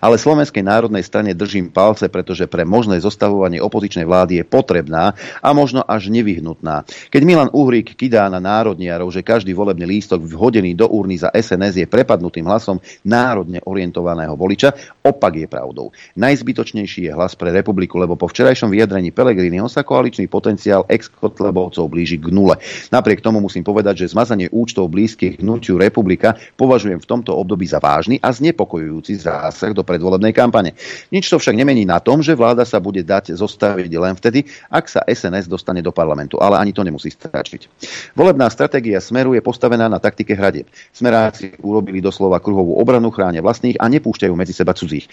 ale 0.00 0.20
Slovenskej 0.20 0.62
národnej 0.62 1.04
strane 1.06 1.36
držím 1.36 1.70
palce, 1.70 2.08
pretože 2.08 2.48
pre 2.50 2.66
možné 2.66 3.00
zostavovanie 3.00 3.62
opozičnej 3.62 4.06
vlády 4.06 4.42
je 4.42 4.44
potrebná 4.44 5.12
a 5.42 5.48
možno 5.52 5.82
až 5.84 6.08
nevyhnutná. 6.12 6.86
Keď 7.12 7.22
Milan 7.24 7.50
Uhrík 7.52 7.96
kydá 7.96 8.28
na 8.28 8.38
národniarov, 8.38 9.10
že 9.10 9.26
každý 9.26 9.56
volebný 9.56 9.88
lístok 9.88 10.22
vhodený 10.22 10.76
do 10.76 10.86
úrny 10.90 11.18
za 11.20 11.32
SNS 11.32 11.82
je 11.82 11.86
prepadnutým 11.88 12.44
hlasom 12.46 12.78
národne 13.02 13.62
orientovaného 13.64 14.36
voliča, 14.36 14.74
opak 15.02 15.40
je 15.40 15.48
pravdou. 15.48 15.90
Najzbytočnejší 16.18 17.08
je 17.08 17.12
hlas 17.14 17.34
pre 17.38 17.50
republiku, 17.50 17.96
lebo 17.96 18.14
po 18.18 18.28
včerajšom 18.28 18.70
vyjadrení 18.70 19.10
Pelegriniho 19.10 19.66
sa 19.70 19.86
koaličný 19.86 20.28
potenciál 20.28 20.84
ex-kotlebovcov 20.90 21.88
blíži 21.88 22.20
k 22.20 22.28
nule. 22.30 22.58
Napriek 22.92 23.24
tomu 23.24 23.40
musím 23.40 23.64
povedať, 23.64 24.04
že 24.04 24.12
zmazanie 24.12 24.52
účtov 24.52 24.92
blízkych 24.92 25.40
hnutiu 25.40 25.80
republika 25.80 26.36
považujem 26.58 27.00
v 27.00 27.08
tomto 27.08 27.34
období 27.34 27.64
za 27.64 27.80
vážny 27.82 28.20
a 28.20 28.30
znepokojujúci 28.30 29.18
zásah 29.18 29.65
zásah 29.66 29.74
do 29.74 29.82
predvolebnej 29.82 30.30
kampane. 30.30 30.78
Nič 31.10 31.26
to 31.26 31.42
však 31.42 31.58
nemení 31.58 31.82
na 31.82 31.98
tom, 31.98 32.22
že 32.22 32.38
vláda 32.38 32.62
sa 32.62 32.78
bude 32.78 33.02
dať 33.02 33.34
zostaviť 33.34 33.92
len 33.98 34.14
vtedy, 34.14 34.46
ak 34.70 34.86
sa 34.86 35.02
SNS 35.02 35.50
dostane 35.50 35.82
do 35.82 35.90
parlamentu. 35.90 36.38
Ale 36.38 36.62
ani 36.62 36.70
to 36.70 36.86
nemusí 36.86 37.10
stačiť. 37.10 37.66
Volebná 38.14 38.46
stratégia 38.46 39.02
Smeru 39.02 39.34
je 39.34 39.42
postavená 39.42 39.90
na 39.90 39.98
taktike 39.98 40.38
hradieb. 40.38 40.70
Smeráci 40.94 41.58
urobili 41.58 41.98
doslova 41.98 42.38
kruhovú 42.38 42.78
obranu, 42.78 43.10
chráne 43.10 43.42
vlastných 43.42 43.82
a 43.82 43.90
nepúšťajú 43.90 44.34
medzi 44.38 44.54
seba 44.54 44.70
cudzích. 44.70 45.10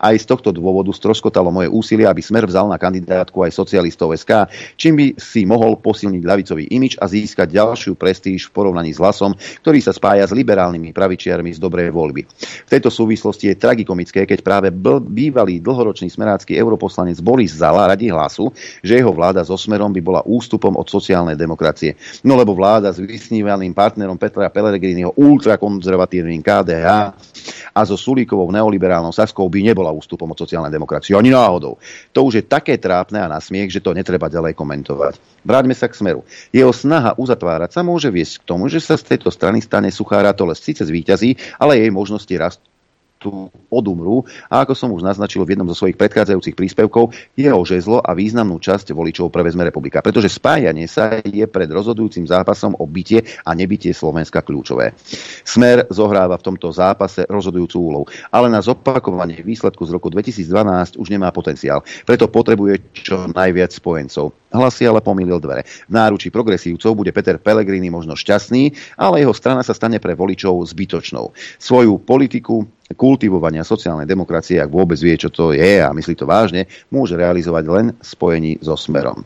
Aj 0.00 0.16
z 0.16 0.24
tohto 0.24 0.48
dôvodu 0.48 0.88
stroskotalo 0.96 1.52
moje 1.52 1.68
úsilie, 1.68 2.08
aby 2.08 2.24
Smer 2.24 2.48
vzal 2.48 2.72
na 2.72 2.80
kandidátku 2.80 3.36
aj 3.44 3.52
socialistov 3.52 4.16
SK, 4.16 4.48
čím 4.80 4.96
by 4.96 5.06
si 5.20 5.44
mohol 5.44 5.76
posilniť 5.76 6.24
ľavicový 6.24 6.72
imič 6.72 6.96
a 6.96 7.04
získať 7.04 7.52
ďalšiu 7.52 8.00
prestíž 8.00 8.48
v 8.48 8.54
porovnaní 8.56 8.96
s 8.96 8.98
hlasom, 8.98 9.36
ktorý 9.60 9.84
sa 9.84 9.92
spája 9.92 10.24
s 10.24 10.32
liberálnymi 10.32 10.96
pravičiarmi 10.96 11.52
z 11.52 11.60
dobrej 11.60 11.92
voľby. 11.92 12.24
V 12.64 12.70
tejto 12.72 12.88
súvislosti 12.88 13.52
je 13.52 13.60
tragikomické, 13.60 14.24
keď 14.24 14.40
práve 14.40 14.72
bývalý 15.04 15.60
dlhoročný 15.60 16.08
smerácky 16.08 16.56
europoslanec 16.56 17.20
Boris 17.20 17.60
Zala 17.60 17.92
radí 17.92 18.08
hlasu, 18.08 18.48
že 18.80 18.96
jeho 18.96 19.12
vláda 19.12 19.44
so 19.44 19.60
Smerom 19.60 19.92
by 19.92 20.00
bola 20.00 20.24
ústupom 20.24 20.72
od 20.80 20.88
sociálnej 20.88 21.36
demokracie. 21.36 22.00
No 22.24 22.40
lebo 22.40 22.56
vláda 22.56 22.88
s 22.88 23.04
vysnívaným 23.04 23.76
partnerom 23.76 24.16
Petra 24.16 24.48
Pellegriniho 24.48 25.12
ultrakonzervatívnym 25.12 26.40
KDH 26.40 26.88
a 27.76 27.80
so 27.84 28.00
Sulíkovou 28.00 28.48
neoliberálnou 28.48 29.12
Saskou 29.12 29.44
by 29.46 29.60
nebola 29.60 29.89
nebola 29.90 29.98
ústupom 29.98 30.30
od 30.30 30.38
sociálnej 30.38 30.70
demokracie. 30.70 31.18
Ani 31.18 31.34
náhodou. 31.34 31.82
To 32.14 32.20
už 32.22 32.40
je 32.40 32.44
také 32.46 32.78
trápne 32.78 33.18
a 33.18 33.26
nasmiech, 33.26 33.74
že 33.74 33.82
to 33.82 33.90
netreba 33.90 34.30
ďalej 34.30 34.54
komentovať. 34.54 35.18
Vráťme 35.42 35.74
sa 35.74 35.90
k 35.90 35.98
smeru. 35.98 36.22
Jeho 36.54 36.70
snaha 36.70 37.18
uzatvárať 37.18 37.74
sa 37.74 37.82
môže 37.82 38.08
viesť 38.14 38.46
k 38.46 38.46
tomu, 38.46 38.70
že 38.70 38.78
sa 38.78 38.94
z 38.94 39.16
tejto 39.16 39.34
strany 39.34 39.58
stane 39.58 39.90
suchá 39.90 40.22
ratolesť. 40.22 40.62
Síce 40.62 40.82
zvýťazí, 40.86 41.58
ale 41.58 41.82
jej 41.82 41.90
možnosti 41.90 42.30
rastú 42.38 42.69
tu 43.20 43.52
odumrú 43.68 44.24
a 44.48 44.64
ako 44.64 44.72
som 44.72 44.88
už 44.96 45.04
naznačil 45.04 45.44
v 45.44 45.52
jednom 45.52 45.68
zo 45.68 45.84
svojich 45.84 46.00
predchádzajúcich 46.00 46.56
príspevkov, 46.56 47.12
jeho 47.36 47.60
žezlo 47.68 48.00
a 48.00 48.16
významnú 48.16 48.56
časť 48.56 48.96
voličov 48.96 49.28
prevezme 49.28 49.60
republika. 49.60 50.00
Pretože 50.00 50.32
spájanie 50.32 50.88
sa 50.88 51.20
je 51.20 51.44
pred 51.44 51.68
rozhodujúcim 51.68 52.24
zápasom 52.24 52.72
o 52.80 52.84
bytie 52.88 53.20
a 53.44 53.52
nebytie 53.52 53.92
Slovenska 53.92 54.40
kľúčové. 54.40 54.96
Smer 55.44 55.84
zohráva 55.92 56.40
v 56.40 56.46
tomto 56.48 56.72
zápase 56.72 57.28
rozhodujúcu 57.28 57.76
úlohu, 57.76 58.06
ale 58.32 58.48
na 58.48 58.64
zopakovanie 58.64 59.44
výsledku 59.44 59.84
z 59.84 59.92
roku 59.92 60.08
2012 60.08 60.96
už 60.96 61.08
nemá 61.12 61.28
potenciál. 61.28 61.84
Preto 62.08 62.24
potrebuje 62.32 62.80
čo 62.96 63.28
najviac 63.28 63.76
spojencov. 63.76 64.32
Hlasy 64.50 64.88
ale 64.88 65.04
pomýlil 65.04 65.38
dvere. 65.38 65.68
V 65.86 65.92
náručí 65.92 66.32
progresívcov 66.32 66.96
bude 66.96 67.12
Peter 67.12 67.36
Pellegrini 67.36 67.92
možno 67.92 68.16
šťastný, 68.16 68.96
ale 68.96 69.22
jeho 69.22 69.36
strana 69.36 69.60
sa 69.60 69.76
stane 69.76 70.00
pre 70.00 70.16
voličov 70.16 70.64
zbytočnou. 70.72 71.36
Svoju 71.60 72.00
politiku 72.02 72.79
kultivovania 72.98 73.62
sociálnej 73.62 74.06
demokracie, 74.06 74.58
ak 74.58 74.70
vôbec 74.70 74.98
vie, 74.98 75.14
čo 75.14 75.30
to 75.30 75.54
je 75.54 75.78
a 75.78 75.94
myslí 75.94 76.14
to 76.18 76.26
vážne, 76.26 76.66
môže 76.90 77.14
realizovať 77.14 77.64
len 77.70 77.86
spojení 78.02 78.58
so 78.58 78.74
Smerom. 78.74 79.22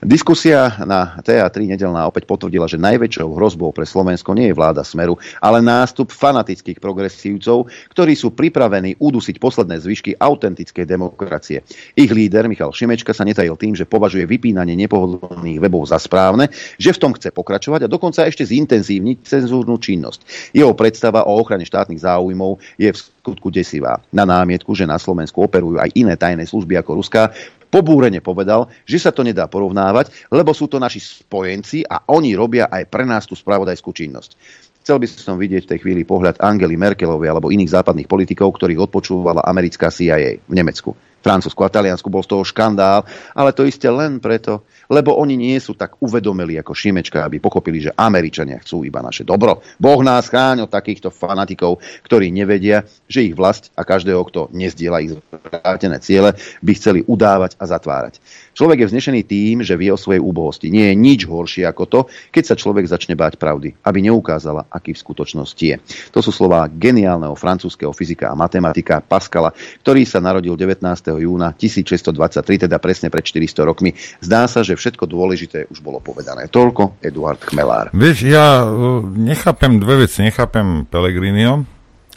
Diskusia 0.00 0.78
na 0.86 1.18
TA3 1.20 1.74
nedelná 1.74 2.06
opäť 2.06 2.30
potvrdila, 2.30 2.70
že 2.70 2.78
najväčšou 2.78 3.34
hrozbou 3.34 3.74
pre 3.74 3.84
Slovensko 3.84 4.34
nie 4.38 4.50
je 4.50 4.56
vláda 4.56 4.86
Smeru, 4.86 5.18
ale 5.42 5.58
nástup 5.58 6.14
fanatických 6.14 6.78
progresívcov, 6.78 7.66
ktorí 7.90 8.14
sú 8.14 8.30
pripravení 8.30 8.94
udusiť 9.02 9.42
posledné 9.42 9.82
zvyšky 9.82 10.16
autentickej 10.18 10.86
demokracie. 10.86 11.66
Ich 11.98 12.10
líder 12.10 12.46
Michal 12.46 12.70
Šimečka 12.70 13.10
sa 13.10 13.26
netajil 13.26 13.58
tým, 13.58 13.74
že 13.74 13.88
považuje 13.88 14.24
vypínanie 14.24 14.78
nepohodlných 14.78 15.58
webov 15.58 15.90
za 15.90 15.98
správne, 15.98 16.48
že 16.78 16.94
v 16.94 17.00
tom 17.02 17.12
chce 17.16 17.34
pokračovať 17.34 17.86
a 17.86 17.92
dokonca 17.92 18.24
ešte 18.24 18.46
zintenzívniť 18.46 19.26
cenzúrnu 19.26 19.76
činnosť. 19.82 20.52
Jeho 20.54 20.72
predstava 20.78 21.26
o 21.26 21.36
ochrane 21.36 21.66
štátnych 21.66 22.00
záujmov 22.00 22.62
je 22.78 22.88
v 22.88 22.99
skutku 23.00 23.48
desivá. 23.48 23.98
Na 24.12 24.28
námietku, 24.28 24.76
že 24.76 24.84
na 24.84 25.00
Slovensku 25.00 25.40
operujú 25.40 25.80
aj 25.80 25.90
iné 25.96 26.14
tajné 26.14 26.44
služby 26.44 26.76
ako 26.80 27.00
Ruská, 27.00 27.32
pobúrene 27.72 28.20
povedal, 28.20 28.68
že 28.84 29.00
sa 29.00 29.14
to 29.14 29.24
nedá 29.24 29.46
porovnávať, 29.46 30.12
lebo 30.28 30.50
sú 30.52 30.66
to 30.66 30.76
naši 30.82 31.00
spojenci 31.00 31.86
a 31.86 32.02
oni 32.10 32.34
robia 32.34 32.68
aj 32.68 32.84
pre 32.90 33.06
nás 33.06 33.24
tú 33.24 33.38
spravodajskú 33.38 33.90
činnosť. 33.94 34.36
Chcel 34.80 34.96
by 34.96 35.06
som 35.06 35.36
vidieť 35.36 35.68
v 35.68 35.70
tej 35.76 35.78
chvíli 35.84 36.02
pohľad 36.08 36.40
Angely 36.40 36.74
Merkelovej 36.74 37.28
alebo 37.30 37.52
iných 37.52 37.76
západných 37.76 38.08
politikov, 38.08 38.56
ktorých 38.56 38.90
odpočúvala 38.90 39.44
americká 39.44 39.92
CIA 39.92 40.40
v 40.40 40.54
Nemecku. 40.56 40.96
Francúzsku 41.20 41.60
a 41.62 41.72
Taliansku 41.72 42.08
bol 42.08 42.24
z 42.24 42.32
toho 42.32 42.42
škandál, 42.44 43.04
ale 43.36 43.52
to 43.52 43.68
isté 43.68 43.92
len 43.92 44.18
preto, 44.18 44.64
lebo 44.90 45.14
oni 45.20 45.36
nie 45.36 45.56
sú 45.60 45.76
tak 45.76 46.00
uvedomili 46.00 46.58
ako 46.58 46.74
Šimečka, 46.74 47.22
aby 47.22 47.38
pochopili, 47.38 47.84
že 47.84 47.94
Američania 47.94 48.58
chcú 48.58 48.82
iba 48.82 49.04
naše 49.04 49.22
dobro. 49.22 49.62
Boh 49.78 50.00
nás 50.02 50.26
chráň 50.26 50.66
od 50.66 50.72
takýchto 50.72 51.12
fanatikov, 51.12 51.78
ktorí 52.08 52.32
nevedia, 52.32 52.82
že 53.06 53.28
ich 53.28 53.36
vlast 53.36 53.70
a 53.76 53.86
každého, 53.86 54.24
kto 54.26 54.40
nezdiela 54.50 55.04
ich 55.04 55.14
zvrátené 55.14 56.02
ciele, 56.02 56.34
by 56.64 56.72
chceli 56.74 57.00
udávať 57.06 57.54
a 57.60 57.64
zatvárať. 57.68 58.18
Človek 58.56 58.84
je 58.84 58.88
vznešený 58.90 59.20
tým, 59.24 59.56
že 59.62 59.78
vie 59.78 59.88
o 59.94 60.00
svojej 60.00 60.20
úbohosti. 60.20 60.68
Nie 60.68 60.92
je 60.92 61.00
nič 61.00 61.24
horšie 61.24 61.64
ako 61.64 61.84
to, 61.86 62.00
keď 62.34 62.44
sa 62.50 62.58
človek 62.58 62.84
začne 62.84 63.14
báť 63.14 63.38
pravdy, 63.38 63.78
aby 63.86 63.98
neukázala, 64.04 64.66
aký 64.68 64.92
v 64.92 65.02
skutočnosti 65.06 65.64
je. 65.64 65.76
To 66.12 66.20
sú 66.20 66.34
slová 66.34 66.66
geniálneho 66.66 67.32
francúzského 67.38 67.94
fyzika 67.94 68.28
a 68.28 68.36
matematika 68.36 69.00
Pascala, 69.00 69.54
ktorý 69.80 70.02
sa 70.04 70.18
narodil 70.18 70.58
19. 70.58 70.82
júna 71.18 71.56
1623, 71.56 72.70
teda 72.70 72.76
presne 72.78 73.10
pred 73.10 73.24
400 73.24 73.66
rokmi. 73.66 73.96
Zdá 74.22 74.46
sa, 74.46 74.62
že 74.62 74.78
všetko 74.78 75.08
dôležité 75.08 75.66
už 75.72 75.82
bolo 75.82 75.98
povedané. 75.98 76.46
Toľko 76.46 77.02
Eduard 77.02 77.42
Chmelár. 77.42 77.90
Vieš, 77.90 78.28
ja 78.28 78.62
uh, 78.62 79.02
nechápem 79.02 79.80
dve 79.80 80.06
veci. 80.06 80.22
Nechápem 80.22 80.86
Pelegrinio 80.86 81.66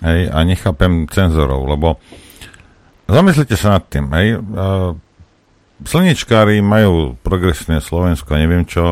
hej, 0.04 0.30
a 0.30 0.38
nechápem 0.44 1.08
cenzorov, 1.10 1.66
lebo 1.66 1.98
zamyslite 3.10 3.58
sa 3.58 3.80
nad 3.80 3.88
tým. 3.88 4.12
Hej, 4.12 4.28
uh, 4.38 4.94
slnečkári 5.84 6.62
majú 6.64 7.18
progresívne 7.20 7.84
Slovensko 7.84 8.38
neviem 8.40 8.64
čo, 8.64 8.84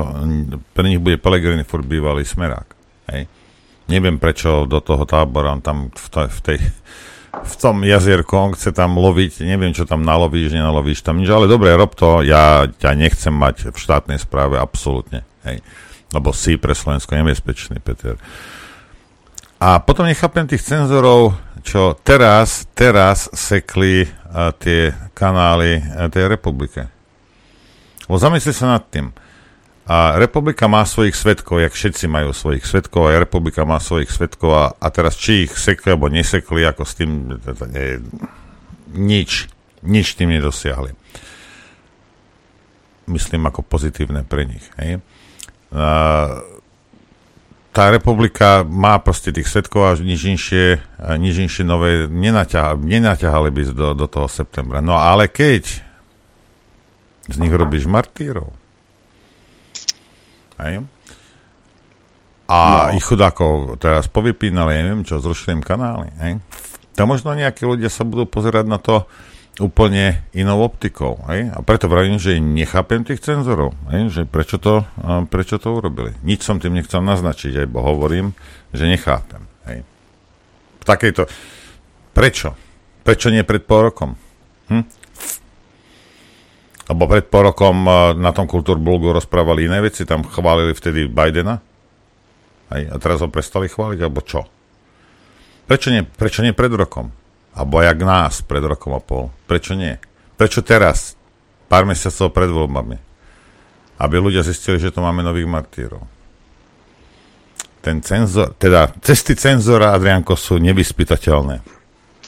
pre 0.76 0.84
nich 0.88 1.00
bude 1.00 1.22
Pelegrini 1.22 1.64
furt 1.64 1.88
bývalý 1.88 2.28
smerák. 2.28 2.68
Hej. 3.12 3.28
Neviem 3.92 4.22
prečo 4.22 4.64
do 4.70 4.80
toho 4.80 5.04
tábora, 5.04 5.52
on 5.52 5.60
tam 5.60 5.92
v, 5.92 6.08
tej, 6.08 6.28
v 6.32 6.40
tej 6.42 6.58
v 7.32 7.56
tom 7.56 7.88
jazierku, 7.88 8.36
on 8.36 8.52
chce 8.52 8.76
tam 8.76 9.00
loviť, 9.00 9.48
neviem, 9.48 9.72
čo 9.72 9.88
tam 9.88 10.04
nalovíš, 10.04 10.52
nenalovíš 10.52 11.00
tam 11.00 11.24
nič, 11.24 11.32
ale 11.32 11.48
dobre, 11.48 11.72
rob 11.72 11.96
to, 11.96 12.20
ja 12.28 12.68
ťa 12.68 12.92
nechcem 12.92 13.32
mať 13.32 13.72
v 13.72 13.78
štátnej 13.80 14.20
správe, 14.20 14.60
absolútne, 14.60 15.24
hej. 15.48 15.64
Lebo 16.12 16.36
si 16.36 16.60
pre 16.60 16.76
Slovensko 16.76 17.16
nebezpečný, 17.16 17.80
Peter. 17.80 18.20
A 19.64 19.80
potom 19.80 20.04
nechápem 20.04 20.44
tých 20.44 20.66
cenzorov, 20.66 21.40
čo 21.64 21.96
teraz, 22.04 22.68
teraz 22.76 23.32
sekli 23.32 24.04
uh, 24.04 24.52
tie 24.60 24.92
kanály 25.16 25.80
uh, 25.80 26.12
tej 26.12 26.28
republike. 26.28 26.92
Lebo 28.12 28.20
zamysli 28.20 28.52
sa 28.52 28.76
nad 28.76 28.84
tým. 28.92 29.14
A 29.92 30.16
republika 30.16 30.72
má 30.72 30.88
svojich 30.88 31.20
svetkov, 31.20 31.60
jak 31.60 31.76
všetci 31.76 32.08
majú 32.08 32.32
svojich 32.32 32.64
svetkov, 32.64 33.12
a 33.12 33.20
republika 33.20 33.68
má 33.68 33.76
svojich 33.76 34.08
svetkov 34.08 34.52
a, 34.56 34.66
a 34.80 34.88
teraz 34.88 35.20
či 35.20 35.44
ich 35.44 35.52
sekli 35.60 35.92
alebo 35.92 36.08
nesekli, 36.08 36.64
ako 36.64 36.88
s 36.88 36.94
tým 36.96 37.36
nie, 37.68 38.00
nič, 38.96 39.52
nič 39.84 40.16
tým 40.16 40.32
nedosiahli. 40.32 40.96
Myslím 43.12 43.52
ako 43.52 43.68
pozitívne 43.68 44.24
pre 44.24 44.48
nich. 44.48 44.64
Hej? 44.80 45.04
A, 45.76 46.40
tá 47.76 47.84
republika 47.92 48.64
má 48.64 48.96
proste 49.04 49.36
tých 49.36 49.52
svetkov 49.52 49.92
a 49.92 50.00
nič 50.00 50.24
inšie, 50.24 50.80
nič 51.20 51.36
inšie 51.36 51.68
nové 51.68 52.08
nenaťahali 52.08 53.50
by 53.52 53.62
do, 53.76 53.88
do 53.92 54.08
toho 54.08 54.32
septembra. 54.32 54.80
No 54.80 54.96
ale 54.96 55.28
keď 55.28 55.84
z 57.28 57.36
nich 57.44 57.52
robíš 57.52 57.92
martírov, 57.92 58.61
Hej? 60.62 60.86
A 62.52 62.92
no. 62.92 63.00
ich 63.00 63.06
chudákov 63.08 63.80
teraz 63.80 64.12
povypínali, 64.12 64.84
neviem 64.84 65.08
čo, 65.08 65.24
zrušili 65.24 65.60
im 65.60 65.64
kanály. 65.64 66.12
Hej? 66.20 66.44
To 67.00 67.08
možno 67.08 67.32
nejakí 67.32 67.64
ľudia 67.64 67.88
sa 67.88 68.04
budú 68.04 68.28
pozerať 68.28 68.68
na 68.68 68.76
to 68.76 69.08
úplne 69.60 70.24
inou 70.32 70.64
optikou. 70.64 71.20
Hej? 71.32 71.52
A 71.52 71.60
preto 71.64 71.88
vravím, 71.88 72.20
že 72.20 72.40
nechápem 72.40 73.04
tých 73.04 73.24
cenzorov, 73.24 73.76
hej? 73.92 74.12
že 74.12 74.22
prečo 74.28 74.60
to, 74.60 74.84
prečo 75.28 75.60
to 75.60 75.72
urobili. 75.72 76.16
Nič 76.24 76.44
som 76.44 76.60
tým 76.60 76.76
nechcel 76.76 77.04
naznačiť, 77.04 77.64
aj 77.64 77.68
bo 77.68 77.84
hovorím, 77.84 78.36
že 78.72 78.88
nechápem. 78.88 79.44
Hej? 79.68 79.88
V 80.80 80.84
takejto... 80.84 81.24
Prečo? 82.12 82.52
Prečo 83.08 83.32
nie 83.32 83.48
pred 83.48 83.64
pol 83.64 83.92
rokom? 83.92 84.20
Hm? 84.68 84.84
Lebo 86.92 87.08
pred 87.08 87.32
pol 87.32 87.48
rokom 87.56 87.88
eh, 87.88 88.12
na 88.20 88.36
tom 88.36 88.52
Kultúrblogu 88.52 89.16
rozprávali 89.16 89.72
iné 89.72 89.80
veci, 89.80 90.04
tam 90.04 90.28
chválili 90.28 90.76
vtedy 90.76 91.08
Bidena. 91.08 91.64
Hej, 92.72 92.92
a 92.92 92.96
teraz 93.00 93.24
ho 93.24 93.32
prestali 93.32 93.72
chváliť, 93.72 94.00
alebo 94.04 94.20
čo? 94.20 94.44
Prečo 95.72 95.88
nie, 95.88 96.04
prečo 96.04 96.44
nie 96.44 96.52
pred 96.52 96.72
rokom? 96.76 97.16
Alebo 97.56 97.80
jak 97.80 98.00
nás 98.04 98.44
pred 98.44 98.64
rokom 98.64 98.96
a 98.96 99.00
pol? 99.00 99.32
Prečo 99.48 99.76
nie? 99.76 99.96
Prečo 100.36 100.64
teraz? 100.64 101.16
Pár 101.72 101.88
mesiacov 101.88 102.36
pred 102.36 102.52
voľbami. 102.52 102.98
Aby 104.00 104.16
ľudia 104.20 104.44
zistili, 104.44 104.80
že 104.80 104.92
to 104.92 105.00
máme 105.00 105.24
nových 105.24 105.48
martírov. 105.48 106.04
Ten 107.80 108.04
cenzor, 108.04 108.56
teda 108.60 108.92
cesty 109.00 109.36
cenzora, 109.36 109.96
Adrianko, 109.96 110.36
sú 110.36 110.60
nevyspytateľné. 110.60 111.56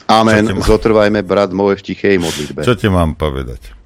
Amen. 0.08 0.44
Zotrvajme, 0.60 1.24
brat 1.24 1.52
môj, 1.52 1.80
v 1.80 1.92
tichej 1.92 2.16
modlitbe. 2.20 2.64
Čo 2.64 2.76
ti 2.76 2.88
mám 2.88 3.16
povedať? 3.16 3.83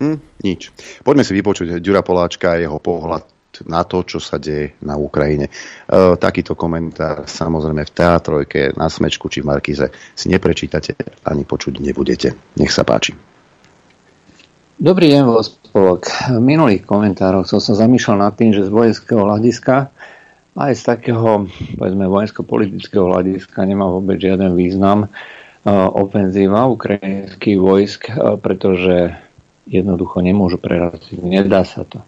Hm, 0.00 0.16
nič. 0.40 0.72
Poďme 1.04 1.28
si 1.28 1.36
vypočuť 1.36 1.76
Ďura 1.84 2.00
Poláčka 2.00 2.56
a 2.56 2.60
jeho 2.60 2.80
pohľad 2.80 3.28
na 3.68 3.84
to, 3.84 4.00
čo 4.06 4.16
sa 4.16 4.40
deje 4.40 4.72
na 4.80 4.96
Ukrajine. 4.96 5.50
E, 5.50 5.52
takýto 6.16 6.56
komentár 6.56 7.28
samozrejme 7.28 7.84
v 7.84 7.92
teatrojke, 7.92 8.60
na 8.80 8.88
Smečku 8.88 9.28
či 9.28 9.44
v 9.44 9.52
Markize 9.52 9.92
si 10.16 10.32
neprečítate 10.32 10.96
ani 11.28 11.44
počuť 11.44 11.84
nebudete. 11.84 12.32
Nech 12.56 12.72
sa 12.72 12.86
páči. 12.86 13.12
Dobrý 14.80 15.12
deň, 15.12 15.22
vo 15.28 15.44
spolok. 15.44 16.08
V 16.32 16.40
minulých 16.40 16.88
komentároch 16.88 17.44
som 17.44 17.60
sa 17.60 17.76
zamýšľal 17.76 18.16
nad 18.16 18.32
tým, 18.32 18.56
že 18.56 18.64
z 18.64 18.72
vojenského 18.72 19.20
hľadiska 19.20 19.92
aj 20.56 20.72
z 20.72 20.82
takého, 20.82 21.46
povedzme, 21.76 22.04
vojensko-politického 22.08 23.06
hľadiska 23.06 23.60
nemá 23.68 23.86
vôbec 23.86 24.16
žiaden 24.16 24.56
význam 24.56 25.04
e, 25.04 25.08
ofenzíva 25.72 26.64
ukrajinských 26.72 27.58
vojsk, 27.60 28.02
e, 28.08 28.14
pretože 28.40 29.14
jednoducho 29.70 30.18
nemôžu 30.18 30.58
preraziť. 30.58 31.22
Nedá 31.22 31.62
sa 31.62 31.86
to. 31.86 32.02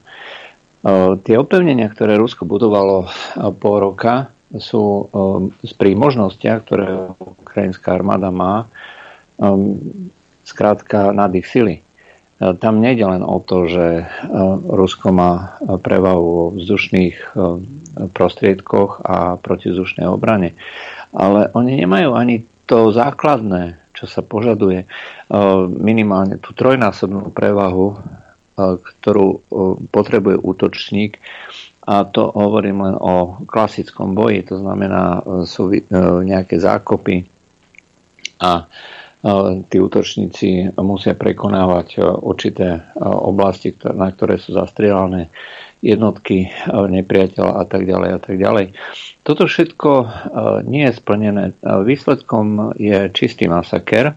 Tie 1.22 1.38
opevnenia, 1.38 1.86
ktoré 1.86 2.18
Rusko 2.18 2.42
budovalo 2.42 3.06
po 3.62 3.78
roka, 3.78 4.34
sú 4.58 5.06
pri 5.78 5.90
možnostiach, 5.94 6.58
ktoré 6.66 7.14
ukrajinská 7.16 7.94
armáda 7.94 8.34
má, 8.34 8.66
skrátka 10.42 11.14
nad 11.14 11.30
ich 11.38 11.46
sily. 11.46 11.86
Tam 12.42 12.82
nejde 12.82 13.06
len 13.06 13.22
o 13.22 13.38
to, 13.38 13.70
že 13.70 14.10
Rusko 14.66 15.14
má 15.14 15.62
prevahu 15.62 16.26
vo 16.26 16.44
vzdušných 16.58 17.38
prostriedkoch 18.10 19.06
a 19.06 19.38
protizdušnej 19.38 20.10
obrane, 20.10 20.58
ale 21.14 21.54
oni 21.54 21.78
nemajú 21.86 22.18
ani 22.18 22.42
to 22.66 22.90
základné 22.90 23.81
čo 24.02 24.10
sa 24.10 24.26
požaduje, 24.26 24.82
e, 24.82 24.86
minimálne 25.70 26.42
tú 26.42 26.50
trojnásobnú 26.58 27.30
prevahu, 27.30 27.94
e, 27.94 27.96
ktorú 28.82 29.28
e, 29.30 29.38
potrebuje 29.86 30.42
útočník. 30.42 31.22
A 31.86 32.02
to 32.02 32.34
hovorím 32.34 32.82
len 32.82 32.96
o 32.98 33.42
klasickom 33.46 34.18
boji, 34.18 34.46
to 34.46 34.58
znamená, 34.58 35.18
sú 35.50 35.66
nejaké 36.22 36.54
zákopy 36.54 37.26
a 38.38 38.70
tí 39.66 39.76
útočníci 39.82 40.78
musia 40.78 41.18
prekonávať 41.18 41.98
určité 42.22 42.86
oblasti, 43.02 43.74
na 43.82 44.14
ktoré 44.14 44.38
sú 44.38 44.54
zastrielané 44.54 45.34
jednotky 45.82 46.46
nepriateľa 46.70 47.52
a 47.58 47.64
tak 47.66 47.90
ďalej 47.90 48.10
a 48.14 48.20
tak 48.22 48.38
ďalej. 48.38 48.66
Toto 49.26 49.50
všetko 49.50 49.90
nie 50.70 50.86
je 50.86 50.94
splnené. 50.94 51.58
Výsledkom 51.62 52.78
je 52.78 53.10
čistý 53.10 53.50
masaker, 53.50 54.14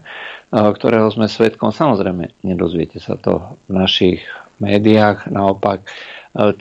ktorého 0.54 1.10
sme 1.10 1.26
svetkom. 1.26 1.74
Samozrejme, 1.74 2.46
nedozviete 2.46 3.02
sa 3.02 3.18
to 3.18 3.58
v 3.66 3.82
našich 3.82 4.22
médiách. 4.62 5.26
Naopak, 5.26 5.90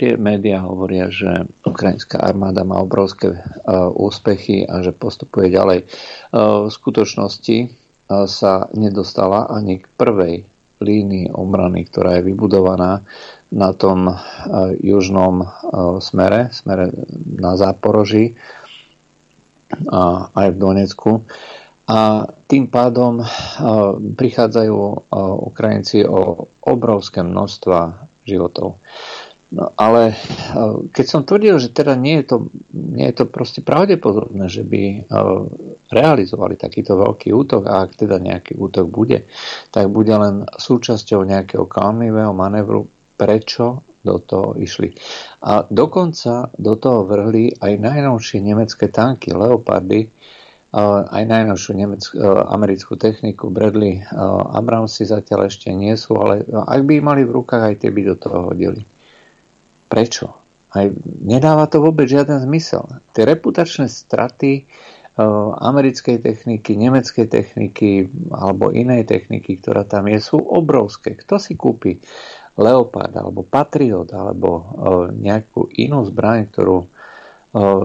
tie 0.01 0.17
médiá 0.17 0.65
hovoria, 0.65 1.13
že 1.13 1.45
ukrajinská 1.61 2.17
armáda 2.17 2.65
má 2.65 2.81
obrovské 2.81 3.45
úspechy 3.93 4.65
a 4.65 4.81
že 4.81 4.89
postupuje 4.89 5.53
ďalej. 5.53 5.85
V 6.33 6.69
skutočnosti 6.73 7.69
sa 8.09 8.53
nedostala 8.73 9.53
ani 9.53 9.81
k 9.81 9.85
prvej 9.97 10.49
línii 10.79 11.31
obrany, 11.31 11.87
ktorá 11.87 12.19
je 12.19 12.27
vybudovaná 12.27 13.03
na 13.55 13.71
tom 13.71 14.11
e, 14.11 14.15
južnom 14.83 15.43
e, 15.43 15.47
smere, 16.03 16.51
smere 16.51 16.91
na 17.39 17.55
Záporoží 17.55 18.35
a 19.87 20.29
aj 20.35 20.47
v 20.51 20.57
Donecku. 20.59 21.11
A 21.85 22.27
tým 22.49 22.67
pádom 22.67 23.21
e, 23.21 23.25
prichádzajú 24.17 24.75
Ukrajinci 25.47 26.03
o 26.03 26.49
obrovské 26.65 27.23
množstva 27.23 28.09
životov. 28.25 28.81
No, 29.55 29.71
ale 29.79 30.19
keď 30.91 31.05
som 31.07 31.23
tvrdil, 31.23 31.55
že 31.63 31.71
teda 31.71 31.95
nie 31.95 32.19
je 32.19 32.25
to, 32.27 32.37
nie 32.75 33.07
je 33.07 33.23
to 33.23 33.25
proste 33.31 33.63
pravdepodobné, 33.63 34.51
že 34.51 34.67
by 34.67 35.07
realizovali 35.87 36.59
takýto 36.59 36.99
veľký 36.99 37.31
útok 37.31 37.63
a 37.63 37.87
ak 37.87 37.95
teda 37.95 38.19
nejaký 38.19 38.59
útok 38.59 38.91
bude, 38.91 39.23
tak 39.71 39.87
bude 39.87 40.11
len 40.11 40.43
súčasťou 40.59 41.23
nejakého 41.23 41.63
kalmivého 41.71 42.35
manévru 42.35 42.91
prečo 43.15 43.87
do 44.03 44.19
toho 44.19 44.59
išli. 44.59 44.91
A 45.39 45.63
dokonca 45.63 46.51
do 46.59 46.75
toho 46.75 47.07
vrhli 47.07 47.55
aj 47.55 47.79
najnovšie 47.79 48.43
nemecké 48.43 48.91
tanky, 48.91 49.31
Leopardy, 49.31 50.11
aj 51.07 51.23
najnovšiu 51.23 51.71
nemeckú, 51.71 52.13
e, 52.19 52.27
americkú 52.51 52.99
techniku 52.99 53.47
Bradley 53.47 54.03
Abramsy 54.51 55.07
zatiaľ 55.07 55.47
ešte 55.47 55.71
nie 55.71 55.95
sú, 55.95 56.19
ale 56.19 56.43
ak 56.43 56.83
by 56.83 56.99
mali 56.99 57.23
v 57.23 57.31
rukách, 57.31 57.63
aj 57.63 57.75
tie 57.79 57.95
by 57.95 58.01
do 58.03 58.15
toho 58.19 58.51
hodili. 58.51 58.83
Prečo? 59.95 60.27
Aj 60.75 60.91
nedáva 61.23 61.71
to 61.71 61.79
vôbec 61.79 62.03
žiaden 62.11 62.43
zmysel. 62.43 62.99
Tie 63.15 63.23
reputačné 63.23 63.87
straty 63.87 64.51
e, 64.59 64.63
americkej 65.55 66.19
techniky, 66.19 66.75
nemeckej 66.75 67.31
techniky 67.31 68.11
alebo 68.27 68.75
inej 68.75 69.07
techniky, 69.07 69.55
ktorá 69.63 69.87
tam 69.87 70.11
je, 70.11 70.19
sú 70.19 70.35
obrovské. 70.35 71.15
Kto 71.15 71.39
si 71.39 71.55
kúpi 71.55 72.03
Leopard 72.59 73.15
alebo 73.15 73.47
Patriot 73.47 74.11
alebo 74.11 74.49
e, 74.51 74.63
nejakú 75.15 75.71
inú 75.79 76.03
zbraň, 76.03 76.51
ktorú 76.51 76.77
e, 76.83 76.87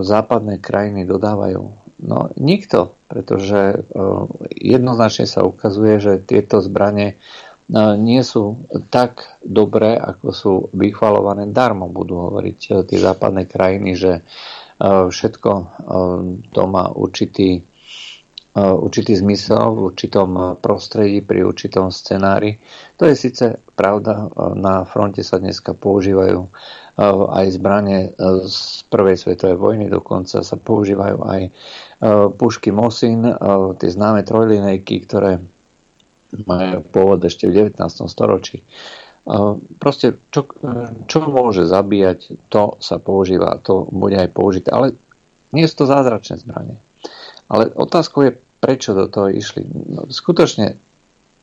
západné 0.03 0.59
krajiny 0.59 1.07
dodávajú. 1.07 1.63
No 2.01 2.33
nikto, 2.41 2.97
pretože 3.13 3.85
jednoznačne 4.57 5.29
sa 5.29 5.45
ukazuje, 5.45 6.01
že 6.01 6.17
tieto 6.17 6.65
zbranie 6.65 7.21
nie 7.97 8.23
sú 8.27 8.67
tak 8.91 9.39
dobré, 9.47 9.95
ako 9.95 10.27
sú 10.35 10.55
vychvalované 10.75 11.47
darmo, 11.55 11.87
budú 11.87 12.29
hovoriť 12.29 12.87
tie 12.91 12.99
západné 12.99 13.47
krajiny, 13.47 13.95
že 13.95 14.13
všetko 14.83 15.51
to 16.51 16.63
má 16.67 16.91
určitý 16.91 17.63
určitý 18.51 19.15
zmysel 19.15 19.79
v 19.79 19.95
určitom 19.95 20.59
prostredí, 20.59 21.23
pri 21.23 21.47
určitom 21.47 21.95
scenári. 21.95 22.59
To 22.99 23.07
je 23.07 23.15
síce 23.15 23.63
pravda, 23.79 24.27
na 24.59 24.83
fronte 24.83 25.23
sa 25.23 25.39
dneska 25.39 25.71
používajú 25.71 26.51
aj 27.31 27.47
zbranie 27.55 28.11
z 28.51 28.59
prvej 28.91 29.17
svetovej 29.23 29.55
vojny, 29.55 29.87
dokonca 29.87 30.43
sa 30.43 30.57
používajú 30.59 31.19
aj 31.23 31.43
pušky 32.35 32.75
Mosin, 32.75 33.23
tie 33.79 33.89
známe 33.89 34.27
trojlinejky, 34.27 35.07
ktoré 35.07 35.39
majú 36.47 36.85
pôvod 36.87 37.21
ešte 37.25 37.51
v 37.51 37.71
19. 37.71 37.81
storočí. 38.07 38.63
Proste, 39.79 40.19
čo, 40.33 40.49
čo 41.07 41.19
môže 41.29 41.69
zabíjať, 41.69 42.51
to 42.51 42.81
sa 42.81 42.99
používa, 42.99 43.61
to 43.63 43.87
bude 43.87 44.17
aj 44.17 44.31
použité. 44.33 44.73
Ale 44.73 44.97
nie 45.51 45.67
sú 45.67 45.85
to 45.85 45.91
zázračné 45.91 46.41
zbranie. 46.41 46.79
Ale 47.51 47.71
otázkou 47.75 48.27
je, 48.27 48.33
prečo 48.61 48.95
do 48.95 49.11
toho 49.11 49.33
išli. 49.33 49.67
No, 49.67 50.07
skutočne 50.07 50.79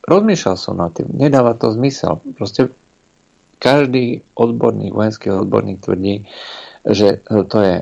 rozmýšľal 0.07 0.55
som 0.55 0.79
nad 0.79 0.95
tým, 0.95 1.11
nedáva 1.11 1.57
to 1.57 1.73
zmysel. 1.73 2.23
Proste 2.37 2.71
každý 3.59 4.23
odborník, 4.37 4.95
vojenský 4.95 5.33
odborník 5.33 5.83
tvrdí, 5.83 6.29
že 6.87 7.19
to 7.25 7.57
je 7.59 7.75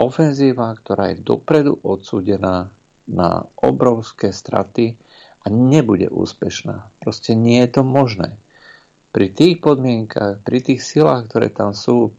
ofenzíva, 0.00 0.74
ktorá 0.74 1.14
je 1.14 1.22
dopredu 1.22 1.78
odsúdená 1.82 2.74
na 3.06 3.46
obrovské 3.60 4.34
straty 4.34 4.98
a 5.42 5.46
nebude 5.50 6.10
úspešná. 6.10 6.90
Proste 6.98 7.34
nie 7.38 7.62
je 7.62 7.78
to 7.78 7.82
možné 7.86 8.38
pri 9.08 9.32
tých 9.32 9.58
podmienkach, 9.64 10.44
pri 10.44 10.58
tých 10.60 10.84
silách, 10.84 11.26
ktoré 11.32 11.48
tam 11.48 11.72
sú, 11.72 12.12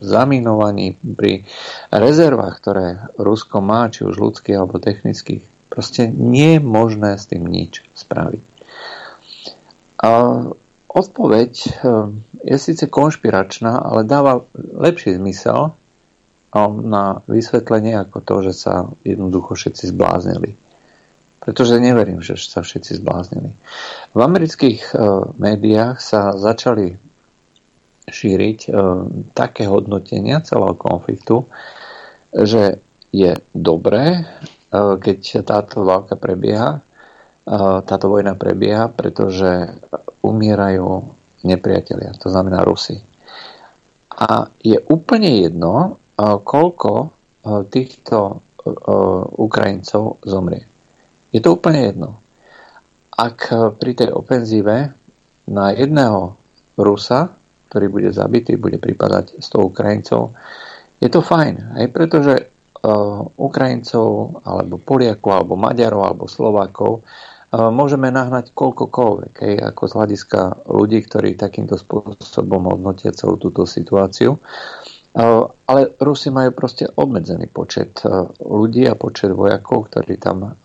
zaminovaní, 0.00 0.96
pri 0.98 1.44
rezervách, 1.92 2.54
ktoré 2.58 2.86
Rusko 3.20 3.60
má, 3.60 3.92
či 3.92 4.08
už 4.08 4.16
ľudských 4.16 4.56
alebo 4.56 4.80
technických, 4.80 5.44
proste 5.68 6.08
nie 6.08 6.56
je 6.56 6.60
možné 6.64 7.20
s 7.20 7.28
tým 7.28 7.44
nič 7.44 7.84
spraviť. 7.92 8.42
A 10.00 10.10
odpoveď 10.88 11.52
eh, 11.54 11.70
je 12.40 12.56
síce 12.56 12.88
konšpiračná, 12.88 13.76
ale 13.76 14.08
dáva 14.08 14.42
lepší 14.56 15.20
zmysel 15.20 15.70
eh, 15.70 16.66
na 16.66 17.20
vysvetlenie 17.28 18.00
ako 18.00 18.18
to, 18.24 18.34
že 18.48 18.52
sa 18.56 18.74
jednoducho 19.04 19.54
všetci 19.60 19.92
zbláznili 19.92 20.56
pretože 21.40 21.80
neverím, 21.80 22.20
že 22.20 22.36
sa 22.36 22.60
všetci 22.60 23.00
zbláznili. 23.00 23.56
V 24.12 24.20
amerických 24.20 24.92
uh, 24.92 25.32
médiách 25.40 25.98
sa 25.98 26.36
začali 26.36 27.00
šíriť 28.06 28.58
uh, 28.68 29.08
také 29.32 29.64
hodnotenia 29.64 30.44
celého 30.44 30.76
konfliktu, 30.76 31.48
že 32.30 32.78
je 33.10 33.34
dobré, 33.56 34.22
uh, 34.22 35.00
keď 35.00 35.42
táto 35.42 35.82
válka 35.82 36.14
prebieha, 36.14 36.84
táto 37.82 38.06
vojna 38.06 38.38
prebieha, 38.38 38.86
pretože 38.86 39.74
umierajú 40.22 41.02
nepriatelia, 41.42 42.14
to 42.14 42.30
znamená 42.30 42.62
Rusy. 42.62 43.02
A 44.14 44.46
je 44.62 44.78
úplne 44.86 45.42
jedno, 45.42 45.98
koľko 46.20 47.10
týchto 47.72 48.46
Ukrajincov 49.34 50.22
zomrie. 50.22 50.69
Je 51.30 51.40
to 51.42 51.54
úplne 51.54 51.80
jedno. 51.86 52.10
Ak 53.14 53.52
pri 53.78 53.92
tej 53.94 54.10
ofenzíve 54.14 54.94
na 55.50 55.64
jedného 55.74 56.34
Rusa, 56.78 57.34
ktorý 57.70 57.86
bude 57.86 58.10
zabitý, 58.10 58.58
bude 58.58 58.82
pripadať 58.82 59.38
100 59.38 59.70
Ukrajincov, 59.70 60.34
je 60.98 61.08
to 61.08 61.22
fajn. 61.22 61.78
Aj 61.78 61.86
pretože 61.88 62.34
uh, 62.44 63.22
Ukrajincov, 63.38 64.40
alebo 64.42 64.76
Poliakov, 64.82 65.30
alebo 65.32 65.54
Maďarov, 65.54 66.02
alebo 66.02 66.24
Slovákov 66.26 67.00
uh, 67.00 67.70
môžeme 67.70 68.10
nahnať 68.10 68.52
koľkokoľvek, 68.52 69.34
aj 69.38 69.54
ako 69.74 69.82
z 69.86 69.92
hľadiska 69.96 70.40
ľudí, 70.68 70.98
ktorí 71.06 71.38
takýmto 71.38 71.78
spôsobom 71.78 72.68
hodnotia 72.68 73.14
celú 73.14 73.38
túto 73.38 73.64
situáciu. 73.64 74.36
Ale 75.20 75.80
Rusi 76.00 76.32
majú 76.32 76.56
proste 76.56 76.88
obmedzený 76.88 77.52
počet 77.52 78.00
ľudí 78.40 78.88
a 78.88 78.96
počet 78.96 79.36
vojakov, 79.36 79.92
ktorí 79.92 80.16
tam, 80.16 80.56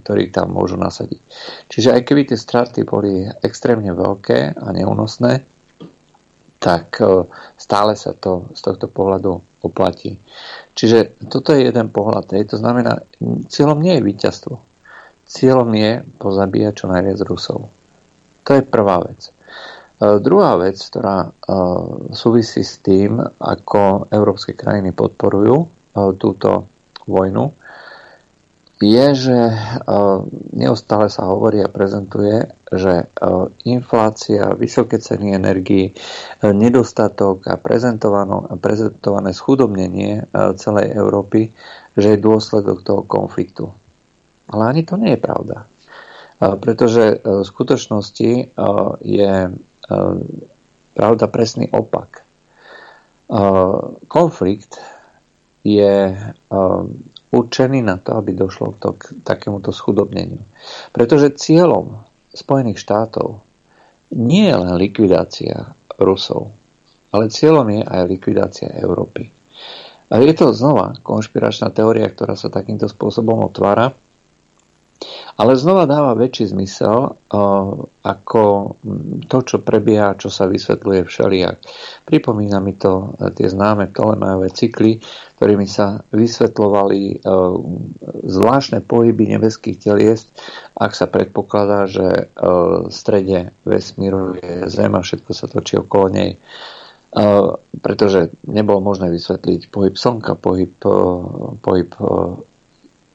ktorí 0.00 0.32
tam 0.32 0.56
môžu 0.56 0.80
nasadiť. 0.80 1.20
Čiže 1.68 2.00
aj 2.00 2.02
keby 2.08 2.32
tie 2.32 2.38
straty 2.40 2.88
boli 2.88 3.28
extrémne 3.44 3.92
veľké 3.92 4.56
a 4.56 4.66
neúnosné, 4.72 5.44
tak 6.62 7.02
stále 7.58 7.92
sa 7.98 8.16
to 8.16 8.54
z 8.56 8.60
tohto 8.64 8.86
pohľadu 8.88 9.42
oplatí. 9.66 10.16
Čiže 10.78 11.28
toto 11.28 11.52
je 11.52 11.68
jeden 11.68 11.92
pohľad. 11.92 12.32
To 12.32 12.56
znamená, 12.56 13.02
cieľom 13.50 13.82
nie 13.82 13.98
je 13.98 14.06
víťazstvo. 14.08 14.54
Cieľom 15.26 15.68
je 15.74 16.06
pozabíjať 16.22 16.72
čo 16.80 16.86
najviac 16.88 17.18
Rusov. 17.28 17.68
To 18.46 18.50
je 18.56 18.62
prvá 18.62 19.04
vec. 19.04 19.30
E, 20.02 20.18
druhá 20.18 20.58
vec, 20.58 20.82
ktorá 20.82 21.30
e, 21.30 21.30
súvisí 22.10 22.66
s 22.66 22.82
tým, 22.82 23.22
ako 23.22 24.10
európske 24.10 24.58
krajiny 24.58 24.90
podporujú 24.90 25.56
e, 25.62 25.66
túto 26.18 26.66
vojnu, 27.06 27.54
je, 28.82 29.06
že 29.14 29.38
neustále 30.58 31.06
sa 31.06 31.30
hovorí 31.30 31.62
a 31.62 31.70
prezentuje, 31.70 32.50
že 32.66 33.06
inflácia, 33.62 34.58
vysoké 34.58 34.98
ceny 34.98 35.38
energii, 35.38 35.94
nedostatok 36.42 37.46
a 37.46 37.62
prezentované 38.58 39.30
schudobnenie 39.30 40.26
celej 40.58 40.98
Európy, 40.98 41.54
že 41.94 42.18
je 42.18 42.26
dôsledok 42.26 42.82
toho 42.82 43.06
konfliktu. 43.06 43.70
Ale 44.50 44.74
ani 44.74 44.82
to 44.82 44.98
nie 44.98 45.14
je 45.14 45.20
pravda. 45.30 45.70
Pretože 46.42 47.22
v 47.22 47.46
skutočnosti 47.46 48.30
je 48.98 49.34
pravda 50.92 51.26
presný 51.28 51.72
opak. 51.72 52.22
Ehm, 53.32 53.96
konflikt 54.12 54.76
je 55.64 56.12
ehm, 56.12 56.84
určený 57.32 57.80
na 57.80 57.96
to, 57.96 58.18
aby 58.20 58.36
došlo 58.36 58.76
to 58.76 58.92
k 59.00 59.24
takémuto 59.24 59.72
schudobneniu. 59.72 60.44
Pretože 60.92 61.32
cieľom 61.32 62.04
Spojených 62.32 62.80
štátov 62.80 63.40
nie 64.12 64.48
je 64.48 64.56
len 64.56 64.76
likvidácia 64.76 65.72
Rusov, 65.96 66.52
ale 67.12 67.32
cieľom 67.32 67.68
je 67.72 67.82
aj 67.84 68.02
likvidácia 68.08 68.68
Európy. 68.68 69.32
A 70.12 70.20
je 70.20 70.36
to 70.36 70.52
znova 70.52 70.92
konšpiračná 71.00 71.72
teória, 71.72 72.04
ktorá 72.04 72.36
sa 72.36 72.52
takýmto 72.52 72.84
spôsobom 72.84 73.48
otvára 73.48 73.96
ale 75.36 75.56
znova 75.56 75.88
dáva 75.88 76.12
väčší 76.18 76.52
zmysel 76.52 77.16
ako 78.02 78.42
to, 79.26 79.38
čo 79.42 79.56
prebieha, 79.64 80.18
čo 80.18 80.28
sa 80.28 80.50
vysvetľuje 80.50 81.00
všelijak. 81.08 81.56
Pripomína 82.04 82.60
mi 82.60 82.76
to 82.76 83.16
uh, 83.16 83.30
tie 83.32 83.48
známe 83.48 83.88
Ptolemajové 83.90 84.52
cykly, 84.52 85.00
ktorými 85.38 85.66
sa 85.66 86.04
vysvetľovali 86.12 87.24
uh, 87.24 87.56
zvláštne 88.26 88.84
pohyby 88.84 89.34
nebeských 89.34 89.78
teliest, 89.82 90.30
ak 90.78 90.94
sa 90.94 91.06
predpokladá, 91.10 91.86
že 91.86 92.32
v 92.34 92.90
strede 92.90 93.54
vesmíru 93.62 94.38
je 94.38 94.66
Zem 94.70 94.94
a 94.94 95.02
všetko 95.02 95.30
sa 95.34 95.46
točí 95.46 95.78
okolo 95.78 96.06
nej. 96.10 96.30
Pretože 97.82 98.32
nebolo 98.48 98.80
možné 98.80 99.12
vysvetliť 99.12 99.68
pohyb 99.68 99.94
Slnka, 99.94 100.34
pohyb, 100.38 100.72
pohyb 101.60 101.90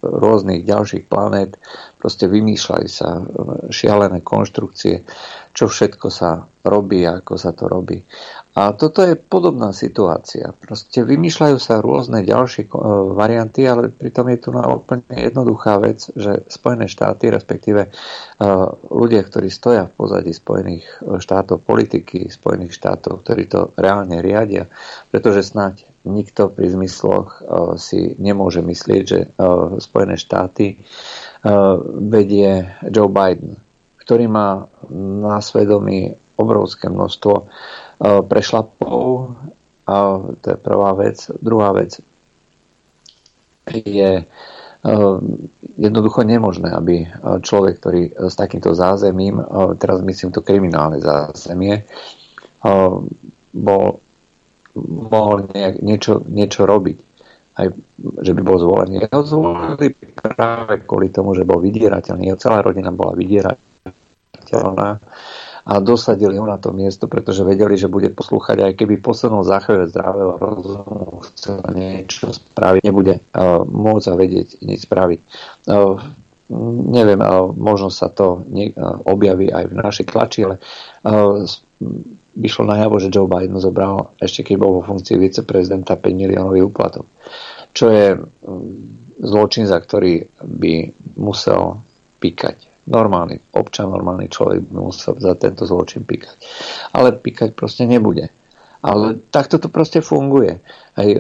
rôznych 0.08 0.64
ďalších 0.64 1.12
planét, 1.12 1.60
proste 2.00 2.32
vymýšľajú 2.32 2.88
sa 2.88 3.20
šialené 3.68 4.24
konštrukcie, 4.24 5.04
čo 5.52 5.68
všetko 5.68 6.08
sa 6.08 6.48
robí 6.64 7.04
a 7.04 7.20
ako 7.20 7.34
sa 7.36 7.52
to 7.52 7.68
robí. 7.68 8.00
A 8.58 8.74
toto 8.74 9.06
je 9.06 9.14
podobná 9.14 9.70
situácia. 9.70 10.50
Proste 10.50 11.06
vymýšľajú 11.06 11.58
sa 11.62 11.78
rôzne 11.78 12.26
ďalšie 12.26 12.66
e, 12.66 12.70
varianty, 13.14 13.70
ale 13.70 13.94
pritom 13.94 14.34
je 14.34 14.38
tu 14.42 14.50
na 14.50 14.66
úplne 14.66 15.06
jednoduchá 15.14 15.78
vec, 15.78 16.10
že 16.18 16.42
Spojené 16.50 16.90
štáty, 16.90 17.30
respektíve 17.30 17.86
e, 17.86 17.90
ľudia, 18.90 19.22
ktorí 19.22 19.54
stoja 19.54 19.86
v 19.86 19.94
pozadí 19.94 20.34
Spojených 20.34 20.90
štátov, 21.22 21.62
politiky 21.62 22.34
Spojených 22.34 22.74
štátov, 22.74 23.22
ktorí 23.22 23.46
to 23.46 23.78
reálne 23.78 24.26
riadia, 24.26 24.66
pretože 25.14 25.54
snáď 25.54 25.86
nikto 26.08 26.50
pri 26.50 26.72
zmysloch 26.72 27.44
uh, 27.44 27.76
si 27.76 28.16
nemôže 28.18 28.64
myslieť, 28.64 29.04
že 29.04 29.20
uh, 29.28 29.76
Spojené 29.78 30.16
štáty 30.16 30.80
uh, 30.80 31.78
vedie 32.08 32.72
Joe 32.88 33.12
Biden, 33.12 33.60
ktorý 34.02 34.32
má 34.32 34.72
na 34.96 35.44
svedomí 35.44 36.16
obrovské 36.40 36.88
množstvo 36.88 37.50
prešlapov. 38.30 39.36
A 39.90 39.96
to 40.38 40.48
je 40.54 40.58
prvá 40.62 40.94
vec. 40.94 41.18
Druhá 41.42 41.74
vec 41.74 41.98
je 43.68 44.12
jednoducho 45.76 46.22
nemožné, 46.24 46.72
aby 46.72 47.10
človek, 47.42 47.74
ktorý 47.82 48.02
s 48.32 48.38
takýmto 48.38 48.72
zázemím, 48.78 49.42
teraz 49.82 50.00
myslím 50.06 50.30
to 50.32 50.46
kriminálne 50.46 51.02
zázemie, 51.02 51.84
bol 53.52 53.84
mohol 54.86 55.50
nejak, 55.52 55.82
niečo, 55.82 56.22
niečo 56.30 56.70
robiť. 56.70 56.98
aj, 57.58 57.68
že 58.22 58.32
by 58.38 58.42
bol 58.46 58.58
zvolený. 58.62 59.10
Jeho 59.10 59.22
zvolili 59.26 59.90
práve 60.14 60.86
kvôli 60.86 61.10
tomu, 61.10 61.34
že 61.34 61.42
bol 61.42 61.58
vydierateľný. 61.58 62.30
Jeho 62.30 62.38
celá 62.38 62.62
rodina 62.62 62.94
bola 62.94 63.18
vydierateľná 63.18 64.90
a 65.68 65.84
dosadili 65.84 66.40
ho 66.40 66.48
na 66.48 66.56
to 66.56 66.72
miesto, 66.72 67.12
pretože 67.12 67.44
vedeli, 67.44 67.76
že 67.76 67.92
bude 67.92 68.08
poslúchať, 68.16 68.64
aj 68.64 68.74
keby 68.80 69.04
za 69.44 69.60
chvíľu 69.60 69.92
zdravého 69.92 70.34
rozumu, 70.40 71.20
chcel 71.28 71.60
niečo 71.76 72.32
spraviť, 72.32 72.82
nebude 72.88 73.20
uh, 73.20 73.68
môcť 73.68 74.08
a 74.08 74.16
vedieť 74.16 74.64
nič 74.64 74.88
spraviť. 74.88 75.20
Uh, 75.68 76.00
neviem, 76.88 77.20
uh, 77.20 77.52
možno 77.52 77.92
sa 77.92 78.08
to 78.08 78.48
uh, 78.48 79.04
objaví 79.04 79.52
aj 79.52 79.68
v 79.68 79.74
našej 79.76 80.06
tlači, 80.08 80.48
ale 80.48 80.56
uh, 81.04 81.44
vyšlo 82.38 82.70
najavo, 82.70 83.02
že 83.02 83.10
Joe 83.10 83.26
Biden 83.26 83.58
zobral, 83.58 84.14
ešte 84.22 84.46
keď 84.46 84.56
bol 84.62 84.72
vo 84.80 84.82
funkcii 84.86 85.18
viceprezidenta, 85.18 85.98
5 85.98 86.14
miliónový 86.14 86.70
úplatok. 86.70 87.10
Čo 87.74 87.90
je 87.90 88.06
zločin, 89.18 89.66
za 89.66 89.82
ktorý 89.82 90.30
by 90.46 90.74
musel 91.18 91.82
píkať 92.22 92.70
normálny 92.88 93.44
občan, 93.52 93.92
normálny 93.92 94.32
človek 94.32 94.64
by 94.64 94.78
musel 94.80 95.20
za 95.20 95.36
tento 95.36 95.68
zločin 95.68 96.08
píkať. 96.08 96.38
Ale 96.96 97.18
píkať 97.18 97.52
proste 97.52 97.84
nebude. 97.84 98.32
Ale 98.80 99.20
takto 99.34 99.60
to 99.60 99.68
proste 99.68 100.00
funguje. 100.00 100.64
Aj 100.96 101.10
e, 101.10 101.20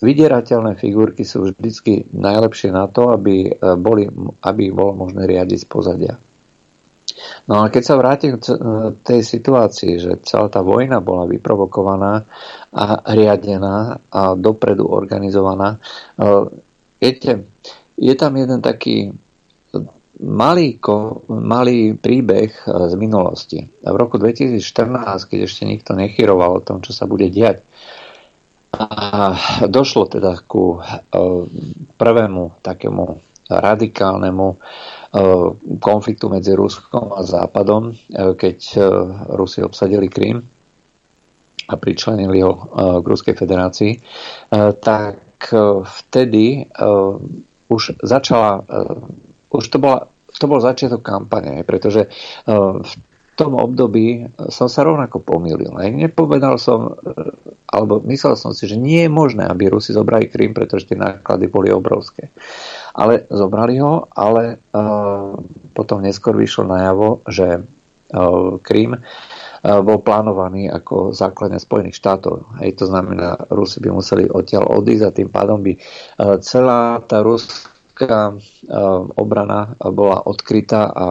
vydierateľné 0.00 0.78
figurky 0.80 1.26
sú 1.26 1.52
vždycky 1.52 2.08
najlepšie 2.14 2.72
na 2.72 2.88
to, 2.88 3.12
aby, 3.12 3.52
e, 3.52 3.76
boli, 3.76 4.08
aby 4.40 4.72
bolo 4.72 4.96
možné 5.06 5.28
riadiť 5.28 5.66
z 5.66 5.68
pozadia. 5.68 6.14
No 7.46 7.62
a 7.62 7.70
keď 7.70 7.82
sa 7.82 7.94
vrátim 7.98 8.36
k 8.38 8.52
e, 8.52 8.56
tej 9.00 9.20
situácii, 9.22 9.92
že 9.98 10.12
celá 10.26 10.50
tá 10.50 10.60
vojna 10.60 11.00
bola 11.00 11.26
vyprovokovaná 11.30 12.26
a 12.72 12.84
riadená 13.14 14.02
a 14.10 14.34
dopredu 14.34 14.86
organizovaná, 14.88 15.76
e, 15.76 16.28
viete, 17.00 17.46
je 17.96 18.14
tam 18.14 18.36
jeden 18.36 18.60
taký 18.60 19.14
malý, 20.20 20.80
malý 21.28 21.94
príbeh 21.96 22.50
eh, 22.52 22.70
z 22.88 22.94
minulosti. 22.96 23.60
V 23.84 23.96
roku 23.96 24.16
2014, 24.16 25.28
keď 25.28 25.38
ešte 25.44 25.62
nikto 25.68 25.92
nechyroval 25.92 26.60
o 26.60 26.64
tom, 26.64 26.80
čo 26.80 26.96
sa 26.96 27.04
bude 27.04 27.28
diať, 27.28 27.60
a 28.76 29.32
došlo 29.64 30.04
teda 30.04 30.36
ku 30.44 30.76
prvému 31.96 32.60
takému 32.60 33.04
radikálnemu 33.48 34.48
konfliktu 35.80 36.28
medzi 36.28 36.52
Ruskom 36.52 37.12
a 37.16 37.24
Západom, 37.24 37.92
keď 38.36 38.58
Rusi 39.32 39.64
obsadili 39.64 40.08
Krym 40.12 40.42
a 41.66 41.74
pričlenili 41.76 42.44
ho 42.44 42.52
k 43.00 43.06
Ruskej 43.06 43.34
federácii, 43.34 43.92
tak 44.80 45.50
vtedy 45.84 46.68
už 47.66 47.82
začala 48.02 48.62
už 49.50 49.64
to, 49.68 49.78
bola, 49.78 50.10
to 50.36 50.46
bol 50.46 50.60
začiatok 50.60 51.00
kampane, 51.00 51.64
pretože 51.64 52.12
v 52.46 52.92
tom 53.36 53.60
období 53.60 54.24
som 54.48 54.66
sa 54.66 54.80
rovnako 54.82 55.20
pomýlil. 55.20 55.70
Nepovedal 55.76 56.56
som, 56.56 56.96
uh, 56.96 57.30
alebo 57.68 58.00
myslel 58.08 58.34
som 58.34 58.56
si, 58.56 58.64
že 58.64 58.80
nie 58.80 59.04
je 59.04 59.10
možné, 59.12 59.44
aby 59.44 59.68
Rusi 59.68 59.92
zobrali 59.92 60.32
Krym, 60.32 60.56
pretože 60.56 60.88
tie 60.88 60.98
náklady 60.98 61.46
boli 61.52 61.68
obrovské. 61.68 62.32
Ale 62.96 63.28
zobrali 63.28 63.76
ho, 63.78 64.08
ale 64.10 64.58
uh, 64.72 65.36
potom 65.76 66.00
neskôr 66.00 66.32
vyšlo 66.32 66.64
najavo, 66.66 67.20
že 67.28 67.62
Krym 68.62 69.02
bol 69.66 69.98
plánovaný 69.98 70.70
ako 70.70 71.10
základne 71.10 71.58
Spojených 71.58 71.98
štátov. 71.98 72.62
Hej, 72.62 72.78
to 72.78 72.84
znamená, 72.86 73.34
Rusi 73.50 73.82
by 73.82 73.90
museli 73.90 74.30
odtiaľ 74.30 74.78
odísť 74.78 75.04
a 75.04 75.16
tým 75.16 75.26
pádom 75.26 75.58
by 75.58 75.74
celá 76.38 77.02
tá 77.02 77.26
ruská 77.26 78.30
eh, 78.30 78.38
obrana 79.18 79.74
bola 79.90 80.22
odkrytá 80.22 80.86
a 80.86 81.06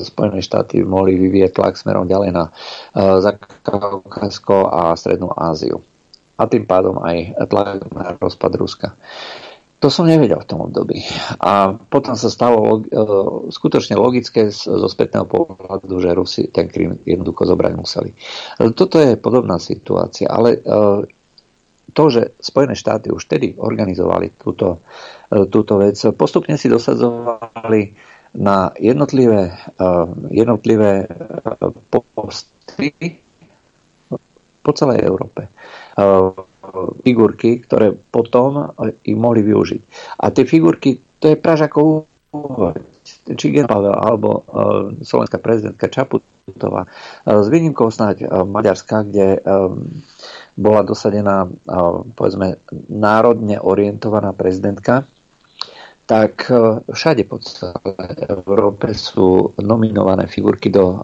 Spojené 0.00 0.40
štáty 0.40 0.80
mohli 0.80 1.20
vyvieť 1.20 1.60
tlak 1.60 1.76
smerom 1.76 2.08
ďalej 2.08 2.30
na 2.32 2.44
eh, 2.48 3.20
Zakaukasko 3.20 4.72
a 4.72 4.96
Strednú 4.96 5.28
Áziu. 5.36 5.84
A 6.40 6.48
tým 6.48 6.64
pádom 6.64 6.98
aj 7.04 7.36
tlak 7.52 7.92
na 7.92 8.16
rozpad 8.16 8.52
Ruska. 8.56 8.88
To 9.82 9.90
som 9.90 10.06
nevedel 10.06 10.38
v 10.38 10.48
tom 10.48 10.62
období. 10.62 11.02
A 11.42 11.74
potom 11.74 12.14
sa 12.16 12.32
stalo 12.32 12.80
eh, 12.80 12.82
skutočne 13.52 14.00
logické 14.00 14.48
zo 14.48 14.88
spätného 14.88 15.28
pohľadu, 15.28 15.94
že 16.00 16.16
Rusi 16.16 16.42
ten 16.48 16.72
Krym 16.72 17.04
jednoducho 17.04 17.44
zobrať 17.44 17.72
museli. 17.76 18.10
Toto 18.72 18.96
je 18.96 19.20
podobná 19.20 19.60
situácia, 19.60 20.32
ale 20.32 20.64
to, 21.92 22.04
že 22.08 22.22
Spojené 22.40 22.72
štáty 22.74 23.12
už 23.12 23.28
tedy 23.28 23.54
organizovali 23.58 24.32
túto, 24.40 24.80
e, 25.28 25.46
túto 25.46 25.76
vec, 25.78 25.98
postupne 26.16 26.56
si 26.56 26.72
dosadzovali 26.72 27.80
na 28.34 28.72
jednotlivé, 28.80 29.52
e, 29.52 29.86
jednotlivé 30.32 31.04
e, 31.04 31.08
posty 32.14 32.88
po 34.62 34.70
celej 34.72 35.02
Európe 35.02 35.50
figurky, 37.02 37.58
ktoré 37.62 37.92
potom 37.92 38.70
ich 39.02 39.18
mohli 39.18 39.42
využiť. 39.42 39.80
A 40.22 40.30
tie 40.30 40.46
figurky, 40.46 41.02
to 41.18 41.34
je 41.34 41.36
Pražakov 41.36 42.06
Čigen 43.36 43.68
Pavel 43.68 43.92
alebo 43.92 44.46
slovenská 45.04 45.36
prezidentka 45.36 45.92
Čaputová. 45.92 46.88
S 47.28 47.46
výnimkou 47.50 47.92
snáď 47.92 48.24
Maďarska, 48.48 49.04
kde 49.04 49.42
bola 50.56 50.80
dosadená 50.80 51.50
povedzme 52.16 52.62
národne 52.88 53.60
orientovaná 53.60 54.32
prezidentka, 54.32 55.04
tak 56.12 56.52
e, 56.52 56.84
všade 56.92 57.24
po 57.24 57.40
celej 57.40 57.72
Európe 58.28 58.92
sú 58.92 59.56
nominované 59.56 60.28
figurky 60.28 60.68
do 60.68 60.84
e, 60.92 60.96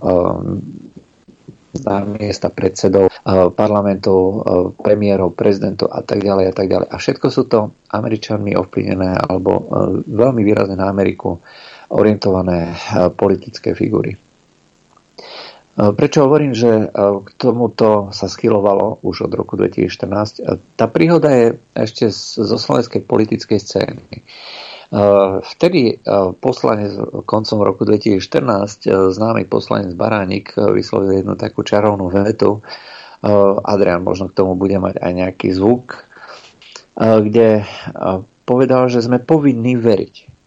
na 1.80 2.04
miesta 2.04 2.52
predsedov 2.52 3.08
e, 3.08 3.12
parlamentov, 3.56 4.44
premiérov, 4.84 5.32
prezidentov 5.32 5.88
a 5.96 6.04
tak 6.04 6.20
ďalej 6.20 6.52
a 6.52 6.54
tak 6.54 6.68
ďalej. 6.68 6.88
A 6.92 6.96
všetko 7.00 7.26
sú 7.32 7.48
to 7.48 7.72
Američanmi 7.88 8.52
ovplyvnené 8.52 9.16
alebo 9.16 9.64
veľmi 10.04 10.44
výrazne 10.44 10.76
na 10.76 10.92
Ameriku 10.92 11.40
orientované 11.88 12.76
politické 13.16 13.72
figury. 13.72 14.12
E, 15.78 15.94
prečo 15.94 16.26
hovorím, 16.26 16.58
že 16.58 16.70
e, 16.70 16.86
k 17.22 17.28
tomuto 17.38 18.10
sa 18.10 18.26
schylovalo 18.26 18.98
už 19.06 19.30
od 19.30 19.32
roku 19.38 19.54
2014? 19.54 20.42
E, 20.42 20.58
tá 20.74 20.90
príhoda 20.90 21.30
je 21.30 21.46
ešte 21.78 22.10
zo 22.10 22.58
slovenskej 22.58 23.06
politickej 23.06 23.58
scény. 23.62 24.06
Vtedy 25.44 26.00
poslanec 26.40 26.96
koncom 27.28 27.60
roku 27.60 27.84
2014, 27.84 28.88
známy 28.88 29.44
poslanec 29.44 29.92
Baránik, 29.92 30.56
vyslovil 30.56 31.20
jednu 31.20 31.36
takú 31.36 31.60
čarovnú 31.60 32.08
vetu. 32.08 32.64
Adrian 33.68 34.00
možno 34.00 34.32
k 34.32 34.36
tomu 34.40 34.56
bude 34.56 34.80
mať 34.80 34.96
aj 34.96 35.12
nejaký 35.12 35.52
zvuk, 35.52 36.08
kde 36.96 37.68
povedal, 38.48 38.88
že 38.88 39.04
sme 39.04 39.20
povinní 39.20 39.76
veriť 39.76 40.37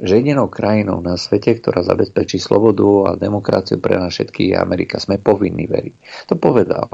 že 0.00 0.18
jedinou 0.18 0.50
krajinou 0.50 0.98
na 0.98 1.14
svete, 1.14 1.54
ktorá 1.62 1.86
zabezpečí 1.86 2.42
slobodu 2.42 3.14
a 3.14 3.18
demokraciu 3.18 3.78
pre 3.78 3.94
nás 3.94 4.10
všetkých 4.10 4.54
je 4.54 4.56
Amerika. 4.58 4.98
Sme 4.98 5.22
povinní 5.22 5.70
veriť. 5.70 6.26
To 6.30 6.34
povedal. 6.34 6.90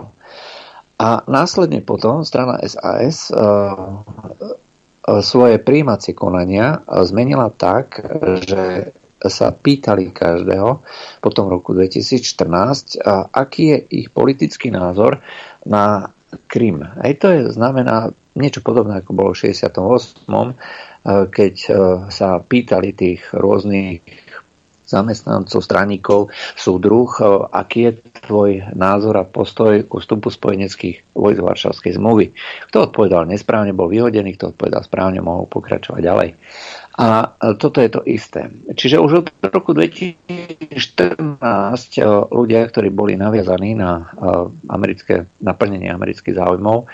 A 1.01 1.25
následne 1.25 1.81
potom 1.81 2.29
strana 2.29 2.61
SAS 2.69 3.33
uh, 3.33 3.41
uh, 3.41 5.25
svoje 5.25 5.57
príjímacie 5.57 6.13
konania 6.13 6.85
uh, 6.85 7.01
zmenila 7.09 7.49
tak, 7.49 8.05
že 8.45 8.93
sa 9.21 9.53
pýtali 9.53 10.17
každého 10.17 10.81
po 11.21 11.31
tom 11.33 11.53
roku 11.53 11.77
2014, 11.77 13.05
aký 13.29 13.65
je 13.69 13.79
ich 14.01 14.09
politický 14.09 14.73
názor 14.73 15.21
na 15.69 16.17
Krym. 16.49 16.81
Aj 16.81 17.13
to 17.21 17.29
je, 17.29 17.53
znamená 17.53 18.17
niečo 18.33 18.65
podobné, 18.65 19.05
ako 19.05 19.13
bolo 19.13 19.31
v 19.37 19.53
68 19.53 19.77
E, 20.41 20.55
keď 21.07 21.55
e, 21.65 21.71
sa 22.13 22.41
pýtali 22.45 22.93
tých 22.93 23.33
rôznych 23.33 24.05
zamestnancov, 24.85 25.63
straníkov, 25.63 26.21
súdruh, 26.59 27.09
e, 27.17 27.23
aký 27.55 27.79
je 27.87 27.93
tvoj 28.27 28.51
názor 28.75 29.23
a 29.23 29.25
postoj 29.25 29.87
ku 29.87 30.03
vstupu 30.03 30.29
spojeneckých 30.29 31.15
vojsk 31.15 31.41
Varšavskej 31.41 31.97
zmluvy. 31.97 32.35
Kto 32.69 32.91
odpovedal 32.91 33.31
nesprávne, 33.31 33.71
bol 33.71 33.87
vyhodený, 33.87 34.35
kto 34.35 34.53
odpovedal 34.53 34.83
správne, 34.83 35.23
mohol 35.23 35.47
pokračovať 35.47 36.03
ďalej. 36.03 36.29
A 37.01 37.33
toto 37.57 37.81
je 37.81 37.89
to 37.89 38.05
isté. 38.05 38.53
Čiže 38.77 39.01
už 39.01 39.25
od 39.25 39.33
roku 39.41 39.73
2014 39.73 41.41
ľudia, 42.29 42.61
ktorí 42.69 42.93
boli 42.93 43.17
naviazaní 43.17 43.73
na 43.73 44.13
americké, 44.69 45.25
naplnenie 45.41 45.89
amerických 45.89 46.37
záujmov, 46.37 46.85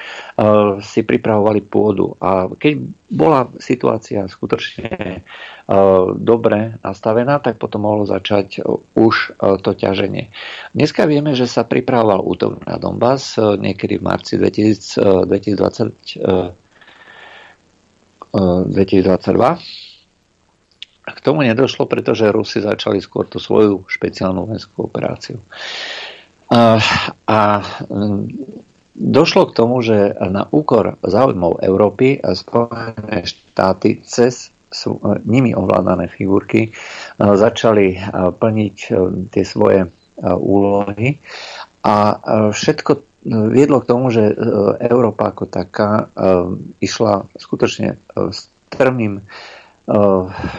si 0.79 1.03
pripravovali 1.03 1.59
pôdu. 1.67 2.15
A 2.23 2.47
keď 2.55 2.87
bola 3.11 3.51
situácia 3.59 4.31
skutočne 4.31 5.27
dobre 6.15 6.79
nastavená, 6.87 7.43
tak 7.43 7.59
potom 7.59 7.91
mohlo 7.91 8.07
začať 8.07 8.63
už 8.95 9.35
to 9.43 9.71
ťaženie. 9.75 10.31
Dneska 10.71 11.11
vieme, 11.11 11.35
že 11.35 11.51
sa 11.51 11.67
pripravoval 11.67 12.23
útok 12.23 12.63
na 12.63 12.79
Donbass 12.79 13.43
niekedy 13.43 13.99
v 13.99 14.07
marci 14.07 14.39
2020 14.39 15.03
2022. 18.37 19.86
K 21.07 21.18
tomu 21.22 21.46
nedošlo, 21.46 21.87
pretože 21.87 22.26
Rusi 22.34 22.58
začali 22.58 22.99
skôr 22.99 23.30
tú 23.30 23.38
svoju 23.38 23.87
špeciálnu 23.87 24.50
vojenskú 24.50 24.91
operáciu. 24.91 25.38
A, 26.50 26.83
a 27.26 27.41
došlo 28.95 29.50
k 29.50 29.57
tomu, 29.57 29.83
že 29.87 30.14
na 30.18 30.50
úkor 30.50 30.99
záujmov 31.07 31.62
Európy 31.62 32.18
a 32.18 32.34
Spojené 32.34 33.22
štáty 33.22 34.03
cez 34.03 34.50
sú 34.66 34.99
nimi 35.22 35.54
ovládané 35.54 36.11
figurky 36.11 36.74
začali 37.18 38.03
plniť 38.34 38.76
tie 39.30 39.45
svoje 39.46 39.88
úlohy 40.24 41.22
a 41.87 41.95
všetko 42.50 42.91
viedlo 43.26 43.83
k 43.83 43.88
tomu, 43.88 44.11
že 44.11 44.34
Európa 44.83 45.30
ako 45.30 45.45
taká 45.46 46.11
išla 46.83 47.30
skutočne 47.38 47.99
strmým, 48.70 49.22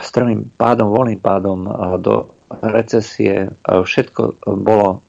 strmým 0.02 0.56
pádom, 0.56 0.88
voľným 0.92 1.20
pádom 1.20 1.68
do 2.00 2.32
recesie. 2.64 3.52
Všetko 3.68 4.40
bolo 4.56 5.04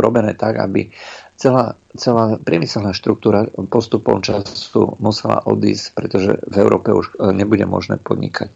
robené 0.00 0.32
tak, 0.32 0.56
aby 0.56 0.88
celá, 1.36 1.76
celá 1.92 2.40
priemyselná 2.40 2.96
štruktúra 2.96 3.46
postupom 3.68 4.24
času 4.24 4.96
musela 4.98 5.44
odísť, 5.44 5.84
pretože 5.92 6.40
v 6.48 6.56
Európe 6.56 6.96
už 6.96 7.20
nebude 7.36 7.68
možné 7.68 8.00
podnikať. 8.00 8.48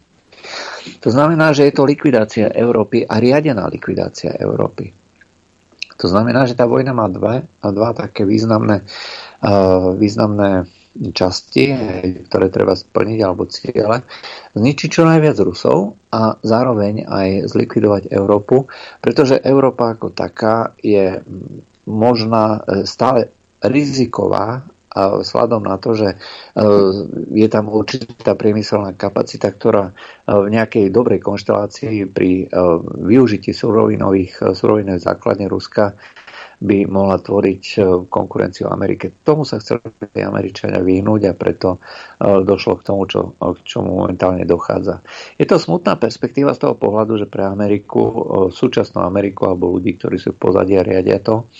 To 1.04 1.12
znamená, 1.12 1.54
že 1.54 1.68
je 1.70 1.74
to 1.76 1.86
likvidácia 1.86 2.50
Európy 2.50 3.06
a 3.06 3.20
riadená 3.20 3.68
likvidácia 3.70 4.34
Európy. 4.34 4.90
To 6.00 6.10
znamená, 6.10 6.50
že 6.50 6.58
tá 6.58 6.66
vojna 6.66 6.90
má 6.90 7.06
dva, 7.06 7.46
dva 7.62 7.94
také 7.94 8.26
významné, 8.26 8.82
významné 10.00 10.66
časti, 10.92 11.72
ktoré 12.28 12.52
treba 12.52 12.76
splniť, 12.76 13.18
alebo 13.24 13.48
ciele, 13.48 14.04
zničiť 14.52 14.88
čo 14.92 15.08
najviac 15.08 15.36
Rusov 15.40 15.96
a 16.12 16.36
zároveň 16.44 17.08
aj 17.08 17.28
zlikvidovať 17.48 18.12
Európu, 18.12 18.68
pretože 19.00 19.40
Európa 19.40 19.96
ako 19.96 20.12
taká 20.12 20.76
je 20.84 21.24
možná 21.88 22.60
e, 22.62 22.84
stále 22.84 23.32
riziková 23.64 24.68
a 24.92 25.24
vzhľadom 25.24 25.64
na 25.64 25.80
to, 25.80 25.96
že 25.96 26.08
e, 26.12 26.16
je 27.32 27.48
tam 27.48 27.72
určitá 27.72 28.36
priemyselná 28.36 28.92
kapacita, 28.92 29.48
ktorá 29.48 29.96
v 30.28 30.46
nejakej 30.52 30.92
dobrej 30.92 31.24
konštelácii 31.24 32.12
pri 32.12 32.52
využití 33.00 33.56
surovinových, 33.56 34.52
surovinovej 34.52 35.00
základne 35.00 35.48
Ruska 35.48 35.96
by 36.62 36.86
mohla 36.86 37.18
tvoriť 37.18 37.64
e, 37.74 37.78
konkurenciu 38.06 38.70
Amerike. 38.70 39.10
Tomu 39.26 39.42
sa 39.42 39.58
chceli 39.58 39.82
Američania 40.14 40.78
vyhnúť 40.78 41.22
a 41.26 41.34
preto 41.34 41.76
e, 41.76 41.78
došlo 42.22 42.78
k 42.78 42.86
tomu, 42.86 43.02
čo, 43.10 43.34
k 43.34 43.58
čomu 43.66 44.06
momentálne 44.06 44.46
dochádza. 44.46 45.02
Je 45.34 45.44
to 45.44 45.58
smutná 45.58 45.98
perspektíva 45.98 46.54
z 46.54 46.62
toho 46.62 46.74
pohľadu, 46.78 47.18
že 47.18 47.26
pre 47.26 47.42
Ameriku, 47.42 48.00
e, 48.00 48.14
súčasnú 48.54 49.02
Ameriku 49.02 49.50
alebo 49.50 49.74
ľudí, 49.74 49.98
ktorí 49.98 50.22
sú 50.22 50.38
v 50.38 50.40
pozadí 50.40 50.78
a 50.78 50.86
riadia 50.86 51.18
to, 51.18 51.50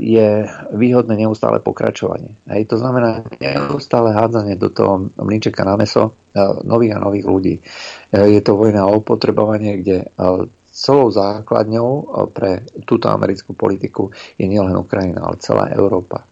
je 0.00 0.48
výhodné 0.72 1.20
neustále 1.20 1.60
pokračovanie. 1.60 2.40
Hej, 2.48 2.72
to 2.72 2.80
znamená 2.80 3.28
neustále 3.44 4.16
hádzanie 4.16 4.56
do 4.56 4.72
toho 4.72 5.12
mlinčeka 5.20 5.68
na 5.68 5.76
meso 5.76 6.16
nových 6.64 6.96
a 6.96 7.04
nových 7.04 7.26
ľudí. 7.28 7.54
Je 8.08 8.40
to 8.40 8.56
vojna 8.56 8.88
o 8.88 9.04
opotrebovanie, 9.04 9.84
kde 9.84 10.08
celou 10.80 11.12
základňou 11.12 11.90
eh, 11.92 12.04
pre 12.32 12.50
túto 12.88 13.12
americkú 13.12 13.52
politiku 13.52 14.08
je 14.40 14.48
nielen 14.48 14.72
Ukrajina, 14.80 15.28
ale 15.28 15.36
celá 15.44 15.68
Európa. 15.76 16.24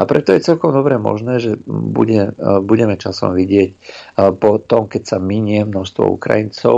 A 0.00 0.08
preto 0.08 0.32
je 0.32 0.40
celkom 0.40 0.72
dobre 0.72 0.96
možné, 0.96 1.36
že 1.36 1.60
bude, 1.68 2.32
eh, 2.32 2.58
budeme 2.64 2.96
časom 2.96 3.36
vidieť 3.36 3.70
eh, 3.70 3.78
po 4.32 4.56
tom, 4.56 4.88
keď 4.88 5.02
sa 5.04 5.18
minie 5.20 5.68
množstvo 5.68 6.16
Ukrajincov, 6.16 6.76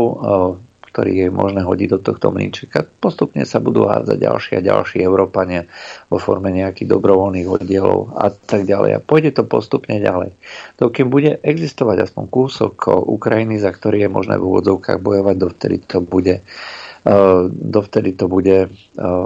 ktorých 0.93 1.19
je 1.25 1.31
možné 1.33 1.65
hodiť 1.65 1.89
do 1.89 2.01
tohto 2.05 2.29
mlinčeka. 2.29 2.85
Postupne 2.85 3.49
sa 3.49 3.65
budú 3.65 3.89
hádzať 3.89 4.13
ďalšie 4.13 4.55
a 4.61 4.67
ďalší 4.77 5.01
Európania 5.01 5.65
vo 6.13 6.21
forme 6.21 6.53
nejakých 6.53 6.85
dobrovoľných 6.85 7.49
oddielov 7.49 8.13
a 8.13 8.29
tak 8.29 8.69
ďalej. 8.69 9.01
A 9.01 9.05
pôjde 9.05 9.41
to 9.41 9.49
postupne 9.49 9.97
ďalej. 9.97 10.37
To, 10.77 10.93
kým 10.93 11.09
bude 11.09 11.41
existovať 11.41 12.13
aspoň 12.13 12.25
kúsok 12.29 12.93
Ukrajiny, 13.09 13.57
za 13.57 13.73
ktorý 13.73 14.05
je 14.05 14.11
možné 14.13 14.37
v 14.37 14.45
úvodzovkách 14.53 15.01
bojovať, 15.01 15.35
dovtedy 15.41 15.77
to 15.81 16.05
bude 16.05 16.45
Eh, 16.45 16.92
dovtedy 17.51 18.15
to 18.15 18.31
bude 18.31 18.71
eh, 18.71 18.73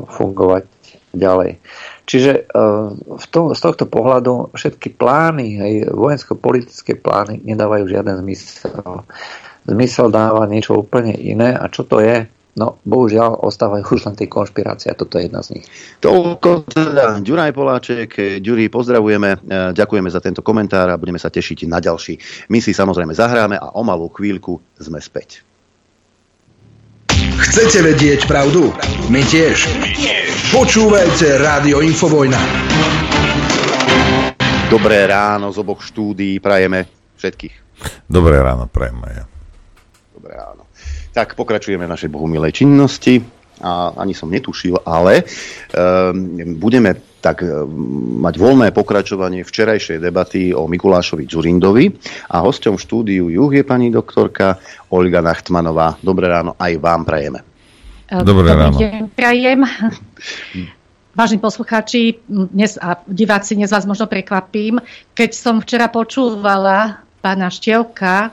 fungovať 0.08 0.64
ďalej. 1.12 1.60
Čiže 2.08 2.32
eh, 2.32 2.86
v 2.96 3.26
to, 3.28 3.52
z 3.52 3.60
tohto 3.60 3.84
pohľadu 3.84 4.56
všetky 4.56 4.96
plány, 4.96 5.60
aj 5.60 5.72
vojensko-politické 5.92 6.96
plány 6.96 7.44
nedávajú 7.44 7.84
žiaden 7.88 8.16
zmysel. 8.24 9.04
Zmysel 9.66 10.08
dáva 10.14 10.46
niečo 10.46 10.78
úplne 10.78 11.12
iné 11.12 11.52
a 11.52 11.66
čo 11.66 11.84
to 11.84 11.98
je? 12.00 12.24
No, 12.56 12.80
bohužiaľ, 12.88 13.44
ostávajú 13.44 13.84
už 13.84 14.08
len 14.08 14.16
tie 14.16 14.32
konšpirácie 14.32 14.88
a 14.88 14.96
toto 14.96 15.20
je 15.20 15.28
jedna 15.28 15.44
z 15.44 15.60
nich. 15.60 15.68
Toľko 16.00 16.64
teda 16.64 17.20
Ďuraj 17.20 17.52
Poláček. 17.52 18.40
Ďuri, 18.40 18.72
pozdravujeme, 18.72 19.44
ďakujeme 19.76 20.08
za 20.08 20.24
tento 20.24 20.40
komentár 20.40 20.88
a 20.88 20.96
budeme 20.96 21.20
sa 21.20 21.28
tešiť 21.28 21.68
na 21.68 21.84
ďalší. 21.84 22.16
My 22.48 22.64
si 22.64 22.72
samozrejme 22.72 23.12
zahráme 23.12 23.60
a 23.60 23.76
o 23.76 23.84
malú 23.84 24.08
chvíľku 24.08 24.56
sme 24.80 25.04
späť. 25.04 25.44
Chcete 27.46 27.78
vedieť 27.78 28.26
pravdu? 28.26 28.74
My 29.06 29.22
tiež. 29.22 29.70
Počúvajte 30.50 31.38
Rádio 31.38 31.78
Infovojna. 31.78 32.42
Dobré 34.66 35.06
ráno 35.06 35.54
z 35.54 35.62
oboch 35.62 35.78
štúdií 35.78 36.42
prajeme 36.42 36.90
všetkých. 37.14 37.54
Dobré 38.10 38.42
ráno 38.42 38.66
prajeme 38.66 39.06
ja. 39.14 39.24
Dobré 40.10 40.34
ráno. 40.34 40.66
Tak 41.14 41.38
pokračujeme 41.38 41.86
v 41.86 41.94
našej 41.94 42.10
bohumilej 42.10 42.66
činnosti 42.66 43.22
a 43.62 43.94
ani 43.94 44.10
som 44.10 44.26
netušil, 44.26 44.82
ale 44.82 45.22
um, 45.22 46.58
budeme 46.58 46.98
tak 47.26 47.42
um, 47.42 48.22
mať 48.22 48.38
voľné 48.38 48.70
pokračovanie 48.70 49.42
včerajšej 49.42 49.98
debaty 49.98 50.54
o 50.54 50.70
Mikulášovi 50.70 51.26
Zurindovi 51.26 51.90
a 52.30 52.38
hosťom 52.38 52.78
štúdiu 52.78 53.26
Juh 53.26 53.50
je 53.50 53.66
pani 53.66 53.90
doktorka 53.90 54.62
Olga 54.94 55.18
Nachtmanová. 55.18 55.98
Dobré 55.98 56.30
ráno, 56.30 56.54
aj 56.54 56.72
vám 56.78 57.02
prajeme. 57.02 57.42
Dobré 58.06 58.54
Dobrý 58.54 58.54
ráno. 58.54 58.78
deň, 58.78 59.10
prajem. 59.18 59.66
Vážení 61.18 61.42
poslucháči 61.42 62.22
dnes 62.30 62.78
a 62.78 63.02
diváci, 63.10 63.58
dnes 63.58 63.74
vás 63.74 63.82
možno 63.82 64.06
prekvapím. 64.06 64.78
Keď 65.18 65.30
som 65.34 65.58
včera 65.58 65.90
počúvala 65.90 67.02
pána 67.18 67.50
Štievka, 67.50 68.30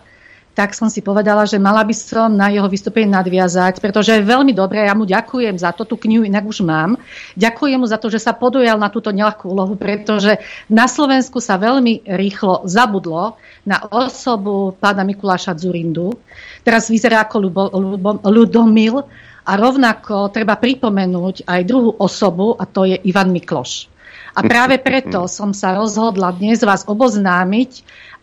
tak 0.54 0.78
som 0.78 0.86
si 0.86 1.02
povedala, 1.02 1.50
že 1.50 1.58
mala 1.58 1.82
by 1.82 1.94
som 1.98 2.30
na 2.30 2.54
jeho 2.54 2.70
vystúpenie 2.70 3.10
nadviazať, 3.10 3.82
pretože 3.82 4.14
je 4.14 4.22
veľmi 4.22 4.54
dobré, 4.54 4.86
ja 4.86 4.94
mu 4.94 5.06
ďakujem 5.06 5.58
za 5.58 5.74
to, 5.74 5.82
tú 5.82 5.98
knihu 5.98 6.22
inak 6.22 6.46
už 6.46 6.62
mám. 6.62 6.98
Ďakujem 7.34 7.82
mu 7.82 7.90
za 7.90 7.98
to, 7.98 8.14
že 8.14 8.22
sa 8.22 8.38
podujal 8.38 8.78
na 8.78 8.94
túto 8.94 9.10
nelahkú 9.10 9.50
úlohu, 9.50 9.74
pretože 9.74 10.38
na 10.70 10.86
Slovensku 10.86 11.42
sa 11.42 11.58
veľmi 11.58 12.06
rýchlo 12.06 12.70
zabudlo 12.70 13.42
na 13.66 13.82
osobu 13.90 14.78
pána 14.78 15.02
Mikuláša 15.02 15.58
Zurindu. 15.58 16.14
Teraz 16.62 16.86
vyzerá 16.88 17.26
ako 17.26 17.36
Lubo, 17.42 17.64
Lubo, 17.74 18.12
Ludomil 18.30 19.02
a 19.44 19.52
rovnako 19.58 20.30
treba 20.30 20.56
pripomenúť 20.56 21.50
aj 21.50 21.62
druhú 21.66 21.92
osobu 21.98 22.54
a 22.56 22.70
to 22.70 22.86
je 22.88 22.96
Ivan 23.10 23.34
Mikloš. 23.34 23.93
A 24.34 24.42
práve 24.42 24.82
preto 24.82 25.30
som 25.30 25.54
sa 25.54 25.78
rozhodla 25.78 26.34
dnes 26.34 26.66
vás 26.66 26.82
oboznámiť 26.90 27.72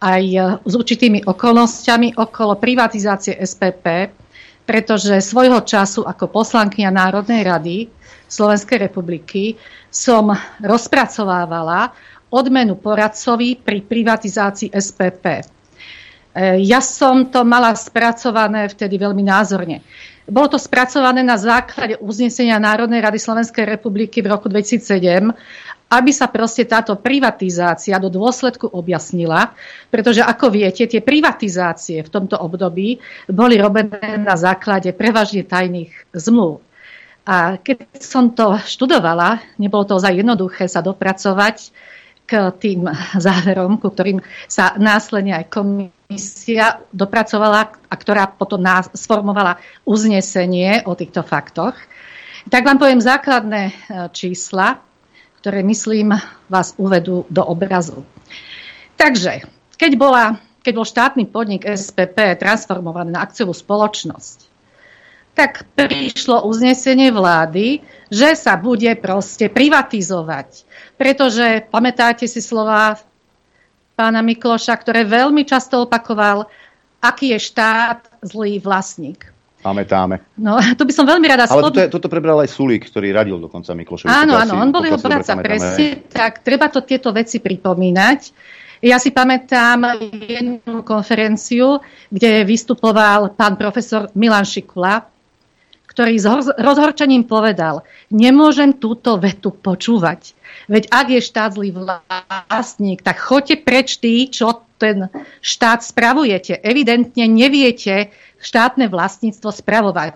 aj 0.02 0.22
e, 0.26 0.38
s 0.66 0.72
určitými 0.74 1.22
okolnostiami 1.22 2.18
okolo 2.18 2.58
privatizácie 2.58 3.38
SPP, 3.38 4.10
pretože 4.66 5.22
svojho 5.22 5.62
času 5.62 6.02
ako 6.02 6.26
poslankyňa 6.34 6.90
Národnej 6.90 7.46
rady 7.46 7.76
Slovenskej 8.26 8.90
republiky 8.90 9.54
som 9.86 10.34
rozpracovávala 10.58 11.94
odmenu 12.30 12.74
poradcovi 12.74 13.62
pri 13.62 13.78
privatizácii 13.86 14.74
SPP. 14.74 15.24
E, 15.38 15.42
ja 16.66 16.82
som 16.82 17.30
to 17.30 17.46
mala 17.46 17.70
spracované 17.78 18.66
vtedy 18.66 18.98
veľmi 18.98 19.22
názorne. 19.22 19.78
Bolo 20.30 20.54
to 20.54 20.58
spracované 20.62 21.26
na 21.26 21.34
základe 21.34 21.98
uznesenia 21.98 22.62
Národnej 22.62 23.02
rady 23.02 23.18
Slovenskej 23.18 23.66
republiky 23.66 24.22
v 24.22 24.30
roku 24.30 24.46
2007 24.46 25.34
aby 25.90 26.14
sa 26.14 26.30
proste 26.30 26.62
táto 26.70 26.94
privatizácia 26.94 27.98
do 27.98 28.06
dôsledku 28.06 28.70
objasnila, 28.70 29.58
pretože 29.90 30.22
ako 30.22 30.54
viete, 30.54 30.86
tie 30.86 31.02
privatizácie 31.02 32.06
v 32.06 32.12
tomto 32.14 32.38
období 32.38 33.02
boli 33.26 33.58
robené 33.58 34.22
na 34.22 34.38
základe 34.38 34.94
prevažne 34.94 35.42
tajných 35.42 35.90
zmluv. 36.14 36.62
A 37.26 37.58
keď 37.58 37.90
som 37.98 38.30
to 38.30 38.54
študovala, 38.62 39.42
nebolo 39.58 39.82
to 39.82 39.98
ozaj 39.98 40.14
jednoduché 40.14 40.70
sa 40.70 40.78
dopracovať 40.78 41.74
k 42.22 42.54
tým 42.54 42.86
záverom, 43.26 43.82
ku 43.82 43.90
ktorým 43.90 44.22
sa 44.46 44.78
následne 44.78 45.42
aj 45.42 45.50
komisia 45.50 45.99
dopracovala 46.90 47.74
a 47.86 47.94
ktorá 47.94 48.26
potom 48.26 48.58
nás 48.62 48.90
sformovala 48.96 49.60
uznesenie 49.86 50.82
o 50.86 50.98
týchto 50.98 51.22
faktoch. 51.22 51.78
Tak 52.48 52.62
vám 52.64 52.80
poviem 52.80 53.00
základné 53.04 53.62
e, 53.68 53.74
čísla 54.10 54.80
ktoré, 55.40 55.64
myslím, 55.64 56.12
vás 56.52 56.76
uvedú 56.76 57.24
do 57.32 57.40
obrazu. 57.40 58.04
Takže, 59.00 59.48
keď 59.80 59.92
bola 59.96 60.24
keď 60.60 60.72
bol 60.76 60.84
štátny 60.84 61.24
podnik 61.32 61.64
SPP 61.64 62.36
transformovaný 62.36 63.16
na 63.16 63.24
akciovú 63.24 63.56
spoločnosť, 63.56 64.44
tak 65.32 65.64
prišlo 65.72 66.44
uznesenie 66.44 67.08
vlády, 67.08 67.80
že 68.12 68.36
sa 68.36 68.60
bude 68.60 68.92
proste 69.00 69.48
privatizovať. 69.48 70.68
Pretože 71.00 71.64
pamätáte 71.72 72.28
si 72.28 72.44
slova 72.44 73.00
pána 74.00 74.24
Mikloša, 74.24 74.72
ktoré 74.80 75.04
veľmi 75.04 75.44
často 75.44 75.84
opakoval, 75.84 76.48
aký 77.04 77.36
je 77.36 77.38
štát 77.52 78.08
zlý 78.24 78.56
vlastník. 78.56 79.28
Pamätáme. 79.60 80.24
No, 80.40 80.56
to 80.80 80.88
by 80.88 80.92
som 80.96 81.04
veľmi 81.04 81.28
rada... 81.28 81.44
Ale 81.44 81.68
toto, 81.68 82.00
toto 82.00 82.08
prebral 82.08 82.40
aj 82.40 82.48
Sulík, 82.48 82.88
ktorý 82.88 83.12
radil 83.12 83.36
dokonca 83.36 83.76
Miklošovi. 83.76 84.08
Áno, 84.08 84.40
áno, 84.40 84.56
on 84.56 84.72
bol 84.72 84.80
jeho 84.88 84.96
poradca, 84.96 85.36
presne. 85.36 86.08
Tak 86.08 86.40
treba 86.40 86.72
to 86.72 86.80
tieto 86.80 87.12
veci 87.12 87.44
pripomínať. 87.44 88.20
Ja 88.80 88.96
si 88.96 89.12
pamätám 89.12 90.00
jednu 90.08 90.80
konferenciu, 90.80 91.84
kde 92.08 92.48
vystupoval 92.48 93.36
pán 93.36 93.60
profesor 93.60 94.08
Milan 94.16 94.48
Šikula, 94.48 95.04
ktorý 95.90 96.14
s 96.22 96.26
rozhorčením 96.54 97.26
povedal, 97.26 97.82
nemôžem 98.14 98.78
túto 98.78 99.18
vetu 99.18 99.50
počúvať. 99.50 100.38
Veď 100.70 100.86
ak 100.86 101.06
je 101.10 101.20
štát 101.20 101.50
zlý 101.58 101.74
vlastník, 101.74 103.02
tak 103.02 103.18
choďte 103.18 103.66
preč 103.66 103.98
tí, 103.98 104.30
čo 104.30 104.62
ten 104.78 105.10
štát 105.42 105.82
spravujete. 105.82 106.62
Evidentne 106.62 107.26
neviete 107.26 108.14
štátne 108.38 108.86
vlastníctvo 108.86 109.50
spravovať. 109.50 110.14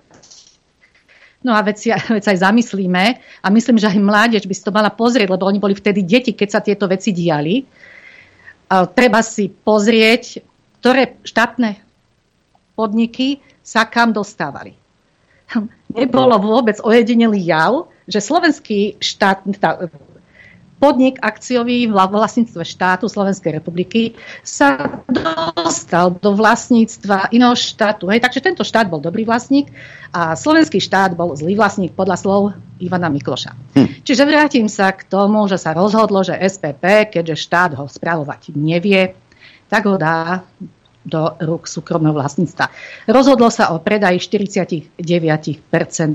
No 1.45 1.53
a 1.53 1.61
veď 1.61 1.99
sa 2.23 2.31
aj 2.33 2.39
zamyslíme 2.41 3.05
a 3.43 3.47
myslím, 3.51 3.77
že 3.77 3.91
aj 3.91 3.99
mládež 3.99 4.47
by 4.47 4.55
si 4.55 4.63
to 4.63 4.73
mala 4.73 4.95
pozrieť, 4.95 5.27
lebo 5.27 5.45
oni 5.45 5.59
boli 5.59 5.75
vtedy 5.75 6.07
deti, 6.07 6.33
keď 6.33 6.49
sa 6.49 6.61
tieto 6.63 6.87
veci 6.87 7.11
diali. 7.11 7.67
A 8.71 8.87
treba 8.87 9.21
si 9.21 9.51
pozrieť, 9.51 10.41
ktoré 10.81 11.19
štátne 11.27 11.83
podniky 12.79 13.43
sa 13.61 13.85
kam 13.91 14.15
dostávali. 14.15 14.84
Nebolo 15.99 16.37
vôbec 16.43 16.81
ojedinelý 16.83 17.41
jav, 17.47 17.87
že 18.11 18.21
slovenský 18.21 19.01
štát, 19.01 19.47
podnik 20.85 21.17
akciový 21.25 21.89
v 21.89 21.97
vlastníctve 21.97 22.61
štátu 22.61 23.09
Slovenskej 23.09 23.57
republiky 23.57 24.13
sa 24.45 25.01
dostal 25.57 26.13
do 26.21 26.37
vlastníctva 26.37 27.33
iného 27.33 27.57
štátu. 27.57 28.13
Hej, 28.13 28.21
takže 28.21 28.45
tento 28.45 28.69
štát 28.69 28.93
bol 28.93 29.01
dobrý 29.01 29.25
vlastník 29.25 29.73
a 30.13 30.37
slovenský 30.37 30.85
štát 30.85 31.17
bol 31.17 31.33
zlý 31.33 31.57
vlastník 31.57 31.97
podľa 31.97 32.21
slov 32.21 32.43
Ivana 32.85 33.09
Mikloša. 33.09 33.57
Hm. 33.81 34.05
Čiže 34.05 34.29
vrátim 34.29 34.69
sa 34.69 34.93
k 34.93 35.09
tomu, 35.09 35.49
že 35.49 35.57
sa 35.57 35.73
rozhodlo, 35.73 36.21
že 36.21 36.37
SPP, 36.37 37.17
keďže 37.17 37.41
štát 37.49 37.71
ho 37.81 37.89
spravovať 37.89 38.53
nevie, 38.53 39.17
tak 39.73 39.89
ho 39.89 39.97
dá 39.97 40.45
do 41.05 41.37
rúk 41.37 41.69
súkromného 41.69 42.17
vlastníctva. 42.17 42.73
Rozhodlo 43.07 43.53
sa 43.53 43.77
o 43.77 43.79
predaji 43.79 44.19
49% 44.19 44.97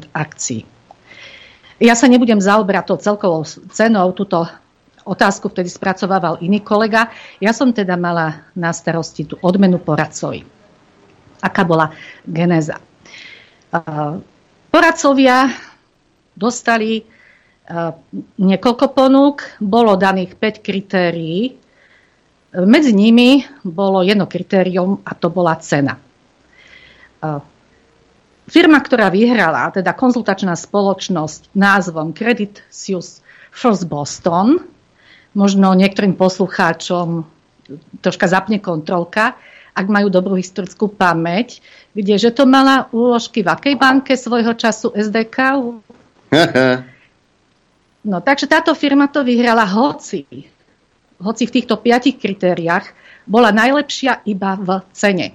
akcií. 0.10 0.66
Ja 1.80 1.95
sa 1.95 2.11
nebudem 2.11 2.41
zaoberať 2.41 2.84
tou 2.91 2.98
celkovou 2.99 3.48
cenou, 3.48 4.11
túto 4.11 4.44
otázku 5.06 5.48
vtedy 5.48 5.72
spracovával 5.72 6.41
iný 6.44 6.60
kolega. 6.60 7.07
Ja 7.40 7.56
som 7.56 7.72
teda 7.72 7.95
mala 7.95 8.44
na 8.57 8.76
starosti 8.76 9.24
tú 9.30 9.40
odmenu 9.40 9.80
poradcovi. 9.80 10.44
Aká 11.40 11.64
bola 11.64 11.94
genéza? 12.28 12.82
Poradcovia 14.70 15.56
dostali 16.36 17.06
niekoľko 18.41 18.86
ponúk, 18.91 19.45
bolo 19.61 19.94
daných 19.95 20.36
5 20.36 20.66
kritérií. 20.66 21.56
Medzi 22.50 22.92
nimi 22.98 23.46
bolo 23.62 24.02
jedno 24.02 24.26
kritérium 24.26 25.06
a 25.06 25.14
to 25.14 25.30
bola 25.30 25.54
cena. 25.62 26.02
Firma, 28.50 28.82
ktorá 28.82 29.14
vyhrala, 29.14 29.70
teda 29.70 29.94
konzultačná 29.94 30.58
spoločnosť 30.58 31.54
názvom 31.54 32.10
Credit 32.18 32.66
Suisse 32.74 33.22
First 33.54 33.86
Boston, 33.86 34.66
možno 35.38 35.78
niektorým 35.78 36.18
poslucháčom 36.18 37.30
troška 38.02 38.26
zapne 38.26 38.58
kontrolka, 38.58 39.38
ak 39.78 39.86
majú 39.86 40.10
dobrú 40.10 40.34
historickú 40.34 40.90
pamäť, 40.90 41.62
kde 41.94 42.18
že 42.18 42.34
to 42.34 42.50
mala 42.50 42.90
úložky 42.90 43.46
v 43.46 43.54
akej 43.54 43.76
banke 43.78 44.18
svojho 44.18 44.58
času 44.58 44.90
SDK? 44.98 45.38
no, 48.10 48.18
takže 48.26 48.50
táto 48.50 48.74
firma 48.74 49.06
to 49.06 49.22
vyhrala 49.22 49.70
hoci, 49.70 50.26
hoci 51.20 51.44
v 51.48 51.54
týchto 51.60 51.80
piatich 51.80 52.18
kritériách 52.18 52.91
bola 53.28 53.52
najlepšia 53.52 54.26
iba 54.26 54.56
v 54.58 54.70
cene. 54.96 55.28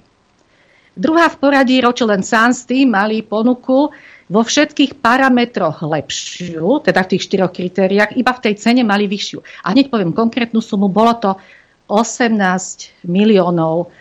Druhá 0.95 1.27
v 1.27 1.39
poradí 1.39 1.75
Ročelen 1.83 2.23
Sanstý 2.23 2.87
mali 2.87 3.19
ponuku 3.19 3.91
vo 4.25 4.41
všetkých 4.41 4.97
parametroch 5.03 5.83
lepšiu, 5.83 6.81
teda 6.81 7.03
v 7.03 7.09
tých 7.13 7.25
štyroch 7.29 7.51
kritériách, 7.51 8.15
iba 8.15 8.31
v 8.31 8.43
tej 8.49 8.53
cene 8.57 8.81
mali 8.81 9.05
vyššiu. 9.05 9.39
A 9.67 9.75
hneď 9.75 9.91
poviem 9.91 10.15
konkrétnu 10.15 10.63
sumu, 10.63 10.89
bolo 10.89 11.13
to 11.19 11.31
18 11.91 13.05
miliónov 13.05 13.91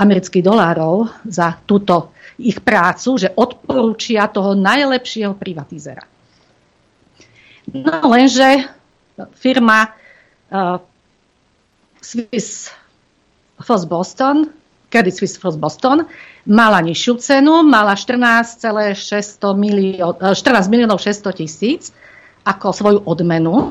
amerických 0.00 0.42
dolárov 0.42 1.12
za 1.28 1.60
túto 1.68 2.16
ich 2.40 2.58
prácu, 2.64 3.20
že 3.20 3.28
odporúčia 3.36 4.26
toho 4.32 4.56
najlepšieho 4.56 5.36
privatizera. 5.36 6.02
No 7.70 8.00
lenže 8.08 8.64
firma 9.36 9.92
uh, 9.92 10.80
Swiss 12.00 12.72
Foss 13.60 13.84
Boston 13.84 14.60
Credit 14.90 15.14
Suisse 15.14 15.38
First 15.38 15.62
Boston, 15.62 16.04
mala 16.50 16.82
nižšiu 16.82 17.22
cenu, 17.22 17.62
mala 17.62 17.94
14, 17.94 18.66
milión, 19.54 20.18
14 20.18 20.66
miliónov 20.66 20.98
600 20.98 21.30
tisíc 21.38 21.94
ako 22.42 22.74
svoju 22.74 22.98
odmenu. 23.06 23.70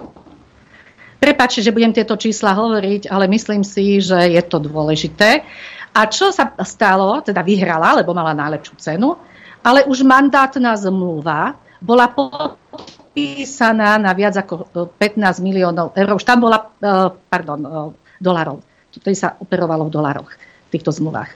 Prepačte, 1.19 1.60
že 1.68 1.76
budem 1.76 1.91
tieto 1.91 2.15
čísla 2.15 2.56
hovoriť, 2.56 3.11
ale 3.11 3.27
myslím 3.27 3.68
si, 3.68 3.99
že 3.99 4.31
je 4.31 4.39
to 4.47 4.64
dôležité. 4.64 5.43
A 5.91 6.07
čo 6.07 6.31
sa 6.31 6.56
stalo? 6.64 7.19
Teda 7.19 7.43
vyhrala, 7.43 7.99
lebo 7.99 8.15
mala 8.15 8.31
najlepšiu 8.31 8.76
cenu, 8.80 9.19
ale 9.60 9.84
už 9.84 10.07
mandátna 10.07 10.80
zmluva 10.80 11.60
bola 11.84 12.07
podpísaná 12.07 13.99
na 13.99 14.15
viac 14.15 14.39
ako 14.39 14.72
15 14.95 15.43
miliónov 15.43 15.91
eur. 15.99 16.15
Už 16.15 16.23
tam 16.23 16.39
bola, 16.39 16.72
eh, 16.80 17.11
pardon, 17.27 17.60
eh, 17.60 18.09
dolarov. 18.19 18.61
Tutaj 18.93 19.15
sa 19.15 19.35
operovalo 19.39 19.87
v 19.87 19.93
dolaroch 19.95 20.31
týchto 20.69 20.93
zmluvách. 20.93 21.31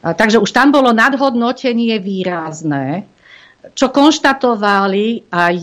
Takže 0.00 0.40
už 0.40 0.50
tam 0.56 0.72
bolo 0.72 0.96
nadhodnotenie 0.96 2.00
výrazné, 2.00 3.04
čo 3.76 3.92
konštatovali 3.92 5.28
aj 5.28 5.56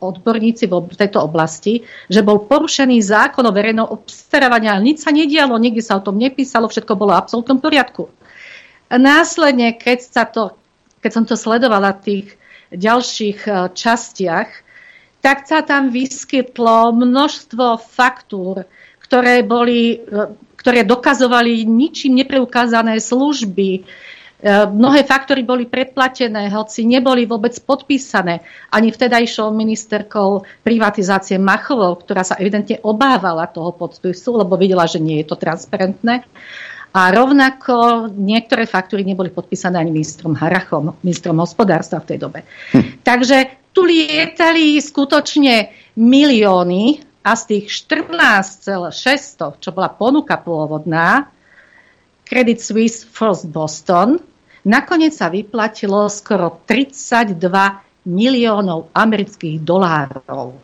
odborníci 0.00 0.64
v 0.72 0.96
tejto 0.96 1.20
oblasti, 1.20 1.84
že 2.08 2.24
bol 2.24 2.48
porušený 2.48 3.04
zákon 3.04 3.44
o 3.44 3.52
verejnom 3.52 3.84
obstarávaní, 3.92 4.72
ale 4.72 4.88
nič 4.88 5.04
sa 5.04 5.12
nedialo, 5.12 5.60
nikdy 5.60 5.84
sa 5.84 6.00
o 6.00 6.04
tom 6.04 6.16
nepísalo, 6.16 6.72
všetko 6.72 6.96
bolo 6.96 7.12
v 7.12 7.20
absolútnom 7.20 7.60
poriadku. 7.60 8.08
Následne, 8.88 9.76
keď, 9.76 9.98
sa 10.00 10.24
to, 10.24 10.56
keď 11.04 11.10
som 11.12 11.24
to 11.28 11.36
sledovala 11.36 11.96
v 12.00 12.04
tých 12.04 12.26
ďalších 12.72 13.40
e, 13.48 13.52
častiach, 13.72 14.50
tak 15.20 15.48
sa 15.48 15.64
tam 15.64 15.92
vyskytlo 15.92 16.92
množstvo 16.96 17.78
faktúr, 17.78 18.64
ktoré 19.12 19.44
boli 19.44 20.00
e, 20.00 20.32
ktoré 20.56 20.88
dokazovali 20.88 21.68
ničím 21.68 22.16
nepreukázané 22.24 22.96
služby. 22.96 23.70
E, 23.76 23.80
mnohé 24.72 25.04
faktory 25.04 25.44
boli 25.44 25.68
predplatené, 25.68 26.48
hoci 26.48 26.88
neboli 26.88 27.28
vôbec 27.28 27.52
podpísané 27.60 28.40
ani 28.72 28.88
vtedajšou 28.88 29.52
ministerkou 29.52 30.48
privatizácie 30.64 31.36
Machovou, 31.36 31.92
ktorá 32.00 32.24
sa 32.24 32.40
evidentne 32.40 32.80
obávala 32.80 33.52
toho 33.52 33.76
podpisu, 33.76 34.40
lebo 34.40 34.56
videla, 34.56 34.88
že 34.88 34.96
nie 34.96 35.20
je 35.20 35.28
to 35.28 35.36
transparentné. 35.36 36.24
A 36.96 37.12
rovnako 37.12 38.08
niektoré 38.16 38.64
faktúry 38.64 39.04
neboli 39.04 39.28
podpísané 39.28 39.76
ani 39.76 39.92
ministrom 39.92 40.32
Harachom, 40.32 40.96
ministrom 41.04 41.36
hospodárstva 41.36 42.00
v 42.00 42.16
tej 42.16 42.18
dobe. 42.22 42.48
Hm. 42.72 43.04
Takže 43.04 43.36
tu 43.76 43.84
lietali 43.84 44.80
skutočne 44.80 45.68
milióny 46.00 47.11
a 47.22 47.38
z 47.38 47.42
tých 47.54 47.86
14,600, 47.86 49.62
čo 49.62 49.70
bola 49.70 49.88
ponuka 49.94 50.34
pôvodná, 50.38 51.30
Credit 52.26 52.58
Suisse 52.58 53.06
First 53.06 53.46
Boston, 53.50 54.18
nakoniec 54.66 55.14
sa 55.14 55.30
vyplatilo 55.30 56.10
skoro 56.10 56.62
32 56.66 57.38
miliónov 58.10 58.90
amerických 58.90 59.62
dolárov. 59.62 60.58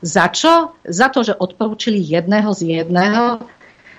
Za 0.00 0.32
čo? 0.32 0.76
Za 0.84 1.12
to, 1.12 1.24
že 1.24 1.36
odporúčili 1.36 2.00
jedného 2.00 2.52
z 2.56 2.80
jedného. 2.80 3.40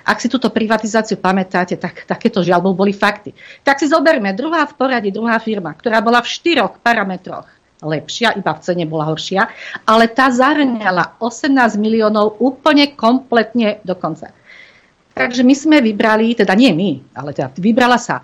Ak 0.02 0.18
si 0.18 0.30
túto 0.30 0.50
privatizáciu 0.50 1.22
pamätáte, 1.22 1.78
tak 1.78 2.10
takéto 2.10 2.42
žiaľ 2.42 2.74
boli 2.74 2.90
fakty. 2.90 3.38
Tak 3.62 3.78
si 3.78 3.86
zoberme, 3.86 4.34
druhá 4.34 4.66
v 4.66 4.74
poradí, 4.74 5.14
druhá 5.14 5.38
firma, 5.38 5.78
ktorá 5.78 6.02
bola 6.02 6.26
v 6.26 6.30
štyroch 6.34 6.82
parametroch 6.82 7.61
lepšia, 7.82 8.38
iba 8.38 8.54
v 8.54 8.62
cene 8.62 8.86
bola 8.86 9.10
horšia, 9.10 9.50
ale 9.90 10.06
tá 10.08 10.30
zahrňala 10.30 11.18
18 11.18 11.52
miliónov 11.82 12.38
úplne 12.38 12.94
kompletne 12.94 13.82
dokonca. 13.82 14.32
Takže 15.12 15.44
my 15.44 15.54
sme 15.58 15.78
vybrali, 15.84 16.38
teda 16.38 16.56
nie 16.56 16.72
my, 16.72 17.18
ale 17.18 17.36
teda 17.36 17.52
vybrala 17.58 18.00
sa 18.00 18.24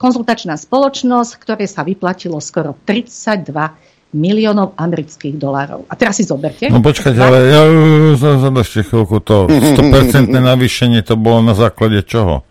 konzultačná 0.00 0.56
spoločnosť, 0.56 1.32
ktoré 1.36 1.64
sa 1.68 1.84
vyplatilo 1.84 2.40
skoro 2.40 2.76
32 2.86 3.52
miliónov 4.16 4.72
amerických 4.78 5.36
dolárov. 5.36 5.84
A 5.90 5.94
teraz 5.98 6.16
si 6.16 6.24
zoberte. 6.24 6.72
No 6.72 6.80
počkajte, 6.80 7.20
ale 7.20 7.38
ja 7.52 7.62
ešte 8.62 8.86
chvíľku 8.86 9.20
to 9.20 9.50
100% 9.50 10.32
navýšenie 10.32 11.04
to 11.04 11.20
bolo 11.20 11.44
na 11.44 11.52
základe 11.52 12.00
čoho? 12.06 12.46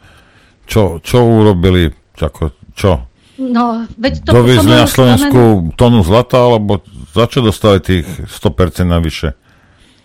Čo, 0.66 1.02
čo 1.02 1.26
urobili? 1.26 1.90
Čo? 2.14 2.28
čo? 2.76 2.92
No, 3.36 3.84
veď 4.00 4.24
to 4.24 4.30
Doviezli 4.32 4.72
na 4.72 4.88
Slovensku 4.88 5.36
moment... 5.36 5.76
tonu 5.76 6.00
zlata, 6.08 6.40
alebo 6.40 6.80
za 7.12 7.28
čo 7.28 7.44
dostali 7.44 7.84
tých 7.84 8.08
100% 8.08 8.88
navyše? 8.88 9.36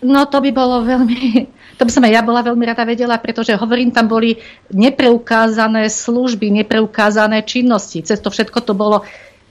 No 0.02 0.26
to 0.26 0.40
by 0.42 0.50
bolo 0.50 0.82
veľmi, 0.82 1.46
to 1.78 1.82
by 1.86 1.90
som 1.92 2.02
aj 2.02 2.12
ja 2.12 2.22
bola 2.26 2.42
veľmi 2.42 2.64
rada 2.66 2.82
vedela, 2.82 3.22
pretože 3.22 3.54
hovorím, 3.54 3.94
tam 3.94 4.10
boli 4.10 4.34
nepreukázané 4.74 5.86
služby, 5.86 6.50
nepreukázané 6.64 7.46
činnosti. 7.46 8.02
Cez 8.02 8.18
to 8.18 8.34
všetko 8.34 8.66
to 8.66 8.74
bolo 8.74 9.06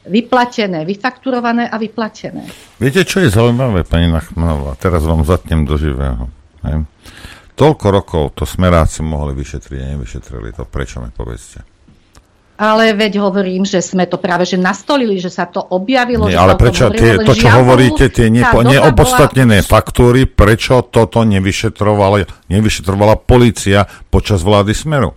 vyplatené, 0.09 0.83
vyfakturované 0.83 1.69
a 1.69 1.75
vyplatené. 1.79 2.49
Viete, 2.81 3.07
čo 3.07 3.23
je 3.23 3.31
zaujímavé, 3.31 3.85
pani 3.87 4.11
Nachmanová? 4.11 4.75
Teraz 4.75 5.05
vám 5.05 5.23
zatnem 5.23 5.63
do 5.63 5.79
živého. 5.79 6.27
Hej. 6.65 6.83
Toľko 7.59 7.87
rokov 7.91 8.23
to 8.39 8.47
smeráci 8.47 9.03
mohli 9.03 9.35
vyšetriť 9.35 9.79
a 9.83 9.87
nevyšetrili 9.95 10.55
to. 10.55 10.63
Prečo 10.63 11.03
mi 11.03 11.11
povedzte? 11.11 11.78
Ale 12.59 12.91
veď 12.91 13.23
hovorím, 13.23 13.63
že 13.63 13.79
sme 13.79 14.03
to 14.03 14.19
práve 14.19 14.43
že 14.43 14.59
nastolili, 14.59 15.15
že 15.15 15.31
sa 15.31 15.47
to 15.47 15.63
objavilo. 15.63 16.27
Nie, 16.27 16.35
ale 16.35 16.59
prečo 16.59 16.91
tie, 16.91 17.15
to, 17.23 17.31
čo 17.31 17.47
žiaľ, 17.47 17.63
hovoríte, 17.63 18.11
tie 18.11 18.27
nepo, 18.27 18.59
neopodstatnené 18.67 19.63
bola... 19.63 19.71
faktúry, 19.79 20.27
prečo 20.27 20.83
toto 20.83 21.23
nevyšetrovala, 21.23 22.51
nevyšetrovala 22.51 23.15
policia 23.23 23.87
počas 24.11 24.43
vlády 24.43 24.75
Smeru? 24.75 25.15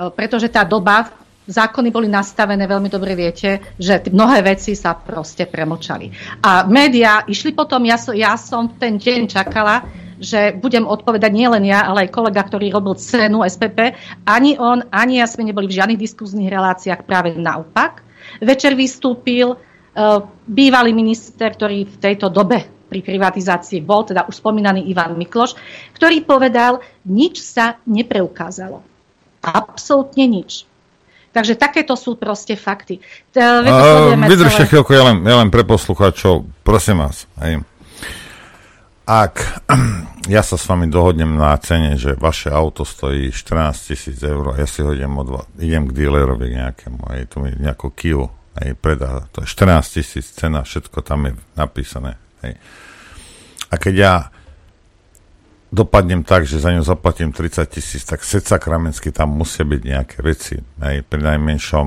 Pretože 0.00 0.48
tá 0.48 0.64
doba, 0.64 1.12
zákony 1.46 1.88
boli 1.92 2.08
nastavené, 2.08 2.64
veľmi 2.64 2.88
dobre 2.88 3.12
viete, 3.12 3.74
že 3.76 4.00
mnohé 4.08 4.42
veci 4.42 4.78
sa 4.78 4.94
proste 4.94 5.44
premočali. 5.44 6.08
A 6.42 6.64
médiá 6.66 7.26
išli 7.28 7.52
potom, 7.52 7.82
ja, 7.84 8.00
ja 8.14 8.38
som 8.38 8.80
ten 8.80 8.96
deň 8.96 9.28
čakala, 9.28 9.84
že 10.22 10.54
budem 10.54 10.86
odpovedať 10.86 11.32
nielen 11.34 11.66
ja, 11.66 11.84
ale 11.84 12.06
aj 12.06 12.14
kolega, 12.14 12.46
ktorý 12.46 12.70
robil 12.70 12.94
cenu 12.94 13.42
SPP. 13.42 13.98
Ani 14.22 14.54
on, 14.56 14.86
ani 14.94 15.18
ja 15.18 15.26
sme 15.26 15.42
neboli 15.42 15.66
v 15.66 15.76
žiadnych 15.82 15.98
diskuzných 15.98 16.48
reláciách, 16.48 17.02
práve 17.02 17.34
naopak. 17.34 18.06
Večer 18.38 18.78
vystúpil 18.78 19.52
uh, 19.52 19.58
bývalý 20.46 20.94
minister, 20.94 21.50
ktorý 21.50 21.90
v 21.90 21.96
tejto 21.98 22.30
dobe 22.30 22.62
pri 22.86 23.02
privatizácii 23.02 23.82
bol, 23.82 24.06
teda 24.06 24.28
už 24.30 24.38
spomínaný 24.38 24.86
Ivan 24.86 25.18
Mikloš, 25.18 25.58
ktorý 25.98 26.22
povedal, 26.22 26.78
nič 27.08 27.42
sa 27.42 27.82
nepreukázalo. 27.88 28.84
Absolútne 29.42 30.28
nič. 30.28 30.70
Takže 31.32 31.56
takéto 31.56 31.96
sú 31.96 32.20
proste 32.20 32.52
fakty. 32.60 33.00
Vydržte 33.32 34.68
chvíľku, 34.68 34.92
ja 34.92 35.08
len, 35.08 35.24
ja 35.24 35.40
len 35.40 35.48
pre 35.48 35.64
poslucháčov, 35.64 36.44
prosím 36.60 37.00
vás. 37.00 37.24
Hej 37.40 37.64
ak 39.06 39.64
ja 40.34 40.42
sa 40.46 40.54
s 40.54 40.64
vami 40.66 40.86
dohodnem 40.86 41.34
na 41.34 41.54
cene, 41.58 41.98
že 41.98 42.14
vaše 42.14 42.50
auto 42.50 42.86
stojí 42.86 43.34
14 43.34 43.90
tisíc 43.92 44.18
eur, 44.22 44.54
ja 44.54 44.66
si 44.66 44.82
ho 44.82 44.94
idem, 44.94 45.12
odva- 45.18 45.48
idem 45.58 45.90
k 45.90 45.96
dealerovi 45.96 46.54
nejakému, 46.54 47.02
aj 47.10 47.20
tu 47.30 47.36
mi 47.42 47.50
nejakú 47.58 47.90
Kiu, 47.90 48.30
aj 48.54 48.78
predá, 48.78 49.26
to 49.34 49.42
je 49.42 49.48
14 49.50 49.96
tisíc 49.98 50.26
cena, 50.30 50.62
všetko 50.62 51.02
tam 51.02 51.26
je 51.26 51.32
napísané. 51.58 52.20
Hej. 52.46 52.58
A 53.72 53.74
keď 53.80 53.94
ja 53.96 54.14
dopadnem 55.72 56.20
tak, 56.20 56.44
že 56.44 56.60
za 56.60 56.70
ňu 56.70 56.84
zaplatím 56.84 57.32
30 57.32 57.64
tisíc, 57.72 58.04
tak 58.04 58.20
sakramensky 58.20 59.08
tam 59.08 59.32
musia 59.32 59.64
byť 59.64 59.80
nejaké 59.80 60.18
veci. 60.20 60.60
Hej. 60.60 61.08
Pri 61.08 61.20
najmenšom 61.24 61.86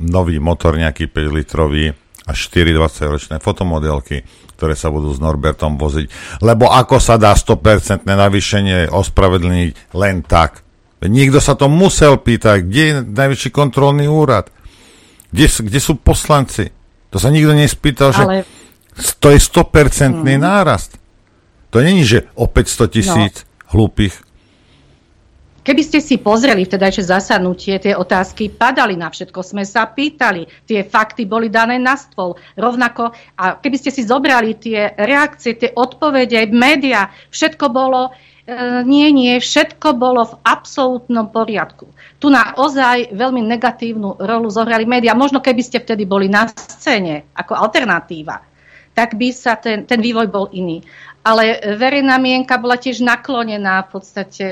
nový 0.00 0.38
motor, 0.38 0.78
nejaký 0.78 1.10
5 1.10 1.38
litrový 1.42 1.90
a 2.30 2.32
4 2.32 2.70
20 2.70 3.10
ročné 3.10 3.36
fotomodelky, 3.42 4.22
ktoré 4.54 4.78
sa 4.78 4.94
budú 4.94 5.10
s 5.10 5.18
Norbertom 5.18 5.74
voziť. 5.74 6.38
Lebo 6.46 6.70
ako 6.70 7.02
sa 7.02 7.18
dá 7.18 7.34
100% 7.34 8.06
navýšenie 8.06 8.86
ospravedlniť 8.94 9.98
len 9.98 10.22
tak? 10.22 10.62
Nikto 11.02 11.42
sa 11.42 11.58
to 11.58 11.66
musel 11.66 12.22
pýtať, 12.22 12.62
kde 12.62 12.82
je 12.86 12.94
najväčší 13.02 13.50
kontrolný 13.50 14.06
úrad? 14.06 14.52
Kde, 15.34 15.46
kde 15.48 15.80
sú 15.80 15.98
poslanci? 15.98 16.70
To 17.10 17.18
sa 17.18 17.32
nikto 17.34 17.50
nespýtal, 17.56 18.14
Ale... 18.14 18.46
že 18.94 19.16
to 19.18 19.34
je 19.34 19.40
100% 19.40 20.22
mm. 20.22 20.38
nárast. 20.38 21.00
To 21.74 21.80
není, 21.80 22.04
že 22.04 22.28
o 22.36 22.46
500 22.46 22.94
tisíc 22.94 23.34
no. 23.42 23.74
hlúpych 23.74 24.29
Keby 25.70 25.86
ste 25.86 26.02
si 26.02 26.18
pozreli 26.18 26.66
vtedajšie 26.66 27.14
zasadnutie, 27.14 27.78
tie 27.78 27.94
otázky 27.94 28.50
padali 28.50 28.98
na 28.98 29.06
všetko, 29.06 29.38
sme 29.38 29.62
sa 29.62 29.86
pýtali, 29.86 30.66
tie 30.66 30.82
fakty 30.82 31.30
boli 31.30 31.46
dané 31.46 31.78
na 31.78 31.94
stôl. 31.94 32.34
Rovnako, 32.58 33.14
a 33.38 33.54
keby 33.54 33.78
ste 33.78 33.94
si 33.94 34.02
zobrali 34.02 34.58
tie 34.58 34.90
reakcie, 34.98 35.54
tie 35.54 35.70
odpovede, 35.70 36.50
média, 36.50 37.14
všetko 37.30 37.70
bolo, 37.70 38.10
e, 38.10 38.82
nie, 38.82 39.14
nie, 39.14 39.38
všetko 39.38 39.94
bolo 39.94 40.26
v 40.26 40.34
absolútnom 40.42 41.30
poriadku. 41.30 41.86
Tu 42.18 42.26
na 42.34 42.50
ozaj 42.58 43.14
veľmi 43.14 43.46
negatívnu 43.46 44.18
rolu 44.26 44.50
zohrali 44.50 44.82
médiá. 44.90 45.14
Možno 45.14 45.38
keby 45.38 45.62
ste 45.62 45.78
vtedy 45.78 46.02
boli 46.02 46.26
na 46.26 46.50
scéne 46.50 47.30
ako 47.38 47.54
alternatíva, 47.54 48.42
tak 48.90 49.14
by 49.14 49.30
sa 49.30 49.54
ten, 49.54 49.86
ten 49.86 50.02
vývoj 50.02 50.34
bol 50.34 50.50
iný. 50.50 50.82
Ale 51.22 51.62
verejná 51.78 52.18
mienka 52.18 52.58
bola 52.58 52.74
tiež 52.74 53.06
naklonená 53.06 53.86
v 53.86 53.88
podstate 53.94 54.46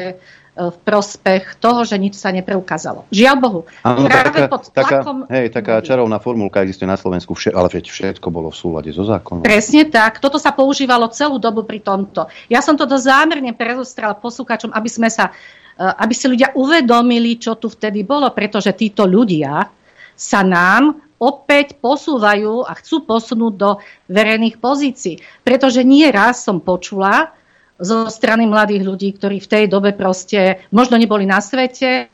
v 0.58 0.76
prospech 0.82 1.62
toho, 1.62 1.86
že 1.86 1.94
nič 1.94 2.18
sa 2.18 2.34
nepreukázalo. 2.34 3.06
Žiaľ 3.14 3.36
Bohu. 3.38 3.60
Áno, 3.86 4.10
taká, 4.10 4.50
pod 4.50 4.66
tlakom... 4.74 5.16
taká, 5.24 5.32
hej, 5.38 5.46
taká 5.54 5.74
čarovná 5.78 6.18
formulka 6.18 6.66
existuje 6.66 6.90
na 6.90 6.98
Slovensku, 6.98 7.38
vše, 7.38 7.54
ale 7.54 7.70
všetko 7.70 8.26
bolo 8.34 8.50
v 8.50 8.56
súlade 8.58 8.90
so 8.90 9.06
zákonom. 9.06 9.46
Presne 9.46 9.86
tak. 9.86 10.18
Toto 10.18 10.42
sa 10.42 10.50
používalo 10.50 11.06
celú 11.14 11.38
dobu 11.38 11.62
pri 11.62 11.78
tomto. 11.78 12.26
Ja 12.50 12.58
som 12.58 12.74
toto 12.74 12.98
zámerne 12.98 13.54
prezostrala 13.54 14.18
poslucháčom, 14.18 14.74
aby 14.74 14.90
sme 14.90 15.06
sa 15.06 15.30
eh, 15.30 16.02
aby 16.02 16.14
si 16.18 16.26
ľudia 16.26 16.50
uvedomili, 16.58 17.38
čo 17.38 17.54
tu 17.54 17.70
vtedy 17.70 18.02
bolo, 18.02 18.26
pretože 18.34 18.74
títo 18.74 19.06
ľudia 19.06 19.70
sa 20.18 20.42
nám 20.42 20.98
opäť 21.18 21.78
posúvajú 21.78 22.66
a 22.66 22.74
chcú 22.78 23.06
posunúť 23.06 23.54
do 23.54 23.70
verejných 24.10 24.58
pozícií. 24.58 25.22
Pretože 25.42 25.82
nie 25.86 26.06
raz 26.10 26.42
som 26.42 26.62
počula, 26.62 27.37
zo 27.78 28.10
strany 28.10 28.44
mladých 28.50 28.82
ľudí, 28.82 29.08
ktorí 29.14 29.38
v 29.38 29.50
tej 29.50 29.64
dobe 29.70 29.94
proste 29.94 30.66
možno 30.74 30.98
neboli 30.98 31.24
na 31.24 31.38
svete, 31.38 32.10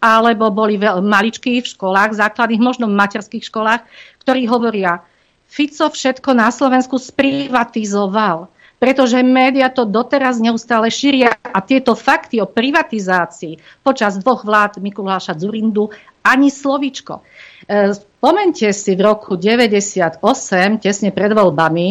alebo 0.00 0.52
boli 0.52 0.80
maličkí 0.80 1.60
v 1.60 1.70
školách 1.72 2.16
základných, 2.16 2.60
možno 2.60 2.88
v 2.88 2.96
materských 2.96 3.44
školách, 3.48 3.84
ktorí 4.24 4.48
hovoria, 4.48 5.04
Fico 5.50 5.90
všetko 5.90 6.30
na 6.30 6.54
Slovensku 6.54 6.94
sprivatizoval, 6.94 8.46
pretože 8.78 9.18
média 9.18 9.66
to 9.66 9.82
doteraz 9.82 10.38
neustále 10.38 10.88
šíria 10.88 11.34
a 11.42 11.58
tieto 11.58 11.98
fakty 11.98 12.38
o 12.38 12.46
privatizácii 12.46 13.82
počas 13.82 14.14
dvoch 14.22 14.46
vlád 14.46 14.78
Mikuláša 14.78 15.34
Zurindu 15.36 15.90
ani 16.22 16.48
slovičko. 16.52 17.20
E, 17.20 17.22
spomente 17.94 18.68
si 18.72 18.92
v 18.96 19.00
roku 19.00 19.36
98, 19.36 20.20
tesne 20.80 21.10
pred 21.10 21.32
voľbami, 21.32 21.88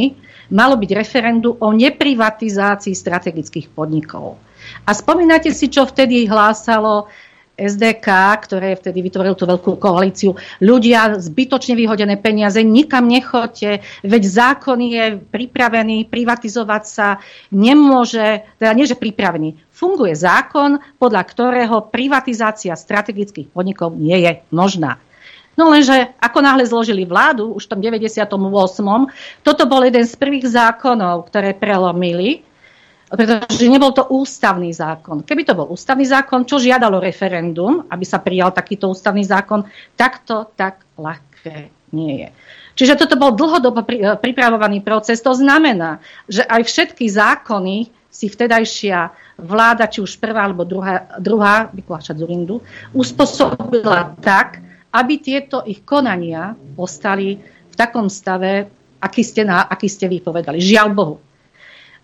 malo 0.54 0.76
byť 0.78 0.92
referendum 0.94 1.58
o 1.62 1.70
neprivatizácii 1.74 2.94
strategických 2.94 3.70
podnikov. 3.74 4.42
A 4.86 4.92
spomínate 4.94 5.54
si, 5.54 5.70
čo 5.70 5.86
vtedy 5.86 6.26
hlásalo 6.26 7.10
SDK, 7.60 8.08
ktoré 8.40 8.80
vtedy 8.80 9.04
vytvoril 9.04 9.36
tú 9.36 9.44
veľkú 9.44 9.76
koalíciu. 9.76 10.40
Ľudia, 10.64 11.20
zbytočne 11.20 11.76
vyhodené 11.76 12.16
peniaze, 12.16 12.64
nikam 12.64 13.12
nechoďte, 13.12 13.84
veď 14.08 14.24
zákon 14.24 14.80
je 14.80 15.20
pripravený, 15.20 16.08
privatizovať 16.08 16.84
sa 16.88 17.08
nemôže, 17.52 18.48
teda 18.56 18.72
nie, 18.72 18.88
že 18.88 18.96
pripravený. 18.96 19.60
Funguje 19.80 20.12
zákon, 20.12 20.84
podľa 21.00 21.24
ktorého 21.24 21.88
privatizácia 21.88 22.76
strategických 22.76 23.48
podnikov 23.48 23.96
nie 23.96 24.28
je 24.28 24.44
možná. 24.52 25.00
No 25.56 25.72
lenže 25.72 26.12
ako 26.20 26.40
náhle 26.44 26.68
zložili 26.68 27.08
vládu, 27.08 27.56
už 27.56 27.68
v 27.68 27.72
tom 27.72 27.80
98. 27.80 28.28
toto 29.40 29.64
bol 29.68 29.82
jeden 29.88 30.04
z 30.04 30.16
prvých 30.20 30.52
zákonov, 30.52 31.32
ktoré 31.32 31.56
prelomili, 31.56 32.44
pretože 33.08 33.72
nebol 33.72 33.96
to 33.96 34.04
ústavný 34.08 34.76
zákon. 34.76 35.24
Keby 35.24 35.48
to 35.48 35.56
bol 35.56 35.72
ústavný 35.72 36.04
zákon, 36.04 36.44
čo 36.44 36.60
žiadalo 36.60 37.00
referendum, 37.00 37.88
aby 37.88 38.04
sa 38.04 38.20
prijal 38.20 38.52
takýto 38.52 38.92
ústavný 38.92 39.24
zákon, 39.24 39.64
tak 39.96 40.28
to 40.28 40.48
tak 40.60 40.84
ľahké 41.00 41.72
nie 41.96 42.28
je. 42.28 42.30
Čiže 42.80 42.96
toto 42.96 43.20
bol 43.20 43.36
dlhodobo 43.36 43.84
pripravovaný 44.24 44.80
proces. 44.80 45.20
To 45.26 45.36
znamená, 45.36 46.00
že 46.32 46.48
aj 46.48 46.64
všetky 46.64 47.04
zákony 47.12 47.99
si 48.10 48.28
vtedajšia 48.28 49.14
vláda, 49.38 49.86
či 49.88 50.02
už 50.02 50.18
prvá 50.18 50.50
alebo 50.50 50.66
druhá, 50.66 51.08
druhá 51.22 51.70
Mikuláša 51.72 52.18
Zurindu, 52.18 52.60
uspôsobila 52.92 54.18
tak, 54.20 54.60
aby 54.90 55.22
tieto 55.22 55.62
ich 55.64 55.86
konania 55.86 56.58
ostali 56.76 57.38
v 57.70 57.76
takom 57.78 58.10
stave, 58.10 58.68
aký 59.00 59.22
ste, 59.22 59.46
na, 59.46 59.70
aký 59.70 59.86
ste 59.86 60.10
vypovedali. 60.10 60.58
Žiaľ 60.58 60.88
Bohu. 60.92 61.16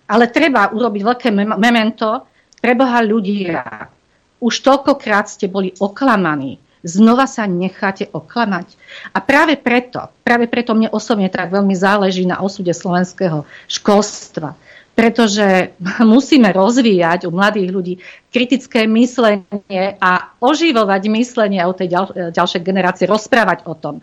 Ale 0.06 0.30
treba 0.30 0.70
urobiť 0.70 1.02
veľké 1.02 1.30
memento, 1.58 2.30
preboha 2.62 3.02
ľudia, 3.02 3.90
už 4.38 4.62
toľkokrát 4.62 5.26
ste 5.26 5.50
boli 5.50 5.74
oklamaní, 5.82 6.62
znova 6.86 7.26
sa 7.26 7.50
necháte 7.50 8.06
oklamať. 8.14 8.78
A 9.10 9.18
práve 9.26 9.58
preto, 9.58 10.06
práve 10.22 10.46
preto 10.46 10.78
mne 10.78 10.94
osobne 10.94 11.34
tak 11.34 11.50
veľmi 11.50 11.74
záleží 11.74 12.30
na 12.30 12.38
osude 12.46 12.70
slovenského 12.70 13.50
školstva. 13.66 14.54
Pretože 14.96 15.76
musíme 16.16 16.50
rozvíjať 16.56 17.28
u 17.28 17.32
mladých 17.36 17.70
ľudí 17.70 17.94
kritické 18.32 18.88
myslenie 18.88 20.00
a 20.00 20.34
oživovať 20.40 21.02
myslenie 21.12 21.62
o 21.68 21.76
tej 21.76 21.88
ďal, 21.92 22.06
ďalšej 22.32 22.62
generácii, 22.64 23.06
rozprávať 23.06 23.68
o 23.68 23.76
tom. 23.76 24.00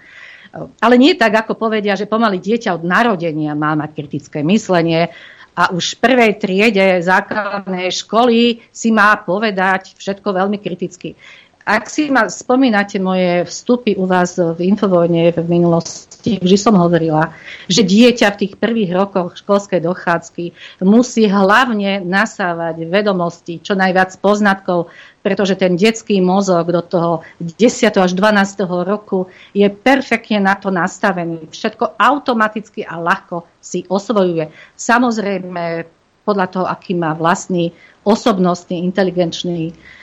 Ale 0.84 1.00
nie 1.00 1.16
tak, 1.16 1.32
ako 1.32 1.56
povedia, 1.56 1.96
že 1.96 2.04
pomaly 2.04 2.36
dieťa 2.36 2.76
od 2.76 2.84
narodenia 2.84 3.56
má 3.56 3.72
mať 3.72 3.96
kritické 3.96 4.44
myslenie 4.44 5.08
a 5.52 5.72
už 5.72 5.96
v 5.96 6.00
prvej 6.00 6.32
triede 6.40 7.00
základnej 7.04 7.92
školy 7.92 8.64
si 8.72 8.88
má 8.88 9.16
povedať 9.20 9.96
všetko 9.96 10.28
veľmi 10.32 10.56
kriticky. 10.60 11.16
Ak 11.62 11.86
si 11.86 12.10
ma 12.10 12.26
spomínate 12.26 12.98
moje 12.98 13.46
vstupy 13.46 13.94
u 13.94 14.02
vás 14.02 14.34
v 14.34 14.58
Infovojne 14.74 15.30
v 15.30 15.46
minulosti, 15.46 16.42
vždy 16.42 16.58
som 16.58 16.74
hovorila, 16.74 17.30
že 17.70 17.86
dieťa 17.86 18.34
v 18.34 18.40
tých 18.42 18.54
prvých 18.58 18.90
rokoch 18.90 19.38
školskej 19.38 19.78
dochádzky 19.78 20.44
musí 20.82 21.30
hlavne 21.30 22.02
nasávať 22.02 22.82
vedomosti, 22.90 23.62
čo 23.62 23.78
najviac 23.78 24.10
poznatkov, 24.18 24.90
pretože 25.22 25.54
ten 25.54 25.78
detský 25.78 26.18
mozog 26.18 26.74
do 26.74 26.82
toho 26.82 27.22
10. 27.38 27.54
až 27.94 28.10
12. 28.10 28.66
roku 28.66 29.30
je 29.54 29.70
perfektne 29.70 30.42
na 30.42 30.58
to 30.58 30.74
nastavený. 30.74 31.46
Všetko 31.46 31.94
automaticky 31.94 32.82
a 32.82 32.98
ľahko 32.98 33.46
si 33.62 33.86
osvojuje. 33.86 34.50
Samozrejme 34.74 35.86
podľa 36.26 36.46
toho, 36.50 36.66
aký 36.66 36.98
má 36.98 37.14
vlastný 37.14 37.70
osobnostný, 38.02 38.82
inteligenčný 38.82 39.70
Eh, 39.70 40.01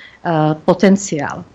potenciál. 0.65 1.47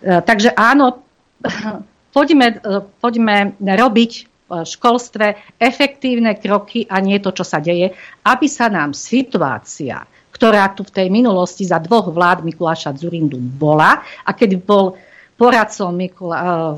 Eh, 0.00 0.20
takže 0.24 0.56
áno, 0.56 1.04
poďme, 2.16 2.46
eh, 2.56 2.80
poďme 3.00 3.54
robiť 3.60 4.12
v 4.50 4.66
školstve 4.66 5.54
efektívne 5.62 6.34
kroky 6.34 6.82
a 6.90 6.98
nie 6.98 7.22
to, 7.22 7.30
čo 7.30 7.46
sa 7.46 7.62
deje, 7.62 7.94
aby 8.26 8.50
sa 8.50 8.66
nám 8.66 8.98
situácia, 8.98 10.02
ktorá 10.34 10.74
tu 10.74 10.82
v 10.82 10.90
tej 10.90 11.06
minulosti 11.06 11.62
za 11.62 11.78
dvoch 11.78 12.10
vlád 12.10 12.42
Mikuláša 12.42 12.98
Zurindu 12.98 13.38
bola 13.38 14.02
a 14.26 14.30
keď 14.34 14.58
bol 14.58 14.98
poradcom 15.38 15.94
Mikula, 15.94 16.74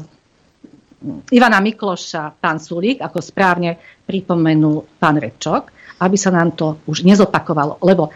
Ivana 1.32 1.64
Mikloša 1.64 2.36
pán 2.36 2.60
Sulík, 2.60 3.00
ako 3.00 3.24
správne 3.24 3.80
pripomenul 4.04 5.00
pán 5.00 5.16
Rečok, 5.16 5.72
aby 6.04 6.16
sa 6.20 6.28
nám 6.28 6.52
to 6.52 6.84
už 6.84 7.08
nezopakovalo. 7.08 7.80
Lebo 7.80 8.12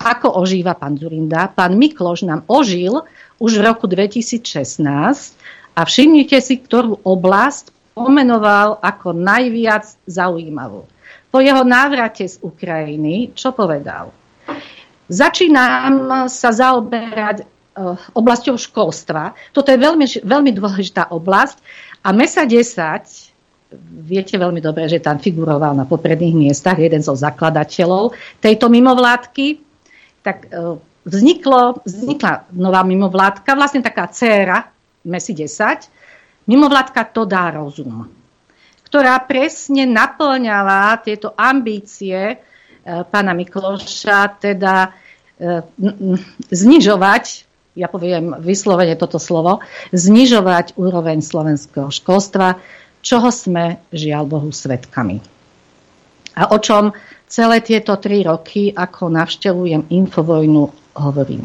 ako 0.00 0.40
ožíva 0.40 0.76
pán 0.76 0.96
Zurinda. 0.96 1.48
Pán 1.48 1.76
Mikloš 1.76 2.28
nám 2.28 2.44
ožil 2.46 3.02
už 3.40 3.60
v 3.60 3.62
roku 3.64 3.84
2016 3.88 4.84
a 5.76 5.80
všimnite 5.84 6.38
si, 6.40 6.60
ktorú 6.60 7.00
oblasť 7.04 7.72
pomenoval 7.96 8.76
ako 8.84 9.16
najviac 9.16 9.88
zaujímavú. 10.04 10.84
Po 11.32 11.38
jeho 11.40 11.64
návrate 11.64 12.28
z 12.28 12.36
Ukrajiny, 12.44 13.32
čo 13.32 13.56
povedal? 13.56 14.12
Začínam 15.08 16.28
sa 16.28 16.50
zaoberať 16.50 17.44
uh, 17.44 17.96
oblasťou 18.12 18.56
školstva. 18.58 19.32
Toto 19.52 19.68
je 19.72 19.78
veľmi, 19.80 20.06
veľmi 20.24 20.50
dôležitá 20.52 21.08
oblasť 21.12 21.56
a 22.04 22.12
MESA 22.12 22.44
10 22.44 23.36
viete 24.06 24.38
veľmi 24.38 24.62
dobre, 24.62 24.86
že 24.86 25.02
tam 25.02 25.18
figuroval 25.18 25.74
na 25.74 25.82
popredných 25.82 26.38
miestach 26.38 26.78
jeden 26.78 27.02
zo 27.02 27.18
zakladateľov 27.18 28.14
tejto 28.38 28.70
mimovládky 28.70 29.65
tak 30.26 30.50
e, 30.50 30.82
vzniklo, 31.06 31.86
vznikla 31.86 32.50
nová 32.50 32.82
mimovládka, 32.82 33.54
vlastne 33.54 33.86
taká 33.86 34.10
dcéra 34.10 34.74
MESI 35.06 35.46
10, 35.46 36.50
mimovládka 36.50 37.06
To 37.14 37.22
dá 37.22 37.54
rozum, 37.54 38.10
ktorá 38.82 39.22
presne 39.22 39.86
naplňala 39.86 40.98
tieto 41.06 41.30
ambície 41.38 42.18
e, 42.18 42.36
pána 43.06 43.38
Mikloša, 43.38 44.42
teda 44.42 44.90
e, 45.38 45.62
znižovať, 46.50 47.24
ja 47.78 47.86
poviem 47.86 48.34
vyslovene 48.42 48.98
toto 48.98 49.22
slovo, 49.22 49.62
znižovať 49.94 50.74
úroveň 50.74 51.22
slovenského 51.22 51.94
školstva, 51.94 52.58
čoho 52.98 53.30
sme 53.30 53.78
žiaľ 53.94 54.26
Bohu 54.26 54.50
svetkami. 54.50 55.22
A 56.36 56.50
o 56.50 56.58
čom 56.58 56.90
celé 57.26 57.60
tieto 57.60 57.98
tri 57.98 58.22
roky, 58.22 58.70
ako 58.70 59.10
navštevujem 59.10 59.90
Infovojnu, 59.90 60.64
hovorím. 60.96 61.44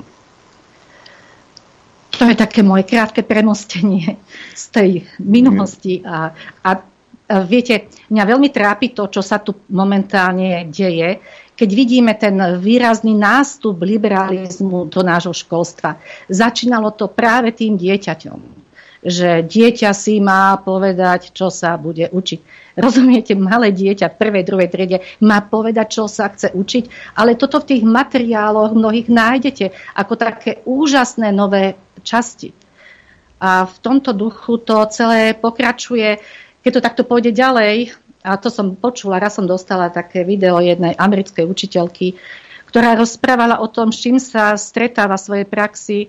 To 2.21 2.29
je 2.29 2.37
také 2.37 2.61
moje 2.61 2.85
krátke 2.85 3.25
premostenie 3.25 4.21
z 4.53 4.63
tej 4.69 4.89
minulosti. 5.25 6.05
A, 6.05 6.29
a, 6.61 6.71
a 6.77 7.35
viete, 7.41 7.89
mňa 8.13 8.23
veľmi 8.29 8.49
trápi 8.53 8.93
to, 8.93 9.09
čo 9.09 9.25
sa 9.25 9.41
tu 9.41 9.57
momentálne 9.73 10.69
deje, 10.69 11.17
keď 11.57 11.69
vidíme 11.73 12.13
ten 12.17 12.37
výrazný 12.61 13.17
nástup 13.17 13.81
liberalizmu 13.81 14.89
do 14.89 15.01
nášho 15.01 15.33
školstva. 15.33 15.97
Začínalo 16.29 16.93
to 16.93 17.09
práve 17.09 17.57
tým 17.57 17.73
dieťaťom 17.77 18.60
že 19.01 19.41
dieťa 19.41 19.91
si 19.97 20.21
má 20.21 20.53
povedať, 20.61 21.33
čo 21.33 21.49
sa 21.49 21.73
bude 21.75 22.13
učiť. 22.13 22.39
Rozumiete, 22.77 23.33
malé 23.33 23.73
dieťa 23.73 24.13
v 24.13 24.19
prvej, 24.21 24.43
druhej 24.45 24.69
triede 24.69 24.97
má 25.25 25.41
povedať, 25.41 25.99
čo 25.99 26.05
sa 26.05 26.29
chce 26.29 26.53
učiť, 26.53 27.13
ale 27.17 27.33
toto 27.33 27.59
v 27.59 27.75
tých 27.75 27.83
materiáloch 27.83 28.77
mnohých 28.77 29.09
nájdete 29.09 29.97
ako 29.97 30.13
také 30.15 30.61
úžasné 30.63 31.33
nové 31.33 31.75
časti. 32.05 32.53
A 33.41 33.65
v 33.65 33.77
tomto 33.81 34.13
duchu 34.13 34.61
to 34.61 34.85
celé 34.93 35.33
pokračuje, 35.33 36.21
keď 36.61 36.71
to 36.77 36.85
takto 36.85 37.03
pôjde 37.03 37.33
ďalej, 37.33 37.97
a 38.21 38.37
to 38.37 38.53
som 38.53 38.77
počula, 38.77 39.17
raz 39.17 39.33
som 39.33 39.49
dostala 39.49 39.89
také 39.89 40.21
video 40.21 40.61
jednej 40.61 40.93
americkej 40.93 41.41
učiteľky, 41.49 42.21
ktorá 42.69 42.93
rozprávala 42.93 43.59
o 43.59 43.67
tom, 43.67 43.89
s 43.89 43.99
čím 43.99 44.21
sa 44.21 44.53
stretáva 44.55 45.17
v 45.17 45.25
svojej 45.25 45.47
praxi. 45.49 45.99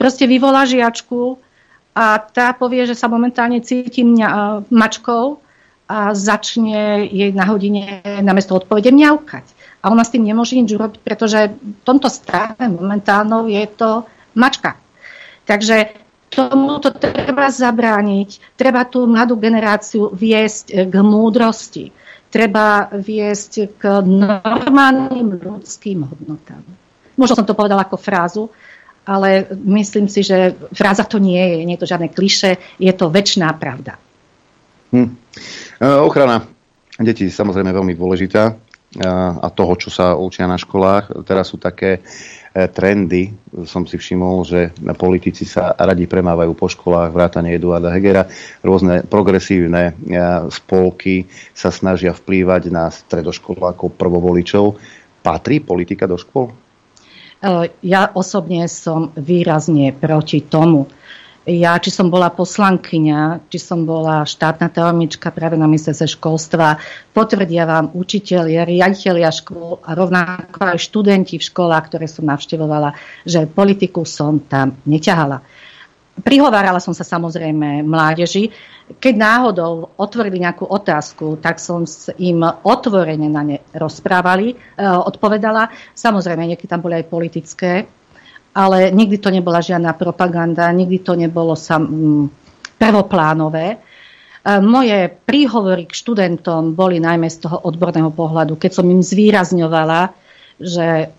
Proste 0.00 0.24
vyvolá 0.24 0.64
žiačku, 0.64 1.38
a 1.94 2.18
tá 2.18 2.50
povie, 2.58 2.90
že 2.90 2.98
sa 2.98 3.06
momentálne 3.06 3.62
cíti 3.62 4.02
mňa, 4.02 4.28
e, 4.28 4.38
mačkou 4.74 5.38
a 5.86 6.10
začne 6.10 7.06
jej 7.06 7.30
na 7.30 7.46
hodine 7.46 8.02
namiesto 8.24 8.56
odpovede 8.58 8.90
mňaukať. 8.90 9.46
A 9.84 9.92
ona 9.92 10.02
s 10.02 10.10
tým 10.10 10.24
nemôže 10.24 10.56
nič 10.56 10.72
urobiť, 10.74 11.00
pretože 11.04 11.52
v 11.54 11.82
tomto 11.84 12.08
stave 12.08 12.56
momentálno 12.66 13.46
je 13.46 13.62
to 13.68 14.08
mačka. 14.32 14.80
Takže 15.44 15.92
tomu 16.32 16.80
to 16.80 16.90
treba 16.90 17.52
zabrániť. 17.52 18.56
Treba 18.58 18.88
tú 18.88 19.06
mladú 19.06 19.38
generáciu 19.38 20.10
viesť 20.10 20.88
k 20.90 20.94
múdrosti. 21.04 21.92
Treba 22.32 22.90
viesť 22.90 23.78
k 23.78 24.02
normálnym 24.02 25.38
ľudským 25.38 26.02
hodnotám. 26.02 26.64
Možno 27.14 27.38
som 27.38 27.46
to 27.46 27.54
povedala 27.54 27.86
ako 27.86 27.94
frázu, 27.94 28.42
ale 29.04 29.46
myslím 29.52 30.08
si, 30.08 30.24
že 30.24 30.56
fráza 30.72 31.04
to 31.04 31.20
nie 31.20 31.40
je, 31.40 31.56
nie 31.68 31.76
je 31.76 31.82
to 31.84 31.90
žiadne 31.92 32.08
kliše, 32.08 32.56
je 32.80 32.92
to 32.96 33.12
väčšiná 33.12 33.52
pravda. 33.60 34.00
Hm. 34.96 35.10
E, 35.80 35.86
ochrana 36.00 36.46
detí 36.96 37.28
je 37.28 37.34
samozrejme 37.34 37.74
veľmi 37.74 37.94
dôležitá 37.98 38.42
e, 38.48 38.52
a 39.42 39.48
toho, 39.52 39.74
čo 39.76 39.92
sa 39.92 40.16
učia 40.16 40.48
na 40.48 40.56
školách. 40.56 41.26
Teraz 41.26 41.52
sú 41.52 41.60
také 41.60 42.00
e, 42.00 42.00
trendy, 42.70 43.34
som 43.68 43.84
si 43.84 44.00
všimol, 44.00 44.46
že 44.48 44.72
politici 44.96 45.44
sa 45.44 45.74
radi 45.76 46.08
premávajú 46.08 46.56
po 46.56 46.70
školách, 46.70 47.12
vrátane 47.12 47.52
Eduarda 47.52 47.92
Hegera. 47.92 48.24
Rôzne 48.64 49.04
progresívne 49.04 49.98
spolky 50.48 51.28
sa 51.52 51.68
snažia 51.68 52.16
vplývať 52.16 52.72
na 52.72 52.88
stredoškolákov, 52.88 54.00
prvovoličov. 54.00 54.80
Patrí 55.20 55.60
politika 55.60 56.08
do 56.08 56.16
škôl? 56.16 56.63
Eh, 57.44 57.68
ja 57.84 58.08
osobne 58.08 58.64
som 58.72 59.12
výrazne 59.12 59.92
proti 59.92 60.40
tomu. 60.40 60.88
Ja, 61.44 61.76
či 61.76 61.92
som 61.92 62.08
bola 62.08 62.32
poslankyňa, 62.32 63.52
či 63.52 63.60
som 63.60 63.84
bola 63.84 64.24
štátna 64.24 64.72
tajomnička 64.72 65.28
práve 65.28 65.60
na 65.60 65.68
ministerstve 65.68 66.16
školstva, 66.16 66.80
potvrdia 67.12 67.68
vám 67.68 67.92
učiteľia, 67.92 68.64
riaditeľia 68.64 69.28
škôl 69.28 69.76
a 69.84 69.92
rovnako 69.92 70.72
aj 70.72 70.80
študenti 70.80 71.36
v 71.36 71.44
školách, 71.44 71.92
ktoré 71.92 72.08
som 72.08 72.24
navštevovala, 72.24 72.96
že 73.28 73.44
politiku 73.44 74.08
som 74.08 74.40
tam 74.40 74.80
neťahala. 74.88 75.44
Prihovárala 76.14 76.78
som 76.78 76.94
sa 76.94 77.02
samozrejme 77.02 77.82
mládeži. 77.82 78.54
Keď 79.02 79.14
náhodou 79.18 79.90
otvorili 79.98 80.38
nejakú 80.38 80.62
otázku, 80.62 81.42
tak 81.42 81.58
som 81.58 81.82
s 81.82 82.06
im 82.22 82.38
otvorene 82.44 83.26
na 83.26 83.42
ne 83.42 83.58
rozprávali, 83.74 84.54
e, 84.54 84.56
odpovedala. 84.84 85.74
Samozrejme, 85.90 86.46
niekedy 86.46 86.70
tam 86.70 86.86
boli 86.86 87.02
aj 87.02 87.10
politické, 87.10 87.72
ale 88.54 88.94
nikdy 88.94 89.18
to 89.18 89.34
nebola 89.34 89.58
žiadna 89.58 89.98
propaganda, 89.98 90.70
nikdy 90.70 91.02
to 91.02 91.18
nebolo 91.18 91.58
sam, 91.58 91.82
mm, 91.82 92.24
prvoplánové. 92.78 93.66
E, 93.74 93.76
moje 94.62 95.10
príhovory 95.10 95.90
k 95.90 95.98
študentom 95.98 96.78
boli 96.78 97.02
najmä 97.02 97.26
z 97.26 97.42
toho 97.50 97.58
odborného 97.66 98.14
pohľadu, 98.14 98.54
keď 98.54 98.70
som 98.70 98.86
im 98.86 99.02
zvýrazňovala, 99.02 100.14
že 100.62 101.10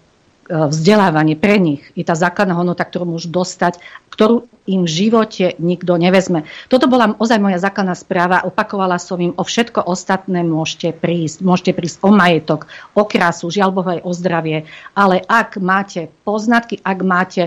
vzdelávanie 0.45 1.33
pre 1.33 1.57
nich 1.57 1.81
je 1.97 2.05
tá 2.05 2.13
základná 2.13 2.53
hodnota, 2.53 2.85
ktorú 2.85 3.17
môžu 3.17 3.33
dostať, 3.33 3.81
ktorú 4.13 4.45
im 4.65 4.85
v 4.85 4.93
živote 4.93 5.57
nikto 5.59 5.97
nevezme. 5.99 6.47
Toto 6.71 6.87
bola 6.89 7.13
ozaj 7.17 7.37
moja 7.37 7.59
základná 7.61 7.93
správa. 7.97 8.45
Opakovala 8.45 8.97
som 8.97 9.19
im 9.21 9.33
o 9.35 9.43
všetko 9.43 9.85
ostatné 9.85 10.41
môžete 10.41 10.95
prísť. 10.95 11.43
Môžete 11.43 11.71
prísť 11.75 11.97
o 12.01 12.09
majetok, 12.13 12.69
o 12.97 13.03
krásu, 13.05 13.51
žiaľ 13.51 13.69
Bohu 13.75 13.89
aj 13.91 14.05
o 14.05 14.11
zdravie. 14.13 14.69
Ale 14.97 15.21
ak 15.25 15.61
máte 15.61 16.09
poznatky, 16.23 16.81
ak 16.81 16.99
máte 17.05 17.43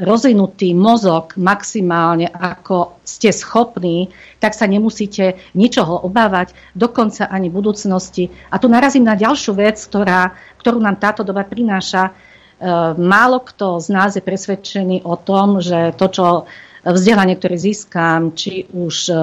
rozvinutý 0.00 0.72
mozog 0.72 1.36
maximálne, 1.36 2.30
ako 2.32 3.00
ste 3.04 3.34
schopní, 3.34 4.08
tak 4.40 4.56
sa 4.56 4.64
nemusíte 4.64 5.36
ničoho 5.52 6.04
obávať, 6.06 6.56
dokonca 6.72 7.28
ani 7.28 7.52
budúcnosti. 7.52 8.32
A 8.48 8.56
tu 8.56 8.72
narazím 8.72 9.04
na 9.04 9.18
ďalšiu 9.18 9.52
vec, 9.58 9.76
ktorá, 9.76 10.32
ktorú 10.62 10.80
nám 10.80 10.96
táto 11.02 11.20
doba 11.26 11.44
prináša. 11.44 12.14
E, 12.62 12.94
málo 12.94 13.42
kto 13.42 13.82
z 13.82 13.88
nás 13.90 14.14
je 14.14 14.22
presvedčený 14.22 15.02
o 15.02 15.18
tom, 15.18 15.58
že 15.58 15.90
to, 15.98 16.06
čo 16.06 16.26
vzdelanie, 16.86 17.38
ktoré 17.38 17.54
získam, 17.54 18.34
či 18.34 18.66
už 18.70 18.94
e, 19.10 19.14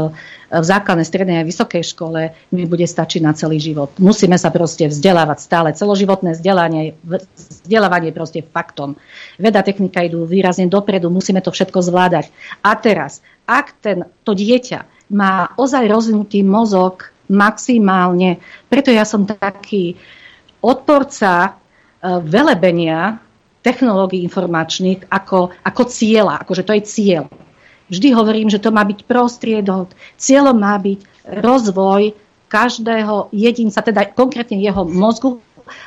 v 0.51 0.65
základnej, 0.65 1.03
strednej 1.03 1.37
a 1.39 1.47
vysokej 1.47 1.83
škole, 1.83 2.35
mi 2.55 2.63
bude 2.63 2.87
stačiť 2.87 3.19
na 3.23 3.35
celý 3.35 3.59
život. 3.59 3.91
Musíme 3.99 4.39
sa 4.39 4.51
proste 4.51 4.87
vzdelávať 4.87 5.37
stále. 5.43 5.67
Celoživotné 5.75 6.39
vzdelanie, 6.39 6.95
vzdelávanie 7.63 8.11
je 8.11 8.17
proste 8.19 8.39
faktom. 8.43 8.95
Veda, 9.35 9.63
technika 9.63 10.03
idú 10.03 10.23
výrazne 10.23 10.71
dopredu, 10.71 11.11
musíme 11.11 11.43
to 11.43 11.51
všetko 11.51 11.83
zvládať. 11.83 12.31
A 12.63 12.75
teraz, 12.79 13.19
ak 13.43 13.75
ten, 13.83 14.07
to 14.23 14.31
dieťa 14.31 15.11
má 15.15 15.51
ozaj 15.59 15.87
rozvinutý 15.87 16.43
mozog 16.43 17.11
maximálne, 17.27 18.39
preto 18.71 18.91
ja 18.91 19.03
som 19.03 19.27
taký 19.27 19.99
odporca 20.63 21.31
e, 21.43 21.51
velebenia 22.23 23.28
technológií 23.61 24.23
informačných 24.23 25.11
ako, 25.11 25.51
ako 25.63 25.81
cieľa, 25.87 26.43
akože 26.43 26.63
to 26.63 26.73
je 26.79 26.83
cieľ. 26.87 27.23
Vždy 27.89 28.13
hovorím, 28.13 28.47
že 28.53 28.61
to 28.61 28.69
má 28.69 28.85
byť 28.85 28.99
prostriedok. 29.09 29.91
Cieľom 30.15 30.57
má 30.61 30.77
byť 30.77 30.99
rozvoj 31.41 32.13
každého 32.49 33.33
jedinca, 33.33 33.81
teda 33.81 34.13
konkrétne 34.13 34.57
jeho 34.61 34.85
mozgu 34.85 35.41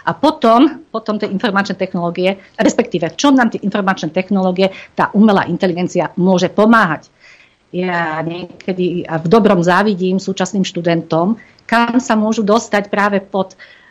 a 0.07 0.15
potom, 0.15 0.87
potom 0.95 1.19
tie 1.19 1.27
informačné 1.31 1.75
technológie, 1.75 2.39
respektíve 2.55 3.19
čo 3.19 3.35
nám 3.35 3.51
tie 3.51 3.63
informačné 3.67 4.15
technológie, 4.15 4.71
tá 4.95 5.11
umelá 5.15 5.47
inteligencia 5.51 6.15
môže 6.15 6.47
pomáhať. 6.51 7.11
Ja 7.73 8.21
niekedy 8.23 9.09
a 9.09 9.17
v 9.17 9.27
dobrom 9.27 9.65
závidím 9.65 10.21
súčasným 10.21 10.63
študentom, 10.63 11.41
kam 11.67 11.99
sa 11.99 12.15
môžu 12.15 12.45
dostať 12.45 12.93
práve 12.93 13.19
pod 13.25 13.57
uh, 13.57 13.82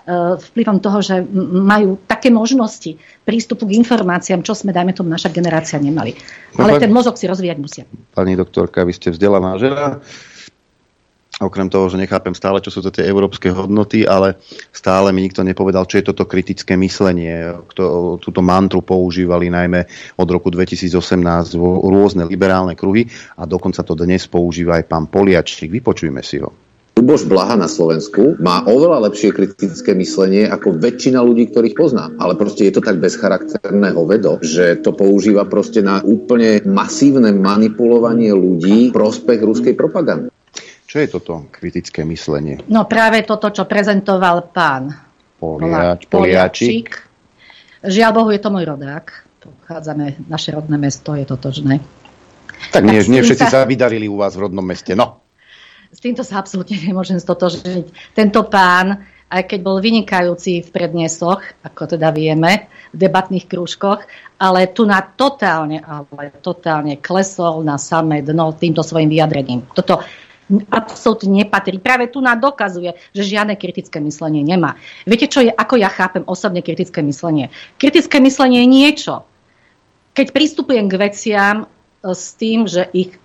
vplyvom 0.42 0.78
toho, 0.82 1.00
že 1.02 1.22
majú 1.52 2.02
také 2.10 2.34
možnosti 2.34 2.98
prístupu 3.22 3.70
k 3.70 3.78
informáciám, 3.82 4.42
čo 4.42 4.58
sme, 4.58 4.74
dajme 4.74 4.98
tomu, 4.98 5.14
naša 5.14 5.30
generácia 5.30 5.78
nemali. 5.78 6.18
No, 6.58 6.66
Ale 6.66 6.82
ten 6.82 6.90
mozog 6.90 7.16
si 7.16 7.30
rozvíjať 7.30 7.58
musia. 7.62 7.84
Pani 8.14 8.34
doktorka, 8.34 8.82
vy 8.82 8.94
ste 8.98 9.14
vzdelaná 9.14 9.56
žena. 9.62 10.02
Okrem 11.42 11.74
toho, 11.74 11.90
že 11.90 11.98
nechápem 11.98 12.38
stále, 12.38 12.62
čo 12.62 12.70
sú 12.70 12.86
to 12.86 12.94
tie 12.94 13.08
európske 13.10 13.50
hodnoty, 13.50 14.06
ale 14.06 14.38
stále 14.70 15.10
mi 15.10 15.26
nikto 15.26 15.42
nepovedal, 15.42 15.90
čo 15.90 15.98
je 15.98 16.14
toto 16.14 16.30
kritické 16.30 16.78
myslenie. 16.78 17.58
Kto, 17.66 18.18
túto 18.22 18.46
mantru 18.46 18.86
používali 18.86 19.50
najmä 19.50 19.90
od 20.22 20.28
roku 20.30 20.54
2018 20.54 21.02
rôzne 21.82 22.30
liberálne 22.30 22.78
kruhy 22.78 23.10
a 23.42 23.50
dokonca 23.50 23.82
to 23.82 23.98
dnes 23.98 24.30
používa 24.30 24.78
aj 24.78 24.86
pán 24.86 25.10
Poliačík. 25.10 25.74
Vypočujme 25.74 26.22
si 26.22 26.38
ho. 26.46 26.71
Luboš 27.02 27.26
Blaha 27.26 27.58
na 27.58 27.66
Slovensku 27.66 28.38
má 28.38 28.62
oveľa 28.70 29.10
lepšie 29.10 29.34
kritické 29.34 29.98
myslenie 29.98 30.46
ako 30.46 30.78
väčšina 30.78 31.18
ľudí, 31.18 31.50
ktorých 31.50 31.74
poznám. 31.74 32.14
Ale 32.22 32.38
proste 32.38 32.70
je 32.70 32.78
to 32.78 32.86
tak 32.86 33.02
bezcharakterné 33.02 33.90
hovedo, 33.90 34.38
že 34.46 34.78
to 34.86 34.94
používa 34.94 35.50
proste 35.50 35.82
na 35.82 36.06
úplne 36.06 36.62
masívne 36.62 37.34
manipulovanie 37.34 38.30
ľudí 38.38 38.94
v 38.94 38.96
prospech 38.96 39.42
ruskej 39.42 39.74
propagandy. 39.74 40.30
Čo 40.86 41.02
je 41.02 41.08
toto 41.10 41.50
kritické 41.50 42.06
myslenie? 42.06 42.62
No 42.70 42.86
práve 42.86 43.26
toto, 43.26 43.50
čo 43.50 43.66
prezentoval 43.66 44.54
pán 44.54 44.94
Poliač, 45.42 46.06
Poliačik. 46.06 47.02
Žiaľ 47.82 48.12
Bohu, 48.14 48.30
je 48.30 48.42
to 48.46 48.54
môj 48.54 48.70
rodák. 48.78 49.26
Pochádzame, 49.42 50.30
naše 50.30 50.54
rodné 50.54 50.78
mesto 50.78 51.18
je 51.18 51.26
totožné. 51.26 51.82
Tak 52.70 52.86
nie, 52.86 53.02
nie 53.10 53.26
všetci 53.26 53.50
sa 53.50 53.66
vydarili 53.66 54.06
u 54.06 54.22
vás 54.22 54.38
v 54.38 54.46
rodnom 54.46 54.62
meste. 54.62 54.94
No. 54.94 55.21
S 55.92 56.00
týmto 56.00 56.24
sa 56.24 56.40
absolútne 56.40 56.80
nemôžem 56.80 57.20
stotožniť. 57.20 58.16
Tento 58.16 58.48
pán, 58.48 59.04
aj 59.28 59.44
keď 59.44 59.60
bol 59.60 59.84
vynikajúci 59.84 60.64
v 60.64 60.70
prednesoch, 60.72 61.44
ako 61.68 61.96
teda 61.96 62.16
vieme, 62.16 62.72
v 62.96 62.98
debatných 63.08 63.48
krúžkoch, 63.48 64.04
ale 64.40 64.72
tu 64.72 64.88
na 64.88 65.04
totálne, 65.04 65.84
ale 65.84 66.32
totálne 66.40 67.00
klesol 67.00 67.64
na 67.68 67.76
samé 67.76 68.24
dno 68.24 68.56
týmto 68.56 68.84
svojim 68.84 69.12
vyjadrením. 69.12 69.68
Toto 69.72 70.04
absolútne 70.68 71.44
nepatrí. 71.44 71.80
Práve 71.80 72.12
tu 72.12 72.20
nám 72.20 72.44
dokazuje, 72.44 72.92
že 73.16 73.24
žiadne 73.24 73.56
kritické 73.56 74.04
myslenie 74.04 74.44
nemá. 74.44 74.76
Viete, 75.08 75.32
čo 75.32 75.40
je, 75.40 75.52
ako 75.52 75.80
ja 75.80 75.88
chápem 75.88 76.28
osobne 76.28 76.60
kritické 76.60 77.00
myslenie? 77.00 77.52
Kritické 77.80 78.20
myslenie 78.20 78.68
je 78.68 78.70
niečo, 78.70 79.16
keď 80.12 80.36
pristupujem 80.36 80.92
k 80.92 81.00
veciam 81.00 81.56
e, 81.64 81.66
s 82.12 82.36
tým, 82.36 82.68
že 82.68 82.92
ich 82.92 83.16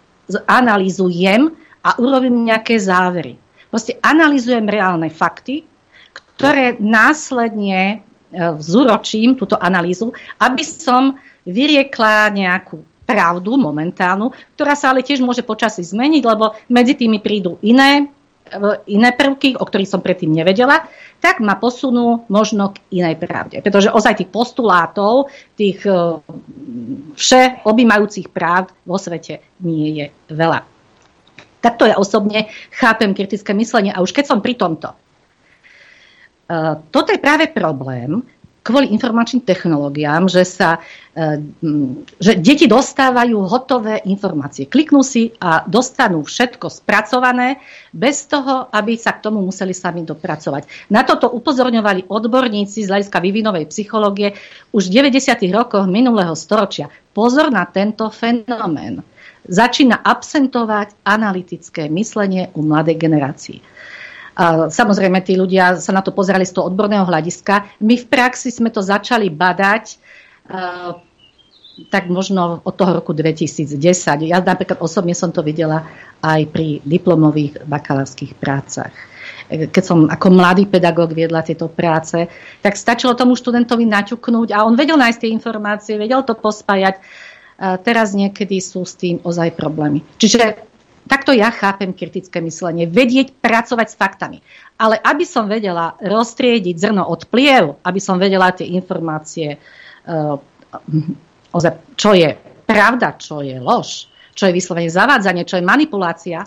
analýzujem 0.47 1.66
a 1.87 1.95
urobím 2.03 2.51
nejaké 2.51 2.75
závery. 2.83 3.39
Proste 3.71 3.95
analizujem 4.03 4.67
reálne 4.67 5.07
fakty, 5.07 5.63
ktoré 6.35 6.75
následne 6.83 7.81
e, 7.87 7.97
zúročím 8.59 9.39
túto 9.39 9.55
analýzu, 9.55 10.11
aby 10.43 10.67
som 10.67 11.15
vyriekla 11.47 12.35
nejakú 12.35 12.83
pravdu 13.07 13.55
momentálnu, 13.55 14.35
ktorá 14.59 14.75
sa 14.75 14.91
ale 14.91 15.07
tiež 15.07 15.23
môže 15.23 15.47
počasí 15.47 15.87
zmeniť, 15.87 16.23
lebo 16.27 16.59
medzi 16.67 16.99
tými 16.99 17.23
prídu 17.23 17.63
iné, 17.63 18.11
e, 18.51 18.57
iné 18.91 19.15
prvky, 19.15 19.55
o 19.55 19.63
ktorých 19.63 19.93
som 19.95 20.03
predtým 20.03 20.35
nevedela, 20.35 20.91
tak 21.23 21.39
ma 21.39 21.55
posunú 21.55 22.27
možno 22.27 22.75
k 22.75 22.83
inej 22.99 23.15
pravde. 23.17 23.63
Pretože 23.63 23.95
ozaj 23.95 24.27
tých 24.27 24.31
postulátov, 24.35 25.31
tých 25.55 25.87
e, 25.87 26.19
vše 27.15 27.63
objímajúcich 27.63 28.35
práv 28.35 28.75
vo 28.83 28.99
svete 28.99 29.39
nie 29.63 29.95
je 29.95 30.07
veľa. 30.35 30.76
Takto 31.67 31.91
ja 31.91 31.99
osobne 31.99 32.47
chápem 32.71 33.11
kritické 33.11 33.51
myslenie. 33.59 33.91
A 33.91 33.99
už 33.99 34.15
keď 34.15 34.31
som 34.31 34.39
pri 34.39 34.55
tomto, 34.55 34.95
uh, 34.95 36.79
toto 36.95 37.11
je 37.11 37.19
práve 37.19 37.51
problém 37.51 38.23
kvôli 38.63 38.91
informačným 38.95 39.47
technológiám, 39.47 40.31
že, 40.31 40.47
sa, 40.47 40.79
uh, 40.79 41.39
že 42.23 42.39
deti 42.39 42.71
dostávajú 42.71 43.35
hotové 43.51 43.99
informácie. 44.07 44.71
Kliknú 44.71 45.03
si 45.03 45.35
a 45.43 45.67
dostanú 45.67 46.23
všetko 46.23 46.71
spracované 46.71 47.59
bez 47.91 48.31
toho, 48.31 48.71
aby 48.71 48.95
sa 48.95 49.19
k 49.19 49.27
tomu 49.27 49.43
museli 49.43 49.75
sami 49.75 50.07
dopracovať. 50.07 50.91
Na 50.95 51.03
toto 51.03 51.31
upozorňovali 51.35 52.07
odborníci 52.07 52.87
z 52.87 52.91
hľadiska 52.91 53.19
vývinovej 53.19 53.71
psychológie 53.75 54.39
už 54.71 54.87
v 54.87 55.03
90. 55.03 55.35
rokoch 55.51 55.91
minulého 55.91 56.35
storočia. 56.39 56.87
Pozor 57.11 57.51
na 57.51 57.67
tento 57.67 58.07
fenomén 58.15 59.03
začína 59.47 60.03
absentovať 60.03 61.07
analytické 61.07 61.89
myslenie 61.91 62.51
u 62.55 62.67
mladej 62.67 62.99
generácii. 62.99 63.59
Samozrejme, 64.69 65.25
tí 65.25 65.33
ľudia 65.33 65.81
sa 65.81 65.97
na 65.97 66.05
to 66.05 66.13
pozerali 66.13 66.45
z 66.45 66.53
toho 66.53 66.69
odborného 66.69 67.09
hľadiska. 67.09 67.81
My 67.81 67.97
v 67.97 68.07
praxi 68.07 68.53
sme 68.53 68.69
to 68.69 68.85
začali 68.85 69.33
badať 69.33 69.97
tak 71.93 72.09
možno 72.09 72.65
od 72.65 72.73
toho 72.73 73.01
roku 73.01 73.13
2010. 73.13 73.77
Ja 74.25 74.41
napríklad 74.41 74.81
osobne 74.81 75.13
som 75.13 75.29
to 75.29 75.45
videla 75.45 75.85
aj 76.25 76.49
pri 76.49 76.81
diplomových 76.85 77.69
bakalárskych 77.69 78.33
prácach. 78.37 78.93
Keď 79.47 79.85
som 79.85 80.09
ako 80.09 80.27
mladý 80.33 80.65
pedagóg 80.67 81.13
viedla 81.13 81.45
tieto 81.45 81.69
práce, 81.69 82.27
tak 82.65 82.75
stačilo 82.81 83.13
tomu 83.13 83.37
študentovi 83.37 83.85
naťuknúť 83.87 84.57
a 84.57 84.65
on 84.65 84.73
vedel 84.75 84.97
nájsť 84.97 85.21
tie 85.21 85.31
informácie, 85.31 86.01
vedel 86.01 86.25
to 86.25 86.33
pospájať 86.33 86.99
teraz 87.57 88.13
niekedy 88.13 88.61
sú 88.61 88.85
s 88.85 88.97
tým 88.97 89.21
ozaj 89.25 89.57
problémy. 89.57 90.05
Čiže 90.21 90.61
takto 91.09 91.33
ja 91.33 91.49
chápem 91.49 91.95
kritické 91.97 92.43
myslenie. 92.45 92.85
Vedieť 92.85 93.33
pracovať 93.41 93.87
s 93.89 93.97
faktami. 93.97 94.39
Ale 94.77 95.01
aby 95.01 95.25
som 95.25 95.49
vedela 95.49 95.97
roztriediť 96.03 96.77
zrno 96.77 97.07
od 97.09 97.25
pliev, 97.33 97.81
aby 97.87 98.01
som 98.03 98.21
vedela 98.21 98.53
tie 98.53 98.69
informácie, 98.77 99.57
uh, 99.57 100.37
čo 101.97 102.11
je 102.13 102.31
pravda, 102.69 103.17
čo 103.17 103.41
je 103.41 103.57
lož, 103.57 104.11
čo 104.37 104.51
je 104.51 104.53
vyslovene 104.53 104.93
zavádzanie, 104.93 105.49
čo 105.49 105.57
je 105.57 105.65
manipulácia, 105.65 106.45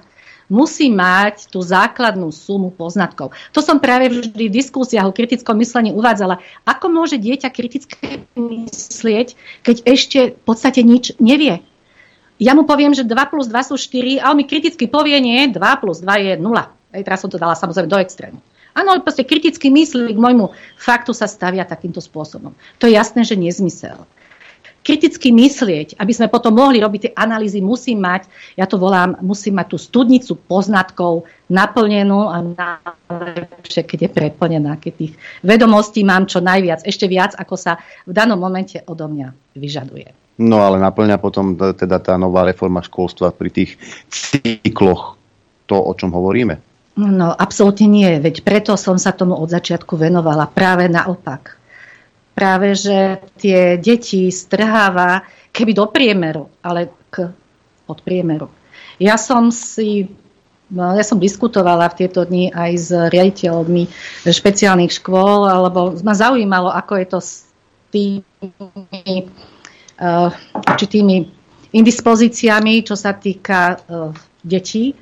musí 0.49 0.89
mať 0.89 1.47
tú 1.53 1.61
základnú 1.61 2.33
sumu 2.33 2.73
poznatkov. 2.73 3.31
To 3.53 3.61
som 3.61 3.77
práve 3.77 4.09
vždy 4.09 4.49
v 4.49 4.57
diskusiách 4.59 5.07
o 5.07 5.15
kritickom 5.15 5.55
myslení 5.61 5.93
uvádzala. 5.93 6.41
Ako 6.65 6.89
môže 6.89 7.21
dieťa 7.21 7.53
kritické 7.53 8.25
myslieť, 8.35 9.37
keď 9.61 9.77
ešte 9.85 10.19
v 10.35 10.41
podstate 10.43 10.81
nič 10.81 11.15
nevie? 11.21 11.61
Ja 12.41 12.57
mu 12.57 12.65
poviem, 12.65 12.97
že 12.97 13.05
2 13.05 13.13
plus 13.31 13.47
2 13.47 13.69
sú 13.69 13.75
4 13.77 14.25
a 14.25 14.33
on 14.33 14.39
mi 14.41 14.49
kriticky 14.49 14.89
povie, 14.89 15.15
nie, 15.21 15.47
2 15.47 15.59
plus 15.79 16.01
2 16.01 16.25
je 16.25 16.33
0. 16.41 16.49
Ej, 16.97 17.05
teraz 17.05 17.21
som 17.21 17.29
to 17.29 17.37
dala 17.37 17.53
samozrejme 17.53 17.87
do 17.87 18.01
extrému. 18.01 18.39
Áno, 18.73 18.95
ale 18.95 19.03
proste 19.03 19.27
kriticky 19.27 19.67
myslí 19.69 20.15
k 20.15 20.19
môjmu 20.19 20.55
faktu 20.79 21.11
sa 21.11 21.27
stavia 21.27 21.67
takýmto 21.67 21.99
spôsobom. 21.99 22.55
To 22.79 22.87
je 22.87 22.95
jasné, 22.95 23.27
že 23.27 23.35
nezmysel 23.35 24.07
kriticky 24.83 25.29
myslieť, 25.35 25.99
aby 25.99 26.11
sme 26.15 26.31
potom 26.31 26.55
mohli 26.55 26.79
robiť 26.79 26.99
tie 27.09 27.15
analýzy, 27.15 27.59
musí 27.59 27.93
mať, 27.93 28.25
ja 28.55 28.65
to 28.65 28.79
volám, 28.79 29.19
musí 29.21 29.51
mať 29.51 29.75
tú 29.75 29.77
studnicu 29.77 30.33
poznatkov 30.47 31.27
naplnenú 31.51 32.29
a 32.29 32.41
najlepšie, 32.41 33.85
keď 33.85 33.99
je 34.07 34.09
preplnená, 34.09 34.77
keď 34.79 34.93
tých 35.05 35.13
vedomostí 35.43 36.01
mám 36.07 36.25
čo 36.25 36.39
najviac, 36.39 36.85
ešte 36.87 37.05
viac, 37.05 37.35
ako 37.35 37.55
sa 37.59 37.77
v 38.07 38.13
danom 38.15 38.39
momente 38.39 38.79
odo 38.87 39.05
mňa 39.09 39.57
vyžaduje. 39.57 40.39
No 40.39 40.63
ale 40.63 40.79
naplňa 40.79 41.19
potom 41.19 41.59
teda 41.59 41.99
tá 41.99 42.15
nová 42.15 42.47
reforma 42.47 42.79
školstva 42.79 43.35
pri 43.35 43.51
tých 43.51 43.75
cykloch 44.07 45.19
to, 45.67 45.75
o 45.75 45.91
čom 45.93 46.15
hovoríme? 46.15 46.55
No, 46.99 47.31
absolútne 47.31 47.87
nie. 47.87 48.07
Veď 48.19 48.43
preto 48.43 48.75
som 48.79 48.95
sa 48.99 49.11
tomu 49.15 49.35
od 49.35 49.51
začiatku 49.51 49.99
venovala. 49.99 50.47
Práve 50.47 50.87
naopak 50.87 51.58
práve, 52.39 52.71
že 52.79 53.19
tie 53.35 53.75
deti 53.75 54.31
strháva 54.31 55.27
keby 55.51 55.75
do 55.75 55.91
priemeru, 55.91 56.47
ale 56.63 56.87
k 57.11 57.27
podpriemeru. 57.83 58.47
Ja 58.95 59.19
som 59.19 59.51
si 59.51 60.07
No, 60.69 60.93
ja 60.93 61.01
som 61.01 61.17
diskutovala 61.17 61.89
v 61.89 62.05
tieto 62.05 62.21
dni 62.29 62.53
aj 62.53 62.71
s 62.77 62.89
riaditeľmi 62.93 63.89
špeciálnych 64.21 64.93
škôl, 65.01 65.49
lebo 65.65 65.97
ma 66.05 66.13
zaujímalo, 66.13 66.69
ako 66.69 66.93
je 66.93 67.07
to 67.09 67.17
s 67.17 67.49
tými 67.89 68.21
uh, 69.97 70.29
určitými 70.53 71.25
indispozíciami, 71.73 72.85
čo 72.85 72.93
sa 72.93 73.17
týka 73.17 73.81
uh, 73.81 74.13
detí. 74.45 74.93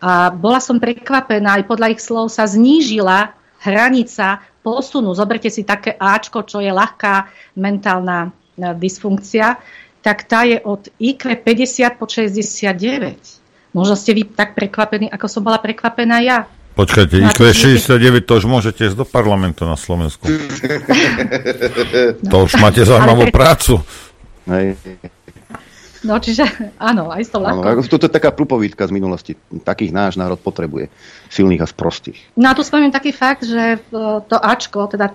A 0.00 0.32
bola 0.32 0.64
som 0.64 0.80
prekvapená, 0.80 1.60
aj 1.60 1.68
podľa 1.68 1.92
ich 1.92 2.00
slov 2.00 2.32
sa 2.32 2.48
znížila 2.48 3.36
hranica 3.60 4.40
posunu. 4.62 5.12
Zoberte 5.12 5.50
si 5.50 5.66
také 5.66 5.98
Ačko, 5.98 6.46
čo 6.46 6.62
je 6.62 6.70
ľahká 6.70 7.28
mentálna 7.58 8.30
e, 8.30 8.72
dysfunkcia, 8.78 9.58
tak 10.02 10.26
tá 10.26 10.42
je 10.46 10.58
od 10.62 10.90
IQ 10.98 11.42
50 11.42 11.98
po 11.98 12.06
69. 12.06 13.74
Možno 13.74 13.94
ste 13.94 14.14
vy 14.14 14.30
tak 14.32 14.54
prekvapení, 14.54 15.10
ako 15.10 15.26
som 15.30 15.42
bola 15.42 15.58
prekvapená 15.62 16.18
ja. 16.22 16.38
Počkajte, 16.72 17.20
IQ 17.20 17.38
69, 17.52 18.24
to 18.24 18.32
už 18.40 18.44
môžete 18.48 18.88
ísť 18.88 18.96
do 18.96 19.06
parlamentu 19.06 19.68
na 19.68 19.76
Slovensku. 19.76 20.24
no. 22.24 22.28
To 22.32 22.36
už 22.48 22.56
máte 22.56 22.80
zaujímavú 22.80 23.28
prácu. 23.28 23.84
Hej. 24.48 24.74
No, 26.02 26.18
čiže 26.18 26.42
áno, 26.82 27.14
aj 27.14 27.22
s 27.22 27.30
tou 27.30 27.38
ľahkou. 27.38 27.86
Toto 27.86 28.10
je 28.10 28.12
taká 28.12 28.34
prúpovídka 28.34 28.86
z 28.86 28.92
minulosti. 28.94 29.32
Takých 29.62 29.94
náš 29.94 30.18
národ 30.18 30.38
potrebuje. 30.38 30.90
Silných 31.30 31.62
a 31.62 31.68
sprostých. 31.70 32.18
No 32.34 32.50
a 32.50 32.56
tu 32.58 32.66
spomínam 32.66 32.90
taký 32.90 33.14
fakt, 33.14 33.46
že 33.46 33.78
to 34.26 34.36
Ačko, 34.36 34.90
teda 34.90 35.14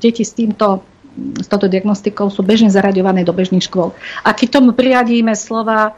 deti 0.00 0.24
s 0.24 0.32
týmto 0.32 0.88
s 1.12 1.44
touto 1.44 1.68
diagnostikou 1.68 2.32
sú 2.32 2.40
bežne 2.40 2.72
zaraďované 2.72 3.20
do 3.20 3.36
bežných 3.36 3.68
škôl. 3.68 3.92
A 4.24 4.32
keď 4.32 4.60
tomu 4.60 4.72
priradíme 4.72 5.36
slova 5.36 5.92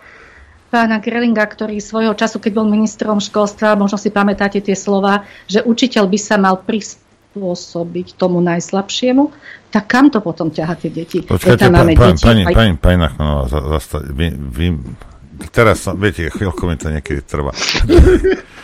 pána 0.74 0.98
Grelinga, 0.98 1.46
ktorý 1.46 1.78
svojho 1.78 2.18
času, 2.18 2.42
keď 2.42 2.58
bol 2.58 2.66
ministrom 2.66 3.22
školstva, 3.22 3.78
možno 3.78 3.94
si 3.94 4.10
pamätáte 4.10 4.58
tie 4.58 4.74
slova, 4.74 5.22
že 5.46 5.62
učiteľ 5.62 6.10
by 6.10 6.18
sa 6.18 6.34
mal 6.34 6.58
prispôsobiť 7.34 8.14
tomu 8.14 8.38
najslabšiemu, 8.38 9.34
tak 9.74 9.90
kam 9.90 10.06
to 10.06 10.22
potom 10.22 10.54
ťaha 10.54 10.78
tie 10.78 10.90
deti? 10.94 11.18
Počkajte, 11.26 11.66
pa, 11.66 11.82
pa, 11.82 12.14
deti, 12.14 12.22
pani, 12.22 12.42
aj... 12.46 12.54
pani, 12.54 12.72
pani 12.78 12.98
Nachmanová, 13.02 13.50
za, 13.50 13.58
za, 13.58 13.98
vy, 14.06 14.30
vy, 14.30 14.66
teraz, 15.50 15.90
viete, 15.98 16.30
chvíľko 16.30 16.62
mi 16.70 16.78
to 16.78 16.94
niekedy 16.94 17.26
trvá. 17.26 17.50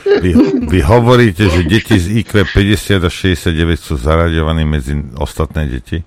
Vy, 0.01 0.33
vy 0.67 0.81
hovoríte, 0.81 1.47
že 1.47 1.61
deti 1.69 2.01
z 2.01 2.25
IQ 2.25 2.43
50 2.43 3.05
a 3.05 3.11
69 3.13 3.53
sú 3.79 3.95
zaraďovaní 4.01 4.65
medzi 4.65 4.97
ostatné 5.15 5.69
deti? 5.71 6.03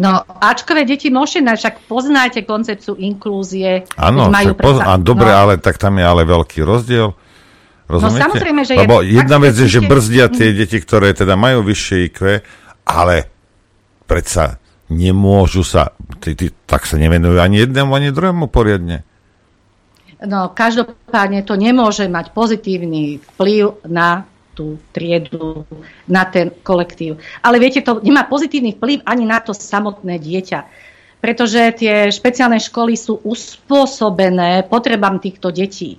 No, 0.00 0.24
Ačkové 0.26 0.88
deti 0.88 1.12
môžete 1.12 1.44
však 1.44 1.86
poznáte 1.86 2.40
koncepciu 2.42 2.96
inklúzie. 2.96 3.84
Áno, 4.00 4.32
majú 4.32 4.56
a 4.80 4.96
dobre, 4.96 5.28
no. 5.28 5.38
ale 5.38 5.52
tak 5.60 5.76
tam 5.76 6.00
je 6.00 6.04
ale 6.08 6.24
veľký 6.24 6.64
rozdiel. 6.64 7.14
Rozumiete? 7.90 8.22
No 8.22 8.26
samozrejme, 8.30 8.60
že 8.62 8.72
Lebo 8.78 9.02
je, 9.02 9.18
jedna 9.18 9.42
vec 9.42 9.58
je, 9.58 9.66
že 9.66 9.82
brzdia 9.82 10.30
tie 10.30 10.54
deti, 10.54 10.78
ktoré 10.78 11.10
teda 11.10 11.34
majú 11.34 11.66
vyššie 11.66 11.96
IQ, 12.06 12.18
ale 12.86 13.26
predsa 14.06 14.62
nemôžu 14.90 15.66
sa, 15.66 15.94
tí, 16.22 16.38
tí, 16.38 16.54
tak 16.66 16.86
sa 16.86 16.98
nevenujú 16.98 17.38
ani 17.38 17.66
jednému, 17.66 17.90
ani 17.94 18.14
druhému 18.14 18.46
poriadne. 18.50 19.02
No, 20.20 20.52
každopádne 20.52 21.42
to 21.48 21.56
nemôže 21.56 22.04
mať 22.04 22.36
pozitívny 22.36 23.24
vplyv 23.34 23.88
na 23.88 24.28
tú 24.52 24.76
triedu, 24.92 25.64
na 26.04 26.28
ten 26.28 26.52
kolektív. 26.60 27.16
Ale 27.40 27.56
viete, 27.56 27.80
to 27.80 28.04
nemá 28.04 28.28
pozitívny 28.28 28.76
vplyv 28.76 29.00
ani 29.08 29.24
na 29.24 29.40
to 29.40 29.56
samotné 29.56 30.20
dieťa. 30.20 30.60
Pretože 31.24 31.60
tie 31.76 32.12
špeciálne 32.12 32.60
školy 32.60 32.96
sú 32.96 33.24
uspôsobené 33.24 34.68
potrebám 34.68 35.20
týchto 35.20 35.48
detí. 35.48 35.96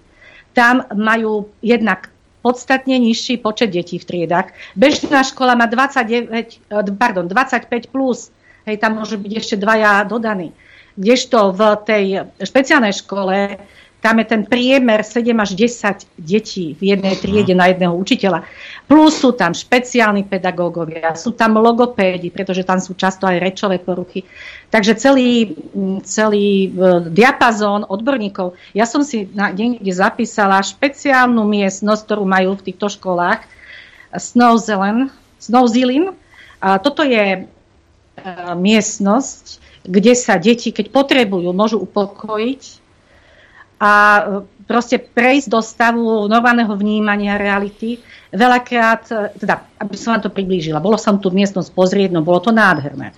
Tam 0.52 0.84
majú 0.92 1.48
jednak 1.64 2.12
podstatne 2.42 2.98
nižší 2.98 3.38
počet 3.38 3.70
detí 3.70 4.02
v 4.02 4.08
triedách. 4.08 4.52
Bežná 4.74 5.22
škola 5.22 5.54
má 5.54 5.70
29, 5.70 6.60
eh, 6.60 6.96
pardon, 6.98 7.30
25 7.30 7.94
plus, 7.94 8.34
hej, 8.66 8.78
tam 8.82 8.98
môže 8.98 9.16
byť 9.16 9.32
ešte 9.38 9.56
dvaja 9.62 10.04
dodaní. 10.10 10.52
Kdežto 11.00 11.56
v 11.56 11.62
tej 11.88 12.04
špeciálnej 12.44 12.92
škole 12.92 13.56
tam 14.02 14.18
je 14.18 14.26
ten 14.26 14.42
priemer 14.50 15.06
7 15.06 15.30
až 15.38 15.54
10 15.54 16.10
detí 16.18 16.74
v 16.74 16.98
jednej 16.98 17.14
triede 17.22 17.54
na 17.54 17.70
jedného 17.70 17.94
učiteľa. 17.94 18.42
Plus 18.90 19.14
sú 19.22 19.38
tam 19.38 19.54
špeciálni 19.54 20.26
pedagógovia, 20.26 21.14
sú 21.14 21.38
tam 21.38 21.62
logopédi, 21.62 22.34
pretože 22.34 22.66
tam 22.66 22.82
sú 22.82 22.98
často 22.98 23.30
aj 23.30 23.38
rečové 23.38 23.78
poruchy. 23.78 24.26
Takže 24.74 24.98
celý, 24.98 25.54
celý 26.02 26.74
e, 26.74 27.08
diapazón 27.14 27.86
odborníkov. 27.86 28.58
Ja 28.74 28.90
som 28.90 29.06
si 29.06 29.30
na, 29.38 29.54
niekde 29.54 29.94
zapísala 29.94 30.66
špeciálnu 30.66 31.46
miestnosť, 31.46 32.02
ktorú 32.02 32.26
majú 32.26 32.58
v 32.58 32.74
týchto 32.74 32.90
školách, 32.90 33.46
Snow 34.18 34.58
Zealand. 34.60 35.14
A 36.62 36.78
toto 36.78 37.02
je 37.02 37.48
uh, 37.48 38.54
miestnosť, 38.54 39.58
kde 39.88 40.14
sa 40.14 40.38
deti, 40.38 40.70
keď 40.70 40.94
potrebujú, 40.94 41.50
môžu 41.56 41.82
upokojiť 41.82 42.81
a 43.82 43.92
e, 43.92 44.22
proste 44.70 45.02
prejsť 45.02 45.48
do 45.50 45.60
stavu 45.60 46.30
normálneho 46.30 46.70
vnímania 46.78 47.42
reality. 47.42 47.98
Veľakrát, 48.30 49.04
e, 49.10 49.16
teda, 49.42 49.66
aby 49.82 49.98
som 49.98 50.14
vám 50.14 50.30
to 50.30 50.32
priblížila, 50.32 50.78
bolo 50.78 51.02
som 51.02 51.18
tu 51.18 51.34
miestnosť 51.34 51.74
pozrieť, 51.74 52.14
no 52.14 52.22
bolo 52.22 52.38
to 52.46 52.54
nádherné. 52.54 53.18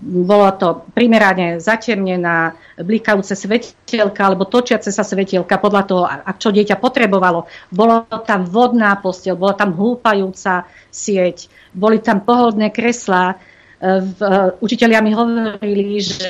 Bolo 0.00 0.48
to 0.56 0.88
primerane 0.96 1.60
zatemnená, 1.60 2.56
blikajúce 2.80 3.36
svetelka 3.36 4.24
alebo 4.24 4.48
točiace 4.48 4.88
sa 4.88 5.04
svetelka 5.04 5.60
podľa 5.60 5.82
toho, 5.84 6.02
a 6.08 6.30
čo 6.40 6.48
dieťa 6.48 6.80
potrebovalo. 6.80 7.44
Bolo 7.68 8.08
tam 8.24 8.48
vodná 8.48 8.96
postel, 8.96 9.36
bola 9.36 9.52
tam 9.52 9.76
húpajúca 9.76 10.64
sieť, 10.88 11.52
boli 11.76 12.00
tam 12.00 12.24
pohodné 12.24 12.72
kreslá, 12.72 13.36
v, 13.80 14.20
učiteľia 14.60 15.00
mi 15.00 15.16
hovorili, 15.16 16.04
že 16.04 16.28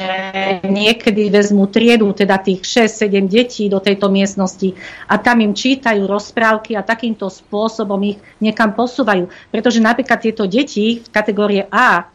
niekedy 0.63 1.35
vezmú 1.35 1.67
triedu, 1.67 2.15
teda 2.15 2.39
tých 2.39 2.63
6-7 2.63 3.27
detí 3.27 3.67
do 3.67 3.83
tejto 3.83 4.07
miestnosti 4.07 4.71
a 5.11 5.19
tam 5.19 5.43
im 5.43 5.51
čítajú 5.51 6.07
rozprávky 6.07 6.79
a 6.79 6.87
takýmto 6.87 7.27
spôsobom 7.27 7.99
ich 8.07 8.23
niekam 8.39 8.71
posúvajú. 8.79 9.27
Pretože 9.51 9.83
napríklad 9.83 10.23
tieto 10.23 10.47
deti 10.47 11.03
v 11.03 11.09
kategórie 11.11 11.67
A 11.75 12.07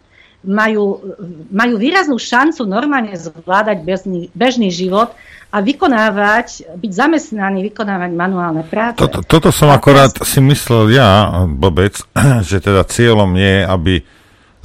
majú, 0.47 1.03
majú 1.51 1.75
výraznú 1.75 2.15
šancu 2.15 2.63
normálne 2.63 3.11
zvládať 3.19 3.83
bežný, 3.83 4.31
bežný 4.31 4.71
život 4.71 5.11
a 5.51 5.59
vykonávať, 5.59 6.79
byť 6.79 6.91
zamestnaný, 6.95 7.71
vykonávať 7.71 8.11
manuálne 8.15 8.63
práce. 8.63 9.03
Toto, 9.03 9.19
toto 9.19 9.49
som 9.51 9.67
a 9.67 9.75
akorát 9.75 10.15
si 10.23 10.39
myslel 10.39 10.95
ja, 10.95 11.43
Bobec, 11.43 11.99
že 12.49 12.63
teda 12.63 12.87
cieľom 12.87 13.35
je, 13.35 13.67
aby 13.67 13.93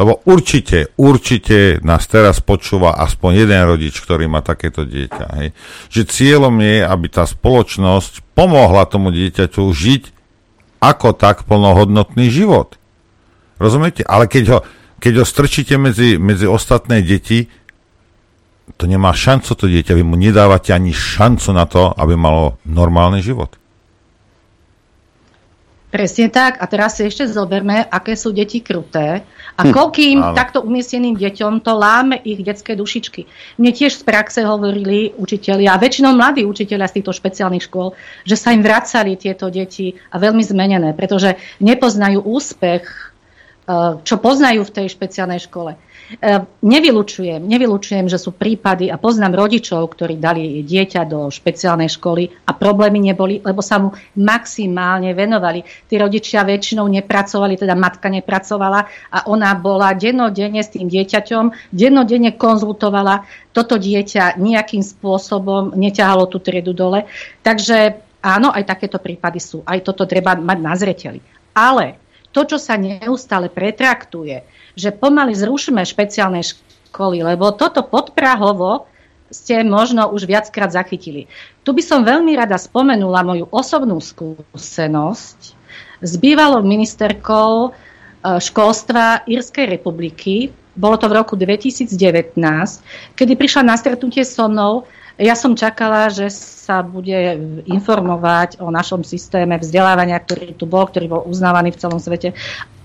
lebo 0.00 0.24
určite, 0.24 0.96
určite 0.96 1.76
nás 1.84 2.08
teraz 2.08 2.40
počúva 2.40 2.96
aspoň 2.96 3.44
jeden 3.44 3.60
rodič, 3.68 4.00
ktorý 4.00 4.32
má 4.32 4.40
takéto 4.40 4.88
dieťa. 4.88 5.26
Hej. 5.36 5.48
Že 5.92 6.02
cieľom 6.08 6.56
je, 6.56 6.80
aby 6.80 7.06
tá 7.12 7.28
spoločnosť 7.28 8.32
pomohla 8.32 8.88
tomu 8.88 9.12
dieťaťu 9.12 9.60
žiť 9.60 10.02
ako 10.80 11.12
tak 11.12 11.44
plnohodnotný 11.44 12.32
život. 12.32 12.80
Rozumiete? 13.60 14.00
Ale 14.08 14.24
keď 14.24 14.44
ho, 14.48 14.58
keď 14.96 15.20
ho 15.20 15.24
strčíte 15.28 15.76
medzi, 15.76 16.16
medzi 16.16 16.48
ostatné 16.48 17.04
deti, 17.04 17.52
to 18.80 18.88
nemá 18.88 19.12
šancu 19.12 19.52
to 19.52 19.68
dieťa. 19.68 19.92
Vy 19.92 20.00
mu 20.00 20.16
nedávate 20.16 20.72
ani 20.72 20.96
šancu 20.96 21.52
na 21.52 21.68
to, 21.68 21.92
aby 21.92 22.16
malo 22.16 22.56
normálny 22.64 23.20
život. 23.20 23.59
Presne 25.90 26.30
tak. 26.30 26.62
A 26.62 26.64
teraz 26.70 26.96
si 26.96 27.02
ešte 27.02 27.26
zoberme, 27.26 27.82
aké 27.82 28.14
sú 28.14 28.30
deti 28.30 28.62
kruté 28.62 29.26
a 29.58 29.62
Hm, 29.66 29.74
koľkým 29.74 30.18
áno. 30.22 30.32
takto 30.38 30.62
umiestneným 30.62 31.18
deťom 31.18 31.60
to 31.60 31.72
láme 31.76 32.16
ich 32.22 32.40
detské 32.40 32.78
dušičky. 32.78 33.26
Mne 33.60 33.70
tiež 33.74 33.98
z 33.98 34.02
praxe 34.06 34.40
hovorili 34.46 35.12
učitelia, 35.18 35.74
a 35.74 35.82
väčšinou 35.82 36.16
mladí 36.16 36.46
učitelia 36.46 36.88
z 36.88 37.02
týchto 37.02 37.12
špeciálnych 37.12 37.66
škôl, 37.66 37.92
že 38.24 38.38
sa 38.38 38.54
im 38.54 38.62
vracali 38.62 39.18
tieto 39.18 39.50
deti 39.52 39.98
a 40.14 40.16
veľmi 40.16 40.40
zmenené, 40.40 40.96
pretože 40.96 41.36
nepoznajú 41.60 42.22
úspech, 42.24 42.84
eh, 43.66 44.00
čo 44.00 44.14
poznajú 44.16 44.64
v 44.64 44.74
tej 44.80 44.86
špeciálnej 44.88 45.42
škole. 45.42 45.74
E, 46.18 46.42
Nevylučujem, 46.60 47.46
nevylučujem, 47.46 48.10
že 48.10 48.18
sú 48.18 48.34
prípady 48.34 48.90
a 48.90 48.98
poznám 48.98 49.38
rodičov, 49.38 49.94
ktorí 49.94 50.18
dali 50.18 50.60
dieťa 50.66 51.06
do 51.06 51.30
špeciálnej 51.30 51.88
školy 51.88 52.28
a 52.46 52.52
problémy 52.52 53.00
neboli, 53.00 53.38
lebo 53.40 53.62
sa 53.62 53.78
mu 53.78 53.94
maximálne 54.18 55.14
venovali. 55.14 55.62
Tí 55.62 55.94
rodičia 55.96 56.42
väčšinou 56.44 56.84
nepracovali, 56.90 57.56
teda 57.56 57.78
matka 57.78 58.10
nepracovala 58.10 58.80
a 59.08 59.18
ona 59.30 59.54
bola 59.56 59.94
dennodenne 59.94 60.60
s 60.60 60.74
tým 60.74 60.90
dieťaťom, 60.90 61.72
dennodenne 61.72 62.34
konzultovala 62.34 63.24
toto 63.50 63.78
dieťa 63.78 64.38
nejakým 64.38 64.82
spôsobom, 64.82 65.74
neťahalo 65.74 66.26
tú 66.26 66.42
triedu 66.42 66.74
dole. 66.76 67.06
Takže 67.42 67.98
áno, 68.22 68.52
aj 68.52 68.66
takéto 68.66 69.00
prípady 69.00 69.40
sú. 69.42 69.62
Aj 69.66 69.78
toto 69.80 70.04
treba 70.06 70.36
mať 70.36 70.58
na 70.58 70.74
zreteli. 70.76 71.18
Ale 71.56 71.98
to, 72.30 72.46
čo 72.46 72.62
sa 72.62 72.78
neustále 72.78 73.50
pretraktuje, 73.50 74.59
že 74.74 74.94
pomaly 74.94 75.34
zrušíme 75.34 75.82
špeciálne 75.82 76.42
školy, 76.42 77.22
lebo 77.22 77.54
toto 77.54 77.86
podprahovo 77.86 78.90
ste 79.30 79.62
možno 79.62 80.10
už 80.10 80.26
viackrát 80.26 80.74
zachytili. 80.74 81.30
Tu 81.62 81.70
by 81.70 81.82
som 81.86 82.02
veľmi 82.02 82.34
rada 82.34 82.58
spomenula 82.58 83.22
moju 83.22 83.46
osobnú 83.54 84.02
skúsenosť 84.02 85.38
s 86.02 86.12
bývalou 86.18 86.66
ministerkou 86.66 87.70
e, 87.70 87.70
školstva 88.42 89.22
Írskej 89.30 89.70
republiky. 89.70 90.50
Bolo 90.74 90.98
to 90.98 91.06
v 91.06 91.16
roku 91.22 91.38
2019, 91.38 91.94
kedy 93.14 93.32
prišla 93.38 93.62
na 93.62 93.78
stretnutie 93.78 94.26
so 94.26 94.50
mnou. 94.50 94.88
Ja 95.20 95.36
som 95.36 95.52
čakala, 95.52 96.08
že 96.08 96.32
sa 96.32 96.80
bude 96.80 97.36
informovať 97.68 98.56
o 98.56 98.72
našom 98.72 99.04
systéme 99.04 99.60
vzdelávania, 99.60 100.16
ktorý 100.16 100.56
tu 100.56 100.64
bol, 100.64 100.88
ktorý 100.88 101.06
bol 101.06 101.22
uznávaný 101.28 101.76
v 101.76 101.80
celom 101.80 102.00
svete. 102.00 102.32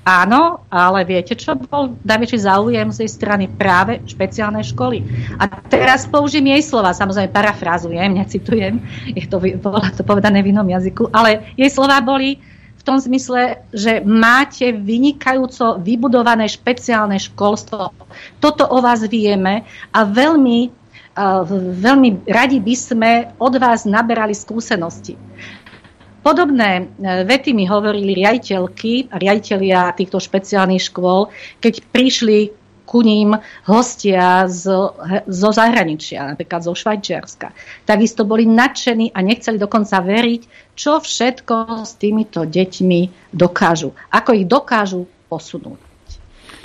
Áno, 0.05 0.61
ale 0.69 1.01
viete, 1.01 1.33
čo 1.33 1.57
bol 1.57 1.97
najväčší 2.05 2.45
záujem 2.45 2.93
z 2.93 3.01
jej 3.01 3.09
strany? 3.09 3.49
Práve 3.49 4.05
špeciálne 4.05 4.61
školy. 4.61 5.01
A 5.41 5.49
teraz 5.65 6.05
použijem 6.05 6.53
jej 6.53 6.61
slova, 6.61 6.93
samozrejme 6.93 7.33
parafrázujem, 7.33 8.13
necitujem, 8.13 8.85
je 9.09 9.25
to, 9.25 9.41
bolo 9.57 9.81
to 9.97 10.05
povedané 10.05 10.45
v 10.45 10.53
inom 10.53 10.69
jazyku, 10.69 11.09
ale 11.09 11.49
jej 11.57 11.73
slova 11.73 11.97
boli 12.05 12.37
v 12.77 12.81
tom 12.85 13.01
zmysle, 13.01 13.65
že 13.73 14.05
máte 14.05 14.69
vynikajúco 14.77 15.81
vybudované 15.81 16.45
špeciálne 16.53 17.17
školstvo. 17.17 17.89
Toto 18.37 18.69
o 18.69 18.77
vás 18.85 19.01
vieme 19.09 19.65
a 19.89 20.05
veľmi, 20.05 20.69
uh, 21.17 21.41
veľmi 21.81 22.29
radi 22.29 22.61
by 22.61 22.75
sme 22.77 23.11
od 23.41 23.57
vás 23.57 23.89
naberali 23.89 24.37
skúsenosti. 24.37 25.17
Podobné 26.25 26.71
e, 26.81 26.83
vety 27.21 27.53
mi 27.53 27.69
hovorili 27.69 28.17
riaditeľky 28.17 29.13
a 29.13 29.21
riaditeľia 29.21 29.93
týchto 29.93 30.17
špeciálnych 30.17 30.89
škôl, 30.89 31.29
keď 31.61 31.85
prišli 31.93 32.49
ku 32.89 33.05
ním 33.05 33.37
hostia 33.69 34.49
z, 34.49 34.65
zo 35.25 35.49
zahraničia, 35.53 36.33
napríklad 36.33 36.65
zo 36.65 36.73
Švajčiarska. 36.73 37.53
Takisto 37.85 38.25
boli 38.25 38.49
nadšení 38.49 39.13
a 39.13 39.21
nechceli 39.21 39.61
dokonca 39.61 40.01
veriť, 40.01 40.73
čo 40.73 40.97
všetko 40.97 41.85
s 41.85 41.93
týmito 41.97 42.45
deťmi 42.45 43.29
dokážu. 43.33 43.93
Ako 44.09 44.37
ich 44.37 44.45
dokážu 44.49 45.05
posunúť. 45.29 45.77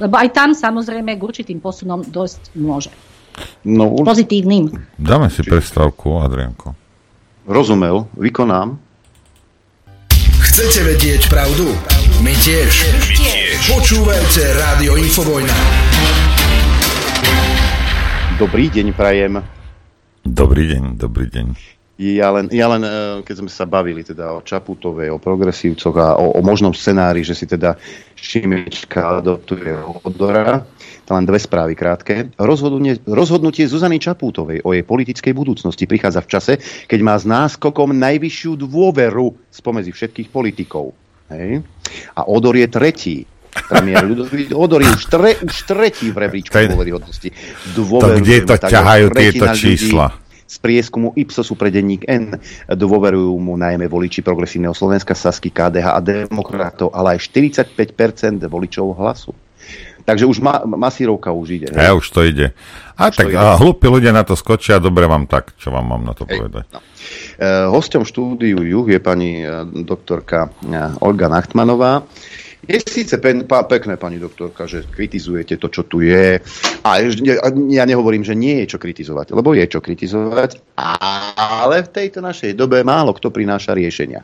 Lebo 0.01 0.17
aj 0.17 0.29
tam 0.33 0.57
samozrejme 0.57 1.17
k 1.17 1.21
určitým 1.21 1.61
posunom 1.61 2.01
dosť 2.01 2.57
môže. 2.57 2.93
No, 3.65 3.93
Pozitívnym. 4.05 4.73
Dáme 4.97 5.29
si 5.29 5.45
prestávku, 5.45 6.21
Adrianko. 6.21 6.73
Rozumel, 7.49 8.09
vykonám. 8.17 8.90
Chcete 10.41 10.81
vedieť 10.89 11.29
pravdu? 11.29 11.69
My 12.25 12.33
tiež. 12.33 12.73
My 12.89 13.01
tiež. 13.13 13.57
Počúvajte 13.69 14.43
Rádio 14.57 14.97
Infovojna. 14.97 15.57
Dobrý 18.41 18.73
deň, 18.73 18.97
prajem. 18.97 19.45
Dobrý 20.25 20.65
deň, 20.69 20.97
dobrý 20.97 21.29
deň. 21.29 21.80
Ja 22.01 22.33
len, 22.33 22.49
ja 22.49 22.65
len, 22.65 22.81
eh, 22.81 23.21
keď 23.21 23.45
sme 23.45 23.51
sa 23.53 23.69
bavili 23.69 24.01
teda 24.01 24.33
o 24.33 24.41
Čaputovej, 24.41 25.13
o 25.13 25.21
progresívcoch 25.21 25.93
a 26.01 26.17
o, 26.17 26.33
o 26.33 26.41
možnom 26.41 26.73
scenári, 26.73 27.21
že 27.21 27.37
si 27.37 27.45
teda 27.45 27.77
Šimečka 28.17 29.21
adoptuje 29.21 29.77
Odora, 30.09 30.65
to 31.05 31.13
len 31.13 31.29
dve 31.29 31.37
správy 31.37 31.77
krátke. 31.77 32.33
Rozhodnutie, 32.41 33.05
rozhodnutie 33.05 33.69
Zuzany 33.69 34.01
Čaputovej 34.01 34.65
o 34.65 34.73
jej 34.73 34.81
politickej 34.81 35.37
budúcnosti 35.37 35.85
prichádza 35.85 36.25
v 36.25 36.31
čase, 36.33 36.53
keď 36.89 37.01
má 37.05 37.21
s 37.21 37.29
náskokom 37.29 37.93
najvyššiu 37.93 38.57
dôveru 38.57 39.53
spomedzi 39.53 39.93
všetkých 39.93 40.33
politikov. 40.33 40.97
Hej? 41.29 41.61
A 42.17 42.25
Odor 42.25 42.57
je 42.57 42.69
tretí. 42.71 43.17
Premiér 43.51 44.09
Ľudovít 44.09 44.55
Odor 44.57 44.81
je 44.81 44.89
už, 44.89 45.05
tre, 45.11 45.37
už 45.37 45.57
tretí 45.69 46.09
v 46.09 46.17
rebríčku 46.17 46.55
je- 46.55 46.71
dôveryhodnosti. 46.71 47.29
To 47.77 48.09
kde 48.25 48.47
to 48.47 48.55
ťahajú 48.57 49.07
tieto 49.13 49.45
ľudí 49.53 49.77
čísla? 49.77 50.30
Z 50.51 50.57
prieskumu 50.59 51.15
Ipsosu 51.15 51.55
pre 51.55 51.71
denník 51.71 52.03
N 52.11 52.35
dôverujú 52.67 53.39
mu 53.39 53.55
najmä 53.55 53.87
voliči 53.87 54.19
progresívneho 54.19 54.75
Slovenska, 54.75 55.15
Sasky, 55.15 55.55
KDH 55.55 55.87
a 55.95 56.01
demokratov, 56.03 56.91
ale 56.91 57.15
aj 57.15 57.31
45% 57.31 58.43
voličov 58.51 58.99
hlasu. 58.99 59.31
Takže 60.03 60.27
už 60.27 60.43
ma, 60.43 60.67
masírovka 60.67 61.31
už 61.31 61.63
ide. 61.63 61.69
A 61.71 61.95
už 61.95 62.11
to 62.11 62.27
ide. 62.27 62.51
A 62.99 63.15
Už 63.15 63.17
tak 63.21 63.31
to 63.31 63.31
ide. 63.31 63.39
a 63.39 63.55
hlúpi 63.55 63.87
ľudia 63.87 64.11
na 64.11 64.27
to 64.27 64.35
skočia, 64.35 64.83
dobre 64.83 65.07
vám 65.07 65.31
tak, 65.31 65.55
čo 65.55 65.71
vám 65.71 65.87
mám 65.87 66.03
na 66.03 66.19
to 66.19 66.27
povedať. 66.27 66.67
Uh, 66.67 67.71
hosťom 67.71 68.03
štúdiu 68.03 68.59
Juh 68.65 68.89
je 68.91 68.99
pani 68.99 69.45
uh, 69.45 69.63
doktorka 69.65 70.51
uh, 70.51 71.05
Olga 71.05 71.31
Nachtmanová. 71.31 72.03
Je 72.71 72.79
síce 72.79 73.19
pen, 73.19 73.51
pa, 73.51 73.67
pekné, 73.67 73.99
pani 73.99 74.23
doktorka, 74.23 74.71
že 74.71 74.87
kritizujete 74.87 75.59
to, 75.59 75.67
čo 75.67 75.83
tu 75.91 76.07
je. 76.07 76.39
A 76.87 76.91
ja 77.67 77.83
nehovorím, 77.83 78.23
že 78.23 78.39
nie 78.39 78.63
je 78.63 78.77
čo 78.77 78.79
kritizovať, 78.79 79.35
lebo 79.35 79.59
je 79.59 79.67
čo 79.67 79.83
kritizovať, 79.83 80.79
ale 81.35 81.83
v 81.83 81.91
tejto 81.91 82.23
našej 82.23 82.55
dobe 82.55 82.87
málo 82.87 83.11
kto 83.11 83.35
prináša 83.35 83.75
riešenia. 83.75 84.23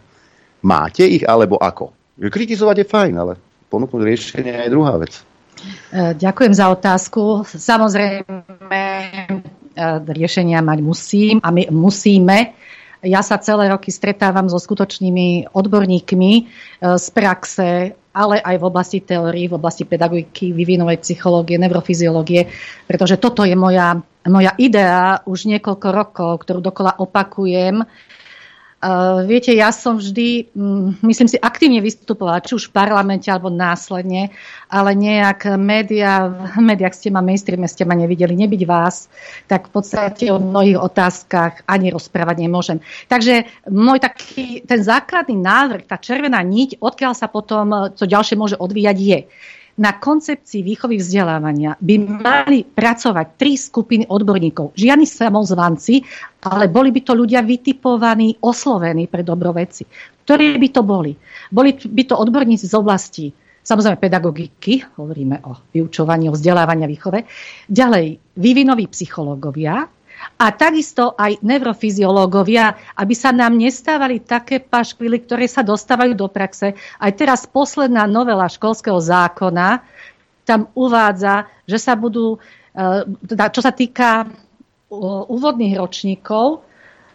Máte 0.63 1.03
ich, 1.11 1.27
alebo 1.27 1.59
ako? 1.59 1.91
Kritizovať 2.23 2.87
je 2.87 2.87
fajn, 2.87 3.15
ale 3.19 3.35
ponúknuť 3.67 4.03
riešenie 4.07 4.55
je 4.63 4.71
druhá 4.71 4.95
vec. 4.95 5.27
E, 5.91 6.15
Ďakujem 6.15 6.55
za 6.55 6.71
otázku. 6.71 7.43
Samozrejme, 7.51 8.31
e, 8.71 9.83
riešenia 10.07 10.63
mať 10.63 10.79
musím 10.87 11.37
a 11.43 11.51
my 11.51 11.67
musíme. 11.75 12.55
Ja 13.05 13.21
sa 13.21 13.43
celé 13.43 13.69
roky 13.69 13.93
stretávam 13.93 14.49
so 14.49 14.57
skutočnými 14.57 15.53
odborníkmi 15.53 16.33
e, 16.39 16.43
z 16.97 17.07
praxe, 17.11 17.99
ale 18.17 18.41
aj 18.41 18.57
v 18.57 18.65
oblasti 18.65 19.05
teórií, 19.05 19.45
v 19.45 19.61
oblasti 19.61 19.85
pedagogiky, 19.85 20.57
vývinovej 20.57 21.05
psychológie, 21.05 21.61
neurofyziológie, 21.61 22.49
pretože 22.89 23.21
toto 23.21 23.45
je 23.45 23.53
moja, 23.53 24.01
moja 24.25 24.57
idea 24.57 25.21
už 25.29 25.53
niekoľko 25.53 25.89
rokov, 25.93 26.31
ktorú 26.49 26.65
dokola 26.65 26.97
opakujem. 26.97 27.85
Uh, 28.77 29.25
viete, 29.25 29.57
ja 29.57 29.73
som 29.73 29.97
vždy, 29.97 30.53
mm, 30.53 31.01
myslím 31.01 31.29
si, 31.33 31.41
aktívne 31.41 31.81
vystupovala, 31.81 32.45
či 32.45 32.61
už 32.61 32.69
v 32.69 32.77
parlamente 32.77 33.25
alebo 33.33 33.49
následne, 33.49 34.29
ale 34.69 34.93
nejak 34.93 35.57
média, 35.57 36.29
v 36.29 36.61
médiách 36.61 36.93
ste 36.93 37.09
ma, 37.09 37.25
mainstreame 37.25 37.65
ste 37.73 37.89
ma 37.89 37.97
nevideli, 37.97 38.37
nebyť 38.37 38.63
vás, 38.69 39.09
tak 39.49 39.73
v 39.73 39.81
podstate 39.81 40.29
o 40.29 40.37
mnohých 40.37 40.77
otázkach 40.77 41.65
ani 41.65 41.89
rozprávať 41.89 42.37
nemôžem. 42.37 42.85
Takže 43.09 43.49
môj 43.73 43.97
taký, 43.97 44.61
ten 44.69 44.85
základný 44.85 45.41
návrh, 45.41 45.89
tá 45.89 45.97
červená 45.97 46.45
niť, 46.45 46.77
odkiaľ 46.77 47.17
sa 47.17 47.33
potom 47.33 47.97
to 47.97 48.05
ďalšie 48.05 48.37
môže 48.37 48.61
odvíjať, 48.61 48.97
je, 49.01 49.19
na 49.77 50.01
koncepcii 50.01 50.65
výchovy 50.65 50.97
vzdelávania 50.97 51.77
by 51.77 51.95
mali 52.01 52.65
pracovať 52.65 53.27
tri 53.37 53.61
skupiny 53.61 54.09
odborníkov. 54.09 54.73
Žiadni 54.73 55.05
samozvanci, 55.05 56.01
ale 56.49 56.73
boli 56.73 56.89
by 56.93 57.01
to 57.05 57.13
ľudia 57.13 57.45
vytipovaní, 57.45 58.41
oslovení 58.41 59.05
pre 59.05 59.21
dobro 59.21 59.53
veci. 59.53 59.85
Ktorí 60.25 60.57
by 60.57 60.69
to 60.73 60.83
boli? 60.83 61.13
Boli 61.53 61.77
by 61.77 62.03
to 62.09 62.17
odborníci 62.17 62.67
z 62.67 62.75
oblasti 62.75 63.27
samozrejme 63.67 63.99
pedagogiky, 63.99 64.95
hovoríme 64.95 65.43
o 65.43 65.59
vyučovaní, 65.75 66.31
o 66.31 66.37
vzdelávaní 66.39 66.87
a 66.87 66.93
výchove. 66.93 67.27
Ďalej, 67.67 68.39
vývinoví 68.39 68.87
psychológovia, 68.87 69.91
a 70.35 70.51
takisto 70.51 71.15
aj 71.15 71.39
neurofyziológovia, 71.41 72.75
aby 72.99 73.15
sa 73.15 73.31
nám 73.31 73.55
nestávali 73.55 74.19
také 74.21 74.59
paškvily, 74.59 75.25
ktoré 75.25 75.47
sa 75.47 75.63
dostávajú 75.63 76.13
do 76.19 76.27
praxe. 76.27 76.75
Aj 76.99 77.13
teraz 77.15 77.47
posledná 77.47 78.05
novela 78.11 78.51
školského 78.51 78.99
zákona 78.99 79.87
tam 80.47 80.71
uvádza, 80.79 81.51
že 81.67 81.79
sa 81.83 81.99
budú, 81.99 82.39
e, 82.71 83.03
teda 83.27 83.51
čo 83.51 83.61
sa 83.61 83.75
týka 83.75 84.23
e, 84.23 84.27
úvodných 85.27 85.75
ročníkov, 85.75 86.63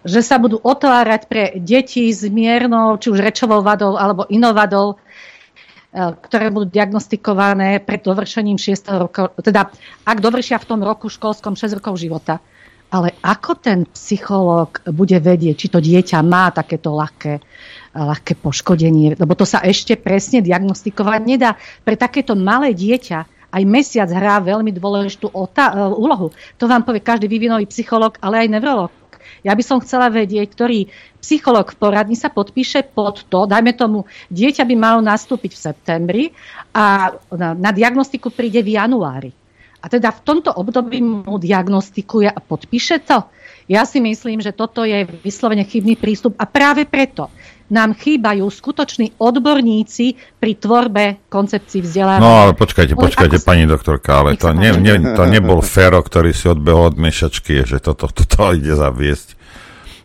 že 0.03 0.19
sa 0.25 0.41
budú 0.41 0.59
otvárať 0.59 1.21
pre 1.29 1.43
deti 1.55 2.09
s 2.11 2.25
miernou, 2.27 2.97
či 2.99 3.13
už 3.13 3.21
rečovou 3.21 3.63
vadou 3.63 3.95
alebo 3.95 4.27
inovadou, 4.27 4.99
e, 4.99 6.05
ktoré 6.27 6.51
budú 6.51 6.67
diagnostikované 6.67 7.79
pred 7.79 8.03
dovršením 8.03 8.59
6. 8.59 8.91
roku, 8.99 9.31
teda 9.39 9.71
ak 10.03 10.17
dovršia 10.19 10.59
v 10.59 10.67
tom 10.67 10.83
roku 10.83 11.07
školskom 11.07 11.55
6 11.55 11.79
rokov 11.79 11.95
života. 12.03 12.43
Ale 12.91 13.15
ako 13.23 13.51
ten 13.55 13.87
psychológ 13.95 14.83
bude 14.91 15.15
vedieť, 15.15 15.55
či 15.55 15.67
to 15.71 15.79
dieťa 15.79 16.19
má 16.27 16.51
takéto 16.51 16.91
ľahké, 16.91 17.39
ľahké 17.95 18.35
poškodenie, 18.43 19.15
lebo 19.15 19.31
to 19.31 19.47
sa 19.47 19.63
ešte 19.63 19.95
presne 19.95 20.43
diagnostikovať 20.43 21.21
nedá. 21.23 21.55
Pre 21.87 21.95
takéto 21.95 22.35
malé 22.35 22.75
dieťa 22.75 23.19
aj 23.51 23.63
mesiac 23.67 24.07
hrá 24.11 24.39
veľmi 24.39 24.71
dôležitú 24.75 25.31
úlohu. 25.95 26.31
To 26.59 26.65
vám 26.67 26.83
povie 26.87 27.03
každý 27.03 27.27
vývinový 27.27 27.67
psychológ, 27.67 28.15
ale 28.23 28.47
aj 28.47 28.51
neurolog. 28.59 28.91
Ja 29.41 29.57
by 29.57 29.63
som 29.63 29.81
chcela 29.81 30.11
vedieť, 30.11 30.51
ktorý 30.53 30.91
psycholog 31.23 31.71
v 31.71 31.79
poradni 31.79 32.15
sa 32.19 32.29
podpíše 32.29 32.91
pod 32.91 33.25
to, 33.25 33.49
dajme 33.49 33.73
tomu, 33.73 34.05
dieťa 34.29 34.63
by 34.67 34.75
malo 34.77 34.99
nastúpiť 35.01 35.51
v 35.55 35.63
septembri 35.71 36.23
a 36.75 37.15
na, 37.33 37.55
na 37.55 37.71
diagnostiku 37.73 38.29
príde 38.29 38.61
v 38.61 38.77
januári. 38.77 39.31
A 39.81 39.89
teda 39.89 40.13
v 40.13 40.21
tomto 40.21 40.53
období 40.53 41.01
mu 41.01 41.41
diagnostikuje 41.41 42.29
a 42.29 42.37
podpíše 42.37 43.01
to. 43.01 43.25
Ja 43.65 43.85
si 43.85 43.97
myslím, 43.97 44.41
že 44.41 44.53
toto 44.53 44.85
je 44.85 45.05
vyslovene 45.25 45.65
chybný 45.65 45.97
prístup 45.97 46.37
a 46.37 46.45
práve 46.45 46.85
preto 46.85 47.33
nám 47.71 47.95
chýbajú 47.95 48.43
skutoční 48.51 49.15
odborníci 49.15 50.19
pri 50.37 50.59
tvorbe 50.59 51.23
koncepcií 51.31 51.79
vzdelávania. 51.79 52.19
No 52.19 52.31
ale 52.45 52.53
počkajte, 52.53 52.99
počkajte, 52.99 53.39
ale 53.39 53.47
pani 53.47 53.63
doktorka, 53.63 54.09
ale 54.21 54.35
to, 54.35 54.51
ne, 54.51 54.75
ne, 54.75 55.15
to 55.15 55.23
nebol 55.23 55.63
Fero, 55.63 56.03
ktorý 56.03 56.35
si 56.35 56.51
odbehol 56.51 56.91
od 56.91 56.97
miešačky, 56.99 57.63
že 57.63 57.79
toto 57.79 58.11
to, 58.11 58.21
to, 58.21 58.23
to 58.27 58.59
ide 58.59 58.75
zaviesť. 58.75 59.39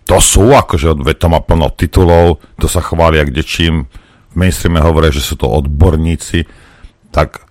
To 0.06 0.22
sú 0.22 0.54
akože, 0.54 0.94
to 1.18 1.26
má 1.26 1.42
plno 1.42 1.66
titulov, 1.74 2.38
to 2.62 2.70
sa 2.70 2.78
chvália 2.78 3.26
kde 3.26 3.42
čím, 3.42 3.90
v 4.30 4.34
mainstreame 4.38 4.78
hovoria, 4.78 5.10
že 5.10 5.26
sú 5.26 5.34
to 5.34 5.50
odborníci, 5.50 6.46
tak 7.10 7.45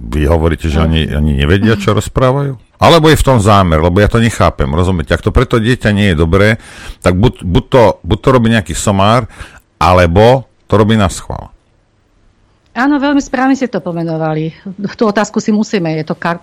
vy 0.00 0.24
hovoríte, 0.24 0.72
že 0.72 0.80
oni, 0.80 1.12
oni 1.12 1.36
nevedia, 1.36 1.76
čo 1.76 1.92
rozprávajú? 1.92 2.56
Alebo 2.80 3.12
je 3.12 3.20
v 3.20 3.26
tom 3.28 3.36
zámer, 3.36 3.84
lebo 3.84 4.00
ja 4.00 4.08
to 4.08 4.16
nechápem, 4.16 4.72
rozumiete? 4.72 5.12
Ak 5.12 5.20
to 5.20 5.28
preto 5.28 5.60
dieťa 5.60 5.92
nie 5.92 6.12
je 6.12 6.16
dobré, 6.16 6.56
tak 7.04 7.20
buď, 7.20 7.44
buď, 7.44 7.64
to, 7.68 7.82
buď 8.00 8.18
to 8.24 8.28
robí 8.32 8.48
nejaký 8.48 8.72
somár, 8.72 9.28
alebo 9.76 10.48
to 10.64 10.80
robí 10.80 10.96
na 10.96 11.12
schvál. 11.12 11.52
Áno, 12.72 12.96
veľmi 12.96 13.20
správne 13.20 13.52
ste 13.52 13.68
to 13.68 13.84
pomenovali. 13.84 14.56
Tú 14.96 15.04
otázku 15.04 15.42
si 15.44 15.52
musíme, 15.52 16.00
je 16.00 16.04
to 16.08 16.16
kar- 16.16 16.40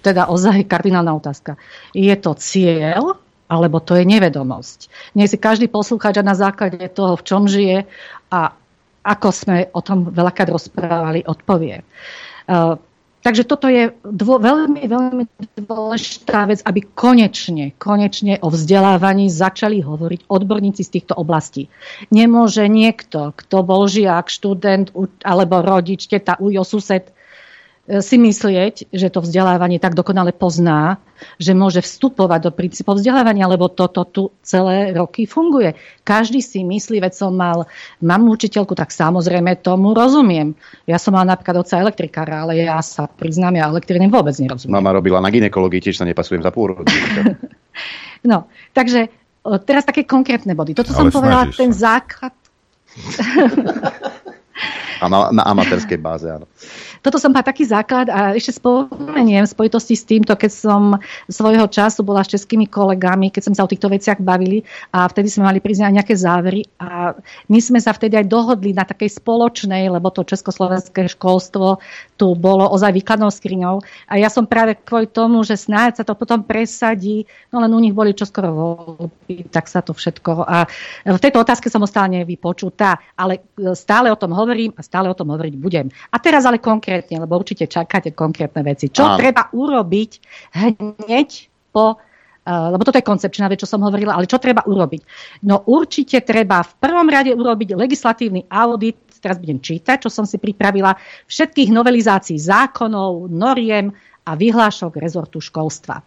teda 0.00 0.32
ozaj 0.32 0.64
kardinálna 0.64 1.12
otázka. 1.12 1.60
Je 1.92 2.12
to 2.16 2.32
cieľ, 2.38 3.20
alebo 3.44 3.84
to 3.84 4.00
je 4.00 4.08
nevedomosť. 4.08 5.12
Nie 5.12 5.28
si 5.28 5.36
každý 5.36 5.68
poslúchač 5.68 6.24
na 6.24 6.32
základe 6.32 6.80
toho, 6.88 7.20
v 7.20 7.26
čom 7.26 7.44
žije 7.44 7.84
a 8.32 8.56
ako 9.04 9.28
sme 9.28 9.68
o 9.76 9.84
tom 9.84 10.08
veľakrát 10.08 10.48
rozprávali, 10.48 11.28
odpovie. 11.28 11.84
Uh, 12.44 12.76
Takže 13.24 13.48
toto 13.48 13.72
je 13.72 13.88
dvo, 14.04 14.36
veľmi, 14.36 14.84
veľmi 14.84 15.24
dôležitá 15.56 16.44
vec, 16.44 16.60
aby 16.60 16.84
konečne, 16.84 17.72
konečne 17.80 18.36
o 18.44 18.52
vzdelávaní 18.52 19.32
začali 19.32 19.80
hovoriť 19.80 20.28
odborníci 20.28 20.84
z 20.84 20.92
týchto 20.92 21.16
oblastí. 21.16 21.72
Nemôže 22.12 22.68
niekto, 22.68 23.32
kto 23.32 23.64
bol 23.64 23.88
žiak, 23.88 24.28
študent 24.28 24.92
alebo 25.24 25.64
rodič, 25.64 26.04
teta, 26.04 26.36
ujo, 26.36 26.68
sused, 26.68 27.13
si 27.84 28.16
myslieť, 28.16 28.88
že 28.88 29.12
to 29.12 29.20
vzdelávanie 29.20 29.76
tak 29.76 29.92
dokonale 29.92 30.32
pozná, 30.32 30.96
že 31.36 31.52
môže 31.52 31.84
vstupovať 31.84 32.48
do 32.48 32.50
princípov 32.52 32.96
vzdelávania, 32.96 33.44
lebo 33.44 33.68
toto 33.68 34.08
tu 34.08 34.32
celé 34.40 34.96
roky 34.96 35.28
funguje. 35.28 35.76
Každý 36.00 36.40
si 36.40 36.64
myslí, 36.64 37.04
veď 37.04 37.12
som 37.12 37.36
mal 37.36 37.68
mám 38.00 38.24
učiteľku, 38.24 38.72
tak 38.72 38.88
samozrejme 38.88 39.60
tomu 39.60 39.92
rozumiem. 39.92 40.56
Ja 40.88 40.96
som 40.96 41.12
mal 41.12 41.28
napríklad 41.28 41.60
oca 41.60 41.76
elektrikára, 41.76 42.48
ale 42.48 42.64
ja 42.64 42.80
sa 42.80 43.04
priznám, 43.04 43.60
ja 43.60 43.68
elektrine 43.68 44.08
vôbec 44.08 44.32
nerozumiem. 44.40 44.80
Mama 44.80 44.96
robila 44.96 45.20
na 45.20 45.28
ginekológii, 45.28 45.84
tiež 45.84 46.00
sa 46.00 46.08
nepasujem 46.08 46.40
za 46.40 46.48
pôrod. 46.48 46.88
no, 48.30 48.48
takže 48.72 49.12
teraz 49.68 49.84
také 49.84 50.08
konkrétne 50.08 50.56
body. 50.56 50.72
Toto 50.72 50.96
ale 50.96 51.12
som 51.12 51.20
povedala, 51.20 51.52
ten 51.52 51.68
základ... 51.68 52.32
A 55.02 55.10
na, 55.10 55.34
na 55.34 55.42
amatérskej 55.50 55.98
báze, 55.98 56.30
áno 56.30 56.46
toto 57.04 57.20
som 57.20 57.36
má 57.36 57.44
taký 57.44 57.68
základ 57.68 58.08
a 58.08 58.32
ešte 58.32 58.56
spomeniem 58.56 59.44
v 59.44 59.52
spojitosti 59.52 59.92
s 59.92 60.08
týmto, 60.08 60.32
keď 60.32 60.48
som 60.48 60.96
svojho 61.28 61.68
času 61.68 62.00
bola 62.00 62.24
s 62.24 62.32
českými 62.32 62.64
kolegami, 62.64 63.28
keď 63.28 63.42
sme 63.44 63.54
sa 63.60 63.68
o 63.68 63.68
týchto 63.68 63.92
veciach 63.92 64.24
bavili 64.24 64.64
a 64.88 65.04
vtedy 65.04 65.28
sme 65.28 65.44
mali 65.44 65.60
priznať 65.60 66.00
nejaké 66.00 66.16
závery 66.16 66.64
a 66.80 67.12
my 67.52 67.58
sme 67.60 67.76
sa 67.76 67.92
vtedy 67.92 68.16
aj 68.16 68.24
dohodli 68.24 68.72
na 68.72 68.88
takej 68.88 69.20
spoločnej, 69.20 69.92
lebo 69.92 70.08
to 70.08 70.24
československé 70.24 71.12
školstvo 71.12 71.76
tu 72.16 72.32
bolo 72.32 72.64
ozaj 72.72 72.96
výkladnou 72.96 73.28
skriňou 73.28 73.84
a 74.08 74.14
ja 74.16 74.32
som 74.32 74.48
práve 74.48 74.80
kvôli 74.80 75.04
tomu, 75.04 75.44
že 75.44 75.60
snáď 75.60 76.00
sa 76.00 76.04
to 76.08 76.16
potom 76.16 76.40
presadí, 76.40 77.28
no 77.52 77.60
len 77.60 77.68
u 77.68 77.80
nich 77.84 77.92
boli 77.92 78.16
čoskoro 78.16 78.48
voľby, 78.48 79.52
tak 79.52 79.68
sa 79.68 79.84
to 79.84 79.92
všetko 79.92 80.40
a 80.40 80.64
v 81.04 81.20
tejto 81.20 81.44
otázke 81.44 81.68
som 81.68 81.84
ostala 81.84 82.08
nevypočutá, 82.08 82.96
ale 83.12 83.44
stále 83.76 84.08
o 84.08 84.16
tom 84.16 84.32
hovorím 84.32 84.72
a 84.72 84.80
stále 84.80 85.12
o 85.12 85.18
tom 85.18 85.28
hovoriť 85.36 85.54
budem. 85.60 85.92
A 86.08 86.16
teraz 86.16 86.48
ale 86.48 86.56
konkrétne 86.56 86.93
konkrétne, 86.94 87.26
lebo 87.26 87.34
určite 87.42 87.66
čakáte 87.66 88.14
konkrétne 88.14 88.62
veci. 88.62 88.86
Čo 88.86 89.02
Áno. 89.02 89.18
treba 89.18 89.50
urobiť 89.50 90.10
hneď 90.54 91.28
po 91.74 91.98
Uh, 92.44 92.68
lebo 92.76 92.84
toto 92.84 93.00
je 93.00 93.08
koncepčná 93.08 93.48
vec, 93.48 93.56
čo 93.56 93.64
som 93.64 93.80
hovorila, 93.80 94.20
ale 94.20 94.28
čo 94.28 94.36
treba 94.36 94.60
urobiť? 94.68 95.00
No 95.48 95.64
určite 95.64 96.20
treba 96.20 96.60
v 96.60 96.76
prvom 96.76 97.08
rade 97.08 97.32
urobiť 97.32 97.72
legislatívny 97.72 98.52
audit, 98.52 99.00
teraz 99.16 99.40
budem 99.40 99.64
čítať, 99.64 100.04
čo 100.04 100.12
som 100.12 100.28
si 100.28 100.36
pripravila, 100.36 100.92
všetkých 101.24 101.72
novelizácií 101.72 102.36
zákonov, 102.36 103.32
noriem 103.32 103.88
a 104.28 104.36
vyhlášok 104.36 105.00
rezortu 105.00 105.40
školstva. 105.40 106.04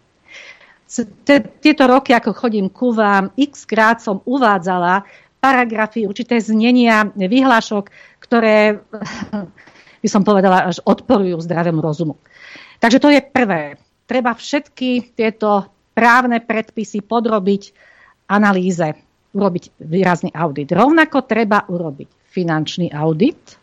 Tieto 1.57 1.83
roky, 1.89 2.13
ako 2.13 2.37
chodím 2.37 2.69
ku 2.69 2.93
vám, 2.93 3.33
x 3.33 3.65
krát 3.65 3.97
som 3.97 4.21
uvádzala 4.21 5.09
paragrafy, 5.41 6.05
určité 6.05 6.37
znenia 6.37 7.09
vyhlášok, 7.17 7.89
ktoré 8.21 8.85
by 10.01 10.07
som 10.09 10.21
povedala, 10.25 10.69
až 10.69 10.81
odporujú 10.83 11.41
zdravému 11.41 11.79
rozumu. 11.81 12.17
Takže 12.77 13.01
to 13.01 13.09
je 13.09 13.21
prvé. 13.21 13.81
Treba 14.07 14.37
všetky 14.37 15.17
tieto 15.17 15.67
právne 15.97 16.39
predpisy 16.39 17.03
podrobiť 17.03 17.63
analýze, 18.29 18.93
urobiť 19.33 19.63
výrazný 19.81 20.31
audit. 20.31 20.69
Rovnako 20.71 21.25
treba 21.25 21.65
urobiť 21.65 22.09
finančný 22.31 22.93
audit, 22.93 23.57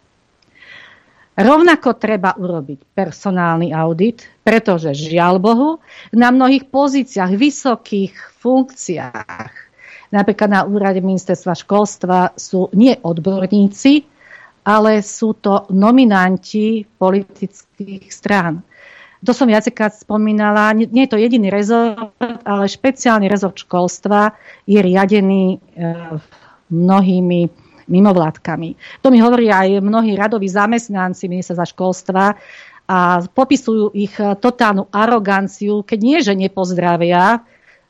Rovnako 1.35 1.99
treba 1.99 2.39
urobiť 2.39 2.95
personálny 2.95 3.75
audit, 3.75 4.23
pretože 4.47 4.95
žiaľ 4.95 5.43
Bohu, 5.43 5.71
na 6.15 6.31
mnohých 6.31 6.71
pozíciách, 6.71 7.35
vysokých 7.35 8.15
funkciách, 8.39 9.53
napríklad 10.15 10.47
na 10.47 10.63
úrade 10.63 11.03
ministerstva 11.03 11.59
školstva, 11.59 12.39
sú 12.39 12.71
nie 12.71 12.95
odborníci, 12.95 14.07
ale 14.65 15.05
sú 15.05 15.37
to 15.37 15.69
nominanti 15.71 16.89
politických 16.89 18.09
strán. 18.09 18.65
To 19.25 19.33
som 19.33 19.49
viacekrát 19.49 19.97
spomínala, 19.97 20.77
nie 20.77 21.09
je 21.09 21.13
to 21.13 21.21
jediný 21.21 21.49
rezort, 21.49 22.13
ale 22.45 22.69
špeciálny 22.69 23.25
rezort 23.25 23.57
školstva 23.57 24.37
je 24.69 24.77
riadený 24.77 25.57
e, 25.57 25.59
mnohými 26.69 27.41
mimovládkami. 27.89 29.01
To 29.01 29.09
mi 29.09 29.21
hovorí 29.21 29.49
aj 29.49 29.81
mnohí 29.81 30.17
radoví 30.17 30.49
zamestnanci 30.49 31.29
ministerstva 31.29 31.67
školstva 31.69 32.25
a 32.85 32.99
popisujú 33.25 33.97
ich 33.97 34.13
totálnu 34.17 34.93
aroganciu, 34.93 35.85
keď 35.85 35.99
nie, 36.01 36.19
že 36.21 36.37
nepozdravia 36.37 37.45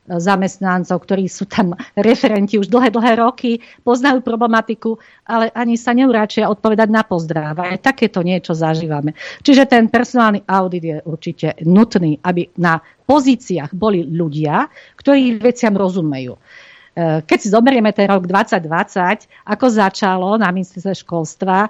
zamestnancov, 0.05 1.01
ktorí 1.01 1.25
sú 1.25 1.49
tam 1.49 1.73
referenti 2.07 2.61
už 2.61 2.69
dlhé, 2.69 2.93
dlhé 2.93 3.13
roky, 3.21 3.57
poznajú 3.81 4.21
problematiku, 4.21 4.97
ale 5.25 5.49
ani 5.57 5.75
sa 5.75 5.91
neuráčia 5.97 6.49
odpovedať 6.49 6.89
na 6.89 7.01
pozdrav. 7.01 7.57
Aj 7.57 7.77
takéto 7.81 8.21
niečo 8.21 8.53
zažívame. 8.53 9.17
Čiže 9.41 9.65
ten 9.65 9.89
personálny 9.89 10.45
audit 10.45 10.83
je 10.85 10.97
určite 11.05 11.47
nutný, 11.65 12.21
aby 12.21 12.49
na 12.61 12.77
pozíciách 13.05 13.73
boli 13.73 14.05
ľudia, 14.05 14.69
ktorí 14.97 15.37
veciam 15.41 15.73
rozumejú. 15.73 16.33
E, 16.33 16.39
keď 17.25 17.37
si 17.37 17.49
zoberieme 17.53 17.93
ten 17.93 18.09
rok 18.09 18.25
2020, 18.25 19.45
ako 19.45 19.65
začalo 19.69 20.37
na 20.41 20.49
ministerstve 20.49 20.93
školstva, 21.05 21.57
e, 21.65 21.69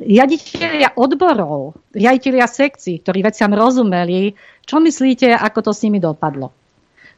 riaditeľia 0.00 0.96
odborov, 0.96 1.76
riaditeľia 1.92 2.48
sekcií, 2.48 3.04
ktorí 3.04 3.20
veciam 3.20 3.52
rozumeli, 3.52 4.32
čo 4.64 4.80
myslíte, 4.80 5.32
ako 5.36 5.70
to 5.70 5.72
s 5.76 5.84
nimi 5.84 6.00
dopadlo? 6.00 6.63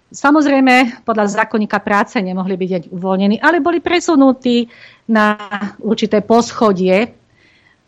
Samozrejme, 0.07 1.03
podľa 1.03 1.43
zákonníka 1.43 1.83
práce 1.83 2.15
nemohli 2.23 2.55
byť 2.55 2.95
uvoľnení, 2.95 3.43
ale 3.43 3.59
boli 3.59 3.83
presunutí 3.83 4.71
na 5.11 5.35
určité 5.83 6.23
poschodie. 6.23 7.11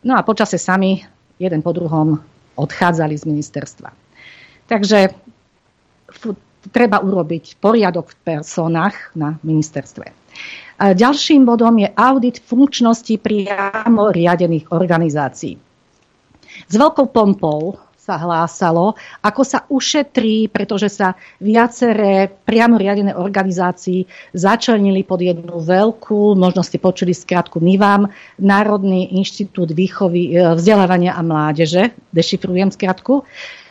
No 0.03 0.19
a 0.19 0.27
počase 0.27 0.59
sami 0.59 0.99
jeden 1.39 1.63
po 1.63 1.71
druhom 1.71 2.19
odchádzali 2.59 3.15
z 3.15 3.25
ministerstva. 3.25 3.91
Takže 4.67 5.15
treba 6.75 6.99
urobiť 6.99 7.63
poriadok 7.63 8.11
v 8.11 8.17
personách 8.27 9.15
na 9.15 9.39
ministerstve. 9.47 10.11
Ďalším 10.79 11.47
bodom 11.47 11.79
je 11.79 11.89
audit 11.95 12.43
funkčnosti 12.43 13.15
priamo 13.19 14.11
riadených 14.11 14.71
organizácií. 14.75 15.55
S 16.67 16.75
veľkou 16.75 17.15
pompou 17.15 17.79
sa 18.09 18.17
hlásalo, 18.17 18.97
ako 19.21 19.43
sa 19.45 19.69
ušetrí, 19.69 20.49
pretože 20.49 20.89
sa 20.89 21.13
viaceré 21.45 22.33
priamo 22.33 22.81
riadené 22.81 23.13
organizácií 23.13 24.09
začlenili 24.33 25.05
pod 25.05 25.21
jednu 25.21 25.61
veľkú, 25.61 26.33
možno 26.33 26.65
ste 26.65 26.81
počuli 26.81 27.13
skratku 27.13 27.61
NIVAM, 27.61 28.09
Národný 28.41 29.13
inštitút 29.21 29.77
výchovy, 29.77 30.33
e, 30.33 30.57
vzdelávania 30.57 31.13
a 31.13 31.21
mládeže, 31.21 31.93
dešifrujem 32.09 32.73
skratku. 32.73 33.29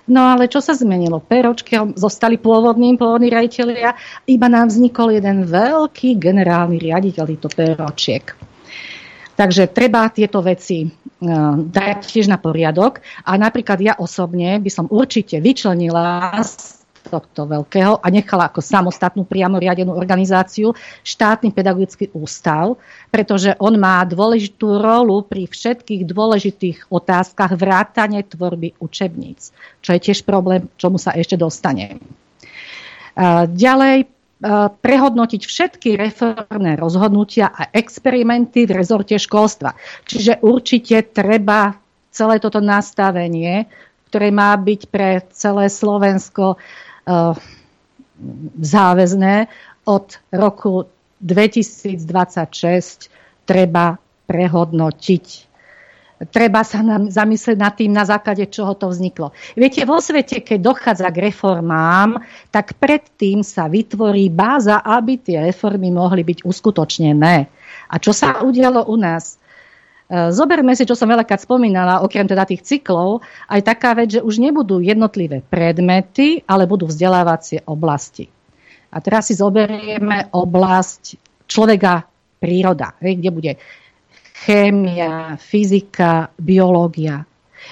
No 0.08 0.24
ale 0.38 0.48
čo 0.48 0.64
sa 0.64 0.72
zmenilo? 0.72 1.20
Peročky 1.20 1.76
zostali 2.00 2.40
pôvodným, 2.40 2.96
pôvodní 2.96 3.28
riaditeľia, 3.28 3.98
iba 4.30 4.48
nám 4.48 4.72
vznikol 4.72 5.18
jeden 5.18 5.44
veľký 5.50 6.16
generálny 6.16 6.80
riaditeľ 6.80 7.26
týchto 7.28 7.50
peročiek. 7.52 8.24
Takže 9.38 9.70
treba 9.70 10.10
tieto 10.10 10.42
veci 10.42 10.90
E, 11.18 11.26
dať 11.58 12.14
tiež 12.14 12.30
na 12.30 12.38
poriadok. 12.38 13.02
A 13.26 13.42
napríklad 13.42 13.82
ja 13.82 13.94
osobne 13.98 14.62
by 14.62 14.70
som 14.70 14.86
určite 14.86 15.42
vyčlenila 15.42 16.30
z 16.46 16.86
tohto 17.08 17.48
veľkého 17.48 18.04
a 18.04 18.08
nechala 18.12 18.52
ako 18.52 18.60
samostatnú 18.62 19.24
priamo 19.24 19.58
riadenú 19.58 19.96
organizáciu 19.96 20.76
štátny 21.08 21.56
pedagogický 21.56 22.12
ústav, 22.14 22.76
pretože 23.10 23.56
on 23.64 23.80
má 23.80 24.04
dôležitú 24.04 24.78
rolu 24.78 25.24
pri 25.24 25.48
všetkých 25.48 26.04
dôležitých 26.04 26.78
otázkach 26.92 27.56
vrátane 27.56 28.22
tvorby 28.28 28.76
učebníc, 28.78 29.56
čo 29.80 29.96
je 29.96 30.04
tiež 30.04 30.28
problém, 30.28 30.68
čomu 30.76 31.00
sa 31.00 31.16
ešte 31.16 31.40
dostane. 31.40 31.98
Ďalej 33.48 34.17
prehodnotiť 34.82 35.42
všetky 35.42 35.98
reformné 35.98 36.78
rozhodnutia 36.78 37.50
a 37.50 37.74
experimenty 37.74 38.70
v 38.70 38.78
rezorte 38.78 39.18
školstva. 39.18 39.74
Čiže 40.06 40.46
určite 40.46 41.02
treba 41.10 41.74
celé 42.14 42.38
toto 42.38 42.62
nastavenie, 42.62 43.66
ktoré 44.14 44.30
má 44.30 44.54
byť 44.54 44.82
pre 44.94 45.26
celé 45.34 45.74
Slovensko 45.74 46.62
záväzné 48.62 49.36
od 49.90 50.08
roku 50.34 50.86
2026 51.22 53.10
treba 53.48 53.98
prehodnotiť 54.28 55.47
treba 56.26 56.66
sa 56.66 56.82
nám 56.82 57.14
zamyslieť 57.14 57.58
nad 57.58 57.74
tým, 57.78 57.94
na 57.94 58.02
základe 58.02 58.50
čoho 58.50 58.74
to 58.74 58.90
vzniklo. 58.90 59.30
Viete, 59.54 59.86
vo 59.86 60.02
svete, 60.02 60.42
keď 60.42 60.60
dochádza 60.74 61.08
k 61.14 61.30
reformám, 61.30 62.18
tak 62.50 62.74
predtým 62.82 63.46
sa 63.46 63.70
vytvorí 63.70 64.34
báza, 64.34 64.82
aby 64.82 65.22
tie 65.22 65.46
reformy 65.46 65.94
mohli 65.94 66.26
byť 66.26 66.42
uskutočnené. 66.42 67.36
A 67.88 67.96
čo 68.02 68.12
sa 68.12 68.42
udialo 68.42 68.90
u 68.90 68.98
nás? 68.98 69.38
E, 70.10 70.34
zoberme 70.34 70.74
si, 70.74 70.90
čo 70.90 70.98
som 70.98 71.06
veľakrát 71.06 71.46
spomínala, 71.46 72.02
okrem 72.02 72.26
teda 72.26 72.50
tých 72.50 72.66
cyklov, 72.66 73.22
aj 73.46 73.62
taká 73.62 73.94
vec, 73.94 74.18
že 74.18 74.26
už 74.26 74.42
nebudú 74.42 74.82
jednotlivé 74.82 75.46
predmety, 75.46 76.42
ale 76.50 76.66
budú 76.66 76.90
vzdelávacie 76.90 77.62
oblasti. 77.70 78.26
A 78.90 78.98
teraz 79.04 79.30
si 79.30 79.38
zoberieme 79.38 80.34
oblasť 80.34 81.20
človeka, 81.46 82.08
príroda, 82.38 82.94
kde 83.02 83.30
bude 83.34 83.52
chémia, 84.46 85.40
fyzika, 85.42 86.30
biológia. 86.38 87.26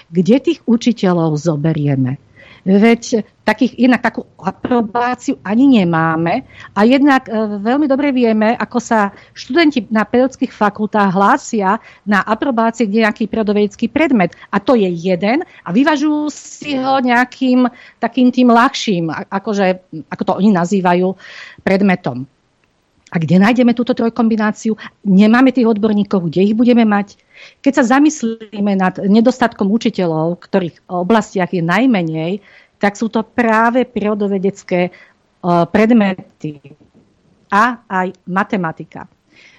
Kde 0.09 0.35
tých 0.41 0.59
učiteľov 0.65 1.37
zoberieme? 1.37 2.17
Veď 2.65 3.21
takých, 3.45 3.77
inak 3.77 4.01
takú 4.01 4.25
aprobáciu 4.41 5.37
ani 5.45 5.69
nemáme 5.69 6.49
a 6.73 6.81
jednak 6.81 7.29
e, 7.29 7.61
veľmi 7.61 7.85
dobre 7.85 8.09
vieme, 8.09 8.57
ako 8.57 8.81
sa 8.81 9.13
študenti 9.37 9.85
na 9.93 10.01
pedagogických 10.01 10.49
fakultách 10.49 11.13
hlásia 11.13 11.77
na 12.09 12.25
aprobácie 12.25 12.89
nejaký 12.89 13.29
prírodovedecký 13.29 13.85
predmet. 13.85 14.33
A 14.49 14.57
to 14.57 14.73
je 14.73 14.89
jeden 14.89 15.45
a 15.45 15.69
vyvažujú 15.69 16.33
si 16.33 16.73
ho 16.73 16.97
nejakým 17.05 17.69
takým 18.01 18.33
tým 18.33 18.49
ľahším, 18.49 19.13
akože, 19.13 19.65
ako 20.09 20.23
to 20.25 20.33
oni 20.41 20.49
nazývajú, 20.49 21.13
predmetom. 21.61 22.25
A 23.15 23.21
kde 23.23 23.39
nájdeme 23.39 23.71
túto 23.71 23.95
trojkombináciu? 23.95 24.75
Nemáme 25.07 25.55
tých 25.55 25.71
odborníkov, 25.71 26.27
kde 26.27 26.51
ich 26.51 26.55
budeme 26.55 26.83
mať? 26.83 27.15
Keď 27.63 27.73
sa 27.79 27.95
zamyslíme 27.95 28.75
nad 28.75 28.99
nedostatkom 28.99 29.71
učiteľov, 29.71 30.43
ktorých 30.43 30.91
oblastiach 30.91 31.55
je 31.55 31.63
najmenej, 31.63 32.43
tak 32.75 32.99
sú 32.99 33.07
to 33.07 33.23
práve 33.23 33.87
prírodovedecké 33.87 34.91
predmety 35.71 36.59
a 37.47 37.79
aj 37.87 38.19
matematika. 38.27 39.07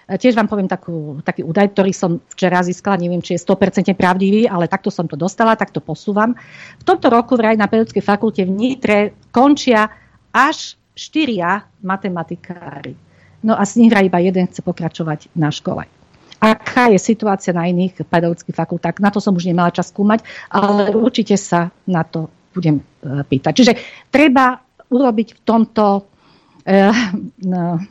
Tiež 0.05 0.37
vám 0.37 0.53
poviem 0.53 0.69
takú, 0.69 1.24
taký 1.24 1.41
údaj, 1.41 1.73
ktorý 1.73 1.97
som 1.97 2.20
včera 2.28 2.61
získala, 2.61 3.01
neviem, 3.01 3.24
či 3.24 3.41
je 3.41 3.43
100% 3.43 3.89
pravdivý, 3.97 4.45
ale 4.45 4.69
takto 4.69 4.93
som 4.93 5.09
to 5.09 5.16
dostala, 5.16 5.57
takto 5.57 5.81
posúvam. 5.81 6.37
V 6.77 6.85
tomto 6.85 7.09
roku 7.09 7.41
vraj 7.41 7.57
na 7.57 7.73
Pedagogickej 7.73 8.05
fakulte 8.05 8.45
v 8.45 8.53
Nitre 8.53 8.99
končia 9.33 9.89
až 10.28 10.77
štyria 10.93 11.65
matematikári. 11.81 13.06
No 13.47 13.55
a 13.55 13.62
z 13.62 13.86
nich 13.86 13.94
iba 13.94 14.18
jeden 14.18 14.51
chce 14.51 14.59
pokračovať 14.66 15.31
na 15.39 15.55
škole. 15.55 15.86
Aká 16.43 16.90
je 16.93 16.98
situácia 16.98 17.55
na 17.55 17.70
iných 17.70 18.02
pedagogických 18.05 18.59
fakultách? 18.59 18.98
Na 18.98 19.14
to 19.14 19.23
som 19.23 19.32
už 19.32 19.47
nemala 19.47 19.73
čas 19.73 19.89
skúmať, 19.89 20.27
ale 20.51 20.93
určite 20.93 21.39
sa 21.39 21.70
na 21.86 22.02
to 22.02 22.28
budem 22.52 22.81
e, 22.81 23.24
pýtať. 23.24 23.52
Čiže 23.56 23.73
treba 24.09 24.60
urobiť 24.89 25.28
v 25.36 25.40
tomto 25.43 26.06
eh, 26.62 26.94
no, 27.43 27.82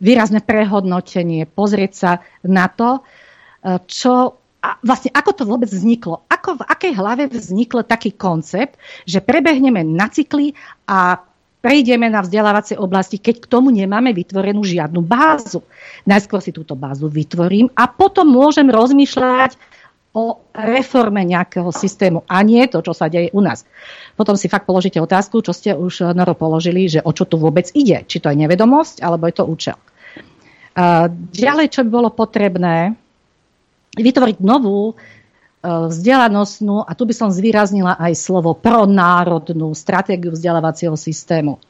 výrazné 0.00 0.40
prehodnotenie, 0.40 1.44
pozrieť 1.44 1.92
sa 1.92 2.10
na 2.42 2.66
to, 2.72 2.98
e, 2.98 3.00
čo 3.84 4.40
a 4.60 4.76
vlastne 4.84 5.08
ako 5.16 5.30
to 5.32 5.44
vôbec 5.48 5.72
vzniklo? 5.72 6.28
Ako, 6.28 6.60
v 6.60 6.68
akej 6.68 6.92
hlave 6.92 7.32
vznikl 7.32 7.80
taký 7.80 8.12
koncept, 8.12 8.76
že 9.08 9.24
prebehneme 9.24 9.80
na 9.80 10.12
cykly 10.12 10.52
a 10.84 11.16
prejdeme 11.60 12.08
na 12.08 12.24
vzdelávacie 12.24 12.76
oblasti, 12.80 13.20
keď 13.20 13.44
k 13.44 13.50
tomu 13.50 13.68
nemáme 13.72 14.16
vytvorenú 14.16 14.64
žiadnu 14.64 15.04
bázu. 15.04 15.64
Najskôr 16.08 16.40
si 16.40 16.50
túto 16.50 16.76
bázu 16.76 17.06
vytvorím 17.06 17.68
a 17.76 17.88
potom 17.88 18.28
môžem 18.28 18.68
rozmýšľať 18.68 19.56
o 20.10 20.42
reforme 20.50 21.22
nejakého 21.22 21.70
systému 21.70 22.26
a 22.26 22.42
nie 22.42 22.66
to, 22.66 22.82
čo 22.82 22.90
sa 22.90 23.06
deje 23.06 23.30
u 23.30 23.38
nás. 23.38 23.62
Potom 24.18 24.34
si 24.34 24.50
fakt 24.50 24.66
položíte 24.66 24.98
otázku, 24.98 25.38
čo 25.38 25.54
ste 25.54 25.70
už 25.70 26.16
Noro 26.18 26.34
položili, 26.34 26.90
že 26.90 26.98
o 26.98 27.14
čo 27.14 27.30
tu 27.30 27.38
vôbec 27.38 27.70
ide. 27.78 28.02
Či 28.02 28.18
to 28.18 28.34
je 28.34 28.40
nevedomosť, 28.42 29.06
alebo 29.06 29.30
je 29.30 29.34
to 29.38 29.46
účel. 29.46 29.78
Ďalej, 31.30 31.66
čo 31.70 31.86
by 31.86 31.90
bolo 31.94 32.10
potrebné, 32.10 32.98
vytvoriť 33.94 34.38
novú 34.42 34.98
Eh, 34.98 35.19
vzdelanostnú, 35.64 36.88
a 36.88 36.92
tu 36.96 37.04
by 37.04 37.14
som 37.14 37.28
zvýraznila 37.28 38.00
aj 38.00 38.16
slovo 38.16 38.56
pronárodnú 38.56 39.76
stratégiu 39.76 40.32
vzdelávacieho 40.32 40.96
systému 40.96 41.60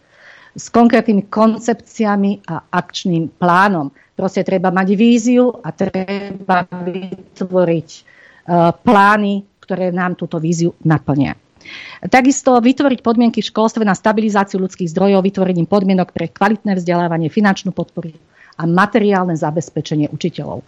s 0.54 0.66
konkrétnymi 0.70 1.30
koncepciami 1.30 2.42
a 2.46 2.66
akčným 2.70 3.30
plánom. 3.38 3.90
Proste 4.14 4.42
treba 4.42 4.74
mať 4.74 4.88
víziu 4.98 5.50
a 5.50 5.70
treba 5.70 6.66
vytvoriť 6.66 7.88
uh, 7.90 8.74
plány, 8.74 9.46
ktoré 9.62 9.94
nám 9.94 10.18
túto 10.18 10.42
víziu 10.42 10.74
naplnia. 10.82 11.38
Takisto 12.02 12.56
vytvoriť 12.56 13.04
podmienky 13.04 13.44
v 13.44 13.50
školstve 13.52 13.84
na 13.84 13.94
stabilizáciu 13.94 14.58
ľudských 14.58 14.90
zdrojov, 14.90 15.22
vytvorením 15.22 15.68
podmienok 15.68 16.10
pre 16.10 16.32
kvalitné 16.32 16.74
vzdelávanie, 16.74 17.28
finančnú 17.28 17.70
podporu 17.70 18.10
a 18.56 18.64
materiálne 18.66 19.36
zabezpečenie 19.36 20.10
učiteľov. 20.10 20.64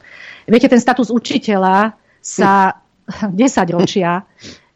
Viete, 0.46 0.68
ten 0.68 0.80
status 0.80 1.10
učiteľa 1.10 1.96
sa 2.22 2.81
10 3.12 3.76
ročia, 3.76 4.24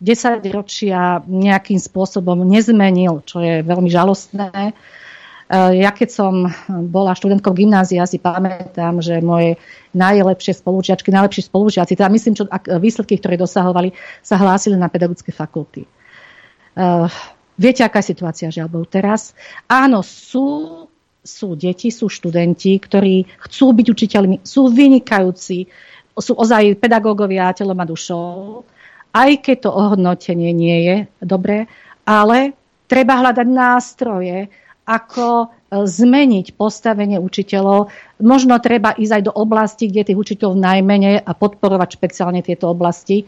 10 0.00 0.44
ročia 0.52 1.24
nejakým 1.24 1.80
spôsobom 1.80 2.44
nezmenil, 2.44 3.24
čo 3.24 3.40
je 3.40 3.64
veľmi 3.64 3.88
žalostné. 3.88 4.52
E, 4.52 4.72
ja 5.80 5.90
keď 5.94 6.08
som 6.12 6.50
bola 6.68 7.16
študentkou 7.16 7.56
gymnázia, 7.56 8.04
si 8.04 8.20
pamätám, 8.20 9.00
že 9.00 9.24
moje 9.24 9.56
najlepšie 9.96 10.60
spolužiačky, 10.60 11.08
najlepší 11.08 11.48
spolužiaci, 11.48 11.96
teda 11.96 12.12
myslím, 12.12 12.34
čo 12.36 12.44
výsledky, 12.76 13.16
ktoré 13.16 13.40
dosahovali, 13.40 13.96
sa 14.20 14.36
hlásili 14.36 14.76
na 14.76 14.92
pedagogické 14.92 15.32
fakulty. 15.32 15.88
Uh, 16.76 17.08
viete, 17.56 17.80
aká 17.80 18.04
je 18.04 18.12
situácia, 18.12 18.52
žiaľ 18.52 18.68
Bohu, 18.68 18.84
teraz? 18.84 19.32
Áno, 19.64 20.04
sú, 20.04 20.84
sú 21.24 21.56
deti, 21.56 21.88
sú 21.88 22.12
študenti, 22.12 22.76
ktorí 22.76 23.24
chcú 23.48 23.72
byť 23.72 23.86
učiteľmi, 23.88 24.36
sú 24.44 24.68
vynikajúci, 24.68 25.72
sú 26.16 26.32
ozaj 26.34 26.80
pedagógovia 26.80 27.52
telom 27.52 27.76
a 27.80 27.86
dušou, 27.86 28.64
aj 29.12 29.30
keď 29.40 29.56
to 29.68 29.70
ohodnotenie 29.72 30.52
nie 30.52 30.78
je 30.84 30.96
dobré, 31.24 31.68
ale 32.04 32.56
treba 32.88 33.20
hľadať 33.20 33.46
nástroje, 33.48 34.48
ako 34.86 35.26
e, 35.26 35.46
zmeniť 35.82 36.54
postavenie 36.54 37.18
učiteľov. 37.18 37.90
Možno 38.22 38.56
treba 38.62 38.94
ísť 38.94 39.12
aj 39.18 39.22
do 39.26 39.32
oblasti, 39.34 39.90
kde 39.90 40.12
tých 40.12 40.20
učiteľov 40.20 40.54
najmenej 40.54 41.26
a 41.26 41.30
podporovať 41.34 41.98
špeciálne 41.98 42.40
tieto 42.40 42.70
oblasti. 42.70 43.26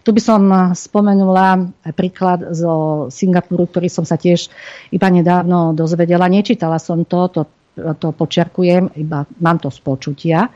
Tu 0.00 0.10
by 0.16 0.22
som 0.22 0.42
spomenula 0.72 1.68
príklad 1.92 2.56
zo 2.56 3.06
Singapuru, 3.12 3.68
ktorý 3.68 3.92
som 3.92 4.08
sa 4.08 4.16
tiež 4.16 4.48
iba 4.96 5.08
nedávno 5.12 5.76
dozvedela. 5.76 6.24
Nečítala 6.24 6.80
som 6.80 7.04
to, 7.04 7.28
to, 7.28 7.42
to 7.76 8.08
počerkujem, 8.16 8.96
iba 8.96 9.28
mám 9.44 9.60
to 9.60 9.68
z 9.68 9.76
počutia. 9.84 10.48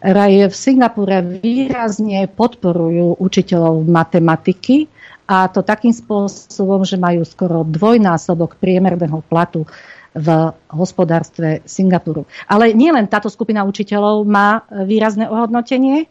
Raj 0.00 0.48
v 0.48 0.54
Singapúre 0.56 1.20
výrazne 1.20 2.24
podporujú 2.24 3.20
učiteľov 3.20 3.84
matematiky 3.84 4.88
a 5.28 5.44
to 5.52 5.60
takým 5.60 5.92
spôsobom, 5.92 6.88
že 6.88 6.96
majú 6.96 7.20
skoro 7.28 7.68
dvojnásobok 7.68 8.56
priemerného 8.56 9.20
platu 9.28 9.68
v 10.16 10.28
hospodárstve 10.72 11.62
Singapuru. 11.68 12.24
Ale 12.48 12.72
nielen 12.72 13.06
táto 13.06 13.28
skupina 13.28 13.62
učiteľov 13.62 14.26
má 14.26 14.64
výrazné 14.72 15.28
ohodnotenie, 15.28 16.08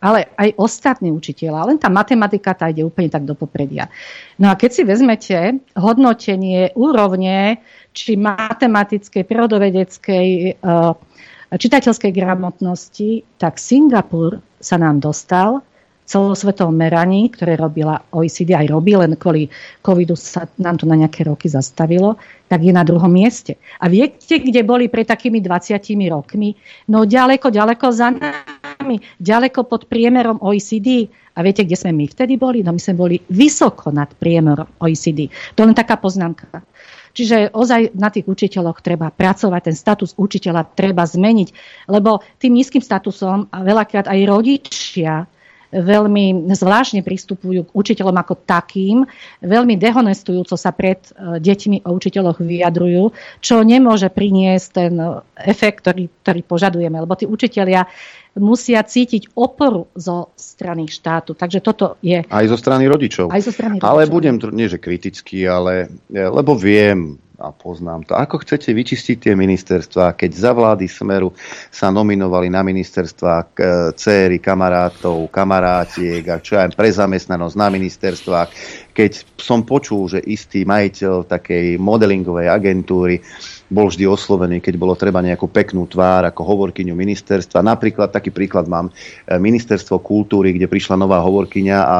ale 0.00 0.28
aj 0.36 0.58
ostatní 0.58 1.12
učiteľa. 1.12 1.72
Len 1.72 1.78
tá 1.80 1.88
matematika 1.88 2.52
tá 2.52 2.68
ide 2.68 2.84
úplne 2.84 3.08
tak 3.08 3.24
do 3.24 3.36
popredia. 3.36 3.88
No 4.36 4.52
a 4.52 4.58
keď 4.58 4.70
si 4.72 4.82
vezmete 4.84 5.60
hodnotenie 5.76 6.72
úrovne 6.76 7.62
či 7.92 8.14
matematickej, 8.18 9.22
prírodovedeckej, 9.24 10.28
eh, 10.52 10.92
čitateľskej 11.56 12.12
gramotnosti, 12.12 13.24
tak 13.40 13.56
Singapur 13.56 14.44
sa 14.60 14.76
nám 14.76 15.00
dostal 15.00 15.64
celosvetovom 16.08 16.72
meraní, 16.72 17.28
ktoré 17.28 17.60
robila 17.60 18.00
OECD, 18.16 18.56
aj 18.56 18.72
robí, 18.72 18.96
len 18.96 19.12
kvôli 19.20 19.52
covidu 19.84 20.16
sa 20.16 20.48
nám 20.56 20.80
to 20.80 20.88
na 20.88 20.96
nejaké 20.96 21.28
roky 21.28 21.52
zastavilo, 21.52 22.16
tak 22.48 22.64
je 22.64 22.72
na 22.72 22.80
druhom 22.80 23.12
mieste. 23.12 23.60
A 23.84 23.92
viete, 23.92 24.40
kde 24.40 24.64
boli 24.64 24.88
pred 24.88 25.04
takými 25.04 25.44
20 25.44 25.76
rokmi? 26.08 26.56
No 26.88 27.04
ďaleko, 27.04 27.52
ďaleko 27.52 27.86
za 27.92 28.08
nami, 28.08 29.04
ďaleko 29.20 29.68
pod 29.68 29.84
priemerom 29.84 30.40
OECD. 30.40 31.12
A 31.36 31.44
viete, 31.44 31.68
kde 31.68 31.76
sme 31.76 31.92
my 31.92 32.08
vtedy 32.08 32.40
boli? 32.40 32.64
No 32.64 32.72
my 32.72 32.80
sme 32.80 32.96
boli 32.96 33.20
vysoko 33.28 33.92
nad 33.92 34.08
priemerom 34.16 34.80
OECD. 34.80 35.28
To 35.60 35.68
len 35.68 35.76
taká 35.76 36.00
poznámka. 36.00 36.64
Čiže 37.12 37.54
ozaj 37.54 37.96
na 37.96 38.12
tých 38.12 38.28
učiteľoch 38.28 38.84
treba 38.84 39.08
pracovať, 39.08 39.60
ten 39.72 39.76
status 39.76 40.14
učiteľa 40.18 40.74
treba 40.76 41.04
zmeniť, 41.04 41.48
lebo 41.88 42.20
tým 42.40 42.56
nízkym 42.58 42.82
statusom 42.84 43.48
a 43.48 43.58
veľakrát 43.64 44.08
aj 44.08 44.20
rodičia 44.28 45.24
veľmi 45.72 46.48
zvláštne 46.48 47.04
pristupujú 47.04 47.68
k 47.68 47.74
učiteľom 47.76 48.16
ako 48.16 48.34
takým, 48.48 49.04
veľmi 49.44 49.76
dehonestujúco 49.76 50.56
sa 50.56 50.72
pred 50.72 51.00
e, 51.12 51.40
deťmi 51.40 51.84
o 51.84 51.90
učiteľoch 51.92 52.40
vyjadrujú, 52.40 53.12
čo 53.44 53.60
nemôže 53.60 54.08
priniesť 54.08 54.68
ten 54.72 54.94
e, 54.96 55.20
efekt, 55.44 55.84
ktorý, 55.84 56.08
ktorý 56.24 56.40
požadujeme, 56.44 56.96
lebo 57.04 57.12
tí 57.14 57.28
učiteľia 57.28 57.84
musia 58.38 58.80
cítiť 58.80 59.34
oporu 59.34 59.90
zo 59.98 60.32
strany 60.38 60.86
štátu. 60.86 61.34
Takže 61.34 61.58
toto 61.60 61.98
je... 62.00 62.22
Aj 62.22 62.46
zo 62.46 62.56
strany 62.56 62.86
rodičov. 62.86 63.28
Aj 63.28 63.42
zo 63.42 63.52
strany 63.52 63.76
rodičov. 63.76 63.90
Ale 63.90 64.08
budem, 64.08 64.38
nie 64.54 64.70
že 64.70 64.80
kritický, 64.80 65.44
ale 65.44 65.92
e, 66.08 66.22
lebo 66.22 66.56
viem, 66.56 67.20
a 67.38 67.54
poznám 67.54 68.02
to. 68.02 68.18
Ako 68.18 68.42
chcete 68.42 68.74
vyčistiť 68.74 69.30
tie 69.30 69.34
ministerstva, 69.38 70.18
keď 70.18 70.30
za 70.34 70.50
vlády 70.50 70.90
Smeru 70.90 71.30
sa 71.70 71.86
nominovali 71.94 72.50
na 72.50 72.66
ministerstva 72.66 73.32
e, 73.38 73.44
céry, 73.94 74.42
kamarátov, 74.42 75.30
kamarátiek 75.30 76.26
a 76.26 76.42
čo 76.42 76.58
aj 76.58 76.74
pre 76.74 76.90
zamestnanosť 76.90 77.54
na 77.54 77.68
ministerstvách, 77.70 78.48
keď 78.90 79.38
som 79.38 79.62
počul, 79.62 80.10
že 80.10 80.18
istý 80.26 80.66
majiteľ 80.66 81.30
takej 81.30 81.78
modelingovej 81.78 82.50
agentúry 82.50 83.22
bol 83.70 83.86
vždy 83.86 84.10
oslovený, 84.10 84.58
keď 84.58 84.74
bolo 84.74 84.98
treba 84.98 85.22
nejakú 85.22 85.46
peknú 85.46 85.86
tvár 85.86 86.26
ako 86.26 86.42
hovorkyňu 86.42 86.90
ministerstva. 86.90 87.62
Napríklad 87.62 88.10
taký 88.10 88.34
príklad 88.34 88.66
mám, 88.66 88.90
e, 88.90 89.38
ministerstvo 89.38 90.02
kultúry, 90.02 90.58
kde 90.58 90.66
prišla 90.66 90.98
nová 90.98 91.22
hovorkyňa 91.22 91.78
a 91.86 91.98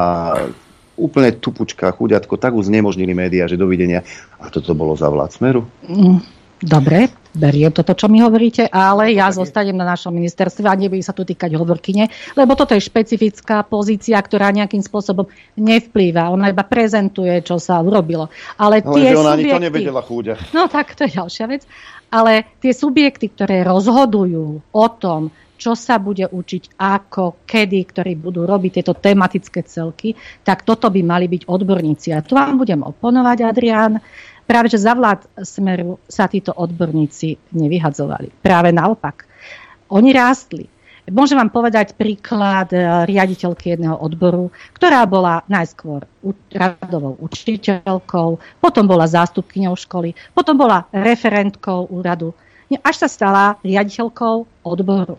úplne 0.99 1.31
tupučka, 1.31 1.95
chuďatko, 1.95 2.35
tak 2.35 2.51
už 2.51 2.67
znemožnili 2.67 3.15
médiá, 3.15 3.47
že 3.47 3.55
dovidenia. 3.55 4.03
A 4.37 4.51
toto 4.51 4.75
bolo 4.75 4.99
za 4.99 5.07
vlád 5.07 5.31
Smeru? 5.31 5.63
Mm, 5.87 6.19
dobre, 6.59 7.07
beriem 7.31 7.71
toto, 7.71 7.95
čo 7.95 8.11
mi 8.11 8.19
hovoríte, 8.19 8.67
ale 8.67 9.15
ja 9.15 9.31
tak 9.31 9.39
zostanem 9.41 9.79
na 9.79 9.87
našom 9.87 10.11
ministerstve 10.11 10.67
a 10.67 10.75
nebude 10.75 11.05
sa 11.05 11.15
tu 11.15 11.23
týkať 11.23 11.55
hovorkyne, 11.55 12.11
lebo 12.35 12.59
toto 12.59 12.75
je 12.75 12.83
špecifická 12.83 13.63
pozícia, 13.63 14.19
ktorá 14.19 14.51
nejakým 14.51 14.83
spôsobom 14.83 15.29
nevplýva. 15.55 16.33
Ona 16.35 16.51
iba 16.51 16.67
prezentuje, 16.67 17.31
čo 17.45 17.61
sa 17.61 17.79
urobilo. 17.79 18.27
Ale 18.59 18.83
tie 18.83 19.15
ona 19.15 19.39
subjekty... 19.39 19.55
ani 19.55 19.55
to 19.55 19.67
nevedela 19.71 20.01
chúďa. 20.03 20.33
No 20.51 20.67
tak, 20.67 20.99
to 20.99 21.07
je 21.07 21.15
ďalšia 21.15 21.45
vec. 21.47 21.63
Ale 22.09 22.57
tie 22.57 22.73
subjekty, 22.73 23.29
ktoré 23.29 23.61
rozhodujú 23.61 24.65
o 24.73 24.85
tom, 24.97 25.29
čo 25.59 25.75
sa 25.75 25.99
bude 25.99 26.23
učiť, 26.23 26.79
ako, 26.79 27.43
kedy, 27.43 27.79
ktorí 27.91 28.15
budú 28.15 28.47
robiť 28.47 28.79
tieto 28.79 28.95
tematické 28.95 29.67
celky, 29.67 30.15
tak 30.47 30.63
toto 30.63 30.87
by 30.87 31.03
mali 31.03 31.27
byť 31.27 31.43
odborníci. 31.51 32.15
A 32.15 32.23
tu 32.23 32.39
vám 32.39 32.55
budem 32.55 32.79
oponovať, 32.79 33.37
Adrián. 33.43 33.99
Práve, 34.47 34.71
že 34.71 34.81
za 34.81 34.95
vlád 34.95 35.27
Smeru 35.43 35.99
sa 36.07 36.25
títo 36.31 36.55
odborníci 36.55 37.53
nevyhadzovali. 37.53 38.41
Práve 38.41 38.71
naopak. 38.71 39.27
Oni 39.91 40.09
rástli. 40.15 40.65
Môžem 41.09 41.41
vám 41.41 41.49
povedať 41.49 41.97
príklad 41.97 42.69
e, 42.69 42.77
riaditeľky 43.09 43.73
jedného 43.73 43.97
odboru, 43.97 44.53
ktorá 44.77 45.09
bola 45.09 45.41
najskôr 45.49 46.05
radovou 46.53 47.17
učiteľkou, 47.17 48.61
potom 48.61 48.85
bola 48.85 49.09
zástupkyňou 49.09 49.73
školy, 49.73 50.13
potom 50.37 50.53
bola 50.53 50.85
referentkou 50.93 51.89
úradu, 51.89 52.37
až 52.85 52.95
sa 53.05 53.09
stala 53.09 53.57
riaditeľkou 53.65 54.61
odboru. 54.61 55.17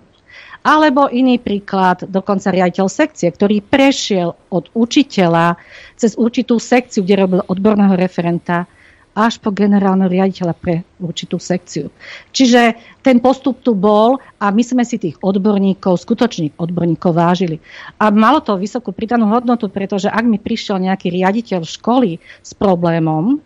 Alebo 0.60 1.08
iný 1.08 1.40
príklad, 1.40 2.04
dokonca 2.04 2.52
riaditeľ 2.52 2.86
sekcie, 2.92 3.32
ktorý 3.32 3.64
prešiel 3.64 4.36
od 4.52 4.68
učiteľa 4.76 5.56
cez 5.96 6.12
určitú 6.20 6.60
sekciu, 6.60 7.00
kde 7.00 7.16
robil 7.16 7.40
odborného 7.48 7.96
referenta, 7.96 8.68
až 9.16 9.42
po 9.42 9.50
generálneho 9.50 10.06
riaditeľa 10.06 10.54
pre 10.54 10.86
určitú 11.02 11.40
sekciu. 11.42 11.90
Čiže 12.30 12.78
ten 13.02 13.18
postup 13.18 13.58
tu 13.64 13.74
bol 13.74 14.22
a 14.38 14.54
my 14.54 14.62
sme 14.62 14.84
si 14.86 15.02
tých 15.02 15.18
odborníkov, 15.18 15.98
skutočných 15.98 16.54
odborníkov 16.54 17.10
vážili. 17.16 17.58
A 17.98 18.14
malo 18.14 18.38
to 18.38 18.54
vysokú 18.54 18.94
pridanú 18.94 19.26
hodnotu, 19.32 19.66
pretože 19.66 20.06
ak 20.06 20.22
mi 20.22 20.38
prišiel 20.38 20.78
nejaký 20.78 21.10
riaditeľ 21.10 21.66
školy 21.66 22.20
s 22.20 22.52
problémom, 22.54 23.42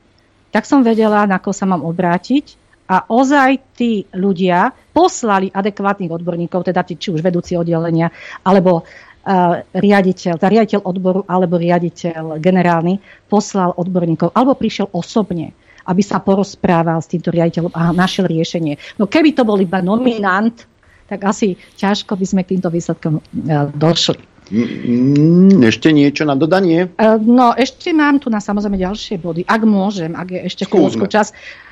tak 0.53 0.69
som 0.69 0.85
vedela, 0.85 1.27
na 1.27 1.41
koho 1.41 1.57
sa 1.57 1.65
mám 1.65 1.83
obrátiť 1.83 2.64
a 2.85 3.09
ozaj 3.09 3.77
tí 3.77 4.05
ľudia 4.13 4.69
poslali 4.93 5.49
adekvátnych 5.49 6.13
odborníkov, 6.13 6.69
teda 6.69 6.85
tí, 6.85 7.01
či 7.01 7.09
už 7.17 7.25
vedúci 7.25 7.57
oddelenia, 7.57 8.13
alebo 8.45 8.85
uh, 8.85 9.65
riaditeľ, 9.73 10.37
tá 10.37 10.53
riaditeľ 10.53 10.85
odboru 10.85 11.21
alebo 11.25 11.57
riaditeľ 11.57 12.37
generálny 12.39 13.01
poslal 13.27 13.73
odborníkov, 13.73 14.37
alebo 14.37 14.53
prišiel 14.53 14.93
osobne, 14.93 15.57
aby 15.89 16.03
sa 16.05 16.21
porozprával 16.21 17.01
s 17.01 17.09
týmto 17.09 17.33
riaditeľom 17.33 17.73
a 17.73 17.97
našiel 17.97 18.29
riešenie. 18.29 19.01
No 19.01 19.09
keby 19.09 19.33
to 19.33 19.49
bol 19.49 19.57
iba 19.57 19.81
nominant, 19.81 20.69
tak 21.09 21.25
asi 21.25 21.57
ťažko 21.81 22.17
by 22.17 22.27
sme 22.29 22.41
k 22.45 22.57
týmto 22.57 22.69
výsledkom 22.69 23.21
uh, 23.21 23.73
došli. 23.73 24.21
Mm, 24.53 25.65
ešte 25.65 25.89
niečo 25.89 26.29
na 26.29 26.37
dodanie? 26.37 26.93
Uh, 27.01 27.17
no, 27.17 27.57
ešte 27.57 27.97
mám 27.97 28.21
tu 28.21 28.29
na 28.29 28.45
samozrejme 28.45 28.77
ďalšie 28.77 29.17
body, 29.17 29.49
ak 29.49 29.63
môžem, 29.65 30.13
ak 30.13 30.29
je 30.37 30.41
ešte 30.53 30.69
chvíľočku 30.69 31.09
čas. 31.09 31.33
Uh, 31.33 31.65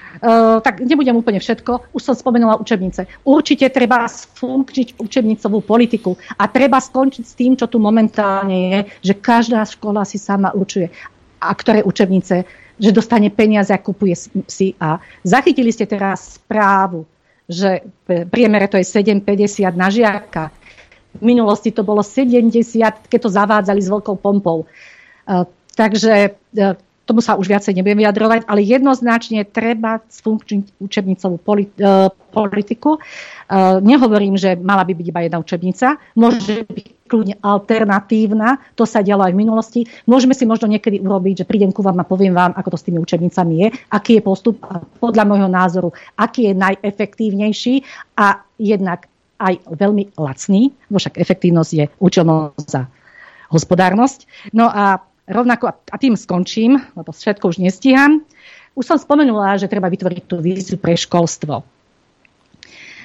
tak 0.60 0.84
nebudem 0.84 1.16
úplne 1.16 1.40
všetko, 1.40 1.94
už 1.96 2.02
som 2.02 2.14
spomenula 2.18 2.60
učebnice. 2.60 3.08
Určite 3.24 3.72
treba 3.72 4.04
sfunkčiť 4.04 5.00
učebnicovú 5.00 5.64
politiku 5.64 6.18
a 6.36 6.44
treba 6.50 6.76
skončiť 6.82 7.24
s 7.24 7.34
tým, 7.38 7.56
čo 7.56 7.70
tu 7.70 7.80
momentálne 7.80 8.58
je, 8.68 8.78
že 9.12 9.14
každá 9.16 9.64
škola 9.64 10.04
si 10.04 10.20
sama 10.20 10.52
určuje, 10.52 10.92
a 11.40 11.50
ktoré 11.56 11.80
učebnice, 11.80 12.44
že 12.76 12.90
dostane 12.90 13.32
peniaze 13.32 13.72
a 13.72 13.80
kupuje 13.80 14.14
si. 14.50 14.74
A 14.82 15.00
zachytili 15.22 15.72
ste 15.72 15.88
teraz 15.88 16.42
správu, 16.42 17.08
že 17.48 17.82
v 18.08 18.26
priemere 18.28 18.68
to 18.68 18.76
je 18.76 18.86
7,50 18.86 19.72
na 19.74 19.88
žiaka. 19.88 20.50
V 21.12 21.22
minulosti 21.22 21.68
to 21.74 21.84
bolo 21.84 22.00
70, 22.00 22.56
keď 23.08 23.18
to 23.20 23.30
zavádzali 23.30 23.80
s 23.84 23.92
veľkou 23.92 24.16
pompou. 24.16 24.64
Uh, 25.28 25.44
takže 25.76 26.32
uh, 26.32 26.74
tomu 27.02 27.20
sa 27.20 27.34
už 27.34 27.50
viacej 27.50 27.74
nebudem 27.74 28.06
vyjadrovať, 28.06 28.46
ale 28.46 28.62
jednoznačne 28.62 29.42
treba 29.42 29.98
sfunkčniť 30.06 30.78
učebnicovú 30.78 31.36
e, 31.38 31.66
politiku. 32.30 32.96
E, 32.96 33.00
nehovorím, 33.82 34.38
že 34.38 34.54
mala 34.54 34.86
by 34.86 34.92
byť 34.94 35.06
iba 35.10 35.20
jedna 35.26 35.38
učebnica, 35.42 35.86
môže 36.14 36.62
byť 36.70 36.86
kľudne 37.12 37.36
alternatívna, 37.44 38.56
to 38.72 38.88
sa 38.88 39.04
dialo 39.04 39.28
aj 39.28 39.36
v 39.36 39.40
minulosti. 39.44 39.80
Môžeme 40.08 40.32
si 40.32 40.48
možno 40.48 40.64
niekedy 40.70 40.96
urobiť, 41.02 41.44
že 41.44 41.48
prídem 41.48 41.68
ku 41.68 41.84
vám 41.84 42.00
a 42.00 42.08
poviem 42.08 42.32
vám, 42.32 42.56
ako 42.56 42.72
to 42.72 42.80
s 42.80 42.86
tými 42.88 42.96
učebnicami 43.04 43.54
je, 43.60 43.68
aký 43.92 44.16
je 44.16 44.22
postup 44.24 44.56
a 44.64 44.80
podľa 44.80 45.28
môjho 45.28 45.50
názoru, 45.52 45.92
aký 46.16 46.48
je 46.48 46.54
najefektívnejší 46.56 47.74
a 48.16 48.40
jednak 48.56 49.12
aj 49.42 49.58
veľmi 49.74 50.16
lacný, 50.16 50.72
však 50.88 51.18
efektívnosť 51.18 51.70
je 51.74 51.84
účelnosť 51.98 52.64
za 52.64 52.86
hospodárnosť. 53.52 54.24
No 54.56 54.70
a 54.72 55.11
rovnako, 55.32 55.72
a 55.72 55.96
tým 55.98 56.14
skončím, 56.14 56.78
lebo 56.94 57.10
všetko 57.10 57.50
už 57.50 57.58
nestíham, 57.58 58.22
už 58.72 58.84
som 58.88 58.96
spomenula, 58.96 59.60
že 59.60 59.68
treba 59.68 59.92
vytvoriť 59.92 60.22
tú 60.24 60.40
víziu 60.40 60.80
pre 60.80 60.96
školstvo. 60.96 61.60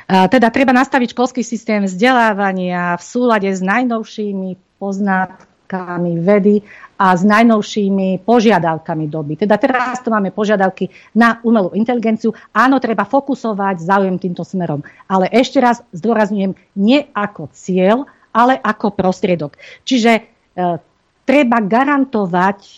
Teda 0.07 0.47
treba 0.47 0.71
nastaviť 0.71 1.11
školský 1.11 1.43
systém 1.43 1.83
vzdelávania 1.83 2.95
v 2.95 3.03
súlade 3.03 3.51
s 3.51 3.59
najnovšími 3.59 4.79
poznatkami 4.79 6.23
vedy 6.23 6.63
a 6.95 7.11
s 7.11 7.27
najnovšími 7.27 8.23
požiadavkami 8.23 9.05
doby. 9.11 9.35
Teda 9.35 9.59
teraz 9.59 9.99
tu 9.99 10.07
máme 10.07 10.31
požiadavky 10.31 10.87
na 11.11 11.43
umelú 11.43 11.75
inteligenciu. 11.75 12.31
Áno, 12.55 12.79
treba 12.79 13.03
fokusovať 13.03 13.83
záujem 13.83 14.15
týmto 14.15 14.47
smerom. 14.47 14.79
Ale 15.11 15.27
ešte 15.27 15.59
raz 15.59 15.83
zdôrazňujem, 15.91 16.55
nie 16.79 17.03
ako 17.11 17.51
cieľ, 17.51 18.07
ale 18.31 18.55
ako 18.55 18.95
prostriedok. 18.95 19.59
Čiže 19.83 20.11
e, 20.15 20.21
treba 21.27 21.59
garantovať 21.59 22.59
e, 22.63 22.73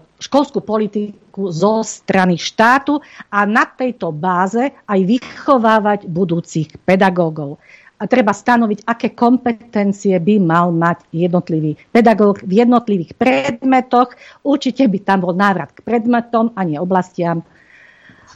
školskú 0.00 0.64
politiku 0.64 1.52
zo 1.52 1.84
strany 1.84 2.40
štátu 2.40 2.96
a 3.28 3.44
na 3.44 3.68
tejto 3.68 4.08
báze 4.08 4.72
aj 4.88 5.00
vychovávať 5.04 6.08
budúcich 6.08 6.72
pedagógov 6.88 7.60
a 7.96 8.04
treba 8.04 8.32
stanoviť, 8.36 8.84
aké 8.84 9.16
kompetencie 9.16 10.16
by 10.20 10.36
mal 10.36 10.68
mať 10.68 11.08
jednotlivý 11.16 11.80
pedagóg 11.88 12.44
v 12.44 12.64
jednotlivých 12.64 13.16
predmetoch. 13.16 14.12
Určite 14.44 14.84
by 14.84 14.98
tam 15.00 15.24
bol 15.24 15.32
návrat 15.32 15.72
k 15.72 15.80
predmetom 15.80 16.52
a 16.52 16.60
nie 16.68 16.76
oblastiam. 16.76 17.40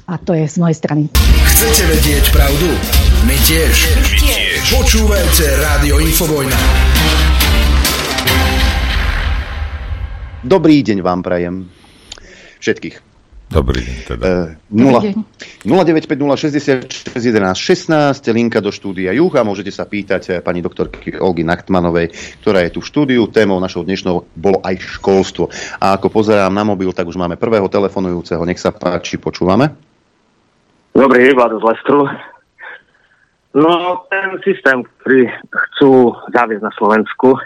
A 0.09 0.17
to 0.17 0.33
je 0.33 0.49
z 0.49 0.57
mojej 0.59 0.77
strany. 0.81 1.03
Chcete 1.45 1.83
vedieť 1.87 2.25
pravdu? 2.33 2.73
My 3.29 3.37
tiež. 3.45 3.75
My 4.01 4.11
tiež. 4.17 4.59
Počúvajte 4.75 5.45
Rádio 5.61 6.03
Infovojna. 6.03 6.90
Dobrý 10.41 10.81
deň 10.81 11.05
vám 11.05 11.21
prajem. 11.21 11.69
Všetkých. 12.65 12.97
Dobrý 13.53 13.85
deň 13.85 13.99
teda. 14.09 14.57
Uh, 14.73 15.21
0950 15.69 17.13
16, 17.13 18.33
linka 18.33 18.65
do 18.65 18.73
štúdia 18.73 19.13
Juch 19.13 19.37
a 19.37 19.45
môžete 19.45 19.69
sa 19.69 19.85
pýtať 19.85 20.23
eh, 20.33 20.35
pani 20.41 20.65
doktorky 20.65 21.13
Olgy 21.21 21.45
Nachtmanovej, 21.45 22.41
ktorá 22.41 22.65
je 22.65 22.73
tu 22.73 22.81
v 22.81 22.89
štúdiu. 22.89 23.29
Témou 23.29 23.61
našou 23.61 23.85
dnešnou 23.85 24.33
bolo 24.33 24.65
aj 24.65 24.81
školstvo. 24.81 25.53
A 25.77 26.01
ako 26.01 26.09
pozerám 26.09 26.57
na 26.57 26.65
mobil, 26.65 26.89
tak 26.97 27.05
už 27.05 27.21
máme 27.21 27.37
prvého 27.37 27.69
telefonujúceho. 27.69 28.41
Nech 28.49 28.63
sa 28.63 28.73
páči, 28.73 29.21
počúvame. 29.21 29.77
Dobrý, 30.97 31.37
Vlado 31.37 31.61
z 31.61 31.69
Lestru. 31.69 32.09
No, 33.53 34.09
ten 34.09 34.41
systém, 34.41 34.89
ktorý 35.05 35.29
chcú 35.53 36.17
zaviesť 36.33 36.65
na 36.65 36.73
Slovensku, 36.81 37.37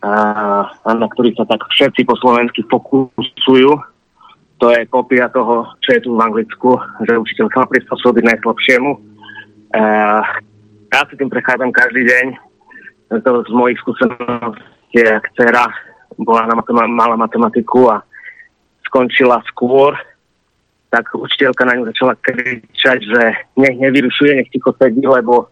a 0.00 0.90
na 0.96 1.06
ktorý 1.12 1.36
sa 1.36 1.44
tak 1.44 1.60
všetci 1.68 2.08
po 2.08 2.16
slovensky 2.16 2.64
fokusujú, 2.64 3.76
to 4.60 4.66
je 4.72 4.84
kopia 4.92 5.28
toho, 5.32 5.68
čo 5.80 5.96
je 5.96 6.00
tu 6.04 6.16
v 6.16 6.24
Anglicku, 6.24 6.76
že 7.04 7.16
učiteľ 7.16 7.46
sa 7.48 7.64
má 7.64 7.66
prispôsobiť 7.68 8.24
najslabšiemu. 8.28 8.90
Uh, 9.72 10.20
ja 10.92 11.00
si 11.08 11.16
tým 11.16 11.32
prechádzam 11.32 11.72
každý 11.72 12.04
deň. 12.04 12.26
To 13.24 13.42
z 13.42 13.52
mojich 13.56 13.80
skúseností, 13.80 15.00
ak 15.00 15.32
dcera 15.34 15.64
bola 16.20 16.44
na 16.46 16.54
matem- 16.60 16.92
mala 16.92 17.16
matematiku 17.16 17.88
a 17.88 18.04
skončila 18.84 19.40
skôr, 19.48 19.96
tak 20.90 21.08
učiteľka 21.14 21.62
na 21.64 21.78
ňu 21.78 21.88
začala 21.90 22.18
kričať, 22.18 22.98
že 23.00 23.22
nech 23.56 23.76
nevyrušuje, 23.78 24.36
nech 24.36 24.50
ticho 24.50 24.74
sedí, 24.76 25.06
lebo 25.06 25.48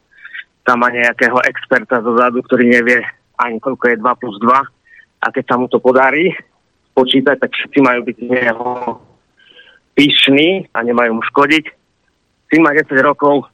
tam 0.66 0.84
má 0.84 0.92
nejakého 0.92 1.38
experta 1.48 2.02
zozadu, 2.02 2.44
ktorý 2.44 2.68
nevie 2.76 3.00
ani 3.38 3.62
koľko 3.62 3.84
je 3.88 3.96
2 4.02 4.20
plus 4.20 4.36
2. 4.42 4.50
A 5.18 5.26
keď 5.34 5.44
sa 5.50 5.56
mu 5.58 5.66
to 5.66 5.82
podarí, 5.82 6.34
počítať, 6.98 7.36
tak 7.38 7.54
všetci 7.54 7.78
majú 7.78 8.00
byť 8.06 8.16
z 8.18 8.26
neho 8.26 8.68
pyšní 9.94 10.66
a 10.74 10.78
nemajú 10.82 11.18
mu 11.18 11.22
škodiť. 11.22 11.64
Syn 12.50 12.62
má 12.62 12.74
10 12.74 12.90
rokov 13.02 13.46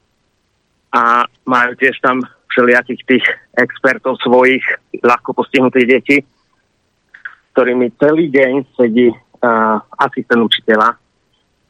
a 0.93 1.25
majú 1.45 1.77
tiež 1.77 1.97
tam 2.01 2.25
všelijakých 2.49 3.01
tých 3.05 3.25
expertov 3.59 4.15
svojich, 4.23 4.63
ľahko 5.03 5.35
postihnutých 5.35 5.87
detí, 5.89 6.17
ktorými 7.51 7.91
celý 7.99 8.31
deň 8.31 8.53
sedí 8.79 9.11
uh, 9.11 9.77
asistent 9.99 10.39
učiteľa. 10.39 10.95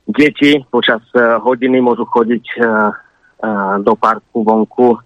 Deti 0.05 0.61
počas 0.69 1.01
uh, 1.17 1.41
hodiny 1.41 1.81
môžu 1.81 2.05
chodiť 2.05 2.45
uh, 2.61 2.93
uh, 3.41 3.75
do 3.81 3.97
parku 3.97 4.45
vonku, 4.45 5.01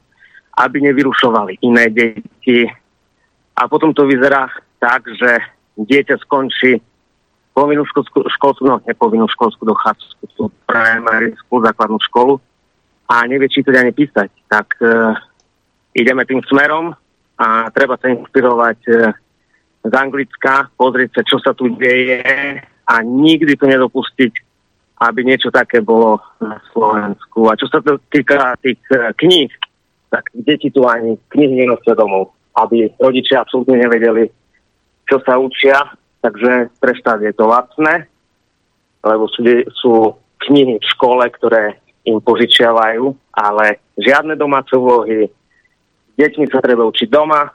aby 0.60 0.92
nevyrušovali 0.92 1.64
iné 1.64 1.88
deti. 1.88 2.68
A 3.60 3.68
potom 3.68 3.92
to 3.92 4.08
vyzerá 4.08 4.48
tak, 4.80 5.04
že 5.12 5.44
dieťa 5.76 6.16
skončí 6.24 6.80
povinnú 7.52 7.84
školskú, 7.92 8.24
školskú 8.40 8.64
no 8.64 8.80
nepovinnú 8.88 9.28
školskú 9.36 9.68
dochádzku, 9.68 10.24
tú 10.32 10.48
school, 11.44 11.60
základnú 11.60 12.00
školu 12.08 12.40
a 13.12 13.28
nevie 13.28 13.52
čítať 13.52 13.76
ani 13.76 13.92
písať. 13.92 14.30
Tak 14.48 14.68
uh, 14.80 15.12
ideme 15.92 16.24
tým 16.24 16.40
smerom 16.48 16.96
a 17.36 17.68
treba 17.76 18.00
sa 18.00 18.08
inšpirovať 18.08 18.80
uh, 18.96 19.12
z 19.84 19.92
Anglicka, 19.92 20.72
pozrieť 20.80 21.20
sa, 21.20 21.22
čo 21.28 21.38
sa 21.44 21.52
tu 21.52 21.68
deje 21.76 22.24
a 22.64 22.96
nikdy 23.04 23.60
to 23.60 23.68
nedopustiť, 23.68 24.34
aby 25.04 25.20
niečo 25.28 25.52
také 25.52 25.84
bolo 25.84 26.24
na 26.40 26.64
Slovensku. 26.72 27.52
A 27.52 27.60
čo 27.60 27.68
sa 27.68 27.84
to 27.84 28.00
týka 28.08 28.56
tých 28.64 28.80
uh, 28.96 29.12
kníh, 29.20 29.52
tak 30.08 30.32
deti 30.32 30.72
tu 30.72 30.88
ani 30.88 31.20
knihy 31.36 31.68
nenosia 31.68 31.92
domov, 31.92 32.32
aby 32.66 32.92
rodičia 33.00 33.44
absolútne 33.44 33.80
nevedeli, 33.80 34.28
čo 35.08 35.22
sa 35.24 35.40
učia, 35.40 35.78
takže 36.20 36.70
štát 36.78 37.20
je 37.24 37.34
to 37.34 37.48
lacné, 37.48 38.06
lebo 39.04 39.26
sú, 39.32 39.42
sú 39.80 39.94
knihy 40.48 40.78
v 40.80 40.90
škole, 40.96 41.24
ktoré 41.32 41.80
im 42.04 42.20
požičiavajú, 42.20 43.12
ale 43.36 43.80
žiadne 44.00 44.36
domáce 44.36 44.72
úlohy, 44.76 45.32
deťmi 46.20 46.46
sa 46.52 46.60
treba 46.60 46.88
učiť 46.88 47.08
doma, 47.08 47.48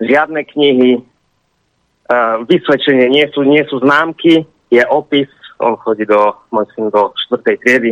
žiadne 0.00 0.44
knihy, 0.44 1.00
uh, 1.00 2.44
vysvedčenie 2.44 3.08
nie 3.08 3.26
sú, 3.32 3.44
nie 3.44 3.64
sú 3.68 3.80
známky, 3.80 4.44
je 4.68 4.82
opis, 4.92 5.28
on 5.56 5.76
chodí 5.80 6.04
do, 6.04 6.36
myslím, 6.52 6.92
do 6.92 7.16
štvrtej 7.26 7.56
triedy, 7.64 7.90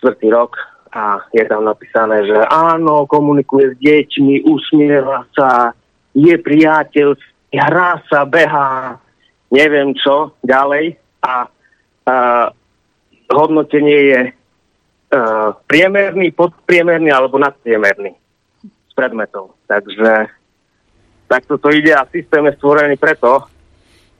štvrtý 0.00 0.32
rok 0.32 0.56
a 0.94 1.26
je 1.34 1.42
tam 1.50 1.66
napísané, 1.66 2.22
že 2.22 2.38
áno, 2.46 3.02
komunikuje 3.10 3.74
s 3.74 3.76
deťmi, 3.82 4.46
usmieva 4.46 5.26
sa, 5.34 5.74
je 6.14 6.38
priateľ 6.38 7.18
hrá 7.50 7.98
sa, 8.06 8.22
behá, 8.22 9.02
neviem 9.50 9.90
čo 9.98 10.38
ďalej. 10.46 10.94
A, 11.26 11.50
a 12.06 12.14
hodnotenie 13.26 13.98
je 14.14 14.20
e, 14.22 14.32
priemerný, 15.66 16.30
podpriemerný 16.30 17.10
alebo 17.10 17.42
nadpriemerný 17.42 18.14
z 18.62 18.92
predmetov. 18.94 19.58
Takže 19.66 20.30
takto 21.26 21.58
to 21.58 21.74
ide 21.74 21.90
a 21.90 22.06
systém 22.14 22.46
je 22.46 22.54
stvorený 22.54 22.94
preto, 22.94 23.50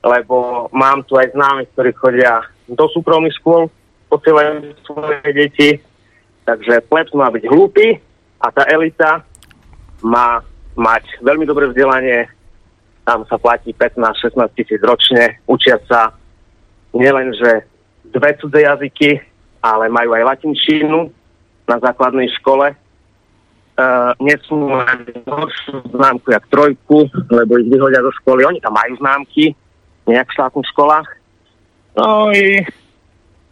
lebo 0.03 0.67
mám 0.75 1.07
tu 1.07 1.15
aj 1.15 1.31
známy, 1.31 1.71
ktorí 1.71 1.95
chodia 1.95 2.43
do 2.67 2.83
súkromných 2.91 3.39
škôl, 3.39 3.71
posielajú 4.11 4.75
svoje 4.83 5.31
deti, 5.31 5.69
takže 6.45 6.85
plebs 6.87 7.11
má 7.17 7.27
byť 7.33 7.43
hlúpy 7.49 7.97
a 8.39 8.47
tá 8.53 8.63
elita 8.69 9.25
má 10.05 10.45
mať 10.77 11.03
veľmi 11.25 11.49
dobré 11.49 11.71
vzdelanie, 11.71 12.29
tam 13.05 13.25
sa 13.25 13.37
platí 13.37 13.73
15-16 13.73 14.57
tisíc 14.57 14.81
ročne, 14.81 15.41
učia 15.49 15.81
sa 15.89 16.13
nielen, 16.93 17.33
že 17.33 17.65
dve 18.09 18.33
cudze 18.37 18.61
jazyky, 18.61 19.21
ale 19.61 19.89
majú 19.89 20.13
aj 20.13 20.35
latinčínu 20.35 21.09
na 21.65 21.77
základnej 21.81 22.29
škole. 22.41 22.73
Uh, 23.75 24.15
nesmú 24.23 24.71
mať 24.71 25.19
horšiu 25.27 25.83
známku 25.91 26.31
jak 26.31 26.47
trojku, 26.47 27.11
lebo 27.27 27.59
ich 27.59 27.67
vyhodia 27.67 27.99
zo 27.99 28.13
školy. 28.23 28.47
Oni 28.47 28.63
tam 28.63 28.71
majú 28.71 28.95
známky, 28.95 29.51
nejak 30.07 30.31
v 30.31 30.35
štátnych 30.39 30.69
školách. 30.71 31.07
No 31.99 32.31
i 32.31 32.63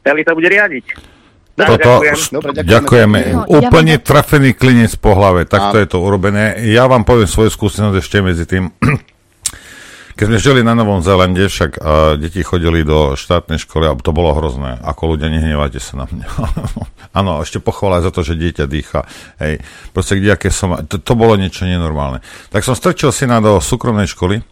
elita 0.08 0.32
bude 0.32 0.48
riadiť. 0.48 1.13
Toto, 1.54 2.02
ďakujem. 2.02 2.18
Dobre, 2.34 2.50
ďakujeme. 2.58 2.70
ďakujeme. 2.74 3.20
No, 3.30 3.42
Úplne 3.46 3.96
ja 3.98 4.02
trafený 4.02 4.58
klinec 4.58 4.98
po 4.98 5.14
hlave, 5.14 5.46
takto 5.46 5.78
je 5.78 5.88
to 5.88 6.02
urobené. 6.02 6.58
Ja 6.66 6.90
vám 6.90 7.06
poviem 7.06 7.30
svoju 7.30 7.54
skúsenosť 7.54 7.98
ešte 8.02 8.18
medzi 8.26 8.50
tým. 8.50 8.74
Keď 10.18 10.26
sme 10.30 10.38
žili 10.38 10.62
na 10.62 10.78
Novom 10.78 11.02
Zélande, 11.02 11.50
však 11.50 11.72
uh, 11.78 12.14
deti 12.22 12.46
chodili 12.46 12.86
do 12.86 13.18
štátnej 13.18 13.58
školy 13.58 13.90
a 13.90 13.98
to 13.98 14.14
bolo 14.14 14.34
hrozné. 14.38 14.78
Ako 14.86 15.18
ľudia, 15.18 15.30
nehnevajte 15.30 15.82
sa 15.82 16.02
na 16.02 16.06
mňa. 16.06 16.28
Áno, 17.18 17.42
ešte 17.42 17.58
pochvala 17.58 18.02
za 18.02 18.14
to, 18.14 18.22
že 18.22 18.38
dieťa 18.38 18.66
dýcha. 18.70 19.10
Hej, 19.42 19.66
proste 19.90 20.22
kde 20.22 20.38
aké 20.38 20.54
som... 20.54 20.78
To, 20.86 21.02
to 21.02 21.14
bolo 21.18 21.34
niečo 21.34 21.66
nenormálne. 21.66 22.22
Tak 22.54 22.62
som 22.62 22.78
strčil 22.78 23.10
syna 23.10 23.42
do 23.42 23.58
súkromnej 23.58 24.06
školy. 24.06 24.46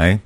Hej, 0.00 0.24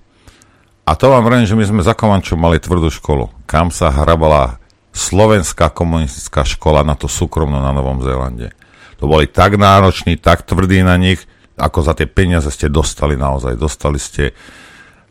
a 0.89 0.97
to 0.97 1.13
vám 1.13 1.21
vrajím, 1.29 1.45
že 1.45 1.53
my 1.53 1.65
sme 1.69 1.83
za 1.85 1.93
Kovančom 1.93 2.41
mali 2.41 2.57
tvrdú 2.57 2.89
školu, 2.89 3.29
kam 3.45 3.69
sa 3.69 3.93
hrabala 3.93 4.57
slovenská 4.99 5.71
komunistická 5.71 6.43
škola 6.43 6.83
na 6.83 6.99
to 6.99 7.07
súkromno 7.07 7.63
na 7.63 7.71
Novom 7.71 8.03
Zélande. 8.03 8.51
To 8.99 9.07
boli 9.07 9.31
tak 9.31 9.55
nároční, 9.55 10.19
tak 10.19 10.43
tvrdí 10.43 10.83
na 10.83 10.99
nich, 10.99 11.23
ako 11.55 11.87
za 11.87 11.95
tie 11.95 12.11
peniaze 12.11 12.51
ste 12.51 12.67
dostali 12.67 13.15
naozaj. 13.15 13.55
Dostali 13.55 14.03
ste 14.03 14.35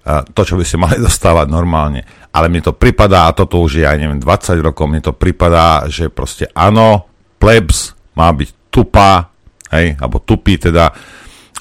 to, 0.08 0.42
čo 0.44 0.56
by 0.56 0.64
ste 0.64 0.78
mali 0.80 0.98
dostávať 1.08 1.48
normálne. 1.48 2.04
Ale 2.32 2.52
mi 2.52 2.60
to 2.64 2.76
pripadá, 2.76 3.28
a 3.28 3.36
toto 3.36 3.64
už 3.64 3.84
je 3.84 3.86
aj 3.88 3.98
neviem, 3.98 4.20
20 4.20 4.60
rokov, 4.64 4.86
mi 4.88 5.00
to 5.04 5.16
pripadá, 5.16 5.88
že 5.88 6.12
proste 6.12 6.48
áno, 6.54 7.08
plebs 7.40 7.96
má 8.16 8.32
byť 8.32 8.50
tupá, 8.72 9.32
hej, 9.74 9.98
alebo 10.00 10.22
tupý 10.22 10.60
teda, 10.60 10.92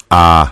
a 0.07 0.51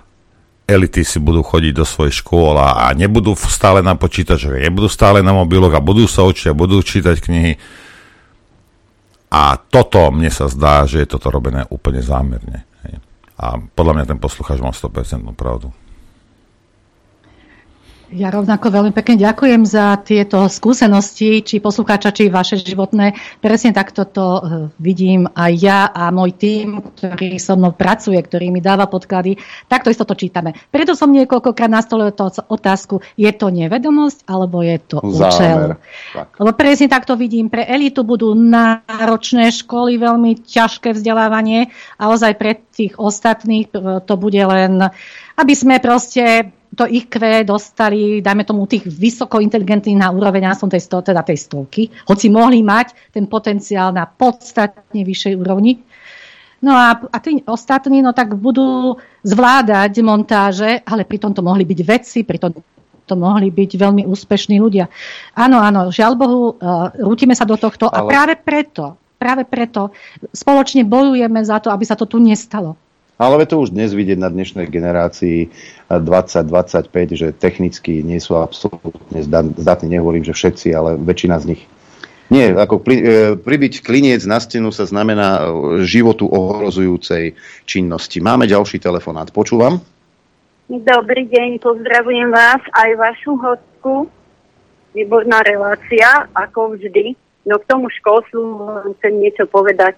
elity 0.66 1.06
si 1.06 1.22
budú 1.22 1.46
chodiť 1.46 1.74
do 1.78 1.86
svojich 1.86 2.26
škôl 2.26 2.58
a, 2.58 2.90
a 2.90 2.98
nebudú 2.98 3.38
stále 3.38 3.86
na 3.86 3.94
počítačoch, 3.94 4.58
nebudú 4.58 4.90
stále 4.90 5.22
na 5.22 5.34
mobiloch 5.34 5.74
a 5.78 5.82
budú 5.82 6.10
sa 6.10 6.26
učiť 6.26 6.52
a 6.52 6.58
budú 6.58 6.82
čítať 6.82 7.22
knihy. 7.22 7.54
A 9.30 9.60
toto, 9.60 10.10
mne 10.10 10.32
sa 10.34 10.50
zdá, 10.50 10.88
že 10.90 11.04
je 11.04 11.12
toto 11.12 11.30
robené 11.30 11.68
úplne 11.70 12.02
zámerne. 12.02 12.66
A 13.36 13.60
podľa 13.60 13.94
mňa 14.00 14.06
ten 14.16 14.20
poslucháč 14.20 14.64
mal 14.64 14.72
100% 14.72 15.36
pravdu. 15.36 15.76
Ja 18.14 18.30
rovnako 18.30 18.70
veľmi 18.70 18.94
pekne 18.94 19.18
ďakujem 19.18 19.66
za 19.66 19.98
tieto 19.98 20.46
skúsenosti, 20.46 21.42
či 21.42 21.58
poslucháča, 21.58 22.14
či 22.14 22.30
vaše 22.30 22.54
životné. 22.62 23.18
Presne 23.42 23.74
takto 23.74 24.06
to 24.06 24.26
e, 24.26 24.42
vidím 24.78 25.26
aj 25.34 25.52
ja 25.58 25.90
a 25.90 26.14
môj 26.14 26.38
tým, 26.38 26.86
ktorý 26.86 27.42
so 27.42 27.58
mnou 27.58 27.74
pracuje, 27.74 28.22
ktorý 28.22 28.54
mi 28.54 28.62
dáva 28.62 28.86
podklady. 28.86 29.42
Takto 29.66 29.90
isto 29.90 30.06
to 30.06 30.14
čítame. 30.14 30.54
Preto 30.70 30.94
som 30.94 31.10
niekoľkokrát 31.10 31.66
nastolil 31.66 32.14
to 32.14 32.30
otázku, 32.46 33.02
je 33.18 33.32
to 33.34 33.50
nevedomosť 33.50 34.30
alebo 34.30 34.62
je 34.62 34.78
to 34.86 35.02
účel. 35.02 35.82
Lebo 36.14 36.52
presne 36.54 36.86
takto 36.86 37.18
vidím. 37.18 37.50
Pre 37.50 37.66
elitu 37.66 38.06
budú 38.06 38.38
náročné 38.38 39.50
školy, 39.50 39.98
veľmi 39.98 40.46
ťažké 40.46 40.94
vzdelávanie 40.94 41.74
a 41.98 42.14
ozaj 42.14 42.38
pre 42.38 42.62
tých 42.70 43.02
ostatných 43.02 43.74
e, 43.74 43.98
to 44.06 44.14
bude 44.14 44.38
len, 44.46 44.94
aby 45.42 45.54
sme 45.58 45.82
proste 45.82 46.54
to 46.76 46.86
IQ 46.86 47.44
dostali, 47.48 48.20
dajme 48.20 48.44
tomu, 48.44 48.68
tých 48.68 48.86
vysoko 48.86 49.40
inteligentných 49.40 49.98
na 49.98 50.12
úroveň 50.12 50.52
aspoň 50.52 50.76
tej, 50.76 50.82
sto, 50.84 50.98
teda 51.02 51.24
tej 51.24 51.40
stovky, 51.40 51.90
hoci 52.06 52.28
mohli 52.28 52.62
mať 52.62 53.16
ten 53.16 53.26
potenciál 53.26 53.96
na 53.96 54.06
podstatne 54.06 55.02
vyššej 55.02 55.34
úrovni. 55.40 55.82
No 56.64 56.74
a, 56.76 56.98
a 56.98 57.18
tí 57.20 57.40
ostatní, 57.46 58.02
no 58.02 58.12
tak 58.12 58.36
budú 58.36 58.98
zvládať 59.22 60.02
montáže, 60.02 60.82
ale 60.84 61.06
pritom 61.06 61.32
to 61.32 61.46
mohli 61.46 61.62
byť 61.68 61.80
vedci, 61.86 62.20
pritom 62.26 62.52
to 63.06 63.14
mohli 63.14 63.54
byť 63.54 63.72
veľmi 63.78 64.04
úspešní 64.10 64.58
ľudia. 64.58 64.90
Áno, 65.38 65.62
áno, 65.62 65.94
žiaľ 65.94 66.18
Bohu, 66.18 66.58
uh, 66.58 66.90
rútime 66.98 67.38
sa 67.38 67.46
do 67.46 67.54
tohto 67.54 67.86
ale... 67.86 68.02
a 68.02 68.10
práve 68.10 68.34
preto, 68.42 68.98
práve 69.22 69.46
preto 69.46 69.94
spoločne 70.34 70.82
bojujeme 70.90 71.38
za 71.46 71.62
to, 71.62 71.70
aby 71.70 71.86
sa 71.86 71.94
to 71.94 72.10
tu 72.10 72.18
nestalo. 72.18 72.74
Ale 73.16 73.48
to 73.48 73.64
už 73.64 73.72
dnes 73.72 73.96
vidieť 73.96 74.20
na 74.20 74.28
dnešnej 74.28 74.68
generácii 74.68 75.48
20-25, 75.88 76.92
že 77.16 77.28
technicky 77.32 78.04
nie 78.04 78.20
sú 78.20 78.36
absolútne 78.36 79.24
zdatní. 79.56 79.96
Nehovorím, 79.96 80.28
že 80.28 80.36
všetci, 80.36 80.76
ale 80.76 81.00
väčšina 81.00 81.40
z 81.40 81.56
nich. 81.56 81.64
Nie, 82.28 82.58
ako 82.58 82.82
pli, 82.82 82.96
e, 82.98 83.04
pribiť 83.38 83.86
kliniec 83.86 84.26
na 84.26 84.42
stenu 84.42 84.74
sa 84.74 84.90
znamená 84.90 85.40
e, 85.40 85.42
životu 85.86 86.26
ohrozujúcej 86.26 87.38
činnosti. 87.70 88.18
Máme 88.18 88.50
ďalší 88.50 88.82
telefonát. 88.82 89.30
Počúvam? 89.30 89.78
Dobrý 90.66 91.30
deň, 91.30 91.62
pozdravujem 91.62 92.34
vás 92.34 92.58
aj 92.74 92.90
vašu 92.98 93.38
hostku. 93.38 94.10
Výborná 94.98 95.46
relácia, 95.46 96.26
ako 96.34 96.74
vždy. 96.74 97.14
No 97.46 97.62
k 97.62 97.70
tomu 97.70 97.94
školstvu 97.94 98.42
chcem 98.98 99.22
niečo 99.22 99.46
povedať. 99.46 99.94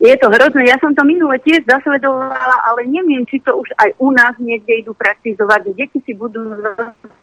Je 0.00 0.16
to 0.16 0.32
hrozné. 0.32 0.64
Ja 0.64 0.80
som 0.80 0.96
to 0.96 1.04
minule 1.04 1.36
tiež 1.44 1.60
zasledovala, 1.68 2.56
ale 2.72 2.88
neviem, 2.88 3.20
či 3.28 3.36
to 3.44 3.52
už 3.52 3.68
aj 3.76 3.92
u 4.00 4.08
nás 4.16 4.32
niekde 4.40 4.80
idú 4.80 4.96
praktizovať. 4.96 5.76
Deti 5.76 6.00
si 6.08 6.16
budú 6.16 6.56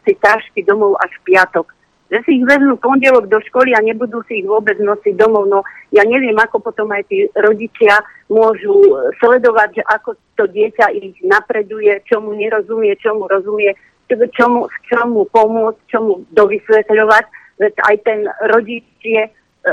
si 0.06 0.14
tašky 0.22 0.62
domov 0.62 0.94
až 1.02 1.10
v 1.18 1.34
piatok. 1.34 1.74
Že 2.08 2.18
si 2.22 2.30
ich 2.38 2.46
vezmú 2.46 2.78
pondelok 2.78 3.26
do 3.26 3.42
školy 3.50 3.74
a 3.74 3.82
nebudú 3.82 4.22
si 4.30 4.40
ich 4.40 4.46
vôbec 4.46 4.78
nosiť 4.78 5.10
domov. 5.18 5.50
No 5.50 5.66
ja 5.90 6.06
neviem, 6.06 6.38
ako 6.38 6.62
potom 6.62 6.94
aj 6.94 7.02
tí 7.10 7.26
rodičia 7.34 7.98
môžu 8.30 8.78
sledovať, 9.18 9.82
že 9.82 9.82
ako 9.82 10.14
to 10.38 10.46
dieťa 10.46 10.94
ich 10.94 11.18
napreduje, 11.26 11.98
čomu 12.06 12.30
nerozumie, 12.38 12.94
čomu 13.02 13.26
rozumie, 13.26 13.74
čomu, 14.38 14.70
čomu 14.86 15.26
pomôcť, 15.34 15.82
čomu 15.90 16.22
dovysvetľovať. 16.30 17.24
Veď 17.58 17.74
aj 17.90 17.96
ten 18.06 18.22
rodič 18.54 18.86
je 19.02 19.26
e, 19.26 19.30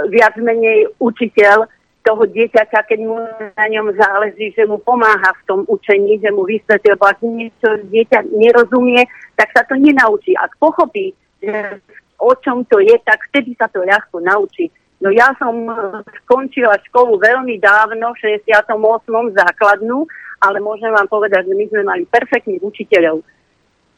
viac 0.10 0.34
menej 0.42 0.90
učiteľ, 0.98 1.70
toho 2.06 2.24
dieťaťa, 2.30 2.80
keď 2.86 3.00
mu 3.02 3.18
na 3.58 3.66
ňom 3.66 3.98
záleží, 3.98 4.54
že 4.54 4.70
mu 4.70 4.78
pomáha 4.78 5.34
v 5.42 5.46
tom 5.50 5.60
učení, 5.66 6.22
že 6.22 6.30
mu 6.30 6.46
vysvetlí, 6.46 6.94
lebo 6.94 7.06
ak 7.10 7.20
niečo 7.26 7.70
dieťa 7.90 8.30
nerozumie, 8.30 9.02
tak 9.34 9.50
sa 9.58 9.66
to 9.66 9.74
nenaučí. 9.74 10.38
Ak 10.38 10.54
pochopí, 10.62 11.18
že 11.42 11.82
o 12.22 12.32
čom 12.40 12.62
to 12.70 12.78
je, 12.78 12.94
tak 13.02 13.26
vtedy 13.34 13.58
sa 13.58 13.66
to 13.68 13.82
ľahko 13.82 14.22
naučí. 14.22 14.70
No 15.04 15.12
ja 15.12 15.34
som 15.42 15.68
skončila 16.24 16.80
školu 16.88 17.20
veľmi 17.20 17.60
dávno, 17.60 18.16
v 18.16 18.40
68. 18.40 18.72
základnú, 19.36 20.08
ale 20.40 20.58
môžem 20.62 20.94
vám 20.94 21.10
povedať, 21.10 21.50
že 21.50 21.58
my 21.58 21.66
sme 21.68 21.82
mali 21.84 22.04
perfektných 22.08 22.64
učiteľov. 22.64 23.26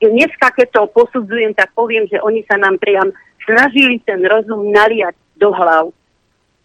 Dneska, 0.02 0.54
keď 0.54 0.68
to 0.74 0.82
posudzujem, 0.94 1.54
tak 1.54 1.74
poviem, 1.74 2.06
že 2.10 2.22
oni 2.22 2.46
sa 2.46 2.58
nám 2.58 2.78
priam 2.82 3.12
snažili 3.46 4.02
ten 4.06 4.22
rozum 4.26 4.70
naliať 4.70 5.14
do 5.38 5.50
hlav 5.54 5.94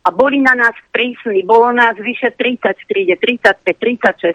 a 0.02 0.08
boli 0.10 0.42
na 0.42 0.58
nás 0.58 0.74
prísni. 0.90 1.46
Bolo 1.46 1.70
nás 1.70 1.94
vyše 1.94 2.34
30 2.34 2.74
v 2.74 2.84
triede, 2.90 3.14
35, 3.18 3.62
36. 3.62 4.34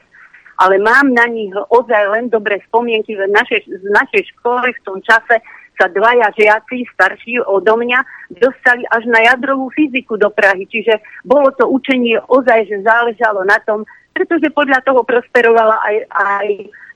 Ale 0.57 0.81
mám 0.81 1.13
na 1.13 1.29
nich 1.29 1.53
ozaj 1.53 2.03
len 2.17 2.25
dobré 2.33 2.57
spomienky, 2.65 3.13
v 3.13 3.29
našej, 3.29 3.61
v 3.69 3.89
našej 3.93 4.23
škole 4.33 4.73
v 4.73 4.83
tom 4.87 4.97
čase 5.05 5.37
sa 5.77 5.85
dvaja 5.93 6.33
žiaci 6.33 6.89
starší 6.97 7.37
odo 7.45 7.77
mňa 7.77 8.01
dostali 8.41 8.81
až 8.89 9.05
na 9.05 9.21
jadrovú 9.21 9.69
fyziku 9.69 10.17
do 10.17 10.33
Prahy. 10.33 10.65
Čiže 10.65 10.97
bolo 11.21 11.53
to 11.53 11.69
učenie 11.69 12.17
ozaj, 12.25 12.65
že 12.65 12.81
záležalo 12.81 13.45
na 13.45 13.61
tom, 13.61 13.85
pretože 14.17 14.49
podľa 14.49 14.81
toho 14.81 15.05
prosperovala 15.05 15.77
aj, 15.85 15.95
aj 16.09 16.47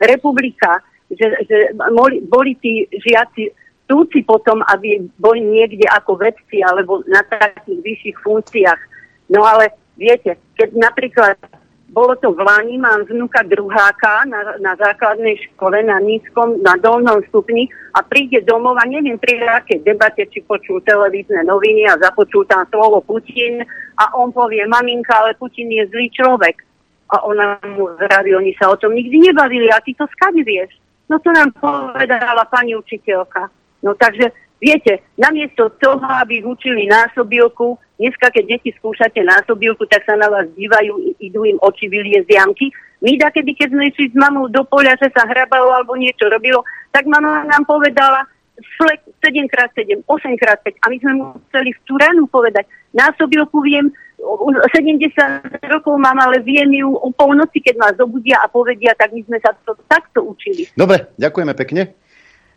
republika, 0.01 0.81
že, 1.13 1.29
že 1.45 1.77
boli, 1.77 2.25
boli 2.25 2.57
tí 2.57 2.89
žiaci 2.89 3.53
chcúci 3.91 4.23
potom, 4.23 4.63
aby 4.71 5.03
boli 5.19 5.43
niekde 5.43 5.83
ako 5.91 6.15
vedci 6.15 6.63
alebo 6.63 7.03
na 7.11 7.19
takých 7.27 7.83
vyšších 7.83 8.17
funkciách. 8.23 8.81
No 9.27 9.43
ale 9.43 9.75
viete, 9.99 10.39
keď 10.55 10.79
napríklad 10.79 11.35
bolo 11.91 12.15
to 12.23 12.31
v 12.31 12.39
Lani, 12.39 12.79
mám 12.79 13.03
vnúka 13.03 13.43
druháka 13.43 14.23
na, 14.23 14.55
na 14.63 14.79
základnej 14.79 15.35
škole 15.43 15.83
na 15.83 15.99
nízkom, 15.99 16.63
na 16.63 16.79
dolnom 16.79 17.19
stupni 17.27 17.67
a 17.91 17.99
príde 17.99 18.39
domov 18.47 18.79
a 18.79 18.87
neviem 18.87 19.19
pri 19.19 19.43
aké 19.43 19.83
debate, 19.83 20.23
či 20.31 20.39
počul 20.39 20.79
televízne 20.87 21.43
noviny 21.43 21.91
a 21.91 21.99
započul 21.99 22.47
tam 22.47 22.63
slovo 22.71 23.03
Putin 23.03 23.59
a 23.99 24.07
on 24.15 24.31
povie, 24.31 24.63
maminka, 24.71 25.19
ale 25.19 25.35
Putin 25.35 25.67
je 25.67 25.83
zlý 25.91 26.07
človek. 26.15 26.63
A 27.11 27.27
ona 27.27 27.59
mu 27.75 27.91
zraví, 27.99 28.31
oni 28.39 28.55
sa 28.55 28.71
o 28.71 28.79
tom 28.79 28.95
nikdy 28.95 29.27
nebavili 29.27 29.67
a 29.67 29.83
ty 29.83 29.91
to 29.91 30.07
skade 30.15 30.39
vieš. 30.47 30.71
No 31.11 31.19
to 31.19 31.27
nám 31.35 31.51
povedala 31.59 32.47
pani 32.47 32.71
učiteľka. 32.71 33.51
No 33.81 33.97
takže, 33.97 34.29
viete, 34.61 35.01
namiesto 35.17 35.73
toho, 35.81 36.05
aby 36.21 36.41
ich 36.41 36.47
učili 36.47 36.85
násobilku, 36.85 37.77
dneska, 37.97 38.29
keď 38.33 38.57
deti 38.57 38.69
skúšate 38.77 39.21
násobilku, 39.25 39.85
tak 39.89 40.05
sa 40.05 40.17
na 40.17 40.29
vás 40.29 40.49
dívajú, 40.57 41.17
idú 41.21 41.45
im 41.45 41.57
oči 41.61 41.89
vyliezť 41.89 42.29
jamky. 42.29 42.69
My 43.01 43.17
da 43.17 43.33
keby, 43.33 43.57
keď 43.57 43.73
sme 43.73 43.83
išli 43.89 44.13
s 44.13 44.15
mamou 44.17 44.45
do 44.49 44.61
poľa, 44.65 44.93
že 45.01 45.09
sa 45.13 45.25
hrabalo 45.25 45.73
alebo 45.73 45.97
niečo 45.97 46.29
robilo, 46.29 46.61
tak 46.93 47.09
mama 47.09 47.45
nám 47.49 47.65
povedala, 47.65 48.25
flek 48.77 49.01
7x7, 49.25 50.05
8x5 50.05 50.65
a 50.81 50.85
my 50.85 50.97
sme 51.01 51.13
museli 51.17 51.73
v 51.73 51.79
tú 51.85 51.97
ránu 51.97 52.29
povedať, 52.29 52.69
násobilku 52.93 53.57
viem, 53.65 53.89
70 54.21 55.09
rokov 55.65 55.97
mám, 55.97 56.17
ale 56.21 56.45
viem 56.45 56.69
ju 56.77 56.93
o 56.93 57.09
polnoci, 57.09 57.57
keď 57.57 57.75
nás 57.81 57.93
zobudia 57.97 58.37
a 58.45 58.45
povedia, 58.45 58.93
tak 58.93 59.09
my 59.17 59.21
sme 59.25 59.41
sa 59.41 59.49
to 59.65 59.73
takto 59.89 60.21
učili. 60.21 60.69
Dobre, 60.77 61.09
ďakujeme 61.17 61.57
pekne. 61.57 61.97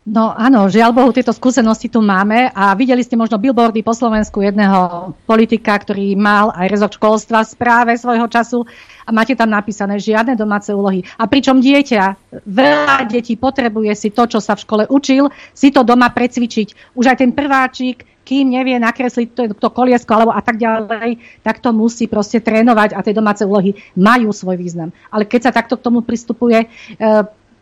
No 0.05 0.37
áno, 0.37 0.69
žiaľ 0.69 0.93
Bohu, 0.93 1.09
tieto 1.09 1.33
skúsenosti 1.33 1.89
tu 1.89 1.97
máme 1.97 2.53
a 2.53 2.77
videli 2.77 3.01
ste 3.01 3.17
možno 3.17 3.41
billboardy 3.41 3.81
po 3.81 3.89
Slovensku 3.89 4.37
jedného 4.37 5.09
politika, 5.25 5.73
ktorý 5.73 6.13
mal 6.13 6.53
aj 6.53 6.69
rezort 6.69 6.93
školstva 6.93 7.41
správe 7.41 7.97
svojho 7.97 8.29
času 8.29 8.69
a 9.01 9.09
máte 9.09 9.33
tam 9.33 9.49
napísané 9.49 9.97
žiadne 9.97 10.37
domáce 10.37 10.69
úlohy. 10.69 11.01
A 11.17 11.25
pričom 11.25 11.57
dieťa, 11.57 12.37
veľa 12.45 13.09
detí 13.09 13.33
potrebuje 13.33 13.97
si 13.97 14.13
to, 14.13 14.29
čo 14.29 14.37
sa 14.37 14.53
v 14.53 14.61
škole 14.61 14.83
učil, 14.93 15.33
si 15.57 15.73
to 15.73 15.81
doma 15.81 16.13
precvičiť. 16.13 16.93
Už 16.93 17.09
aj 17.09 17.25
ten 17.25 17.33
prváčik, 17.33 18.05
kým 18.21 18.53
nevie 18.53 18.77
nakresliť 18.77 19.27
to, 19.33 19.41
to 19.57 19.69
koliesko 19.73 20.13
alebo 20.13 20.37
a 20.37 20.41
tak 20.45 20.61
ďalej, 20.61 21.17
tak 21.41 21.65
to 21.65 21.73
musí 21.73 22.05
proste 22.05 22.45
trénovať 22.45 22.93
a 22.93 23.01
tie 23.01 23.17
domáce 23.17 23.41
úlohy 23.41 23.73
majú 23.97 24.29
svoj 24.29 24.53
význam. 24.53 24.93
Ale 25.09 25.25
keď 25.25 25.49
sa 25.49 25.51
takto 25.57 25.81
k 25.81 25.85
tomu 25.89 26.05
pristupuje, 26.05 26.61
e, 26.61 26.67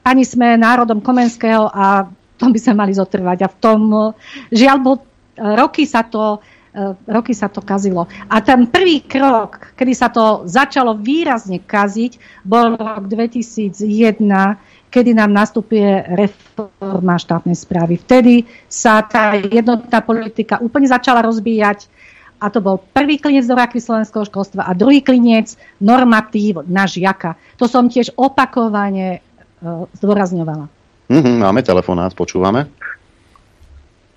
ani 0.03 0.27
sme 0.27 0.59
národom 0.59 0.99
Komenského 0.99 1.71
a 1.71 2.11
tom 2.43 2.51
by 2.51 2.59
sme 2.59 2.75
mali 2.83 2.91
zotrvať. 2.91 3.39
A 3.39 3.47
v 3.47 3.57
tom, 3.63 3.81
eh, 3.87 4.11
žiaľ, 4.51 4.77
bo, 4.83 4.93
eh, 4.99 5.55
roky 5.55 5.87
sa 5.87 6.03
to 6.03 6.43
eh, 6.73 6.97
roky 7.05 7.37
sa 7.37 7.53
to 7.53 7.61
kazilo. 7.61 8.09
A 8.33 8.41
ten 8.41 8.65
prvý 8.65 9.05
krok, 9.05 9.77
kedy 9.77 9.93
sa 9.93 10.09
to 10.09 10.49
začalo 10.49 10.97
výrazne 10.97 11.61
kaziť, 11.61 12.41
bol 12.41 12.73
rok 12.73 13.05
2001, 13.05 14.57
kedy 14.89 15.13
nám 15.13 15.37
nastupuje 15.37 16.01
reforma 16.17 17.21
štátnej 17.21 17.53
správy. 17.53 18.01
Vtedy 18.01 18.49
sa 18.65 19.05
tá 19.05 19.37
jednotná 19.37 20.01
politika 20.01 20.57
úplne 20.65 20.89
začala 20.89 21.21
rozbíjať 21.21 21.85
a 22.41 22.49
to 22.49 22.57
bol 22.57 22.81
prvý 22.81 23.21
klinec 23.21 23.45
do 23.45 23.53
rakvy 23.53 23.77
slovenského 23.77 24.25
školstva 24.25 24.65
a 24.65 24.73
druhý 24.73 25.05
klinec 25.05 25.53
normatív 25.77 26.65
na 26.65 26.89
žiaka. 26.89 27.37
To 27.61 27.69
som 27.69 27.85
tiež 27.85 28.17
opakovane 28.17 29.21
zdôrazňovala. 30.01 30.72
Mm-hmm, 31.09 31.39
máme 31.39 31.63
telefonát, 31.63 32.13
počúvame. 32.13 32.67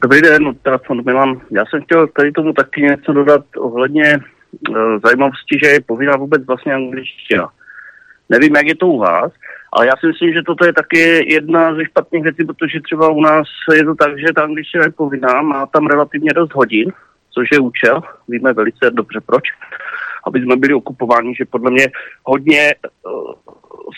Dobrý 0.02 0.20
den, 0.22 0.54
telefon 0.62 1.04
Milan. 1.04 1.40
Já 1.50 1.64
jsem 1.66 1.82
chtěl 1.82 2.06
tady 2.06 2.32
tomu 2.32 2.52
taky 2.52 2.82
něco 2.82 3.12
dodat 3.12 3.44
ohledně 3.58 4.06
e, 4.06 4.18
zajímavosti, 5.04 5.58
že 5.64 5.70
je 5.70 5.80
povinná 5.80 6.16
vůbec 6.16 6.46
vlastně 6.46 6.74
angličtina. 6.74 7.48
Nevím, 8.28 8.56
jak 8.56 8.66
je 8.66 8.76
to 8.76 8.86
u 8.86 8.98
vás, 8.98 9.32
ale 9.72 9.86
já 9.86 9.92
si 10.00 10.06
myslím, 10.06 10.32
že 10.32 10.42
toto 10.42 10.64
je 10.64 10.72
taky 10.72 11.32
jedna 11.34 11.74
ze 11.74 11.84
špatných 11.84 12.22
věcí, 12.22 12.44
protože 12.44 12.80
třeba 12.80 13.08
u 13.08 13.20
nás 13.20 13.46
je 13.74 13.84
to 13.84 13.94
tak, 13.94 14.18
že 14.18 14.32
ta 14.34 14.42
angličtina 14.42 14.84
je 14.84 14.90
povinná, 14.90 15.42
má 15.42 15.66
tam 15.66 15.86
relativně 15.86 16.32
dost 16.34 16.54
hodin, 16.54 16.92
což 17.30 17.48
je 17.52 17.60
účel, 17.60 18.02
víme 18.28 18.52
velice 18.52 18.90
dobře 18.90 19.20
proč, 19.26 19.44
aby 20.26 20.42
jsme 20.42 20.56
byli 20.56 20.74
okupováni, 20.74 21.34
že 21.34 21.44
podle 21.44 21.70
mě 21.70 21.86
hodně 22.24 22.74
uh, 23.06 23.32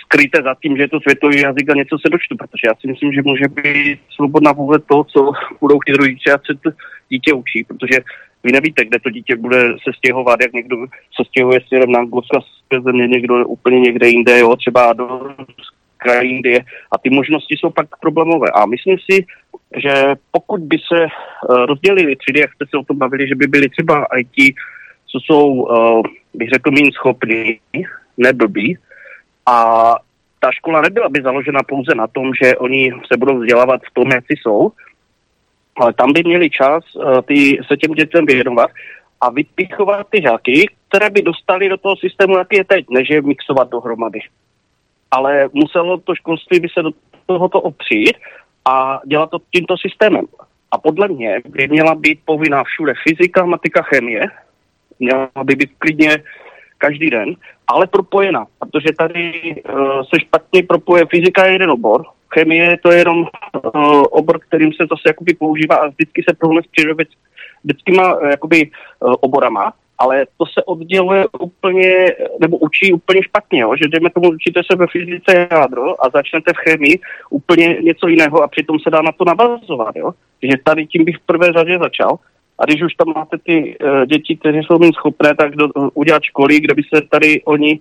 skryté 0.04 0.42
za 0.42 0.54
tím, 0.62 0.76
že 0.76 0.82
je 0.82 0.88
to 0.88 1.00
světový 1.00 1.40
jazyk 1.40 1.70
a 1.70 1.74
něco 1.74 1.96
se 1.98 2.08
dočtu, 2.10 2.36
protože 2.36 2.64
já 2.66 2.74
si 2.80 2.86
myslím, 2.86 3.12
že 3.12 3.22
může 3.22 3.48
být 3.48 4.00
svobodná 4.14 4.52
vůbec 4.52 4.82
to, 4.86 5.04
co 5.04 5.32
budou 5.60 5.78
chtít 5.78 5.96
rodiče, 5.96 6.32
ať 6.32 6.46
se 6.46 6.54
to 6.62 6.70
dítě 7.08 7.32
učí, 7.32 7.64
protože 7.64 7.98
vy 8.44 8.52
nevíte, 8.52 8.84
kde 8.84 8.98
to 8.98 9.10
dítě 9.10 9.36
bude 9.36 9.60
se 9.68 9.90
stěhovat, 9.98 10.40
jak 10.42 10.52
někdo 10.52 10.76
se 11.16 11.22
stěhuje 11.28 11.60
směrem 11.60 11.92
na 11.92 11.98
Anglicko 11.98 12.40
země, 12.84 13.06
někdo 13.06 13.46
úplně 13.46 13.80
někde 13.80 14.08
jinde, 14.08 14.38
jo, 14.38 14.56
třeba 14.56 14.92
do 14.92 15.34
Indie 16.22 16.60
a 16.92 16.98
ty 16.98 17.10
možnosti 17.10 17.56
jsou 17.58 17.70
pak 17.70 17.86
problémové. 18.00 18.48
A 18.54 18.66
myslím 18.66 18.96
si, 19.10 19.26
že 19.76 20.14
pokud 20.30 20.60
by 20.60 20.76
se 20.92 21.04
uh, 21.04 21.66
rozdělili 21.66 22.16
třídy, 22.16 22.40
jak 22.40 22.54
jste 22.54 22.64
se 22.70 22.76
o 22.76 22.84
tom 22.84 22.98
bavili, 22.98 23.28
že 23.28 23.34
by 23.34 23.46
byly 23.46 23.68
třeba 23.68 24.06
IT, 24.18 24.54
co 25.06 25.18
jsou, 25.20 25.46
uh, 25.52 26.02
bych 26.34 26.48
řekl, 26.48 26.70
méně 26.70 26.90
schopní, 26.92 27.58
neblbí, 28.18 28.76
a 29.48 29.94
ta 30.40 30.52
škola 30.52 30.80
nebyla 30.80 31.08
by 31.08 31.22
založena 31.22 31.60
pouze 31.62 31.94
na 31.94 32.06
tom, 32.06 32.30
že 32.42 32.56
oni 32.56 32.92
se 33.12 33.16
budou 33.16 33.38
vzdělávat 33.38 33.80
v 33.90 33.94
tom, 33.94 34.10
jak 34.10 34.24
si 34.26 34.34
jsou, 34.36 34.72
ale 35.80 35.92
tam 35.92 36.12
by 36.12 36.22
měli 36.24 36.50
čas 36.50 36.84
uh, 36.94 37.22
ty, 37.22 37.58
se 37.66 37.76
těm 37.76 37.92
dětem 37.92 38.26
věnovat 38.26 38.70
a 39.20 39.30
vypichovat 39.30 40.06
ty 40.10 40.22
žáky, 40.22 40.70
které 40.88 41.10
by 41.10 41.22
dostali 41.22 41.68
do 41.68 41.76
toho 41.76 41.96
systému, 41.96 42.38
jak 42.38 42.52
je 42.52 42.64
teď, 42.64 42.86
než 42.90 43.10
je 43.10 43.22
mixovat 43.22 43.70
dohromady. 43.70 44.20
Ale 45.10 45.48
muselo 45.52 45.98
to 45.98 46.14
školství 46.14 46.60
by 46.60 46.68
se 46.68 46.82
do 46.82 46.90
tohoto 47.26 47.60
opřít 47.60 48.16
a 48.64 49.00
dělat 49.06 49.30
to 49.30 49.38
tímto 49.54 49.74
systémem. 49.78 50.24
A 50.70 50.78
podle 50.78 51.08
mě 51.08 51.40
by 51.48 51.68
měla 51.68 51.94
být 51.94 52.20
povinná 52.24 52.64
všude 52.64 52.92
fyzika, 53.08 53.46
matika, 53.46 53.82
chemie. 53.82 54.26
Měla 54.98 55.28
by 55.44 55.56
být 55.56 55.70
klidně 55.78 56.22
každý 56.78 57.10
den, 57.10 57.34
ale 57.66 57.86
propojená, 57.86 58.46
protože 58.58 58.88
tady 58.98 59.32
uh, 59.74 60.02
se 60.02 60.20
špatně 60.20 60.62
propoje 60.62 61.06
fyzika 61.10 61.46
je 61.46 61.52
jeden 61.52 61.70
obor, 61.70 62.02
chemie 62.34 62.78
to 62.82 62.92
je 62.92 62.98
jenom 62.98 63.18
uh, 63.18 64.02
obor, 64.10 64.38
kterým 64.38 64.72
se 64.72 64.82
zase 64.90 65.02
jakoby 65.06 65.34
používá 65.34 65.76
a 65.76 65.88
vždycky 65.88 66.22
se 66.28 66.36
prohne 66.36 66.62
s 66.62 66.66
přírodovědskýma 66.66 68.14
uh, 68.14 68.28
jakoby 68.28 68.70
uh, 69.00 69.14
oborama, 69.20 69.72
ale 69.98 70.26
to 70.36 70.46
se 70.46 70.64
odděluje 70.64 71.26
úplně, 71.40 72.14
nebo 72.40 72.58
učí 72.58 72.92
úplně 72.92 73.22
špatně, 73.22 73.60
jo? 73.60 73.76
že 73.76 73.88
jdeme 73.88 74.10
tomu 74.10 74.30
učíte 74.30 74.60
se 74.70 74.76
ve 74.76 74.86
fyzice 74.86 75.48
jádro 75.50 76.04
a 76.04 76.10
začnete 76.10 76.52
v 76.52 76.56
chemii 76.68 77.00
úplně 77.30 77.76
něco 77.82 78.08
jiného 78.08 78.42
a 78.42 78.48
přitom 78.48 78.78
se 78.80 78.90
dá 78.90 79.02
na 79.02 79.12
to 79.12 79.24
navazovat. 79.24 79.96
Jo? 79.96 80.12
že 80.42 80.56
tady 80.64 80.86
tím 80.86 81.04
bych 81.04 81.16
v 81.16 81.26
prvé 81.26 81.52
řadě 81.52 81.78
začal. 81.78 82.18
A 82.58 82.64
když 82.64 82.82
už 82.82 82.94
tam 82.94 83.12
máte 83.14 83.38
ty 83.38 83.78
uh, 83.78 84.06
děti, 84.06 84.36
které 84.36 84.58
jsou 84.58 84.78
méně 84.78 84.92
schopné, 84.92 85.34
tak 85.34 85.56
do, 85.56 85.68
uh, 85.68 85.88
udělat 85.94 86.22
školy, 86.22 86.60
kde 86.60 86.74
by 86.74 86.82
se 86.82 87.02
tady 87.10 87.42
oni 87.42 87.80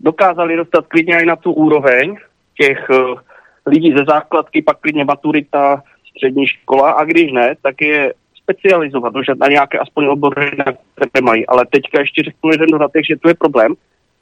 dokázali 0.00 0.56
dostat 0.56 0.86
klidně 0.86 1.22
i 1.22 1.26
na 1.26 1.36
tu 1.36 1.52
úroveň 1.52 2.16
těch 2.56 2.90
uh, 2.90 3.18
lidí 3.66 3.92
ze 3.92 4.04
základky, 4.04 4.62
pak 4.62 4.80
klidně 4.80 5.04
maturita, 5.04 5.82
střední 6.10 6.46
škola 6.46 6.90
a 6.90 7.04
když 7.04 7.32
ne, 7.32 7.54
tak 7.62 7.80
je 7.80 8.14
specializovat, 8.42 9.12
že 9.26 9.32
na 9.40 9.46
nějaké 9.46 9.78
aspoň 9.78 10.06
obory, 10.06 10.50
na 10.58 10.64
které 10.94 11.22
mají. 11.22 11.46
Ale 11.46 11.66
teďka 11.70 12.00
ještě 12.00 12.22
řeknu 12.22 12.50
jeden 12.50 12.68
dodatek, 12.70 13.04
že 13.06 13.16
tu 13.16 13.28
je 13.28 13.34
problém, 13.34 13.74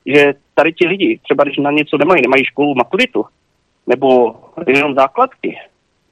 že 0.06 0.34
tady 0.54 0.72
ti 0.72 0.86
lidi, 0.88 1.20
třeba 1.22 1.44
když 1.44 1.56
na 1.56 1.70
něco 1.70 1.98
nemají, 1.98 2.22
nemají 2.22 2.44
školu 2.44 2.74
maturitu, 2.74 3.24
nebo 3.86 4.34
jenom 4.66 4.94
základky, 4.94 5.58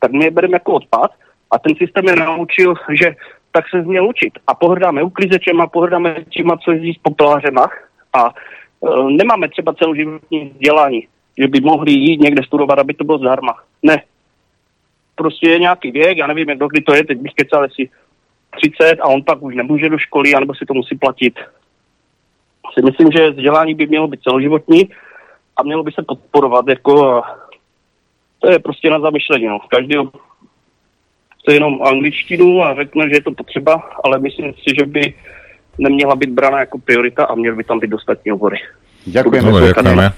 tak 0.00 0.12
my 0.12 0.24
je 0.24 0.30
bereme 0.30 0.54
jako 0.56 0.72
odpad 0.72 1.10
a 1.50 1.58
ten 1.58 1.74
systém 1.74 2.04
je 2.08 2.16
naučil, 2.16 2.74
že 3.00 3.14
tak 3.56 3.68
se 3.68 3.82
měl 3.82 4.08
učit. 4.08 4.32
A 4.46 4.54
pohrdáme 4.54 5.02
uklizečema, 5.02 5.66
pohrdáme 5.66 6.16
těma, 6.28 6.56
co 6.56 6.72
jezdí 6.72 6.92
s 6.92 6.98
popelářema 6.98 7.68
a 8.12 8.28
e, 8.28 8.30
nemáme 9.10 9.48
třeba 9.48 9.74
celoživotní 9.74 10.50
vzdělání, 10.54 11.08
že 11.38 11.48
by 11.48 11.60
mohli 11.60 11.92
jít 11.92 12.20
někde 12.20 12.42
studovat, 12.42 12.78
aby 12.78 12.94
to 12.94 13.04
bylo 13.04 13.18
zdarma. 13.18 13.54
Ne. 13.82 14.02
Prostě 15.14 15.50
je 15.50 15.58
nějaký 15.58 15.90
věk, 15.90 16.18
já 16.18 16.26
nevím, 16.26 16.48
jak 16.48 16.58
kdy 16.58 16.80
to 16.80 16.94
je, 16.94 17.04
teď 17.04 17.18
bych 17.18 17.32
kecal, 17.34 17.62
jestli 17.62 17.88
30 18.56 19.00
a 19.00 19.08
on 19.08 19.22
pak 19.24 19.42
už 19.42 19.54
nemůže 19.54 19.88
do 19.88 19.98
školy, 19.98 20.34
anebo 20.34 20.54
si 20.54 20.66
to 20.66 20.74
musí 20.74 20.98
platit. 20.98 21.34
Si 22.74 22.82
myslím, 22.84 23.08
že 23.12 23.30
vzdělání 23.30 23.74
by 23.74 23.86
mělo 23.86 24.08
být 24.08 24.22
celoživotní 24.22 24.88
a 25.56 25.62
mělo 25.62 25.82
by 25.82 25.92
se 25.92 26.02
podporovat 26.02 26.68
jako 26.68 27.22
to 28.38 28.50
je 28.50 28.58
prostě 28.58 28.90
na 28.90 29.00
zamyšlení. 29.00 29.46
No. 29.46 29.58
Každý 29.68 29.94
chce 31.46 31.54
jenom 31.54 31.82
angličtinu 31.82 32.62
a 32.62 32.74
řekne, 32.74 33.08
že 33.08 33.14
je 33.14 33.22
to 33.22 33.30
potřeba, 33.30 33.74
ale 34.04 34.18
myslím 34.18 34.52
si, 34.52 34.74
že 34.78 34.86
by 34.86 35.14
neměla 35.78 36.16
být 36.16 36.30
brána 36.30 36.60
jako 36.60 36.78
priorita 36.78 37.24
a 37.24 37.34
měly 37.34 37.56
by 37.56 37.64
tam 37.64 37.78
být 37.80 37.90
dostatní 37.90 38.32
obory. 38.32 38.56
Ďakujeme. 39.06 39.50
Ďakujeme 39.50 40.10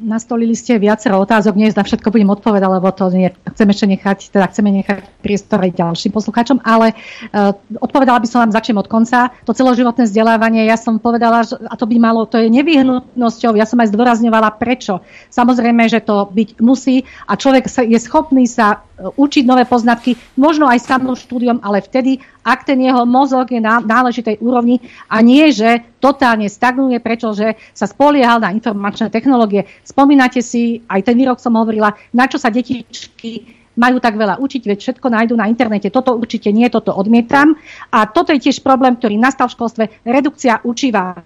nastolili 0.00 0.56
ste 0.56 0.80
viacero 0.80 1.20
otázok, 1.20 1.54
nie 1.54 1.68
na 1.70 1.84
všetko 1.84 2.08
budem 2.08 2.32
odpovedať, 2.32 2.70
lebo 2.72 2.88
to 2.90 3.12
nie, 3.12 3.28
chcem 3.52 3.68
ešte 3.68 3.86
nechať, 3.86 4.18
teda 4.32 4.48
chceme 4.48 4.72
nechať 4.80 5.04
priestor 5.20 5.60
aj 5.60 5.76
ďalším 5.76 6.12
poslucháčom, 6.16 6.64
ale 6.64 6.96
uh, 6.96 7.52
odpovedala 7.78 8.18
by 8.18 8.26
som 8.26 8.42
vám, 8.42 8.56
začnem 8.56 8.80
od 8.80 8.88
konca. 8.88 9.30
To 9.44 9.52
celoživotné 9.52 10.08
vzdelávanie, 10.08 10.64
ja 10.64 10.80
som 10.80 10.96
povedala, 10.96 11.44
že, 11.44 11.60
a 11.60 11.76
to 11.76 11.84
by 11.84 12.00
malo, 12.00 12.24
to 12.24 12.40
je 12.40 12.48
nevyhnutnosťou, 12.48 13.54
ja 13.54 13.68
som 13.68 13.78
aj 13.78 13.92
zdôrazňovala 13.92 14.56
prečo. 14.56 15.04
Samozrejme, 15.28 15.86
že 15.86 16.00
to 16.00 16.26
byť 16.32 16.58
musí 16.64 17.04
a 17.28 17.36
človek 17.36 17.68
sa, 17.68 17.84
je 17.84 18.00
schopný 18.00 18.48
sa 18.48 18.80
e, 18.96 19.06
učiť 19.06 19.44
nové 19.44 19.68
poznatky, 19.68 20.16
možno 20.40 20.66
aj 20.66 20.82
samým 20.82 21.14
štúdiom, 21.14 21.60
ale 21.60 21.84
vtedy, 21.84 22.24
ak 22.44 22.66
ten 22.68 22.80
jeho 22.80 23.04
mozog 23.04 23.52
je 23.52 23.60
na 23.60 23.80
náležitej 23.80 24.40
úrovni 24.40 24.80
a 25.08 25.20
nie, 25.20 25.52
že 25.52 25.84
totálne 26.00 26.48
stagnuje, 26.48 26.98
pretože 26.98 27.56
sa 27.76 27.86
spoliehal 27.86 28.40
na 28.40 28.52
informačné 28.52 29.12
technológie. 29.12 29.68
Spomínate 29.84 30.40
si, 30.40 30.80
aj 30.88 31.04
ten 31.04 31.16
výrok 31.16 31.38
som 31.38 31.56
hovorila, 31.56 31.92
na 32.16 32.24
čo 32.26 32.40
sa 32.40 32.48
detičky 32.48 33.60
majú 33.80 33.96
tak 34.02 34.20
veľa 34.20 34.36
učiť, 34.42 34.62
veď 34.66 34.78
všetko 34.82 35.06
nájdú 35.08 35.34
na 35.38 35.48
internete. 35.48 35.88
Toto 35.88 36.12
určite 36.12 36.52
nie, 36.52 36.68
toto 36.68 36.92
odmietam. 36.92 37.56
A 37.88 38.04
toto 38.04 38.34
je 38.36 38.50
tiež 38.50 38.60
problém, 38.60 38.98
ktorý 38.98 39.16
nastal 39.16 39.48
v 39.48 39.56
školstve. 39.56 39.84
Redukcia 40.04 40.60
učiva 40.66 41.16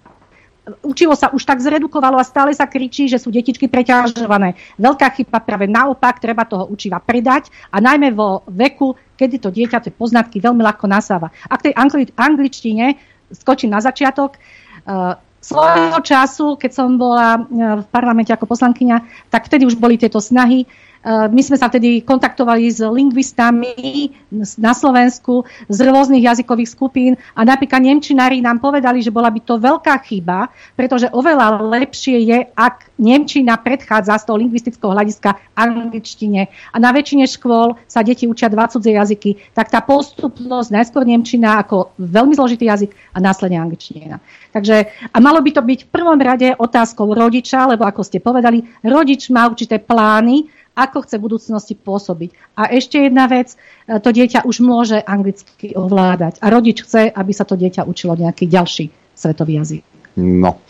učivo 0.81 1.13
sa 1.13 1.29
už 1.29 1.45
tak 1.45 1.61
zredukovalo 1.61 2.17
a 2.17 2.25
stále 2.25 2.53
sa 2.53 2.65
kričí, 2.65 3.05
že 3.05 3.21
sú 3.21 3.29
detičky 3.29 3.69
preťažované. 3.69 4.57
Veľká 4.81 5.07
chyba 5.13 5.37
práve 5.41 5.69
naopak, 5.69 6.17
treba 6.17 6.45
toho 6.45 6.65
učiva 6.69 6.97
pridať 6.97 7.53
a 7.69 7.77
najmä 7.77 8.13
vo 8.13 8.41
veku, 8.49 8.97
kedy 9.15 9.37
to 9.37 9.49
dieťa 9.53 9.85
tie 9.85 9.93
poznatky 9.93 10.41
veľmi 10.41 10.65
ľahko 10.65 10.89
nasáva. 10.89 11.29
A 11.45 11.53
k 11.57 11.69
tej 11.69 11.73
angli- 11.77 12.13
angličtine 12.17 12.97
skočím 13.29 13.73
na 13.73 13.81
začiatok. 13.81 14.37
Uh, 14.85 15.17
svojho 15.45 16.01
času, 16.01 16.57
keď 16.57 16.71
som 16.73 16.97
bola 16.97 17.37
v 17.53 17.85
parlamente 17.93 18.33
ako 18.33 18.49
poslankyňa, 18.49 19.29
tak 19.29 19.45
vtedy 19.45 19.69
už 19.69 19.77
boli 19.77 19.93
tieto 19.93 20.17
snahy 20.17 20.65
my 21.05 21.41
sme 21.45 21.53
sa 21.53 21.69
vtedy 21.69 22.01
kontaktovali 22.01 22.65
s 22.65 22.81
lingvistami 22.81 24.09
na 24.57 24.73
Slovensku 24.73 25.45
z 25.69 25.79
rôznych 25.85 26.25
jazykových 26.25 26.73
skupín 26.73 27.13
a 27.37 27.45
napríklad 27.45 27.85
Nemčinári 27.85 28.41
nám 28.41 28.57
povedali, 28.57 29.05
že 29.05 29.13
bola 29.13 29.29
by 29.29 29.39
to 29.45 29.61
veľká 29.61 29.93
chyba, 30.01 30.49
pretože 30.73 31.05
oveľa 31.13 31.61
lepšie 31.61 32.17
je, 32.25 32.37
ak 32.57 32.97
Nemčina 32.97 33.53
predchádza 33.61 34.17
z 34.17 34.25
toho 34.25 34.41
lingvistického 34.41 34.91
hľadiska 34.97 35.37
angličtine 35.53 36.49
a 36.73 36.77
na 36.81 36.89
väčšine 36.89 37.29
škôl 37.29 37.77
sa 37.85 38.01
deti 38.01 38.25
učia 38.25 38.49
dva 38.49 38.65
cudzie 38.65 38.97
jazyky, 38.97 39.53
tak 39.53 39.69
tá 39.69 39.85
postupnosť 39.85 40.73
najskôr 40.73 41.05
Nemčina 41.05 41.61
ako 41.61 41.93
veľmi 42.01 42.33
zložitý 42.33 42.65
jazyk 42.65 42.91
a 43.13 43.21
následne 43.21 43.61
angličtina. 43.61 44.17
Takže 44.49 44.89
a 45.13 45.17
malo 45.21 45.43
by 45.43 45.51
to 45.53 45.61
byť 45.61 45.79
v 45.85 45.91
prvom 45.93 46.17
rade 46.17 46.49
otázkou 46.57 47.13
rodiča, 47.13 47.69
lebo 47.69 47.85
ako 47.85 48.01
ste 48.01 48.23
povedali, 48.23 48.63
rodič 48.81 49.29
má 49.29 49.45
určité 49.45 49.77
plány, 49.77 50.54
ako 50.75 51.07
chce 51.07 51.15
v 51.17 51.25
budúcnosti 51.25 51.73
pôsobiť. 51.73 52.59
A 52.59 52.69
ešte 52.69 52.99
jedna 52.99 53.31
vec, 53.31 53.55
e, 53.87 53.97
to 53.97 54.11
dieťa 54.11 54.43
už 54.43 54.59
môže 54.59 54.99
anglicky 54.99 55.71
ovládať 55.73 56.43
a 56.43 56.51
rodič 56.51 56.83
chce, 56.83 57.09
aby 57.09 57.31
sa 57.31 57.47
to 57.47 57.55
dieťa 57.55 57.87
učilo 57.87 58.19
nejaký 58.19 58.45
ďalší 58.45 58.91
svetový 59.15 59.63
jazyk. 59.63 59.94
No. 60.15 60.63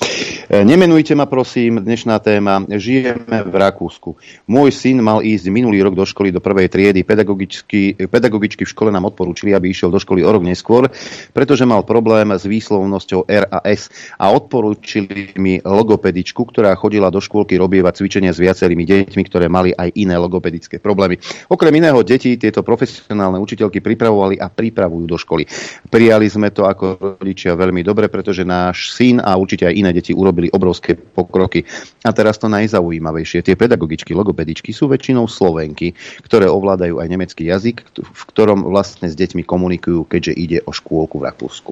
E, 0.49 0.65
nemenujte 0.65 1.13
ma 1.13 1.29
prosím, 1.29 1.77
dnešná 1.77 2.17
téma. 2.17 2.65
Žijeme 2.65 3.45
v 3.45 3.53
Rakúsku. 3.53 4.17
Môj 4.49 4.73
syn 4.73 5.01
mal 5.05 5.21
ísť 5.21 5.53
minulý 5.53 5.85
rok 5.85 5.93
do 5.93 6.01
školy 6.01 6.33
do 6.33 6.41
prvej 6.41 6.65
triedy. 6.65 7.05
Pedagogičky 7.05 8.63
v 8.65 8.73
škole 8.73 8.89
nám 8.89 9.05
odporúčili, 9.05 9.53
aby 9.53 9.69
išiel 9.69 9.93
do 9.93 10.01
školy 10.01 10.25
o 10.25 10.29
rok 10.33 10.41
neskôr, 10.41 10.89
pretože 11.29 11.61
mal 11.69 11.85
problém 11.85 12.33
s 12.33 12.41
výslovnosťou 12.49 13.29
R 13.29 13.45
a 13.53 13.61
S. 13.69 13.93
A 14.17 14.33
odporúčili 14.33 15.37
mi 15.37 15.61
logopedičku, 15.61 16.41
ktorá 16.41 16.73
chodila 16.73 17.13
do 17.13 17.21
škôlky 17.21 17.57
robievať 17.61 18.01
cvičenia 18.01 18.33
s 18.33 18.41
viacerými 18.41 18.81
deťmi, 18.81 19.23
ktoré 19.29 19.45
mali 19.45 19.77
aj 19.77 19.93
iné 19.93 20.17
logopedické 20.17 20.81
problémy. 20.81 21.21
Okrem 21.53 21.73
iného 21.77 22.01
deti 22.01 22.33
tieto 22.37 22.65
profesionálne 22.65 23.37
učiteľky 23.37 23.77
pripravovali 23.77 24.41
a 24.41 24.49
pripravujú 24.49 25.05
do 25.05 25.17
školy. 25.21 25.45
Prijali 25.85 26.25
sme 26.25 26.49
to 26.49 26.65
ako 26.65 27.17
rodičia 27.21 27.53
veľmi 27.53 27.85
dobre, 27.85 28.09
pretože 28.09 28.41
náš 28.41 28.89
syn 28.93 29.21
a 29.21 29.34
určite 29.35 29.67
aj 29.69 29.75
iné 29.75 29.91
deti 29.91 30.11
urobili 30.15 30.49
obrovské 30.51 30.95
pokroky. 30.95 31.63
A 32.03 32.11
teraz 32.11 32.39
to 32.41 32.51
najzaujímavejšie. 32.51 33.45
Tie 33.45 33.55
pedagogičky, 33.59 34.15
logopedičky 34.15 34.71
sú 34.71 34.89
väčšinou 34.89 35.29
Slovenky, 35.29 35.93
ktoré 36.23 36.49
ovládajú 36.49 36.99
aj 36.99 37.07
nemecký 37.07 37.47
jazyk, 37.51 37.85
v 38.01 38.21
ktorom 38.31 38.65
vlastne 38.67 39.11
s 39.11 39.15
deťmi 39.15 39.43
komunikujú, 39.43 40.07
keďže 40.07 40.33
ide 40.33 40.57
o 40.63 40.71
škôlku 40.71 41.19
v 41.21 41.25
Rakúsku. 41.27 41.71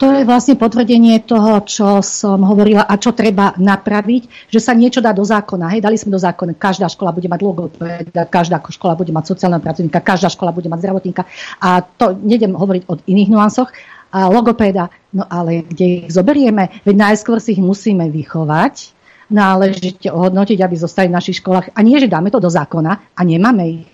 To 0.00 0.08
je 0.16 0.24
vlastne 0.24 0.56
potvrdenie 0.56 1.20
toho, 1.28 1.60
čo 1.68 2.00
som 2.00 2.40
hovorila 2.40 2.88
a 2.88 2.96
čo 2.96 3.12
treba 3.12 3.52
napraviť, 3.60 4.48
že 4.48 4.56
sa 4.56 4.72
niečo 4.72 5.04
dá 5.04 5.12
do 5.12 5.20
zákona. 5.20 5.76
Hej, 5.76 5.84
dali 5.84 6.00
sme 6.00 6.16
do 6.16 6.20
zákona, 6.20 6.56
každá 6.56 6.88
škola 6.88 7.12
bude 7.12 7.28
mať 7.28 7.40
logopeda, 7.44 8.24
každá 8.24 8.64
škola 8.64 8.96
bude 8.96 9.12
mať 9.12 9.36
sociálneho 9.36 9.60
pracovníka, 9.60 10.00
každá 10.00 10.32
škola 10.32 10.56
bude 10.56 10.72
mať 10.72 10.88
zdravotníka. 10.88 11.28
A 11.60 11.84
to 11.84 12.16
nedem 12.16 12.56
hovoriť 12.56 12.88
o 12.88 12.96
iných 12.96 13.28
nuansoch, 13.28 13.68
a 14.10 14.26
logopéda. 14.30 14.90
No 15.14 15.26
ale 15.26 15.66
kde 15.66 16.06
ich 16.06 16.14
zoberieme? 16.14 16.82
Veď 16.82 16.96
najskôr 16.98 17.38
si 17.38 17.58
ich 17.58 17.62
musíme 17.62 18.10
vychovať, 18.10 18.94
náležite 19.30 20.10
ohodnotiť, 20.10 20.58
aby 20.58 20.74
zostali 20.74 21.06
v 21.10 21.16
našich 21.16 21.38
školách. 21.42 21.74
A 21.74 21.80
nie, 21.82 21.98
že 22.02 22.10
dáme 22.10 22.34
to 22.34 22.42
do 22.42 22.50
zákona 22.50 22.98
a 23.14 23.20
nemáme 23.22 23.64
ich. 23.82 23.88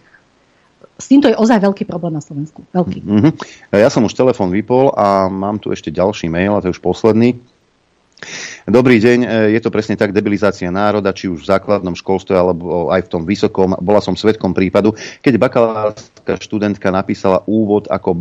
S 0.96 1.12
týmto 1.12 1.28
je 1.28 1.36
ozaj 1.36 1.60
veľký 1.60 1.84
problém 1.84 2.16
na 2.16 2.24
Slovensku. 2.24 2.64
Veľký. 2.72 3.04
Mm-hmm. 3.04 3.32
Ja 3.76 3.92
som 3.92 4.08
už 4.08 4.16
telefon 4.16 4.48
vypol 4.48 4.96
a 4.96 5.28
mám 5.28 5.60
tu 5.60 5.68
ešte 5.68 5.92
ďalší 5.92 6.32
mail, 6.32 6.56
a 6.56 6.64
to 6.64 6.72
je 6.72 6.80
už 6.80 6.80
posledný. 6.80 7.36
Dobrý 8.66 8.98
deň, 8.98 9.18
e, 9.22 9.28
je 9.54 9.60
to 9.62 9.70
presne 9.70 9.94
tak 9.94 10.10
debilizácia 10.10 10.66
národa, 10.74 11.14
či 11.14 11.30
už 11.30 11.46
v 11.46 11.50
základnom 11.54 11.94
školstve 11.94 12.34
alebo 12.34 12.90
aj 12.90 13.06
v 13.06 13.10
tom 13.14 13.22
vysokom. 13.22 13.78
Bola 13.78 14.02
som 14.02 14.18
svetkom 14.18 14.50
prípadu, 14.50 14.90
keď 15.22 15.38
bakalárska 15.38 16.34
študentka 16.34 16.90
napísala 16.90 17.46
úvod 17.46 17.86
ako 17.86 18.18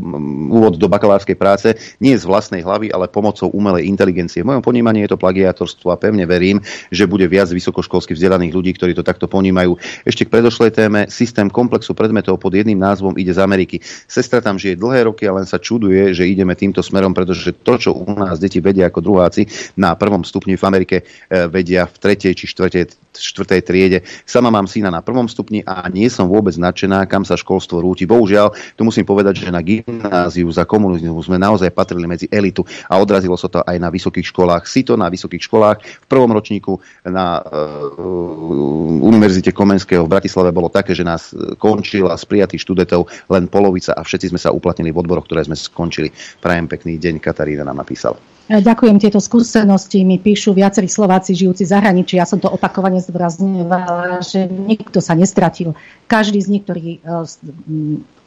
úvod 0.54 0.78
do 0.78 0.86
bakalárskej 0.86 1.34
práce 1.34 1.74
nie 1.98 2.14
z 2.14 2.30
vlastnej 2.30 2.62
hlavy, 2.62 2.94
ale 2.94 3.10
pomocou 3.10 3.50
umelej 3.58 3.90
inteligencie. 3.90 4.46
V 4.46 4.54
mojom 4.54 4.62
ponímaní 4.62 5.02
je 5.10 5.18
to 5.18 5.18
plagiátorstvo 5.18 5.90
a 5.90 5.98
pevne 5.98 6.30
verím, 6.30 6.62
že 6.94 7.10
bude 7.10 7.26
viac 7.26 7.50
vysokoškolsky 7.50 8.14
vzdelaných 8.14 8.54
ľudí, 8.54 8.78
ktorí 8.78 8.94
to 8.94 9.02
takto 9.02 9.26
ponímajú. 9.26 9.82
Ešte 10.06 10.30
k 10.30 10.34
predošlej 10.38 10.78
téme, 10.78 11.10
systém 11.10 11.50
komplexu 11.50 11.98
predmetov 11.98 12.38
pod 12.38 12.54
jedným 12.54 12.78
názvom 12.78 13.18
ide 13.18 13.34
z 13.34 13.42
Ameriky. 13.42 13.82
Sestra 14.06 14.46
tam 14.46 14.62
žije 14.62 14.78
dlhé 14.78 15.10
roky 15.10 15.26
a 15.26 15.34
len 15.42 15.50
sa 15.50 15.58
čuduje, 15.58 16.14
že 16.14 16.30
ideme 16.30 16.54
týmto 16.54 16.86
smerom, 16.86 17.18
pretože 17.18 17.50
to, 17.66 17.82
čo 17.82 17.98
u 17.98 18.14
nás 18.14 18.38
deti 18.38 18.62
vedia 18.62 18.94
ako 18.94 19.02
druháci, 19.02 19.74
na 19.74 19.98
prvom 19.98 20.22
stupni 20.36 20.60
v 20.60 20.64
Amerike 20.68 20.98
e, 21.00 21.04
vedia 21.48 21.88
v 21.88 21.96
tretej 21.96 22.36
či 22.36 22.52
štvrtej, 22.52 22.92
štvrtej 23.16 23.62
triede. 23.64 23.98
Sama 24.28 24.52
mám 24.52 24.68
syna 24.68 24.92
na 24.92 25.00
prvom 25.00 25.32
stupni 25.32 25.64
a 25.64 25.88
nie 25.88 26.12
som 26.12 26.28
vôbec 26.28 26.52
nadšená, 26.60 27.08
kam 27.08 27.24
sa 27.24 27.40
školstvo 27.40 27.80
rúti. 27.80 28.04
Bohužiaľ, 28.04 28.52
tu 28.76 28.84
musím 28.84 29.08
povedať, 29.08 29.48
že 29.48 29.56
na 29.56 29.64
gymnáziu 29.64 30.52
za 30.52 30.68
komunizmu 30.68 31.16
sme 31.24 31.40
naozaj 31.40 31.72
patrili 31.72 32.04
medzi 32.04 32.28
elitu 32.28 32.68
a 32.92 33.00
odrazilo 33.00 33.40
sa 33.40 33.48
to 33.48 33.64
aj 33.64 33.80
na 33.80 33.88
vysokých 33.88 34.28
školách. 34.28 34.68
Si 34.68 34.84
to 34.84 35.00
na 35.00 35.08
vysokých 35.08 35.48
školách 35.48 35.78
v 35.80 36.08
prvom 36.12 36.36
ročníku 36.36 36.84
na 37.08 37.40
uh, 37.40 39.06
Univerzite 39.06 39.56
Komenského 39.56 40.04
v 40.04 40.12
Bratislave 40.12 40.52
bolo 40.52 40.68
také, 40.68 40.92
že 40.92 41.08
nás 41.08 41.32
končila 41.56 42.18
z 42.20 42.24
prijatých 42.28 42.62
študentov 42.68 43.08
len 43.32 43.48
polovica 43.48 43.96
a 43.96 44.04
všetci 44.04 44.36
sme 44.36 44.40
sa 44.42 44.52
uplatnili 44.52 44.92
v 44.92 45.00
odboroch, 45.00 45.24
ktoré 45.30 45.48
sme 45.48 45.56
skončili. 45.56 46.12
Prajem 46.44 46.68
pekný 46.68 47.00
deň, 47.00 47.24
Katarína 47.24 47.64
nám 47.64 47.86
napísala. 47.86 48.18
E, 48.46 48.62
ďakujem, 48.62 49.02
tieto 49.02 49.18
skúsenosti 49.18 50.06
mi 50.06 50.22
píšu 50.26 50.58
viacerí 50.58 50.90
Slováci 50.90 51.38
žijúci 51.38 51.70
zahraničí. 51.70 52.18
Ja 52.18 52.26
som 52.26 52.42
to 52.42 52.50
opakovane 52.50 52.98
zdôrazňovala, 52.98 54.26
že 54.26 54.50
nikto 54.50 54.98
sa 54.98 55.14
nestratil. 55.14 55.78
Každý 56.10 56.42
z 56.42 56.50
nich, 56.50 56.64
ktorý 56.66 56.98
e, 56.98 57.00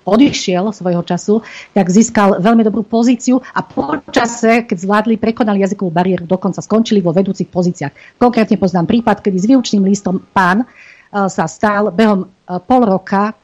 odišiel 0.07 0.70
svojho 0.70 1.03
času, 1.03 1.43
tak 1.75 1.91
získal 1.91 2.39
veľmi 2.39 2.62
dobrú 2.62 2.87
pozíciu 2.87 3.43
a 3.51 3.66
po 3.66 3.99
čase, 4.15 4.62
keď 4.62 4.79
zvládli, 4.79 5.19
prekonali 5.19 5.66
jazykovú 5.66 5.91
bariéru, 5.91 6.31
dokonca 6.31 6.62
skončili 6.62 7.03
vo 7.03 7.11
vedúcich 7.11 7.51
pozíciách. 7.51 8.23
Konkrétne 8.23 8.55
poznám 8.62 8.87
prípad, 8.87 9.19
kedy 9.19 9.37
s 9.43 9.51
výučným 9.51 9.83
listom 9.83 10.23
pán 10.31 10.62
e, 10.62 10.66
sa 11.11 11.51
stal 11.51 11.91
behom 11.91 12.31
pol 12.47 12.83
roka, 12.87 13.35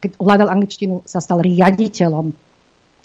keď 0.00 0.16
ovládal 0.16 0.48
angličtinu, 0.48 1.04
sa 1.04 1.20
stal 1.20 1.44
riaditeľom 1.44 2.47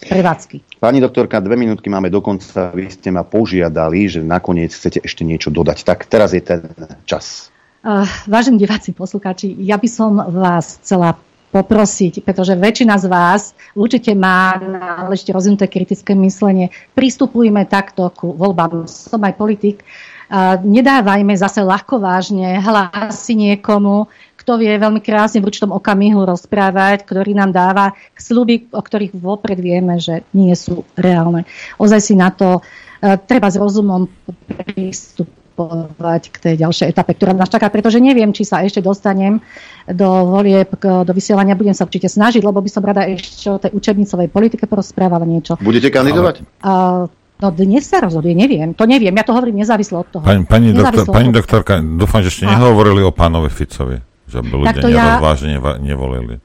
prevádzky. 0.10 0.80
Pani 0.80 1.00
doktorka, 1.00 1.40
dve 1.40 1.56
minútky 1.56 1.88
máme 1.88 2.12
dokonca. 2.12 2.76
Vy 2.76 2.92
ste 2.92 3.10
ma 3.14 3.24
požiadali, 3.24 4.10
že 4.12 4.20
nakoniec 4.20 4.76
chcete 4.76 5.00
ešte 5.04 5.24
niečo 5.24 5.50
dodať. 5.54 5.88
Tak 5.88 6.08
teraz 6.10 6.36
je 6.36 6.44
ten 6.44 6.62
čas. 7.08 7.54
Uh, 7.84 8.08
vážení 8.32 8.64
diváci, 8.64 8.96
poslucháči, 8.96 9.60
ja 9.60 9.76
by 9.76 9.90
som 9.92 10.16
vás 10.16 10.80
chcela 10.80 11.20
poprosiť, 11.52 12.24
pretože 12.24 12.56
väčšina 12.56 12.96
z 12.98 13.06
vás 13.12 13.54
určite 13.78 14.16
má 14.16 14.56
náležite 14.58 15.36
rozvinuté 15.36 15.68
kritické 15.68 16.16
myslenie. 16.18 16.72
Pristupujme 16.96 17.68
takto 17.68 18.10
ku 18.10 18.34
voľbám. 18.34 18.88
Som 18.88 19.22
aj 19.28 19.36
politik. 19.36 19.84
Uh, 20.32 20.58
nedávajme 20.64 21.36
zase 21.36 21.62
ľahko 21.62 22.00
vážne 22.00 22.58
hlasy 22.58 23.36
niekomu, 23.36 24.08
kto 24.44 24.60
vie 24.60 24.76
veľmi 24.76 25.00
krásne 25.00 25.40
v 25.40 25.48
určitom 25.48 25.72
okamihu 25.72 26.28
rozprávať, 26.28 27.08
ktorý 27.08 27.32
nám 27.32 27.56
dáva 27.56 27.96
sluby, 28.20 28.68
o 28.76 28.84
ktorých 28.84 29.16
vopred 29.16 29.56
vieme, 29.56 29.96
že 30.04 30.28
nie 30.36 30.52
sú 30.60 30.84
reálne. 31.00 31.48
Ozaj 31.80 32.00
si 32.04 32.14
na 32.20 32.28
to 32.28 32.60
uh, 32.60 33.16
treba 33.24 33.48
s 33.48 33.56
rozumom 33.56 34.12
pristupovať 34.52 36.24
k 36.28 36.36
tej 36.44 36.56
ďalšej 36.60 36.92
etape, 36.92 37.16
ktorá 37.16 37.32
nás 37.32 37.48
čaká, 37.48 37.72
pretože 37.72 38.04
neviem, 38.04 38.36
či 38.36 38.44
sa 38.44 38.60
ešte 38.68 38.84
dostanem 38.84 39.40
do 39.88 40.10
volieb, 40.28 40.76
do 40.84 41.12
vysielania. 41.16 41.56
Budem 41.56 41.72
sa 41.72 41.88
určite 41.88 42.12
snažiť, 42.12 42.44
lebo 42.44 42.60
by 42.60 42.68
som 42.68 42.84
rada 42.84 43.08
ešte 43.08 43.48
o 43.48 43.58
tej 43.64 43.72
učebnicovej 43.72 44.28
politike 44.28 44.68
porozprávala 44.68 45.24
niečo. 45.24 45.56
Budete 45.64 45.88
kandidovať? 45.88 46.44
Uh, 46.60 47.08
No 47.44 47.52
dnes 47.52 47.84
sa 47.84 48.00
rozhoduje, 48.00 48.32
neviem. 48.32 48.72
To 48.72 48.88
neviem, 48.88 49.12
ja 49.12 49.28
to 49.28 49.36
hovorím 49.36 49.68
nezávislo 49.68 50.00
od 50.00 50.08
toho. 50.08 50.24
Pani, 50.24 50.48
pani, 50.48 50.72
doktor, 50.72 51.04
pani 51.12 51.28
doktorka, 51.28 51.84
dúfam, 51.84 52.24
že 52.24 52.32
ste 52.32 52.48
nehovorili 52.48 53.04
o 53.04 53.12
pánovi 53.12 53.52
Ficovi. 53.52 54.13
Že 54.34 54.42
by 54.42 54.56
ľudia 54.58 54.82
to 54.82 54.90
nerozvážne 54.90 55.50
ja, 55.62 55.72
nevolili. 55.78 56.36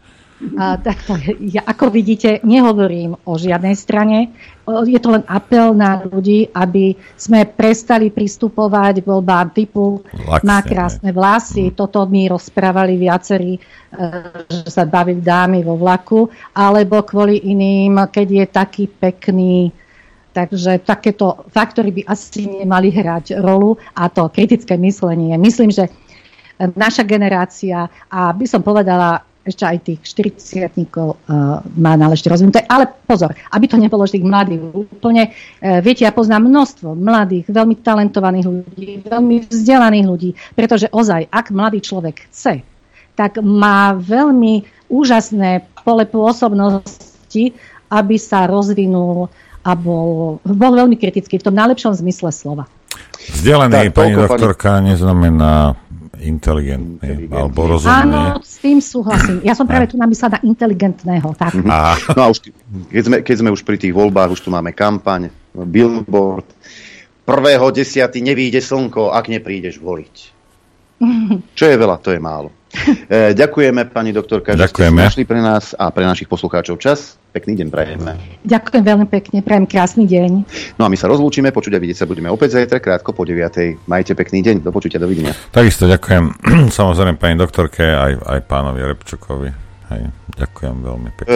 A, 0.54 0.78
takto, 0.78 1.18
ja, 1.42 1.66
ako 1.66 1.90
vidíte, 1.90 2.38
nehovorím 2.46 3.18
o 3.26 3.34
žiadnej 3.34 3.74
strane. 3.74 4.30
Je 4.86 5.00
to 5.02 5.18
len 5.18 5.26
apel 5.26 5.74
na 5.74 6.06
ľudí, 6.06 6.46
aby 6.54 6.94
sme 7.18 7.42
prestali 7.42 8.14
pristupovať 8.14 9.02
k 9.02 9.08
voľbám 9.08 9.50
typu 9.50 9.98
Laxne, 10.06 10.46
má 10.46 10.62
krásne 10.62 11.10
vlasy. 11.10 11.72
Hmm. 11.72 11.74
Toto 11.74 12.06
mi 12.06 12.30
rozprávali 12.30 12.94
viacerí, 12.94 13.58
e, 13.58 13.60
že 14.46 14.70
sa 14.70 14.86
bavili 14.86 15.18
dámy 15.18 15.66
vo 15.66 15.74
vlaku. 15.74 16.30
Alebo 16.54 17.02
kvôli 17.02 17.42
iným, 17.50 18.06
keď 18.06 18.28
je 18.30 18.46
taký 18.46 18.84
pekný 18.86 19.74
Takže 20.28 20.86
takéto 20.86 21.50
faktory 21.50 21.90
by 21.90 22.02
asi 22.06 22.46
nemali 22.46 22.94
hrať 22.94 23.42
rolu 23.42 23.74
a 23.98 24.06
to 24.06 24.30
kritické 24.30 24.78
myslenie. 24.78 25.34
Myslím, 25.34 25.74
že 25.74 25.90
naša 26.58 27.06
generácia 27.06 27.86
a 28.10 28.20
by 28.34 28.46
som 28.46 28.60
povedala 28.66 29.22
ešte 29.48 29.64
aj 29.64 29.78
tých 29.80 30.00
40 30.04 30.92
uh, 30.92 31.16
má 31.64 31.92
náležite 31.96 32.28
rozvinuté. 32.28 32.68
Ale 32.68 32.84
pozor, 33.08 33.32
aby 33.48 33.64
to 33.64 33.80
nebolo 33.80 34.04
tých 34.04 34.20
mladých 34.20 34.60
úplne. 34.76 35.32
Uh, 35.58 35.80
viete, 35.80 36.04
ja 36.04 36.12
poznám 36.12 36.52
množstvo 36.52 36.92
mladých, 36.92 37.48
veľmi 37.48 37.80
talentovaných 37.80 38.44
ľudí, 38.46 38.90
veľmi 39.08 39.48
vzdelaných 39.48 40.06
ľudí, 40.06 40.30
pretože 40.52 40.92
ozaj, 40.92 41.32
ak 41.32 41.48
mladý 41.48 41.80
človek 41.80 42.28
chce, 42.28 42.60
tak 43.16 43.40
má 43.40 43.96
veľmi 43.96 44.68
úžasné 44.92 45.66
pole 45.82 46.04
pôsobnosti, 46.06 47.56
aby 47.88 48.16
sa 48.20 48.44
rozvinul 48.46 49.32
a 49.64 49.70
bol, 49.74 50.38
bol 50.44 50.72
veľmi 50.76 50.94
kritický 50.94 51.40
v 51.40 51.46
tom 51.50 51.56
najlepšom 51.56 51.98
zmysle 51.98 52.30
slova. 52.30 52.64
Vzdelaný, 53.18 53.90
pani 53.90 54.14
doktorka, 54.14 54.78
neznamená 54.80 55.74
inteligentný, 56.20 57.30
alebo 57.30 57.78
rozumný. 57.78 58.10
Áno, 58.10 58.22
s 58.42 58.58
tým 58.58 58.82
súhlasím. 58.82 59.40
Ja 59.46 59.54
som 59.54 59.64
práve 59.64 59.88
tu 59.90 59.96
namyslela 59.96 60.38
na 60.38 60.40
inteligentného. 60.44 61.28
Tak. 61.38 61.52
A. 61.64 61.94
No 62.14 62.20
a 62.24 62.28
už, 62.30 62.38
keď, 62.90 63.02
sme, 63.06 63.16
keď 63.22 63.36
sme 63.40 63.50
už 63.54 63.62
pri 63.62 63.78
tých 63.78 63.94
voľbách, 63.94 64.34
už 64.34 64.42
tu 64.42 64.50
máme 64.50 64.74
kampaň, 64.74 65.30
billboard. 65.54 66.46
Prvého 67.22 67.68
desiaty 67.70 68.24
nevíde 68.24 68.58
slnko, 68.58 69.12
ak 69.12 69.28
neprídeš 69.28 69.78
voliť. 69.78 70.16
Čo 71.58 71.64
je 71.68 71.76
veľa, 71.76 71.96
to 72.02 72.10
je 72.10 72.20
málo. 72.20 72.50
E, 73.08 73.32
ďakujeme, 73.34 73.88
pani 73.88 74.12
doktorka, 74.12 74.54
že 74.54 74.58
ste 74.58 74.64
si 74.64 74.70
Ďakujeme. 74.70 75.00
našli 75.00 75.24
pre 75.24 75.40
nás 75.40 75.72
a 75.74 75.90
pre 75.90 76.04
našich 76.04 76.28
poslucháčov 76.30 76.78
čas. 76.78 77.18
Pekný 77.32 77.60
deň 77.60 77.68
prajeme. 77.68 78.16
Ďakujem 78.44 78.82
veľmi 78.82 79.06
pekne, 79.08 79.44
prajem 79.44 79.68
krásny 79.68 80.04
deň. 80.08 80.30
No 80.80 80.86
a 80.86 80.88
my 80.88 80.96
sa 80.96 81.06
rozlúčime, 81.06 81.52
počuť 81.52 81.76
a 81.76 81.78
vidieť 81.80 82.04
sa 82.04 82.06
budeme 82.08 82.32
opäť 82.32 82.56
zajtra, 82.56 82.80
krátko 82.80 83.12
po 83.12 83.28
9. 83.28 83.84
Majte 83.84 84.12
pekný 84.16 84.40
deň, 84.40 84.56
do 84.64 84.70
počutia, 84.72 84.96
dovidenia. 84.96 85.36
Takisto 85.52 85.84
ďakujem 85.84 86.24
samozrejme 86.78 87.20
pani 87.20 87.36
doktorke 87.36 87.84
aj, 87.84 88.12
aj 88.24 88.40
pánovi 88.48 88.80
Repčukovi. 88.80 89.48
Hej, 89.88 90.02
ďakujem 90.36 90.74
veľmi 90.84 91.10
pekne. 91.16 91.32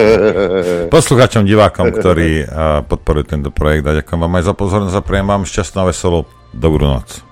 Poslucháčom, 0.93 1.49
divákom, 1.49 1.89
ktorí 1.89 2.45
podporujú 2.85 3.25
tento 3.25 3.49
projekt 3.49 3.89
a 3.89 3.97
ďakujem 3.97 4.21
vám 4.21 4.35
aj 4.37 4.45
za 4.45 4.55
pozornosť 4.55 4.97
a 5.01 5.01
prajem 5.01 5.25
vám 5.25 5.49
šťastnú 5.49 5.79
a 5.81 5.89
veselú 5.89 6.29
dobrú 6.53 6.85
noc. 6.85 7.32